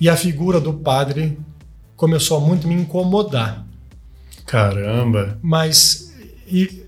e 0.00 0.08
a 0.08 0.16
figura 0.16 0.60
do 0.60 0.72
padre 0.72 1.38
começou 1.96 2.36
a 2.36 2.40
muito 2.40 2.66
me 2.68 2.74
incomodar. 2.74 3.64
Caramba. 4.46 5.38
Mas 5.42 6.12
e, 6.46 6.84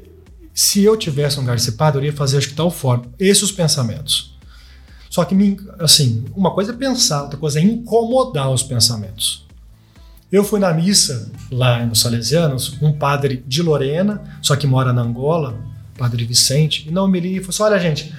se 0.55 0.82
eu 0.84 0.97
tivesse 0.97 1.39
um 1.39 1.41
lugar 1.43 1.57
de 1.57 1.62
ser 1.62 1.72
padre, 1.72 1.99
eu 1.99 2.05
iria 2.05 2.16
fazer 2.16 2.39
acho 2.39 2.49
que 2.49 2.55
tal 2.55 2.70
forma. 2.70 3.05
Esses 3.18 3.43
os 3.45 3.53
pensamentos. 3.53 4.36
Só 5.17 5.25
que, 5.25 5.57
assim, 5.79 6.27
uma 6.37 6.51
coisa 6.51 6.73
é 6.73 6.77
pensar, 6.77 7.23
outra 7.23 7.39
coisa 7.39 7.59
é 7.59 7.62
incomodar 7.62 8.51
os 8.51 8.62
pensamentos. 8.62 9.47
Eu 10.31 10.45
fui 10.45 10.61
na 10.61 10.75
missa 10.75 11.33
lá 11.51 11.87
nos 11.87 12.01
Salesianos, 12.03 12.77
um 12.83 12.93
padre 12.93 13.43
de 13.47 13.62
Lorena, 13.62 14.23
só 14.43 14.55
que 14.55 14.67
mora 14.67 14.93
na 14.93 15.01
Angola, 15.01 15.59
padre 15.97 16.23
Vicente, 16.27 16.87
e 16.87 16.93
não 16.93 17.09
me 17.09 17.19
li 17.19 17.39
e 17.39 17.41
falou 17.41 17.49
assim: 17.49 17.62
olha, 17.62 17.81
gente, 17.81 18.14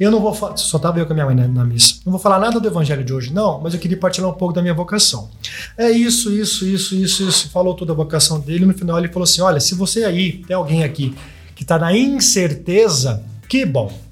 eu 0.00 0.10
não 0.10 0.20
vou 0.20 0.32
falar, 0.32 0.56
só 0.56 0.78
estava 0.78 0.98
eu 0.98 1.04
com 1.04 1.12
a 1.12 1.14
minha 1.14 1.26
mãe 1.26 1.34
na, 1.34 1.46
na 1.46 1.64
missa, 1.66 1.96
não 2.06 2.12
vou 2.12 2.18
falar 2.18 2.38
nada 2.38 2.58
do 2.58 2.66
evangelho 2.66 3.04
de 3.04 3.12
hoje, 3.12 3.30
não, 3.30 3.60
mas 3.60 3.74
eu 3.74 3.78
queria 3.78 3.98
partilhar 3.98 4.30
um 4.30 4.32
pouco 4.32 4.54
da 4.54 4.62
minha 4.62 4.72
vocação. 4.72 5.28
É 5.76 5.90
isso, 5.90 6.32
isso, 6.32 6.64
isso, 6.64 6.94
isso, 6.94 7.28
isso. 7.28 7.50
Falou 7.50 7.74
toda 7.74 7.92
a 7.92 7.94
vocação 7.94 8.40
dele. 8.40 8.64
No 8.64 8.72
final 8.72 8.98
ele 8.98 9.08
falou 9.08 9.24
assim: 9.24 9.42
olha, 9.42 9.60
se 9.60 9.74
você 9.74 10.04
aí, 10.04 10.42
tem 10.46 10.56
alguém 10.56 10.82
aqui 10.82 11.14
que 11.54 11.62
está 11.62 11.78
na 11.78 11.94
incerteza, 11.94 13.22
que 13.46 13.66
bom. 13.66 14.07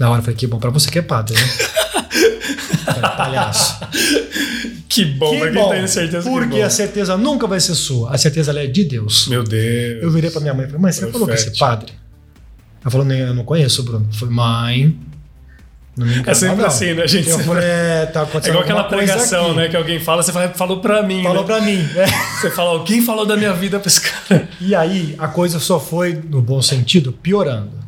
Na 0.00 0.08
hora 0.10 0.18
eu 0.20 0.24
falei, 0.24 0.36
que 0.36 0.46
bom 0.46 0.58
pra 0.58 0.70
você 0.70 0.90
que 0.90 0.98
é 0.98 1.02
padre, 1.02 1.34
né? 1.36 1.46
falei, 2.84 3.10
palhaço. 3.16 3.78
Que 4.88 5.04
bom, 5.04 5.30
Que 5.30 5.40
quem 5.40 5.52
bom, 5.52 5.70
tem 5.70 5.86
certeza 5.86 6.24
que 6.28 6.30
porque 6.36 6.58
bom. 6.58 6.64
a 6.64 6.70
certeza 6.70 7.16
nunca 7.16 7.46
vai 7.46 7.60
ser 7.60 7.74
sua. 7.74 8.12
A 8.12 8.18
certeza 8.18 8.58
é 8.58 8.66
de 8.66 8.84
Deus. 8.84 9.28
Meu 9.28 9.44
Deus. 9.44 10.02
Eu 10.02 10.10
virei 10.10 10.30
pra 10.30 10.40
minha 10.40 10.54
mãe 10.54 10.64
e 10.64 10.68
falei, 10.68 10.82
mãe, 10.82 10.92
você 10.92 11.10
falou 11.12 11.28
que 11.28 11.34
esse 11.34 11.44
fértil. 11.44 11.66
padre? 11.66 11.92
Ela 12.82 12.90
falou, 12.90 13.06
"Nem- 13.06 13.20
eu 13.20 13.34
não 13.34 13.44
conheço 13.44 13.82
o 13.82 13.84
Bruno. 13.84 14.08
Eu 14.10 14.18
falei, 14.18 14.34
mãe, 14.34 14.96
não 15.96 16.06
me 16.06 16.12
engana, 16.14 16.30
É 16.30 16.34
sempre 16.34 16.56
não. 16.56 16.66
assim, 16.66 16.94
né, 16.94 17.06
gente? 17.06 17.28
Eu 17.28 17.38
falei, 17.40 17.62
é, 17.64 18.06
tá 18.06 18.20
É 18.20 18.22
acontecendo 18.22 18.52
igual 18.54 18.64
aquela 18.64 18.84
pregação, 18.84 19.54
né? 19.54 19.68
Que 19.68 19.76
alguém 19.76 20.00
fala, 20.00 20.22
você 20.22 20.32
fala, 20.32 20.48
falou 20.48 20.80
pra 20.80 21.02
mim. 21.02 21.22
Falou 21.22 21.42
né? 21.42 21.46
pra 21.46 21.60
mim. 21.60 21.86
é. 21.94 22.06
Você 22.40 22.50
fala, 22.50 22.70
alguém 22.70 23.02
falou 23.02 23.26
da 23.26 23.36
minha 23.36 23.52
vida 23.52 23.78
pra 23.78 23.86
esse 23.88 24.00
cara. 24.00 24.48
E 24.60 24.74
aí, 24.74 25.14
a 25.18 25.28
coisa 25.28 25.60
só 25.60 25.78
foi, 25.78 26.14
no 26.28 26.40
bom 26.40 26.60
sentido, 26.62 27.12
piorando. 27.12 27.78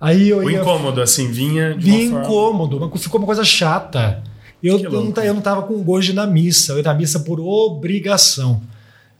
Aí 0.00 0.28
eu 0.28 0.38
O 0.38 0.50
ia... 0.50 0.60
incômodo, 0.60 1.00
assim, 1.00 1.30
vinha 1.30 1.74
de 1.74 1.84
Vinha 1.84 2.10
uma 2.10 2.24
forma... 2.24 2.26
incômodo, 2.26 2.80
mas 2.80 3.02
ficou 3.02 3.18
uma 3.18 3.26
coisa 3.26 3.44
chata. 3.44 4.22
Eu, 4.62 4.78
eu, 4.78 4.90
não, 4.90 5.22
eu 5.22 5.34
não 5.34 5.40
tava 5.40 5.62
com 5.62 5.82
gosto 5.82 6.12
na 6.12 6.26
missa, 6.26 6.72
eu 6.72 6.78
ia 6.78 6.82
na 6.82 6.94
missa 6.94 7.20
por 7.20 7.40
obrigação. 7.40 8.62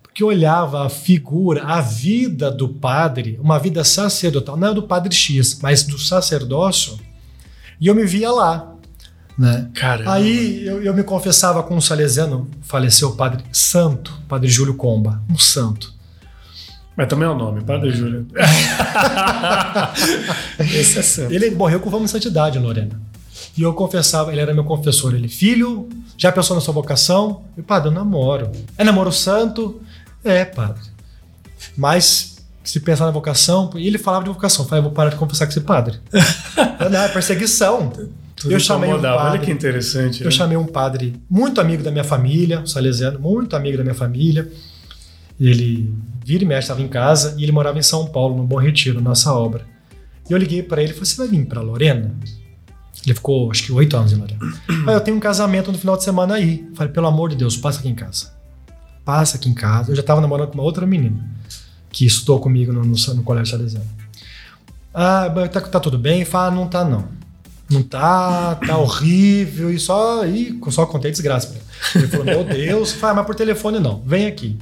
Porque 0.02 0.22
eu 0.22 0.28
olhava 0.28 0.86
a 0.86 0.88
figura, 0.88 1.62
a 1.64 1.80
vida 1.80 2.50
do 2.50 2.68
padre, 2.68 3.38
uma 3.42 3.58
vida 3.58 3.84
sacerdotal, 3.84 4.56
não 4.56 4.68
é 4.68 4.74
do 4.74 4.82
padre 4.82 5.14
X, 5.14 5.58
mas 5.62 5.82
do 5.82 5.98
sacerdócio, 5.98 6.98
e 7.80 7.86
eu 7.86 7.94
me 7.94 8.04
via 8.04 8.30
lá. 8.30 8.72
Né? 9.38 9.68
Caramba. 9.74 10.14
Aí 10.14 10.66
eu, 10.66 10.82
eu 10.82 10.94
me 10.94 11.02
confessava 11.02 11.62
com 11.62 11.76
um 11.76 11.80
salesiano, 11.80 12.48
faleceu 12.62 13.10
o 13.10 13.16
padre 13.16 13.44
santo, 13.52 14.18
padre 14.26 14.48
Júlio 14.48 14.74
Comba, 14.74 15.22
um 15.30 15.36
santo. 15.36 15.92
Mas 16.97 17.09
também 17.09 17.28
é 17.28 17.30
o 17.30 17.34
nome, 17.34 17.62
Padre 17.62 17.90
Júlio. 17.92 18.26
Esse 20.59 20.99
é 20.99 21.03
santo. 21.03 21.32
Ele 21.32 21.51
morreu 21.51 21.78
com 21.78 21.90
fama 21.90 22.07
de 22.07 22.11
santidade, 22.11 22.59
Lorena. 22.59 22.99
E 23.57 23.62
eu 23.62 23.72
confessava, 23.74 24.32
ele 24.32 24.40
era 24.40 24.55
meu 24.55 24.64
confessor. 24.64 25.14
Ele, 25.14 25.28
filho, 25.28 25.88
já 26.16 26.32
pensou 26.32 26.57
na 26.57 26.62
sua 26.62 26.72
vocação? 26.72 27.42
Eu, 27.57 27.62
padre, 27.62 27.88
eu 27.88 27.92
namoro. 27.92 28.51
É 28.78 28.84
namoro 28.84 29.12
santo? 29.12 29.80
É, 30.24 30.44
padre. 30.44 30.82
Mas 31.76 32.36
se 32.64 32.80
pensar 32.80 33.05
na 33.05 33.11
vocação, 33.11 33.70
e 33.76 33.86
ele 33.86 33.99
falava 33.99 34.24
de 34.24 34.30
vocação, 34.30 34.64
eu 34.64 34.68
falei, 34.68 34.80
eu 34.80 34.84
vou 34.84 34.92
parar 34.92 35.11
de 35.11 35.16
confessar 35.16 35.47
com 35.47 35.51
esse 35.51 35.61
padre. 35.61 35.99
Eu, 36.80 36.90
Não, 36.90 37.01
é 37.01 37.09
perseguição. 37.09 37.90
Tudo 38.34 38.53
eu 38.53 38.61
chamei 38.61 38.90
um 38.90 38.92
incomodava. 38.92 39.16
Olha 39.16 39.30
padre. 39.30 39.47
que 39.47 39.51
interessante. 39.51 40.20
Eu 40.20 40.26
né? 40.26 40.30
chamei 40.30 40.59
um 40.59 40.66
padre 40.66 41.14
muito 41.28 41.59
amigo 41.59 41.82
da 41.82 41.90
minha 41.90 42.05
família, 42.05 42.61
um 42.61 42.66
salesiano, 42.66 43.18
muito 43.18 43.57
amigo 43.57 43.78
da 43.78 43.82
minha 43.82 43.94
família. 43.94 44.51
Ele 45.40 45.90
vira 46.26 46.42
e 46.42 46.46
mexe, 46.46 46.62
estava 46.62 46.82
em 46.82 46.88
casa 46.88 47.36
e 47.38 47.44
ele 47.44 47.52
morava 47.52 47.78
em 47.78 47.82
São 47.82 48.04
Paulo, 48.06 48.36
no 48.36 48.42
Bom 48.42 48.56
Retiro, 48.56 49.00
nossa 49.00 49.32
obra. 49.32 49.64
E 50.28 50.32
eu 50.32 50.36
liguei 50.36 50.60
para 50.60 50.82
ele 50.82 50.90
e 50.90 50.94
falei: 50.94 51.06
Você 51.06 51.16
vai 51.16 51.28
vir 51.28 51.46
para 51.46 51.60
Lorena? 51.60 52.12
Ele 53.04 53.14
ficou, 53.14 53.48
acho 53.48 53.62
que, 53.62 53.70
oito 53.70 53.96
anos 53.96 54.12
em 54.12 54.16
Lorena. 54.16 54.40
Aí 54.88 54.94
eu 54.94 55.00
tenho 55.00 55.16
um 55.16 55.20
casamento 55.20 55.70
no 55.70 55.78
final 55.78 55.96
de 55.96 56.02
semana 56.02 56.34
aí. 56.34 56.68
Falei: 56.74 56.92
Pelo 56.92 57.06
amor 57.06 57.30
de 57.30 57.36
Deus, 57.36 57.56
passa 57.56 57.78
aqui 57.78 57.88
em 57.88 57.94
casa. 57.94 58.32
Passa 59.04 59.36
aqui 59.36 59.48
em 59.48 59.54
casa. 59.54 59.92
Eu 59.92 59.94
já 59.94 60.00
estava 60.00 60.20
namorando 60.20 60.48
com 60.48 60.54
uma 60.54 60.64
outra 60.64 60.84
menina 60.84 61.24
que 61.90 62.04
estudou 62.04 62.40
comigo 62.40 62.72
no, 62.72 62.82
no, 62.82 62.96
no 63.14 63.22
colégio 63.22 63.56
salesiano. 63.56 63.86
Ah, 64.92 65.30
tá, 65.52 65.60
tá 65.60 65.78
tudo 65.78 65.96
bem? 65.96 66.24
Fala: 66.24 66.50
Não 66.50 66.66
tá, 66.66 66.84
não. 66.84 67.08
Não 67.70 67.84
tá, 67.84 68.56
tá 68.56 68.76
horrível 68.78 69.70
e 69.70 69.78
só, 69.78 70.26
e 70.26 70.58
só 70.70 70.86
contei 70.86 71.12
desgraça 71.12 71.46
pra 71.46 71.56
ele. 71.56 71.66
Ele 71.94 72.08
falou, 72.08 72.24
meu 72.24 72.42
Deus, 72.46 72.92
fala, 72.92 73.14
mas 73.14 73.26
por 73.26 73.34
telefone 73.34 73.78
não, 73.78 74.02
vem 74.04 74.26
aqui. 74.26 74.58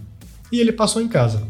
E 0.50 0.60
ele 0.60 0.72
passou 0.72 1.02
em 1.02 1.08
casa. 1.08 1.42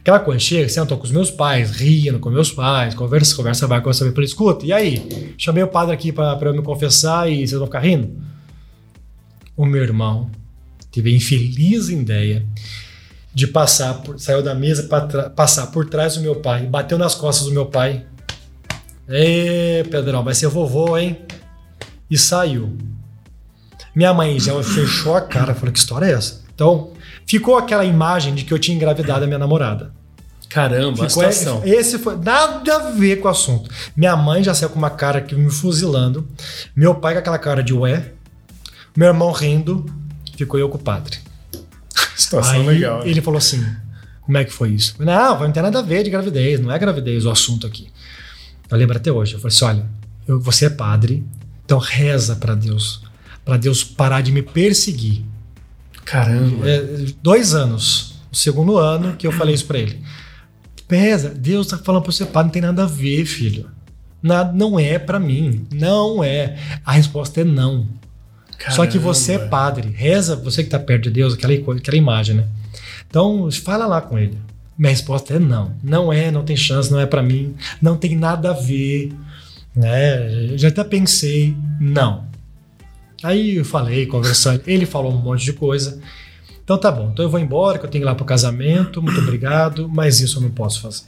Aquela 0.00 0.18
coisa, 0.18 0.40
chega, 0.40 0.86
com 0.86 1.04
os 1.04 1.10
meus 1.10 1.30
pais, 1.30 1.70
rindo 1.70 2.18
com 2.18 2.30
meus 2.30 2.50
pais, 2.50 2.94
conversa, 2.94 3.34
conversa 3.34 3.66
vai, 3.66 3.80
conversa 3.80 4.10
vai. 4.10 4.24
Escuta, 4.24 4.66
e 4.66 4.72
aí? 4.72 5.34
Chamei 5.38 5.62
o 5.62 5.68
padre 5.68 5.94
aqui 5.94 6.12
pra 6.12 6.38
eu 6.42 6.52
me 6.52 6.62
confessar 6.62 7.30
e 7.30 7.38
vocês 7.38 7.52
vão 7.52 7.66
ficar 7.66 7.80
rindo? 7.80 8.10
O 9.56 9.66
meu 9.66 9.82
irmão 9.82 10.30
teve 10.90 11.10
a 11.10 11.16
infeliz 11.16 11.88
ideia 11.88 12.46
de 13.32 13.46
passar, 13.46 13.94
por, 14.02 14.18
saiu 14.18 14.42
da 14.42 14.54
mesa 14.54 14.84
para 14.84 15.30
passar 15.30 15.68
por 15.68 15.88
trás 15.88 16.16
do 16.16 16.22
meu 16.22 16.36
pai, 16.36 16.66
bateu 16.66 16.98
nas 16.98 17.14
costas 17.14 17.46
do 17.46 17.52
meu 17.52 17.66
pai. 17.66 18.04
Ê, 19.08 19.84
Pedrão, 19.90 20.24
vai 20.24 20.34
ser 20.34 20.48
vovô, 20.48 20.96
hein? 20.96 21.18
E 22.10 22.18
saiu. 22.18 22.76
Minha 23.94 24.14
mãe 24.14 24.38
já 24.38 24.60
fechou 24.62 25.16
a 25.16 25.20
cara, 25.20 25.54
falou: 25.54 25.72
que 25.72 25.78
história 25.78 26.06
é 26.06 26.12
essa? 26.12 26.42
Então, 26.54 26.92
ficou 27.30 27.56
aquela 27.56 27.84
imagem 27.84 28.34
de 28.34 28.44
que 28.44 28.52
eu 28.52 28.58
tinha 28.58 28.74
engravidado 28.76 29.24
a 29.24 29.26
minha 29.26 29.38
namorada. 29.38 29.92
Caramba, 30.48 31.04
a 31.04 31.08
Ficou 31.08 31.30
situação. 31.30 31.62
esse 31.64 31.96
foi 31.98 32.16
nada 32.16 32.74
a 32.74 32.90
ver 32.90 33.16
com 33.20 33.28
o 33.28 33.30
assunto. 33.30 33.70
Minha 33.96 34.16
mãe 34.16 34.42
já 34.42 34.52
saiu 34.52 34.70
com 34.70 34.78
uma 34.78 34.90
cara 34.90 35.20
que 35.20 35.32
me 35.34 35.48
fuzilando. 35.48 36.26
Meu 36.74 36.94
pai 36.96 37.12
com 37.14 37.20
aquela 37.20 37.38
cara 37.38 37.62
de 37.62 37.72
ué. 37.72 38.12
Meu 38.96 39.06
irmão 39.08 39.30
rindo. 39.30 39.86
Ficou 40.36 40.58
eu 40.58 40.68
com 40.68 40.76
o 40.76 40.80
padre. 40.80 41.18
Situação 42.16 42.54
Aí 42.62 42.66
legal. 42.66 43.06
ele 43.06 43.20
falou 43.20 43.38
assim: 43.38 43.64
como 44.22 44.36
é 44.38 44.44
que 44.44 44.52
foi 44.52 44.70
isso? 44.70 44.96
Não, 44.98 45.38
não 45.38 45.52
tem 45.52 45.62
nada 45.62 45.78
a 45.78 45.82
ver 45.82 46.02
de 46.02 46.10
gravidez, 46.10 46.58
não 46.58 46.72
é 46.72 46.78
gravidez 46.78 47.24
o 47.26 47.30
assunto 47.30 47.66
aqui. 47.66 47.88
Eu 48.68 48.76
lembro 48.76 48.96
até 48.96 49.12
hoje. 49.12 49.34
Eu 49.34 49.38
falei 49.40 49.54
assim: 49.54 49.64
olha, 49.66 49.86
eu- 50.26 50.40
você 50.40 50.66
é 50.66 50.70
padre, 50.70 51.24
então 51.64 51.78
reza 51.78 52.34
para 52.34 52.56
Deus, 52.56 53.02
para 53.44 53.56
Deus 53.56 53.84
parar 53.84 54.20
de 54.20 54.32
me 54.32 54.42
perseguir. 54.42 55.24
Caramba. 56.10 56.68
É, 56.68 57.06
dois 57.22 57.54
anos, 57.54 58.16
o 58.32 58.36
segundo 58.36 58.76
ano 58.76 59.16
que 59.16 59.26
eu 59.26 59.32
falei 59.32 59.54
isso 59.54 59.66
para 59.66 59.78
ele. 59.78 60.02
Pesa, 60.88 61.28
Deus 61.28 61.68
tá 61.68 61.78
falando 61.78 62.02
para 62.02 62.10
você, 62.10 62.26
padre, 62.26 62.46
não 62.46 62.52
tem 62.52 62.62
nada 62.62 62.82
a 62.82 62.86
ver, 62.86 63.24
filho. 63.24 63.70
Nada, 64.20 64.52
não 64.52 64.78
é 64.78 64.98
para 64.98 65.20
mim, 65.20 65.66
não 65.72 66.22
é. 66.22 66.58
A 66.84 66.92
resposta 66.92 67.42
é 67.42 67.44
não. 67.44 67.86
Só 68.70 68.84
que 68.86 68.98
você 68.98 69.32
é 69.32 69.34
Caramba. 69.36 69.50
padre, 69.50 69.88
reza, 69.88 70.34
você 70.34 70.62
que 70.62 70.66
está 70.66 70.80
perto 70.80 71.04
de 71.04 71.10
Deus, 71.10 71.34
aquela, 71.34 71.54
aquela 71.54 71.96
imagem, 71.96 72.36
né? 72.36 72.44
Então, 73.08 73.48
fala 73.52 73.86
lá 73.86 74.00
com 74.00 74.18
ele. 74.18 74.36
Minha 74.76 74.90
resposta 74.90 75.34
é 75.34 75.38
não. 75.38 75.74
Não 75.82 76.12
é, 76.12 76.30
não 76.30 76.42
tem 76.42 76.56
chance, 76.56 76.90
não 76.90 76.98
é 76.98 77.06
para 77.06 77.22
mim, 77.22 77.54
não 77.80 77.96
tem 77.96 78.16
nada 78.16 78.50
a 78.50 78.54
ver. 78.54 79.12
Né? 79.74 80.56
Já 80.58 80.68
até 80.68 80.82
pensei, 80.82 81.56
não. 81.80 82.29
Aí 83.22 83.56
eu 83.56 83.64
falei, 83.64 84.06
conversando, 84.06 84.62
ele 84.66 84.86
falou 84.86 85.12
um 85.12 85.18
monte 85.18 85.44
de 85.44 85.52
coisa. 85.52 86.00
Então 86.64 86.78
tá 86.78 86.90
bom, 86.90 87.10
então 87.12 87.24
eu 87.24 87.30
vou 87.30 87.40
embora, 87.40 87.78
que 87.78 87.84
eu 87.84 87.90
tenho 87.90 88.02
que 88.02 88.06
ir 88.06 88.10
lá 88.10 88.14
pro 88.14 88.24
casamento, 88.24 89.02
muito 89.02 89.18
obrigado, 89.20 89.88
mas 89.88 90.20
isso 90.20 90.38
eu 90.38 90.42
não 90.42 90.50
posso 90.50 90.80
fazer. 90.80 91.02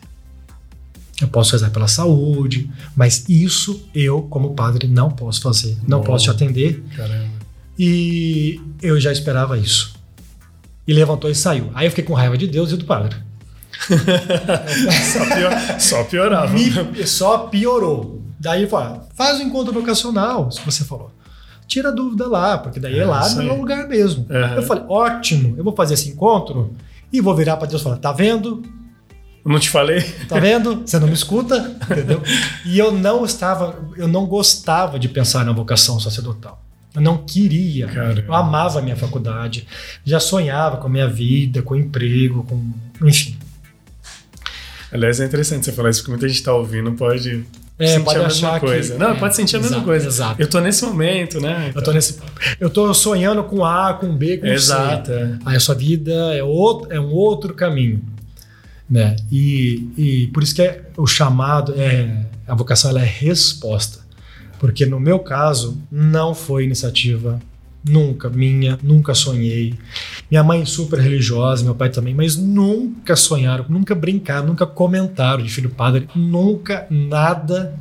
Eu 1.20 1.28
posso 1.28 1.52
rezar 1.52 1.70
pela 1.70 1.86
saúde, 1.86 2.68
mas 2.96 3.28
isso 3.28 3.86
eu, 3.94 4.22
como 4.22 4.54
padre, 4.54 4.88
não 4.88 5.08
posso 5.10 5.40
fazer. 5.40 5.76
Não 5.86 6.02
posso 6.02 6.24
te 6.24 6.30
atender. 6.30 6.82
Caramba. 6.96 7.30
E 7.78 8.60
eu 8.82 9.00
já 9.00 9.12
esperava 9.12 9.56
isso. 9.56 9.94
E 10.86 10.92
levantou 10.92 11.30
e 11.30 11.34
saiu. 11.34 11.70
Aí 11.74 11.86
eu 11.86 11.90
fiquei 11.90 12.02
com 12.04 12.12
raiva 12.12 12.36
de 12.36 12.48
Deus 12.48 12.72
e 12.72 12.76
do 12.76 12.84
padre. 12.84 13.16
Só, 15.12 15.24
pior, 15.34 15.80
só 15.80 16.04
piorava. 16.04 16.52
Me- 16.52 17.06
só 17.06 17.38
piorou. 17.46 18.20
Daí 18.38 18.62
eu 18.64 18.68
falei, 18.68 18.98
ah, 18.98 19.02
faz 19.14 19.38
o 19.38 19.42
encontro 19.42 19.72
vocacional, 19.72 20.50
se 20.50 20.60
você 20.64 20.82
falou. 20.84 21.12
Tira 21.66 21.88
a 21.88 21.92
dúvida 21.92 22.26
lá, 22.26 22.58
porque 22.58 22.78
daí 22.78 22.98
é, 22.98 23.02
É, 23.02 23.04
lá 23.04 23.28
no 23.30 23.42
meu 23.42 23.56
lugar 23.56 23.88
mesmo. 23.88 24.26
Aham. 24.30 24.56
Eu 24.56 24.62
falei, 24.62 24.84
ótimo, 24.88 25.54
eu 25.56 25.64
vou 25.64 25.74
fazer 25.74 25.94
esse 25.94 26.10
encontro 26.10 26.74
e 27.12 27.20
vou 27.20 27.34
virar 27.34 27.56
para 27.56 27.68
Deus 27.68 27.80
e 27.80 27.84
falar, 27.84 27.96
tá 27.96 28.12
vendo? 28.12 28.62
Não 29.44 29.58
te 29.58 29.70
falei? 29.70 30.00
Tá 30.28 30.38
vendo? 30.38 30.82
Você 30.86 30.98
não 30.98 31.08
me 31.08 31.14
escuta? 31.14 31.76
Entendeu? 31.90 32.22
E 32.64 32.78
eu 32.78 32.92
não 32.92 33.24
estava, 33.24 33.76
eu 33.96 34.06
não 34.06 34.26
gostava 34.26 34.98
de 34.98 35.08
pensar 35.08 35.44
na 35.44 35.52
vocação 35.52 35.98
sacerdotal. 35.98 36.62
Eu 36.94 37.00
não 37.00 37.18
queria. 37.18 37.86
Caramba. 37.86 38.22
Eu 38.26 38.34
amava 38.34 38.78
a 38.78 38.82
minha 38.82 38.96
faculdade, 38.96 39.66
já 40.04 40.20
sonhava 40.20 40.76
com 40.76 40.86
a 40.86 40.90
minha 40.90 41.08
vida, 41.08 41.62
com 41.62 41.74
o 41.74 41.76
emprego, 41.76 42.44
com. 42.44 42.72
Enfim. 43.06 43.36
Aliás, 44.92 45.18
é 45.20 45.24
interessante 45.24 45.64
você 45.64 45.72
falar 45.72 45.88
isso, 45.88 46.00
porque 46.00 46.12
muita 46.12 46.28
gente 46.28 46.42
tá 46.42 46.52
ouvindo, 46.52 46.92
pode 46.92 47.44
É, 47.84 47.88
sentir 47.94 48.04
pode 48.04 48.18
a 48.18 48.22
mesma 48.22 48.48
achar 48.48 48.60
que- 48.60 48.66
coisa. 48.66 48.98
Não, 48.98 49.10
é, 49.10 49.14
pode 49.14 49.36
sentir 49.36 49.56
a 49.56 49.58
mesma 49.58 49.76
exato, 49.76 49.86
coisa. 49.86 50.06
exato. 50.08 50.42
Eu 50.42 50.48
tô 50.48 50.60
nesse 50.60 50.84
momento, 50.84 51.40
né? 51.40 51.72
Eu 51.74 51.82
tô 51.82 51.92
nesse. 51.92 52.18
Eu 52.60 52.70
tô 52.70 52.92
sonhando 52.94 53.42
com 53.44 53.64
A, 53.64 53.94
com 53.94 54.14
B, 54.16 54.38
com 54.38 54.46
Exato. 54.46 55.06
C. 55.08 55.12
é. 55.14 55.30
Aí 55.44 55.56
a 55.56 55.60
sua 55.60 55.74
vida 55.74 56.12
é, 56.34 56.42
outro, 56.42 56.92
é 56.92 57.00
um 57.00 57.10
outro 57.12 57.54
caminho. 57.54 58.02
Né? 58.90 59.16
E, 59.30 59.88
e 59.96 60.26
por 60.34 60.42
isso 60.42 60.54
que 60.54 60.60
é, 60.62 60.82
o 60.96 61.06
chamado, 61.06 61.72
é, 61.78 62.24
a 62.46 62.54
vocação 62.54 62.90
ela 62.90 63.00
é 63.00 63.06
resposta. 63.06 64.00
Porque 64.58 64.84
no 64.86 65.00
meu 65.00 65.18
caso, 65.18 65.80
não 65.90 66.34
foi 66.34 66.64
iniciativa 66.64 67.40
nunca 67.84 68.28
minha, 68.28 68.78
nunca 68.82 69.14
sonhei. 69.14 69.74
Minha 70.30 70.42
mãe 70.42 70.64
super 70.64 70.98
religiosa, 70.98 71.64
meu 71.64 71.74
pai 71.74 71.90
também, 71.90 72.14
mas 72.14 72.36
nunca 72.36 73.16
sonharam, 73.16 73.64
nunca 73.68 73.94
brincaram, 73.94 74.46
nunca 74.46 74.66
comentaram 74.66 75.42
de 75.42 75.50
filho 75.50 75.70
padre, 75.70 76.08
nunca 76.14 76.86
nada, 76.90 77.78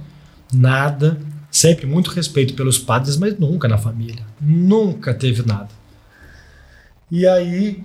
nada. 0.53 1.19
Sempre 1.49 1.85
muito 1.85 2.11
respeito 2.11 2.53
pelos 2.53 2.79
padres, 2.79 3.17
mas 3.17 3.37
nunca 3.37 3.67
na 3.67 3.77
família. 3.77 4.25
Nunca 4.39 5.13
teve 5.13 5.45
nada. 5.45 5.69
E 7.11 7.27
aí 7.27 7.83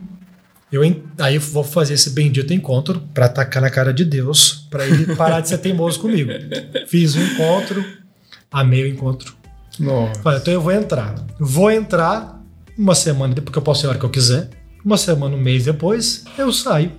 Eu, 0.71 0.83
aí 1.19 1.37
eu 1.37 1.41
vou 1.41 1.63
fazer 1.63 1.95
esse 1.95 2.11
bendito 2.11 2.53
encontro 2.53 3.01
para 3.15 3.27
atacar 3.27 3.63
na 3.63 3.71
cara 3.71 3.93
de 3.93 4.05
Deus, 4.05 4.67
para 4.69 4.87
ele 4.87 5.15
parar 5.15 5.41
de 5.41 5.49
ser 5.49 5.59
teimoso 5.59 6.01
comigo. 6.01 6.31
Fiz 6.89 7.15
o 7.15 7.21
encontro, 7.21 7.85
amei 8.51 8.83
o 8.83 8.89
encontro. 8.89 9.35
Nossa. 9.79 10.21
Falei, 10.23 10.41
então 10.41 10.55
eu 10.55 10.61
vou 10.61 10.73
entrar. 10.73 11.15
Vou 11.39 11.71
entrar 11.71 12.41
uma 12.79 12.95
semana 12.95 13.35
depois, 13.35 13.45
porque 13.47 13.59
eu 13.59 13.63
posso 13.63 13.85
ir 13.85 13.87
a 13.87 13.91
hora 13.91 13.99
que 13.99 14.05
eu 14.05 14.11
quiser. 14.11 14.49
Uma 14.85 14.97
semana, 14.97 15.35
um 15.37 15.41
mês 15.41 15.65
depois, 15.65 16.25
eu 16.39 16.53
saio 16.53 16.93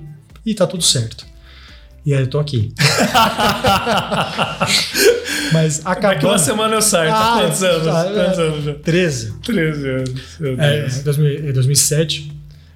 e 0.46 0.54
tá 0.54 0.68
tudo 0.68 0.84
certo. 0.84 1.26
E 2.06 2.14
aí 2.14 2.22
eu 2.22 2.28
tô 2.30 2.40
aqui. 2.40 2.74
Mas 5.54 5.80
Daqui 5.80 6.06
acabou. 6.06 6.32
uma 6.32 6.40
semana 6.40 6.76
eu 6.76 6.82
saio. 6.82 7.10
Tá 7.10 7.36
Ah, 7.36 7.40
quantos 7.42 7.64
anos? 7.64 7.86
tá, 7.86 8.04
Quantos 8.04 8.40
é. 8.40 8.42
anos 8.42 8.64
já? 8.64 8.74
13. 8.76 9.34
13 9.44 9.90
anos. 9.90 10.38
É, 10.60 10.82
Deus. 10.82 11.04
2000 11.04 11.50
é 11.50 11.52
2007. 11.54 12.32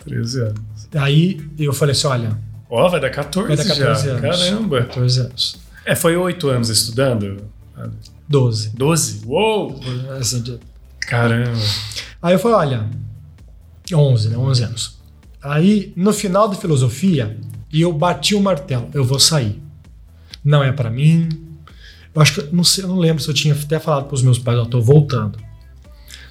13 0.05 0.41
anos. 0.41 0.61
Aí 0.95 1.41
eu 1.59 1.73
falei 1.73 1.91
assim: 1.93 2.07
olha, 2.07 2.37
Ó, 2.69 2.87
vai 2.89 2.99
dar 2.99 3.09
14, 3.09 3.47
vai 3.47 3.57
dar 3.57 3.63
14 3.75 4.05
já. 4.05 4.11
anos. 4.11 4.21
Caramba. 4.21 4.81
14 4.81 5.19
anos. 5.21 5.59
É, 5.85 5.95
foi 5.95 6.15
8 6.15 6.47
anos 6.49 6.69
estudando? 6.69 7.37
12. 8.31 8.69
12? 8.69 9.21
Uou! 9.27 9.79
Assim, 10.17 10.57
Caramba. 11.01 11.59
Aí 12.21 12.33
eu 12.33 12.39
falei: 12.39 12.57
olha, 12.57 12.89
11, 13.93 14.29
né? 14.29 14.37
11 14.37 14.63
anos. 14.63 15.01
Aí, 15.43 15.91
no 15.95 16.13
final 16.13 16.47
da 16.47 16.55
filosofia, 16.55 17.37
eu 17.71 17.91
bati 17.91 18.33
o 18.33 18.41
martelo: 18.41 18.89
eu 18.93 19.03
vou 19.03 19.19
sair. 19.19 19.61
Não 20.43 20.63
é 20.63 20.71
pra 20.71 20.89
mim. 20.89 21.27
Eu 22.13 22.21
acho 22.21 22.41
que, 22.41 22.55
não 22.55 22.63
sei, 22.63 22.83
eu 22.83 22.87
não 22.87 22.97
lembro 22.97 23.21
se 23.21 23.29
eu 23.29 23.33
tinha 23.33 23.53
até 23.53 23.79
falado 23.79 24.05
pros 24.05 24.23
meus 24.23 24.39
pais: 24.39 24.57
eu 24.57 24.65
tô 24.65 24.81
voltando. 24.81 25.37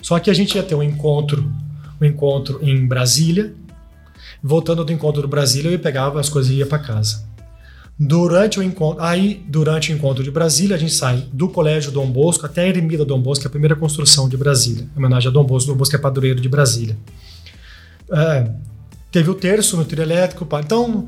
Só 0.00 0.18
que 0.18 0.30
a 0.30 0.34
gente 0.34 0.54
ia 0.54 0.62
ter 0.62 0.74
um 0.74 0.82
encontro, 0.82 1.52
um 2.00 2.04
encontro 2.04 2.58
em 2.62 2.86
Brasília. 2.86 3.54
Voltando 4.42 4.82
do 4.86 4.92
encontro 4.92 5.20
do 5.20 5.28
Brasília, 5.28 5.70
eu 5.70 5.78
pegava 5.78 6.18
as 6.18 6.30
coisas 6.30 6.50
e 6.50 6.56
ia 6.56 6.66
para 6.66 6.78
casa. 6.78 7.28
Durante 8.02 8.58
o 8.58 8.62
encontro, 8.62 9.04
aí 9.04 9.44
durante 9.46 9.92
o 9.92 9.94
encontro 9.94 10.24
de 10.24 10.30
Brasília, 10.30 10.74
a 10.74 10.78
gente 10.78 10.94
sai 10.94 11.22
do 11.30 11.50
Colégio 11.50 11.92
Dom 11.92 12.10
Bosco 12.10 12.46
até 12.46 12.62
a 12.62 12.66
Eremida 12.66 13.04
Dom 13.04 13.20
Bosco, 13.20 13.42
que 13.42 13.46
é 13.46 13.48
a 13.48 13.50
primeira 13.50 13.76
construção 13.76 14.26
de 14.26 14.38
Brasília, 14.38 14.88
em 14.94 14.98
homenagem 14.98 15.28
a 15.28 15.30
Dom 15.30 15.44
Bosco, 15.44 15.70
Dom 15.70 15.76
Bosco 15.76 15.94
é 15.94 15.98
padroeiro 15.98 16.40
de 16.40 16.48
Brasília. 16.48 16.96
É, 18.10 18.50
teve 19.12 19.28
o 19.28 19.34
terço 19.34 19.76
no 19.76 19.84
trio 19.84 20.02
elétrico, 20.02 20.48
então 20.64 21.06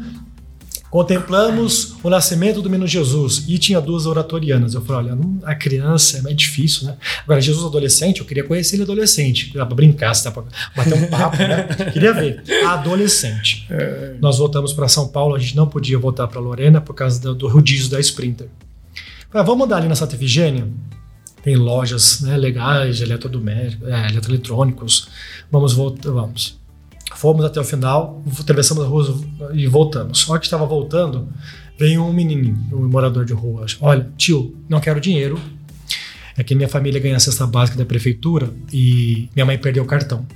contemplamos 0.93 1.95
o 2.03 2.11
nascimento 2.11 2.61
do 2.61 2.69
menino 2.69 2.87
Jesus 2.87 3.45
e 3.49 3.57
tinha 3.57 3.81
duas 3.81 4.05
oratorianas. 4.05 4.75
Eu 4.75 4.83
falei, 4.83 5.11
olha, 5.11 5.17
não- 5.17 5.39
a 5.43 5.55
criança 5.55 6.19
é 6.19 6.21
mais 6.21 6.37
difícil, 6.37 6.87
né? 6.87 6.99
Agora, 7.25 7.41
Jesus 7.41 7.65
adolescente, 7.65 8.21
eu 8.21 8.27
queria 8.27 8.45
conhecer 8.45 8.77
ele 8.77 8.83
adolescente. 8.83 9.51
Dá 9.55 9.65
pra 9.65 9.75
brincar, 9.75 10.13
se 10.13 10.23
dá 10.23 10.31
pra 10.31 10.45
bater 10.77 10.93
um 10.93 11.07
papo, 11.07 11.39
né? 11.39 11.63
Queria 11.95 12.13
ver. 12.13 12.43
Adolescente. 12.67 13.67
Nós 14.21 14.37
voltamos 14.37 14.75
para 14.75 14.87
São 14.87 15.09
Paulo, 15.09 15.35
a 15.35 15.39
gente 15.39 15.57
não 15.57 15.67
podia 15.67 15.99
voltar 15.99 16.29
para 16.29 16.39
Lorena 16.39 16.79
por 16.79 16.93
causa 16.93 17.19
do, 17.19 17.35
do 17.35 17.49
rodízio 17.49 17.89
da 17.89 17.99
Sprinter. 17.99 18.49
Falei, 19.31 19.43
ah, 19.43 19.43
vamos 19.43 19.65
andar 19.65 19.79
ali 19.79 19.89
na 19.89 19.95
Santa 19.95 20.15
Efigênia? 20.15 20.69
Tem 21.43 21.57
lojas 21.57 22.21
né, 22.21 22.37
legais 22.37 23.01
eletrodomésticos, 23.01 23.89
é, 23.89 24.09
eletroeletrônicos. 24.11 25.09
Vamos 25.51 25.73
voltar, 25.73 26.11
vamos. 26.11 26.61
Fomos 27.23 27.45
até 27.45 27.61
o 27.61 27.65
final, 27.65 28.21
atravessamos 28.41 28.83
a 28.83 28.87
rua 28.89 29.15
e 29.55 29.69
voltamos. 29.69 30.19
Só 30.19 30.37
que 30.39 30.45
estava 30.45 30.67
voltando, 30.67 31.29
veio 31.79 32.03
um 32.05 32.13
menininho, 32.13 32.59
um 32.73 32.89
morador 32.89 33.25
de 33.25 33.33
rua. 33.33 33.65
Olha, 33.81 34.09
tio, 34.17 34.57
não 34.69 34.81
quero 34.81 35.01
dinheiro. 35.01 35.39
É 36.37 36.43
que 36.43 36.53
minha 36.53 36.69
família 36.69 36.99
ganha 37.01 37.15
a 37.15 37.21
cesta 37.21 37.47
básica 37.47 37.79
da 37.79 37.85
prefeitura 37.87 38.51
e 38.73 39.29
minha 39.37 39.47
mãe 39.47 39.57
perdeu 39.57 39.85
o 39.85 39.87
cartão. 39.87 40.27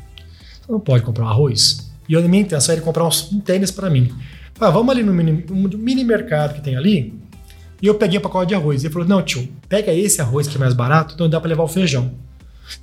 Você 0.65 0.71
não 0.71 0.79
pode 0.79 1.03
comprar 1.03 1.27
arroz? 1.27 1.91
E 2.09 2.15
a 2.15 2.21
minha 2.21 2.43
intenção 2.43 2.73
era 2.73 2.81
comprar 2.81 3.05
uns- 3.05 3.33
um 3.33 3.41
tênis 3.41 3.73
para 3.73 3.91
mim. 3.91 4.13
Ah, 4.61 4.71
vamos 4.71 4.95
ali 4.95 5.03
no 5.03 5.13
mini, 5.13 5.45
um 5.51 5.67
mini 5.77 6.05
mercado 6.05 6.55
que 6.55 6.61
tem 6.63 6.77
ali. 6.77 7.13
E 7.83 7.87
eu 7.89 7.97
peguei 7.97 8.21
um 8.21 8.23
pacote 8.23 8.51
de 8.51 8.55
arroz. 8.55 8.85
Ele 8.85 8.93
falou: 8.93 9.09
Não, 9.09 9.21
tio, 9.23 9.49
pega 9.69 9.93
esse 9.93 10.21
arroz 10.21 10.47
que 10.47 10.57
é 10.57 10.61
mais 10.61 10.73
barato, 10.73 11.15
então 11.15 11.29
dá 11.29 11.41
para 11.41 11.49
levar 11.49 11.65
o 11.65 11.69
feijão. 11.69 12.13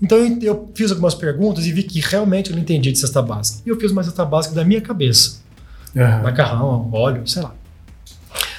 Então 0.02 0.18
eu, 0.18 0.40
eu 0.42 0.72
fiz 0.74 0.92
algumas 0.92 1.16
perguntas 1.16 1.66
e 1.66 1.72
vi 1.72 1.84
que 1.84 2.00
realmente 2.00 2.50
eu 2.50 2.56
não 2.56 2.62
entendi 2.64 2.92
de 2.92 3.00
cesta 3.00 3.22
básica. 3.22 3.62
E 3.66 3.70
eu 3.70 3.80
fiz 3.80 3.92
uma 3.92 4.04
cesta 4.04 4.24
básica 4.26 4.56
da 4.56 4.64
minha 4.64 4.82
cabeça. 4.82 5.42
Aham. 5.96 6.24
Macarrão, 6.24 6.90
óleo, 6.92 7.28
sei 7.28 7.42
lá. 7.42 7.54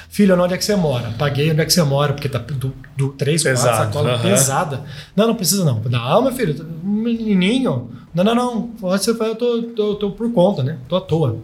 Filho, 0.09 0.41
onde 0.41 0.53
é 0.53 0.57
que 0.57 0.63
você 0.63 0.75
mora? 0.77 1.11
Paguei 1.17 1.51
onde 1.51 1.59
é 1.59 1.65
que 1.65 1.73
você 1.73 1.83
mora, 1.83 2.13
porque 2.13 2.29
tá 2.29 2.39
do, 2.39 2.73
do 2.95 3.09
três, 3.09 3.43
quatro 3.43 3.59
Pesado, 3.59 3.93
sacola 3.93 4.13
aham. 4.13 4.21
pesada. 4.29 4.83
Não, 5.13 5.27
não 5.27 5.35
precisa 5.35 5.65
não. 5.65 5.81
Não, 5.89 6.21
meu 6.21 6.31
filho, 6.31 6.65
um 6.85 6.89
menininho. 6.89 7.89
Não, 8.13 8.23
não, 8.23 8.33
não. 8.35 8.69
Você 8.79 9.11
vai, 9.11 9.31
eu 9.31 9.35
tô, 9.35 9.63
tô, 9.75 9.95
tô 9.95 10.11
por 10.11 10.31
conta, 10.31 10.63
né? 10.63 10.77
Tô 10.87 10.95
à 10.95 11.01
toa. 11.01 11.37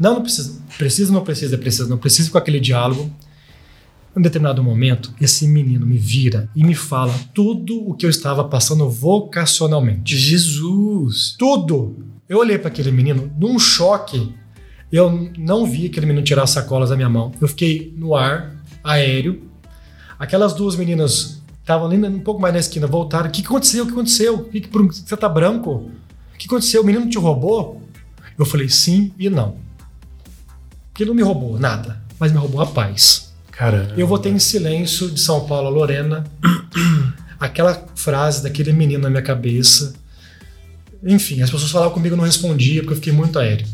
Não, 0.00 0.14
não 0.14 0.22
precisa. 0.22 0.60
Precisa, 0.76 1.12
não 1.12 1.22
precisa, 1.22 1.56
precisa. 1.56 1.88
Não 1.88 1.96
precisa 1.98 2.28
com 2.28 2.38
aquele 2.38 2.58
diálogo. 2.58 3.08
Em 4.18 4.20
um 4.20 4.22
determinado 4.22 4.64
momento, 4.64 5.14
esse 5.20 5.46
menino 5.46 5.86
me 5.86 5.96
vira 5.96 6.50
e 6.52 6.64
me 6.64 6.74
fala 6.74 7.14
tudo 7.32 7.88
o 7.88 7.94
que 7.94 8.04
eu 8.04 8.10
estava 8.10 8.42
passando 8.42 8.90
vocacionalmente. 8.90 10.16
Jesus! 10.16 11.36
Tudo! 11.38 12.04
Eu 12.28 12.38
olhei 12.38 12.58
para 12.58 12.66
aquele 12.66 12.90
menino 12.90 13.30
num 13.38 13.60
choque. 13.60 14.34
Eu 14.90 15.30
não 15.38 15.64
vi 15.64 15.86
aquele 15.86 16.06
menino 16.06 16.24
tirar 16.24 16.42
as 16.42 16.50
sacolas 16.50 16.90
da 16.90 16.96
minha 16.96 17.08
mão. 17.08 17.30
Eu 17.40 17.46
fiquei 17.46 17.94
no 17.96 18.16
ar, 18.16 18.56
aéreo. 18.82 19.48
Aquelas 20.18 20.52
duas 20.52 20.74
meninas 20.74 21.40
estavam 21.60 21.86
ali 21.86 22.04
um 22.04 22.18
pouco 22.18 22.40
mais 22.40 22.52
na 22.52 22.58
esquina, 22.58 22.88
voltaram. 22.88 23.28
O 23.28 23.30
que 23.30 23.42
aconteceu? 23.42 23.84
O 23.84 23.86
que 23.86 23.92
aconteceu? 23.92 24.34
O 24.34 24.44
que 24.50 24.68
você 24.68 25.16
tá 25.16 25.28
branco? 25.28 25.92
O 26.34 26.36
que 26.36 26.48
aconteceu? 26.48 26.82
O 26.82 26.84
menino 26.84 27.08
te 27.08 27.18
roubou? 27.18 27.80
Eu 28.36 28.44
falei 28.44 28.68
sim 28.68 29.12
e 29.16 29.30
não. 29.30 29.58
Porque 30.88 31.04
ele 31.04 31.10
não 31.10 31.14
me 31.14 31.22
roubou 31.22 31.56
nada, 31.56 32.02
mas 32.18 32.32
me 32.32 32.38
roubou 32.38 32.60
a 32.60 32.66
paz. 32.66 33.27
Caramba. 33.58 33.92
Eu 33.96 34.06
votei 34.06 34.30
em 34.30 34.38
silêncio 34.38 35.10
de 35.10 35.20
São 35.20 35.44
Paulo 35.44 35.66
a 35.66 35.70
Lorena. 35.70 36.24
Aquela 37.40 37.74
frase 37.96 38.40
daquele 38.40 38.72
menino 38.72 39.02
na 39.02 39.10
minha 39.10 39.22
cabeça. 39.22 39.94
Enfim, 41.02 41.42
as 41.42 41.50
pessoas 41.50 41.72
falavam 41.72 41.92
comigo, 41.92 42.14
eu 42.14 42.16
não 42.16 42.24
respondia, 42.24 42.82
porque 42.82 42.92
eu 42.92 42.96
fiquei 42.96 43.12
muito 43.12 43.36
aéreo. 43.36 43.66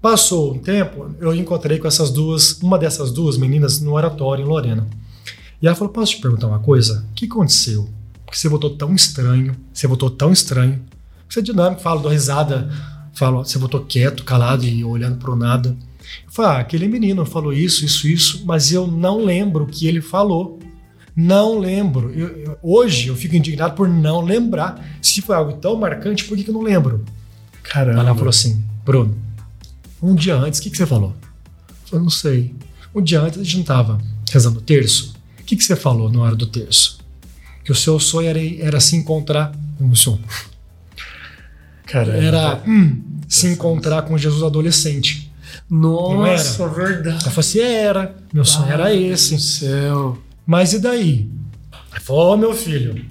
Passou 0.00 0.54
um 0.54 0.58
tempo, 0.58 1.12
eu 1.18 1.34
encontrei 1.34 1.80
com 1.80 1.88
essas 1.88 2.12
duas, 2.12 2.60
uma 2.62 2.78
dessas 2.78 3.10
duas 3.10 3.36
meninas 3.36 3.80
no 3.80 3.92
oratório 3.92 4.44
em 4.44 4.48
Lorena. 4.48 4.86
E 5.60 5.66
ela 5.66 5.74
falou: 5.74 5.92
Posso 5.92 6.12
te 6.12 6.20
perguntar 6.20 6.46
uma 6.46 6.60
coisa? 6.60 7.04
O 7.10 7.14
que 7.14 7.26
aconteceu? 7.26 7.88
Porque 8.24 8.38
você 8.38 8.48
votou 8.48 8.70
tão 8.70 8.94
estranho, 8.94 9.56
você 9.72 9.88
votou 9.88 10.10
tão 10.10 10.32
estranho. 10.32 10.80
Você 11.28 11.40
é 11.40 11.42
dinâmico, 11.42 11.82
fala, 11.82 12.00
dou 12.00 12.12
risada, 12.12 12.70
falo, 13.14 13.44
você 13.44 13.58
votou 13.58 13.84
quieto, 13.84 14.22
calado 14.22 14.64
e 14.64 14.84
olhando 14.84 15.18
pro 15.18 15.34
nada. 15.34 15.76
Eu 16.26 16.32
falo, 16.32 16.48
ah, 16.48 16.58
aquele 16.58 16.88
menino 16.88 17.24
falou 17.26 17.52
isso, 17.52 17.84
isso, 17.84 18.06
isso, 18.08 18.42
mas 18.46 18.72
eu 18.72 18.86
não 18.86 19.24
lembro 19.24 19.64
o 19.64 19.66
que 19.66 19.86
ele 19.86 20.00
falou. 20.00 20.58
Não 21.14 21.58
lembro. 21.58 22.12
Eu- 22.12 22.28
eu- 22.36 22.58
hoje 22.62 23.08
eu 23.08 23.16
fico 23.16 23.34
indignado 23.36 23.74
por 23.74 23.88
não 23.88 24.20
lembrar. 24.20 24.98
Se 25.00 25.22
foi 25.22 25.34
algo 25.34 25.54
tão 25.54 25.74
marcante, 25.76 26.24
por 26.24 26.36
que, 26.36 26.44
que 26.44 26.50
eu 26.50 26.54
não 26.54 26.62
lembro? 26.62 27.04
Caramba. 27.62 28.00
Ela 28.00 28.14
falou 28.14 28.28
assim, 28.28 28.62
Bruno, 28.84 29.16
um 30.02 30.14
dia 30.14 30.36
antes, 30.36 30.60
o 30.60 30.62
que, 30.62 30.70
que 30.70 30.76
você 30.76 30.86
falou? 30.86 31.14
Eu 31.68 31.74
falei, 31.88 32.02
não 32.02 32.10
sei. 32.10 32.54
Um 32.94 33.00
dia 33.02 33.20
antes 33.20 33.38
a 33.40 33.42
gente 33.42 33.54
não 33.54 33.60
estava 33.62 33.98
rezando 34.30 34.58
o 34.58 34.62
terço. 34.62 35.14
O 35.40 35.44
que, 35.44 35.56
que 35.56 35.64
você 35.64 35.74
falou 35.74 36.10
na 36.12 36.20
hora 36.20 36.36
do 36.36 36.46
terço? 36.46 36.98
Que 37.64 37.72
o 37.72 37.74
seu 37.74 37.98
sonho 37.98 38.28
era, 38.28 38.40
era 38.60 38.78
se 38.80 38.94
encontrar. 38.94 39.52
O 39.80 39.96
seu 39.96 40.18
Caramba. 41.86 42.16
era 42.18 42.62
hum, 42.66 43.02
se 43.28 43.46
encontrar 43.48 44.02
com 44.02 44.18
Jesus 44.18 44.42
adolescente. 44.42 45.25
Nossa, 45.68 46.64
Não 46.66 46.72
verdade. 46.74 47.08
Ela 47.08 47.20
falou 47.20 47.40
assim: 47.40 47.60
era, 47.60 48.14
meu 48.32 48.44
sonho 48.44 48.70
era 48.72 48.84
Ai, 48.84 49.04
esse. 49.04 49.34
do 49.34 49.40
céu. 49.40 50.18
Mas 50.46 50.72
e 50.72 50.78
daí? 50.78 51.28
Ele 51.92 52.00
falou, 52.00 52.34
"Ô, 52.34 52.36
meu 52.36 52.54
filho, 52.54 53.04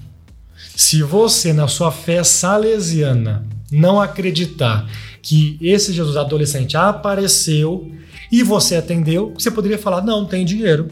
se 0.74 1.02
você, 1.02 1.52
na 1.52 1.68
sua 1.68 1.90
fé 1.92 2.22
salesiana, 2.24 3.46
não 3.70 4.00
acreditar 4.00 4.88
que 5.20 5.58
esse 5.60 5.92
Jesus 5.92 6.16
adolescente 6.16 6.76
apareceu 6.76 7.90
e 8.32 8.42
você 8.42 8.76
atendeu, 8.76 9.34
você 9.36 9.50
poderia 9.50 9.78
falar, 9.78 10.02
não, 10.02 10.20
não 10.22 10.26
tem 10.28 10.44
dinheiro. 10.44 10.88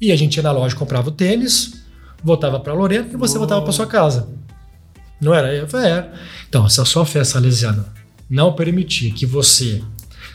E 0.00 0.12
a 0.12 0.16
gente 0.16 0.36
ia 0.36 0.42
na 0.42 0.50
loja, 0.52 0.74
comprava 0.76 1.08
o 1.08 1.12
tênis, 1.12 1.74
voltava 2.22 2.58
para 2.60 2.72
Lorena 2.74 3.08
e 3.12 3.16
você 3.16 3.36
Oh. 3.36 3.40
voltava 3.40 3.62
para 3.62 3.72
sua 3.72 3.86
casa. 3.86 4.28
Não 5.20 5.32
era? 5.34 5.54
Eu 5.54 5.66
falei, 5.68 5.90
era. 5.90 6.12
Então, 6.48 6.68
se 6.68 6.80
a 6.80 6.84
sua 6.84 7.04
fé 7.06 7.22
salesiana 7.24 7.86
não 8.28 8.52
permitir 8.52 9.12
que 9.12 9.24
você 9.26 9.82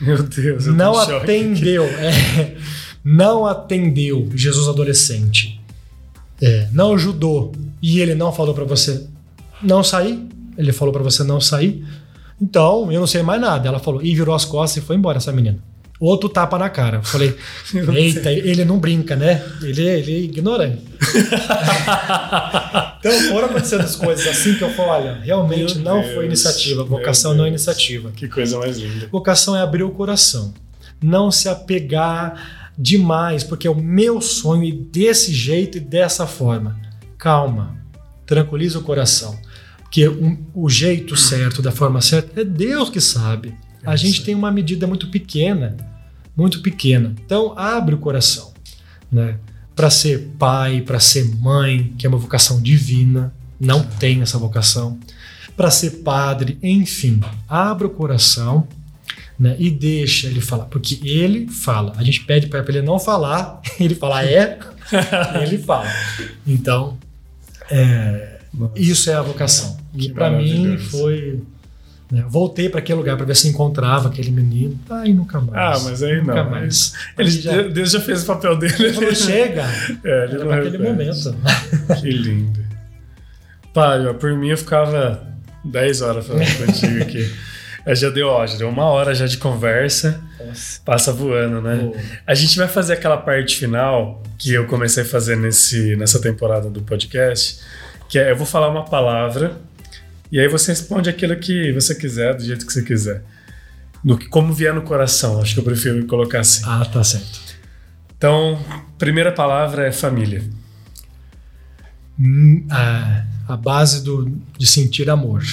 Meu 0.00 0.22
Deus, 0.22 0.66
eu 0.66 0.72
não 0.72 0.98
atendeu, 0.98 1.84
é, 1.84 2.56
não 3.04 3.46
atendeu 3.46 4.28
Jesus 4.34 4.68
adolescente, 4.68 5.60
é, 6.40 6.68
não 6.72 6.94
ajudou 6.94 7.52
e 7.80 8.00
ele 8.00 8.14
não 8.14 8.32
falou 8.32 8.54
pra 8.54 8.64
você 8.64 9.06
não 9.62 9.82
sair, 9.82 10.26
ele 10.58 10.72
falou 10.72 10.92
pra 10.92 11.02
você 11.02 11.22
não 11.22 11.40
sair, 11.40 11.84
então 12.40 12.90
eu 12.90 13.00
não 13.00 13.06
sei 13.06 13.22
mais 13.22 13.40
nada. 13.40 13.68
Ela 13.68 13.78
falou 13.78 14.02
e 14.02 14.14
virou 14.14 14.34
as 14.34 14.44
costas 14.44 14.82
e 14.82 14.86
foi 14.86 14.96
embora 14.96 15.18
essa 15.18 15.32
menina. 15.32 15.58
Outro 16.00 16.28
tapa 16.28 16.58
na 16.58 16.68
cara. 16.68 17.02
Falei, 17.02 17.36
eita, 17.94 18.32
ele 18.32 18.64
não 18.64 18.78
brinca, 18.78 19.14
né? 19.14 19.42
Ele, 19.62 19.80
ele 19.80 20.12
é 20.12 20.18
ignorante. 20.20 20.82
então 22.98 23.12
foram 23.30 23.46
acontecendo 23.46 23.82
as 23.82 23.94
coisas 23.94 24.26
assim 24.26 24.56
que 24.56 24.64
eu 24.64 24.70
falo, 24.70 24.88
olha, 24.90 25.20
realmente 25.22 25.76
Meu 25.76 25.84
não 25.84 26.00
Deus, 26.02 26.14
foi 26.14 26.26
iniciativa. 26.26 26.82
Vocação 26.84 27.34
não 27.34 27.44
é 27.44 27.48
iniciativa. 27.48 28.10
Que 28.10 28.28
coisa 28.28 28.58
mais 28.58 28.76
linda. 28.76 29.08
Vocação 29.10 29.56
é 29.56 29.62
abrir 29.62 29.84
o 29.84 29.90
coração. 29.90 30.52
Não 31.00 31.30
se 31.30 31.48
apegar 31.48 32.72
demais, 32.76 33.44
porque 33.44 33.68
é 33.68 33.70
o 33.70 33.74
meu 33.74 34.20
sonho 34.20 34.64
e 34.64 34.72
desse 34.72 35.32
jeito 35.32 35.78
e 35.78 35.80
dessa 35.80 36.26
forma. 36.26 36.76
Calma. 37.16 37.76
Tranquiliza 38.26 38.78
o 38.78 38.82
coração. 38.82 39.38
Porque 39.82 40.08
o, 40.08 40.38
o 40.54 40.68
jeito 40.68 41.16
certo, 41.16 41.62
da 41.62 41.70
forma 41.70 42.00
certa, 42.00 42.40
é 42.40 42.44
Deus 42.44 42.90
que 42.90 43.00
sabe. 43.00 43.54
A 43.84 43.94
É 43.94 43.96
gente 43.96 44.22
tem 44.24 44.34
uma 44.34 44.50
medida 44.50 44.86
muito 44.86 45.08
pequena. 45.08 45.76
Muito 46.36 46.60
pequena. 46.60 47.14
Então, 47.24 47.56
abre 47.56 47.94
o 47.94 47.98
coração. 47.98 48.52
Né? 49.10 49.36
Para 49.74 49.90
ser 49.90 50.30
pai, 50.38 50.80
para 50.80 50.98
ser 50.98 51.24
mãe, 51.36 51.92
que 51.98 52.06
é 52.06 52.08
uma 52.08 52.18
vocação 52.18 52.60
divina. 52.60 53.32
Não 53.58 53.82
tem 53.82 54.22
essa 54.22 54.38
vocação. 54.38 54.98
Para 55.56 55.70
ser 55.70 56.02
padre, 56.02 56.58
enfim. 56.62 57.20
Abra 57.48 57.86
o 57.86 57.90
coração 57.90 58.66
né, 59.38 59.56
e 59.58 59.70
deixa 59.70 60.26
ele 60.26 60.40
falar, 60.40 60.66
porque 60.66 61.00
ele 61.02 61.48
fala. 61.48 61.92
A 61.96 62.02
gente 62.02 62.24
pede 62.24 62.46
para 62.46 62.64
ele 62.68 62.82
não 62.82 62.98
falar, 62.98 63.60
ele 63.78 63.94
fala 63.94 64.24
é, 64.24 64.58
ele 65.42 65.58
fala. 65.58 65.90
Então, 66.46 66.96
é, 67.70 68.38
isso 68.76 69.10
é 69.10 69.14
a 69.14 69.22
vocação. 69.22 69.76
E 69.94 69.98
Que 69.98 70.12
para 70.12 70.30
mim 70.30 70.78
foi. 70.78 71.40
Né, 72.10 72.24
voltei 72.28 72.68
para 72.68 72.80
aquele 72.80 72.98
lugar 72.98 73.16
para 73.16 73.26
ver 73.26 73.34
se 73.36 73.48
encontrava 73.48 74.08
aquele 74.08 74.30
menino. 74.30 74.78
Aí 74.90 75.12
nunca 75.12 75.40
mais. 75.40 75.54
Ah, 75.80 75.84
mas 75.88 76.02
aí 76.02 76.18
nunca 76.20 76.44
não, 76.44 76.50
mais. 76.50 76.92
Ele, 77.18 77.30
já, 77.30 77.62
Deus 77.62 77.90
já 77.90 78.00
fez 78.00 78.22
o 78.22 78.26
papel 78.26 78.56
dele. 78.56 78.74
ele 78.78 78.92
falou, 78.92 79.14
chega. 79.14 79.64
É, 80.04 80.24
ele 80.24 80.34
Era 80.34 80.38
não 80.38 80.46
para 80.46 80.56
aquele 80.58 80.78
repete. 80.78 81.28
momento. 81.28 82.00
Que 82.00 82.10
lindo. 82.10 82.64
Pai, 83.72 84.06
ó, 84.06 84.14
por 84.14 84.32
mim 84.36 84.48
eu 84.50 84.58
ficava 84.58 85.26
10 85.64 86.02
horas 86.02 86.26
falando 86.26 86.46
contigo 86.66 87.02
aqui. 87.02 87.34
É, 87.86 87.94
já 87.94 88.08
deu, 88.08 88.28
ó, 88.28 88.46
já 88.46 88.56
deu 88.56 88.68
uma 88.68 88.84
hora 88.84 89.14
já 89.14 89.26
de 89.26 89.36
conversa. 89.36 90.20
Passa 90.84 91.12
voando, 91.12 91.60
né? 91.60 91.90
Pô, 91.92 91.96
A 92.26 92.34
gente 92.34 92.56
vai 92.56 92.68
fazer 92.68 92.92
aquela 92.94 93.16
parte 93.16 93.56
final 93.56 94.22
que 94.38 94.52
eu 94.52 94.66
comecei 94.66 95.02
a 95.02 95.06
fazer 95.06 95.36
nesse, 95.36 95.96
nessa 95.96 96.20
temporada 96.20 96.70
do 96.70 96.82
podcast, 96.82 97.60
que 98.08 98.18
é 98.18 98.30
eu 98.30 98.36
vou 98.36 98.46
falar 98.46 98.68
uma 98.68 98.84
palavra 98.84 99.56
e 100.34 100.40
aí 100.40 100.48
você 100.48 100.72
responde 100.72 101.08
aquilo 101.08 101.36
que 101.36 101.70
você 101.70 101.94
quiser, 101.94 102.34
do 102.34 102.42
jeito 102.42 102.66
que 102.66 102.72
você 102.72 102.82
quiser. 102.82 103.22
No, 104.02 104.18
como 104.30 104.52
vier 104.52 104.74
no 104.74 104.82
coração, 104.82 105.40
acho 105.40 105.54
que 105.54 105.60
eu 105.60 105.64
prefiro 105.64 106.04
colocar 106.08 106.40
assim. 106.40 106.64
Ah, 106.66 106.84
tá 106.84 107.04
certo. 107.04 107.40
Então, 108.18 108.58
primeira 108.98 109.30
palavra 109.30 109.86
é 109.86 109.92
família. 109.92 110.42
Hum, 112.18 112.66
A, 112.68 113.24
a 113.46 113.56
base 113.56 114.02
do, 114.02 114.28
de 114.58 114.66
sentir 114.66 115.08
amor. 115.08 115.44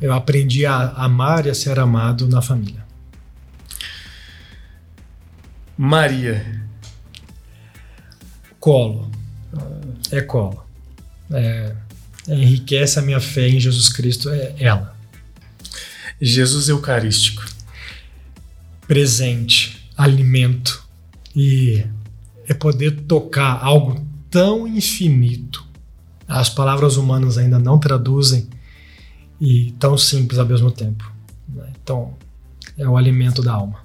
Eu 0.00 0.14
aprendi 0.14 0.64
a 0.64 0.88
amar 0.92 1.44
e 1.44 1.50
a 1.50 1.54
ser 1.54 1.78
amado 1.78 2.26
na 2.26 2.40
família. 2.40 2.82
Maria. 5.76 6.58
Colo. 8.58 9.10
É 10.10 10.22
colo. 10.22 10.64
É, 11.30 11.76
enriquece 12.28 12.98
a 12.98 13.02
minha 13.02 13.20
fé 13.20 13.48
em 13.48 13.60
Jesus 13.60 13.88
Cristo, 13.88 14.30
é 14.30 14.54
ela. 14.58 14.96
Jesus 16.20 16.68
Eucarístico. 16.68 17.44
Presente, 18.86 19.90
alimento. 19.96 20.82
E 21.34 21.84
é 22.46 22.54
poder 22.54 22.92
tocar 23.02 23.58
algo 23.62 24.06
tão 24.30 24.66
infinito. 24.66 25.64
As 26.26 26.48
palavras 26.48 26.96
humanas 26.96 27.36
ainda 27.36 27.58
não 27.58 27.78
traduzem 27.78 28.48
e 29.40 29.72
tão 29.78 29.98
simples 29.98 30.38
ao 30.38 30.46
mesmo 30.46 30.70
tempo. 30.70 31.10
né? 31.48 31.70
Então, 31.82 32.14
é 32.78 32.88
o 32.88 32.96
alimento 32.96 33.42
da 33.42 33.52
alma. 33.52 33.84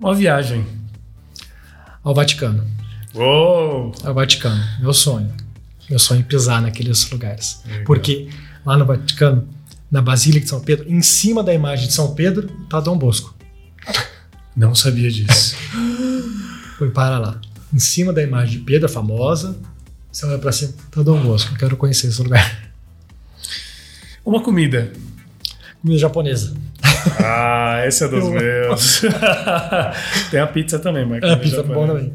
Uma 0.00 0.14
viagem. 0.14 0.64
Ao 2.02 2.14
Vaticano. 2.14 2.64
Uou! 3.14 3.92
Ao 4.04 4.14
Vaticano. 4.14 4.62
Meu 4.80 4.92
sonho. 4.94 5.32
Meu 5.88 5.98
sonho 5.98 6.20
é 6.20 6.22
pisar 6.22 6.60
naqueles 6.62 7.08
lugares. 7.10 7.60
Legal. 7.66 7.84
Porque 7.84 8.28
lá 8.64 8.76
no 8.76 8.84
Vaticano, 8.84 9.48
na 9.90 10.02
Basílica 10.02 10.44
de 10.44 10.50
São 10.50 10.60
Pedro, 10.60 10.88
em 10.90 11.00
cima 11.02 11.42
da 11.42 11.52
imagem 11.54 11.88
de 11.88 11.94
São 11.94 12.14
Pedro, 12.14 12.48
tá 12.68 12.78
Dom 12.80 12.96
Bosco. 12.98 13.34
Não 14.56 14.74
sabia 14.74 15.10
disso. 15.10 15.56
Foi 16.78 16.90
para 16.90 17.18
lá. 17.18 17.40
Em 17.72 17.78
cima 17.78 18.12
da 18.12 18.22
imagem 18.22 18.58
de 18.58 18.64
Pedro, 18.64 18.86
a 18.86 18.88
famosa, 18.88 19.56
você 20.10 20.26
olha 20.26 20.38
pra 20.38 20.52
cima, 20.52 20.72
tá 20.90 21.02
Dom 21.02 21.20
Bosco. 21.20 21.54
Quero 21.56 21.76
conhecer 21.76 22.08
esse 22.08 22.22
lugar. 22.22 22.70
Uma 24.24 24.42
comida. 24.42 24.92
Comida 25.80 25.98
japonesa. 25.98 26.54
Ah, 27.22 27.82
esse 27.86 28.04
é 28.04 28.08
dos 28.08 28.24
Eu- 28.24 28.30
meus. 28.32 29.00
Tem 30.30 30.40
a 30.40 30.46
pizza 30.46 30.78
também, 30.78 31.06
mas 31.06 31.22
É, 31.22 31.36
pizza 31.36 31.62
bom 31.62 31.86
também. 31.86 32.12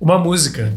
Uma 0.00 0.18
música. 0.18 0.72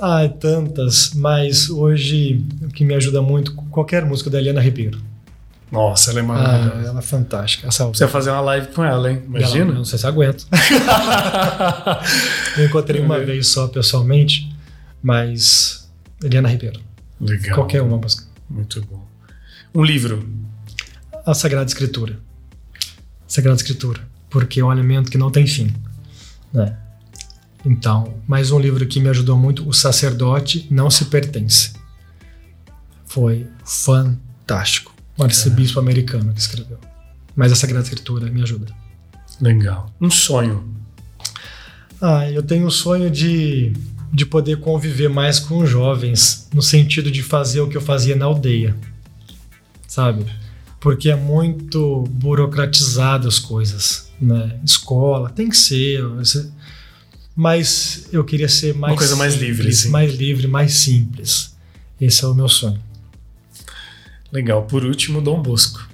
Ah, 0.00 0.28
tantas, 0.28 1.12
mas 1.14 1.68
hoje 1.68 2.44
o 2.62 2.68
que 2.68 2.84
me 2.84 2.94
ajuda 2.94 3.20
muito, 3.20 3.52
qualquer 3.70 4.04
música 4.04 4.30
da 4.30 4.38
Eliana 4.38 4.60
Ribeiro. 4.60 5.00
Nossa, 5.70 6.10
ela 6.12 6.20
é 6.20 6.22
Ah, 6.22 6.26
maravilhosa. 6.26 6.88
ela 6.88 6.98
é 6.98 7.02
fantástica. 7.02 7.68
Essa 7.68 7.84
Você 7.86 8.04
vai 8.04 8.12
fazer 8.12 8.30
uma 8.30 8.40
live 8.40 8.68
com 8.68 8.82
ela, 8.84 9.10
hein? 9.10 9.22
Ela- 9.28 9.38
Imagina? 9.40 9.72
não 9.74 9.84
sei 9.84 9.98
se 9.98 10.06
aguento. 10.06 10.46
Eu 12.56 12.64
encontrei 12.66 13.00
uma 13.02 13.18
vez 13.18 13.48
só 13.48 13.66
pessoalmente, 13.68 14.54
mas 15.02 15.90
Eliana 16.22 16.48
Ribeiro. 16.48 16.80
Legal. 17.20 17.54
Qualquer 17.56 17.82
uma 17.82 17.98
música. 17.98 18.24
Muito 18.48 18.80
bom. 18.86 19.04
Um 19.74 19.82
livro. 19.84 20.26
A 21.26 21.34
Sagrada 21.34 21.66
Escritura. 21.66 22.18
Sagrada 23.26 23.56
Escritura. 23.56 24.00
Porque 24.30 24.60
é 24.60 24.64
um 24.64 24.70
alimento 24.70 25.10
que 25.10 25.18
não 25.18 25.30
tem 25.30 25.46
fim. 25.46 25.74
né? 26.52 26.76
Então, 27.72 28.14
mais 28.26 28.50
um 28.50 28.58
livro 28.58 28.86
que 28.86 28.98
me 28.98 29.10
ajudou 29.10 29.36
muito, 29.36 29.68
O 29.68 29.74
Sacerdote 29.74 30.66
Não 30.70 30.90
Se 30.90 31.04
Pertence. 31.04 31.72
Foi 33.04 33.46
fantástico. 33.62 34.94
Um 35.18 35.24
arcebispo 35.24 35.78
americano 35.78 36.32
que 36.32 36.40
escreveu. 36.40 36.78
Mas 37.36 37.52
a 37.52 37.56
Sagrada 37.56 37.84
Escritura 37.84 38.30
me 38.30 38.42
ajuda. 38.42 38.72
Legal. 39.38 39.92
Um 40.00 40.10
sonho. 40.10 40.66
Ah, 42.00 42.30
eu 42.30 42.42
tenho 42.42 42.66
o 42.66 42.70
sonho 42.70 43.10
de, 43.10 43.72
de 44.12 44.24
poder 44.24 44.60
conviver 44.60 45.08
mais 45.10 45.38
com 45.38 45.58
os 45.58 45.68
jovens, 45.68 46.48
no 46.54 46.62
sentido 46.62 47.10
de 47.10 47.22
fazer 47.22 47.60
o 47.60 47.68
que 47.68 47.76
eu 47.76 47.80
fazia 47.82 48.16
na 48.16 48.24
aldeia, 48.24 48.74
sabe? 49.86 50.24
Porque 50.80 51.10
é 51.10 51.16
muito 51.16 52.04
burocratizado 52.08 53.28
as 53.28 53.38
coisas, 53.38 54.10
né? 54.20 54.58
Escola, 54.64 55.28
tem 55.28 55.48
que 55.50 55.56
ser, 55.56 56.02
você- 56.06 56.48
mas 57.38 58.08
eu 58.12 58.24
queria 58.24 58.48
ser 58.48 58.74
mais 58.74 58.98
coisa 58.98 59.14
mais 59.14 59.36
livre, 59.36 59.68
assim. 59.68 59.90
mais 59.90 60.12
livre, 60.12 60.48
mais 60.48 60.74
simples. 60.74 61.56
Esse 62.00 62.24
é 62.24 62.26
o 62.26 62.34
meu 62.34 62.48
sonho. 62.48 62.82
Legal. 64.32 64.64
Por 64.64 64.84
último, 64.84 65.20
Dom 65.20 65.40
Bosco. 65.40 65.88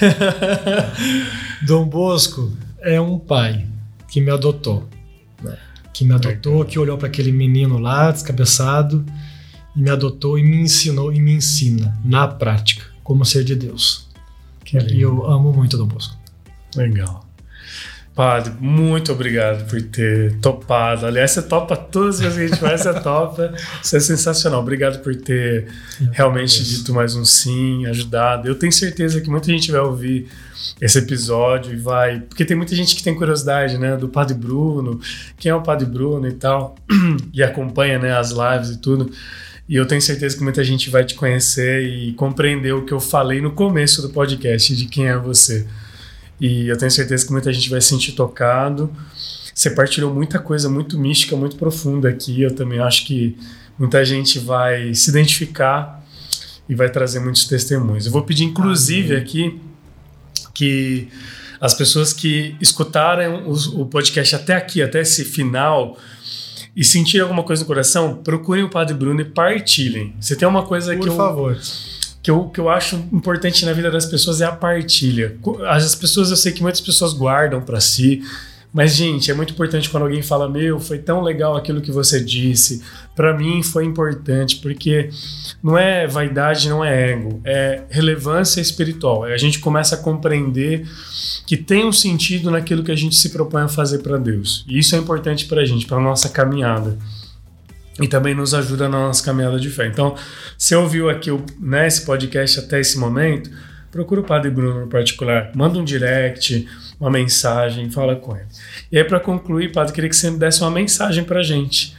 Dom 1.66 1.86
Bosco 1.86 2.50
é 2.80 2.98
um 2.98 3.18
pai 3.18 3.66
que 4.08 4.18
me 4.18 4.30
adotou, 4.30 4.88
né? 5.42 5.58
que 5.92 6.06
me 6.06 6.14
adotou, 6.14 6.64
que 6.64 6.78
olhou 6.78 6.96
para 6.96 7.08
aquele 7.08 7.32
menino 7.32 7.76
lá, 7.76 8.10
descabeçado, 8.10 9.04
e 9.76 9.82
me 9.82 9.90
adotou 9.90 10.38
e 10.38 10.42
me 10.42 10.56
ensinou 10.56 11.12
e 11.12 11.20
me 11.20 11.34
ensina 11.34 11.98
na 12.02 12.26
prática 12.26 12.86
como 13.04 13.26
ser 13.26 13.44
de 13.44 13.54
Deus. 13.54 14.08
Que 14.64 14.78
E 14.78 14.80
lindo. 14.80 15.00
eu 15.02 15.30
amo 15.30 15.52
muito 15.52 15.76
Dom 15.76 15.86
Bosco. 15.86 16.16
Legal. 16.74 17.29
Padre, 18.20 18.52
muito 18.60 19.12
obrigado 19.12 19.66
por 19.66 19.80
ter 19.80 20.36
topado. 20.42 21.06
Aliás, 21.06 21.30
você 21.30 21.40
topa 21.40 21.74
todas 21.74 22.20
as 22.20 22.20
vezes 22.20 22.36
que 22.36 22.42
a 22.42 22.48
gente 22.48 22.60
vai, 22.60 22.76
você 22.76 22.92
topa. 23.00 23.54
Isso 23.82 23.96
é 23.96 24.00
sensacional. 24.00 24.60
Obrigado 24.60 25.02
por 25.02 25.16
ter 25.16 25.68
realmente 26.12 26.56
agradeço. 26.56 26.64
dito 26.64 26.92
mais 26.92 27.16
um 27.16 27.24
sim, 27.24 27.86
ajudado. 27.86 28.46
Eu 28.46 28.56
tenho 28.56 28.70
certeza 28.72 29.22
que 29.22 29.30
muita 29.30 29.46
gente 29.46 29.72
vai 29.72 29.80
ouvir 29.80 30.28
esse 30.82 30.98
episódio 30.98 31.72
e 31.72 31.76
vai. 31.76 32.20
Porque 32.20 32.44
tem 32.44 32.54
muita 32.54 32.76
gente 32.76 32.94
que 32.94 33.02
tem 33.02 33.14
curiosidade, 33.14 33.78
né? 33.78 33.96
Do 33.96 34.06
Padre 34.06 34.34
Bruno, 34.34 35.00
quem 35.38 35.48
é 35.48 35.54
o 35.54 35.62
Padre 35.62 35.86
Bruno 35.86 36.28
e 36.28 36.32
tal, 36.32 36.74
e 37.32 37.42
acompanha 37.42 37.98
né, 37.98 38.14
as 38.14 38.32
lives 38.32 38.68
e 38.68 38.80
tudo. 38.82 39.10
E 39.66 39.76
eu 39.76 39.86
tenho 39.86 40.02
certeza 40.02 40.36
que 40.36 40.42
muita 40.42 40.62
gente 40.62 40.90
vai 40.90 41.06
te 41.06 41.14
conhecer 41.14 41.88
e 41.88 42.12
compreender 42.12 42.74
o 42.74 42.84
que 42.84 42.92
eu 42.92 43.00
falei 43.00 43.40
no 43.40 43.52
começo 43.52 44.02
do 44.02 44.10
podcast 44.10 44.76
de 44.76 44.84
quem 44.84 45.08
é 45.08 45.16
você. 45.16 45.66
E 46.40 46.68
eu 46.68 46.76
tenho 46.78 46.90
certeza 46.90 47.26
que 47.26 47.32
muita 47.32 47.52
gente 47.52 47.68
vai 47.68 47.80
se 47.80 47.88
sentir 47.88 48.12
tocado. 48.12 48.90
Você 49.54 49.70
partilhou 49.70 50.12
muita 50.14 50.38
coisa 50.38 50.68
muito 50.70 50.98
mística, 50.98 51.36
muito 51.36 51.56
profunda 51.56 52.08
aqui. 52.08 52.40
Eu 52.40 52.54
também 52.54 52.78
acho 52.78 53.06
que 53.06 53.36
muita 53.78 54.04
gente 54.04 54.38
vai 54.38 54.94
se 54.94 55.10
identificar 55.10 56.02
e 56.68 56.74
vai 56.74 56.88
trazer 56.88 57.20
muitos 57.20 57.44
testemunhos. 57.46 58.06
Eu 58.06 58.12
vou 58.12 58.22
pedir, 58.22 58.44
inclusive, 58.44 59.16
aqui 59.16 59.60
que 60.54 61.08
As 61.60 61.74
pessoas 61.74 62.14
que 62.14 62.56
escutaram 62.58 63.46
o, 63.46 63.82
o 63.82 63.86
podcast 63.86 64.34
até 64.34 64.54
aqui, 64.56 64.82
até 64.82 65.00
esse 65.02 65.26
final, 65.26 65.98
e 66.74 66.82
sentiram 66.82 67.26
alguma 67.26 67.42
coisa 67.42 67.62
no 67.62 67.66
coração, 67.66 68.16
procurem 68.16 68.64
o 68.64 68.70
Padre 68.70 68.94
Bruno 68.94 69.20
e 69.20 69.26
partilhem. 69.26 70.14
Você 70.18 70.34
tem 70.34 70.48
uma 70.48 70.64
coisa 70.64 70.94
Por 70.94 71.02
que 71.02 71.08
eu, 71.10 71.16
favor. 71.16 71.58
Que, 72.22 72.30
eu, 72.30 72.48
que 72.48 72.60
eu 72.60 72.68
acho 72.68 72.96
importante 73.12 73.64
na 73.64 73.72
vida 73.72 73.90
das 73.90 74.06
pessoas 74.06 74.40
é 74.40 74.44
a 74.44 74.52
partilha. 74.52 75.36
As 75.68 75.94
pessoas, 75.94 76.30
eu 76.30 76.36
sei 76.36 76.52
que 76.52 76.62
muitas 76.62 76.80
pessoas 76.80 77.12
guardam 77.12 77.60
para 77.60 77.80
si, 77.80 78.22
mas, 78.72 78.94
gente, 78.94 79.30
é 79.30 79.34
muito 79.34 79.52
importante 79.52 79.90
quando 79.90 80.04
alguém 80.04 80.22
fala: 80.22 80.48
Meu, 80.48 80.78
foi 80.78 80.98
tão 80.98 81.22
legal 81.22 81.56
aquilo 81.56 81.80
que 81.80 81.90
você 81.90 82.22
disse. 82.22 82.82
Para 83.16 83.36
mim 83.36 83.62
foi 83.62 83.84
importante, 83.84 84.56
porque 84.56 85.10
não 85.62 85.76
é 85.76 86.06
vaidade, 86.06 86.68
não 86.68 86.84
é 86.84 87.10
ego, 87.10 87.40
é 87.44 87.82
relevância 87.90 88.60
espiritual. 88.60 89.24
A 89.24 89.36
gente 89.36 89.58
começa 89.58 89.96
a 89.96 89.98
compreender 89.98 90.86
que 91.46 91.56
tem 91.56 91.84
um 91.84 91.92
sentido 91.92 92.50
naquilo 92.50 92.84
que 92.84 92.92
a 92.92 92.96
gente 92.96 93.16
se 93.16 93.30
propõe 93.30 93.62
a 93.62 93.68
fazer 93.68 93.98
para 93.98 94.16
Deus. 94.16 94.64
E 94.68 94.78
isso 94.78 94.94
é 94.94 94.98
importante 94.98 95.46
para 95.46 95.62
a 95.62 95.64
gente, 95.64 95.84
para 95.86 96.00
nossa 96.00 96.28
caminhada. 96.28 96.96
E 98.00 98.08
também 98.08 98.34
nos 98.34 98.54
ajuda 98.54 98.88
na 98.88 98.98
nossa 98.98 99.22
caminhada 99.22 99.58
de 99.58 99.68
fé. 99.68 99.86
Então, 99.86 100.14
se 100.56 100.74
ouviu 100.74 101.10
aqui 101.10 101.30
né, 101.60 101.86
esse 101.86 102.04
podcast 102.04 102.60
até 102.60 102.80
esse 102.80 102.98
momento, 102.98 103.50
procura 103.90 104.20
o 104.20 104.24
Padre 104.24 104.50
Bruno 104.50 104.80
no 104.80 104.86
particular, 104.86 105.50
manda 105.54 105.78
um 105.78 105.84
direct 105.84 106.66
uma 107.00 107.10
mensagem, 107.10 107.90
fala 107.90 108.14
com 108.14 108.36
ele. 108.36 108.46
E 108.92 108.98
aí, 108.98 109.04
para 109.04 109.18
concluir, 109.18 109.72
Padre, 109.72 109.94
queria 109.94 110.10
que 110.10 110.16
você 110.16 110.30
desse 110.32 110.60
uma 110.60 110.70
mensagem 110.70 111.24
para 111.24 111.40
a 111.40 111.42
gente. 111.42 111.96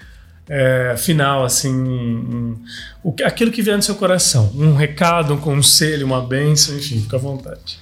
É, 0.48 0.96
final, 0.98 1.44
assim, 1.44 1.74
um, 1.74 2.58
um, 3.04 3.16
aquilo 3.24 3.52
que 3.52 3.62
vier 3.62 3.76
no 3.76 3.82
seu 3.82 3.96
coração. 3.96 4.52
Um 4.54 4.76
recado, 4.76 5.34
um 5.34 5.38
conselho, 5.38 6.06
uma 6.06 6.22
bênção, 6.22 6.76
enfim, 6.76 7.02
fica 7.02 7.16
à 7.16 7.20
vontade. 7.20 7.80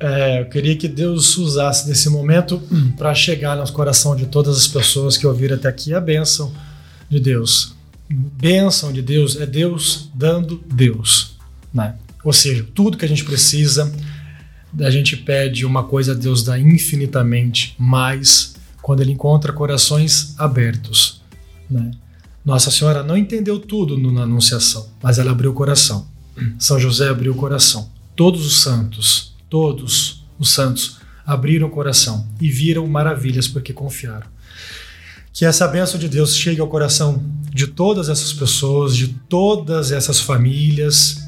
É, 0.00 0.40
eu 0.40 0.46
queria 0.46 0.74
que 0.74 0.88
Deus 0.88 1.36
usasse 1.36 1.86
desse 1.86 2.08
momento 2.08 2.62
para 2.96 3.14
chegar 3.14 3.56
no 3.56 3.72
coração 3.72 4.16
de 4.16 4.26
todas 4.26 4.56
as 4.56 4.66
pessoas 4.66 5.16
que 5.16 5.26
ouviram 5.26 5.56
até 5.56 5.68
aqui 5.68 5.92
a 5.94 6.00
bênção 6.00 6.52
de 7.12 7.20
Deus. 7.20 7.74
Bênção 8.10 8.92
de 8.92 9.02
Deus 9.02 9.36
é 9.36 9.46
Deus 9.46 10.10
dando 10.14 10.62
Deus. 10.66 11.36
Né? 11.72 11.94
Ou 12.24 12.32
seja, 12.32 12.66
tudo 12.74 12.96
que 12.96 13.04
a 13.04 13.08
gente 13.08 13.24
precisa 13.24 13.92
a 14.80 14.90
gente 14.90 15.18
pede 15.18 15.66
uma 15.66 15.84
coisa, 15.84 16.14
Deus 16.14 16.42
dá 16.42 16.58
infinitamente 16.58 17.74
mais 17.78 18.54
quando 18.80 19.00
Ele 19.02 19.12
encontra 19.12 19.52
corações 19.52 20.34
abertos. 20.38 21.20
Né? 21.70 21.90
Nossa 22.42 22.70
Senhora 22.70 23.02
não 23.02 23.16
entendeu 23.16 23.58
tudo 23.58 23.98
na 23.98 24.22
Anunciação, 24.22 24.88
mas 25.02 25.18
ela 25.18 25.30
abriu 25.30 25.50
o 25.50 25.54
coração. 25.54 26.06
São 26.58 26.80
José 26.80 27.08
abriu 27.08 27.32
o 27.32 27.36
coração. 27.36 27.90
Todos 28.16 28.46
os 28.46 28.62
santos, 28.62 29.34
todos 29.50 30.24
os 30.38 30.52
santos 30.52 30.98
abriram 31.24 31.68
o 31.68 31.70
coração 31.70 32.26
e 32.40 32.50
viram 32.50 32.86
maravilhas 32.86 33.46
porque 33.46 33.74
confiaram. 33.74 34.26
Que 35.32 35.44
essa 35.44 35.66
bênção 35.66 35.98
de 35.98 36.08
Deus 36.08 36.36
chegue 36.36 36.60
ao 36.60 36.68
coração 36.68 37.22
de 37.52 37.66
todas 37.66 38.08
essas 38.08 38.32
pessoas, 38.32 38.96
de 38.96 39.08
todas 39.08 39.90
essas 39.90 40.20
famílias, 40.20 41.22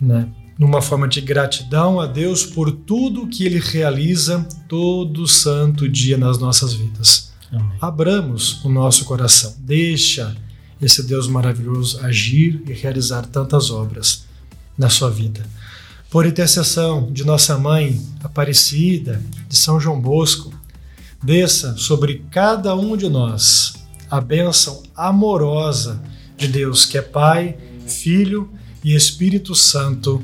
né? 0.00 0.28
numa 0.58 0.80
forma 0.80 1.08
de 1.08 1.20
gratidão 1.20 2.00
a 2.00 2.06
Deus 2.06 2.44
por 2.44 2.70
tudo 2.70 3.26
que 3.26 3.44
Ele 3.44 3.58
realiza 3.58 4.46
todo 4.68 5.26
santo 5.26 5.88
dia 5.88 6.16
nas 6.16 6.38
nossas 6.38 6.72
vidas. 6.72 7.32
Amém. 7.50 7.76
Abramos 7.80 8.64
o 8.64 8.68
nosso 8.68 9.04
coração, 9.04 9.54
deixa 9.58 10.36
esse 10.80 11.02
Deus 11.02 11.26
maravilhoso 11.26 12.00
agir 12.00 12.62
e 12.66 12.72
realizar 12.72 13.26
tantas 13.26 13.70
obras 13.70 14.24
na 14.76 14.88
sua 14.88 15.10
vida. 15.10 15.44
Por 16.10 16.26
intercessão 16.26 17.10
de 17.12 17.24
nossa 17.24 17.58
mãe 17.58 18.00
Aparecida, 18.22 19.20
de 19.48 19.56
São 19.56 19.80
João 19.80 20.00
Bosco, 20.00 20.52
desça 21.24 21.74
sobre 21.76 22.22
cada 22.30 22.76
um 22.76 22.96
de 22.96 23.08
nós 23.08 23.74
a 24.10 24.20
bênção 24.20 24.82
amorosa 24.94 26.00
de 26.36 26.46
Deus, 26.46 26.84
que 26.84 26.98
é 26.98 27.02
Pai, 27.02 27.56
Filho 27.86 28.50
e 28.84 28.94
Espírito 28.94 29.54
Santo. 29.54 30.22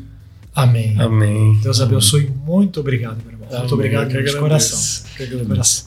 Amém. 0.54 1.00
Amém. 1.00 1.58
Deus 1.62 1.80
abençoe. 1.80 2.30
Muito 2.44 2.80
obrigado, 2.80 3.16
meu 3.22 3.32
irmão. 3.32 3.48
Amém. 3.48 3.60
Muito 3.60 3.74
obrigado 3.74 4.08
de 4.08 4.36
coração. 4.36 5.06
de 5.18 5.44
coração. 5.44 5.86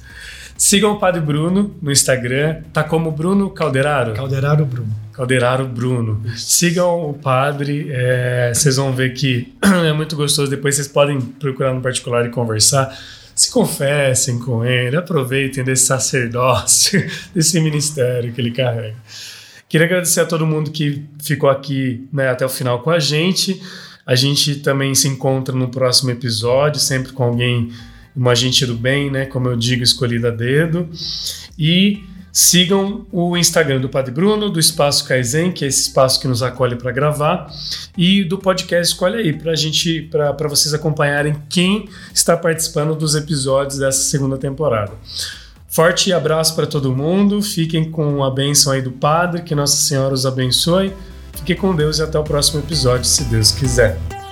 Sigam 0.57 0.93
o 0.93 0.99
Padre 0.99 1.21
Bruno 1.21 1.75
no 1.81 1.91
Instagram. 1.91 2.61
Tá 2.71 2.83
como 2.83 3.11
Bruno 3.11 3.49
Calderaro? 3.49 4.13
Calderaro 4.13 4.65
Bruno. 4.65 4.95
Calderaro 5.11 5.67
Bruno. 5.67 6.21
Sigam 6.35 7.09
o 7.09 7.13
Padre. 7.13 7.87
É, 7.91 8.51
vocês 8.53 8.77
vão 8.77 8.91
ver 8.93 9.13
que 9.13 9.53
é 9.61 9.93
muito 9.93 10.15
gostoso. 10.15 10.49
Depois 10.49 10.75
vocês 10.75 10.87
podem 10.87 11.19
procurar 11.21 11.73
no 11.73 11.81
particular 11.81 12.25
e 12.25 12.29
conversar. 12.29 12.97
Se 13.43 13.51
confessem 13.51 14.39
com 14.39 14.63
ele. 14.63 14.95
Aproveitem 14.95 15.65
desse 15.65 15.85
sacerdócio, 15.87 17.05
desse 17.35 17.59
ministério 17.59 18.31
que 18.31 18.39
ele 18.39 18.51
carrega. 18.51 18.95
Queria 19.67 19.85
agradecer 19.85 20.21
a 20.21 20.25
todo 20.25 20.47
mundo 20.47 20.71
que 20.71 21.03
ficou 21.21 21.49
aqui 21.49 22.07
né, 22.13 22.29
até 22.29 22.45
o 22.45 22.49
final 22.49 22.81
com 22.81 22.89
a 22.89 22.99
gente. 22.99 23.61
A 24.05 24.15
gente 24.15 24.55
também 24.61 24.95
se 24.95 25.09
encontra 25.09 25.53
no 25.53 25.67
próximo 25.67 26.09
episódio, 26.11 26.79
sempre 26.79 27.11
com 27.11 27.23
alguém, 27.23 27.69
uma 28.15 28.33
gente 28.33 28.65
do 28.65 28.75
bem, 28.75 29.11
né? 29.11 29.25
Como 29.25 29.49
eu 29.49 29.57
digo, 29.57 29.83
escolhida 29.83 30.29
a 30.29 30.31
dedo. 30.31 30.89
E 31.59 32.01
sigam 32.33 33.05
o 33.11 33.37
Instagram 33.37 33.79
do 33.79 33.87
Padre 33.87 34.11
Bruno, 34.11 34.49
do 34.49 34.59
Espaço 34.59 35.05
Kaizen, 35.05 35.51
que 35.51 35.63
é 35.63 35.67
esse 35.67 35.81
espaço 35.81 36.19
que 36.19 36.27
nos 36.27 36.41
acolhe 36.41 36.75
para 36.75 36.91
gravar, 36.91 37.53
e 37.95 38.23
do 38.23 38.39
podcast 38.39 38.91
Escolhe 38.91 39.17
aí, 39.17 39.31
para 39.31 39.55
gente, 39.55 40.01
para 40.01 40.47
vocês 40.47 40.73
acompanharem 40.73 41.35
quem 41.47 41.87
está 42.11 42.35
participando 42.35 42.95
dos 42.95 43.13
episódios 43.13 43.77
dessa 43.77 44.01
segunda 44.01 44.35
temporada. 44.35 44.93
Forte 45.69 46.11
abraço 46.11 46.55
para 46.55 46.65
todo 46.65 46.95
mundo, 46.95 47.41
fiquem 47.41 47.89
com 47.89 48.23
a 48.23 48.31
bênção 48.31 48.73
aí 48.73 48.81
do 48.81 48.91
Padre, 48.91 49.43
que 49.43 49.53
Nossa 49.53 49.77
Senhora 49.77 50.13
os 50.13 50.25
abençoe. 50.25 50.91
Fique 51.35 51.55
com 51.55 51.75
Deus 51.75 51.99
e 51.99 52.03
até 52.03 52.17
o 52.17 52.23
próximo 52.23 52.59
episódio, 52.59 53.05
se 53.05 53.23
Deus 53.25 53.51
quiser. 53.51 54.22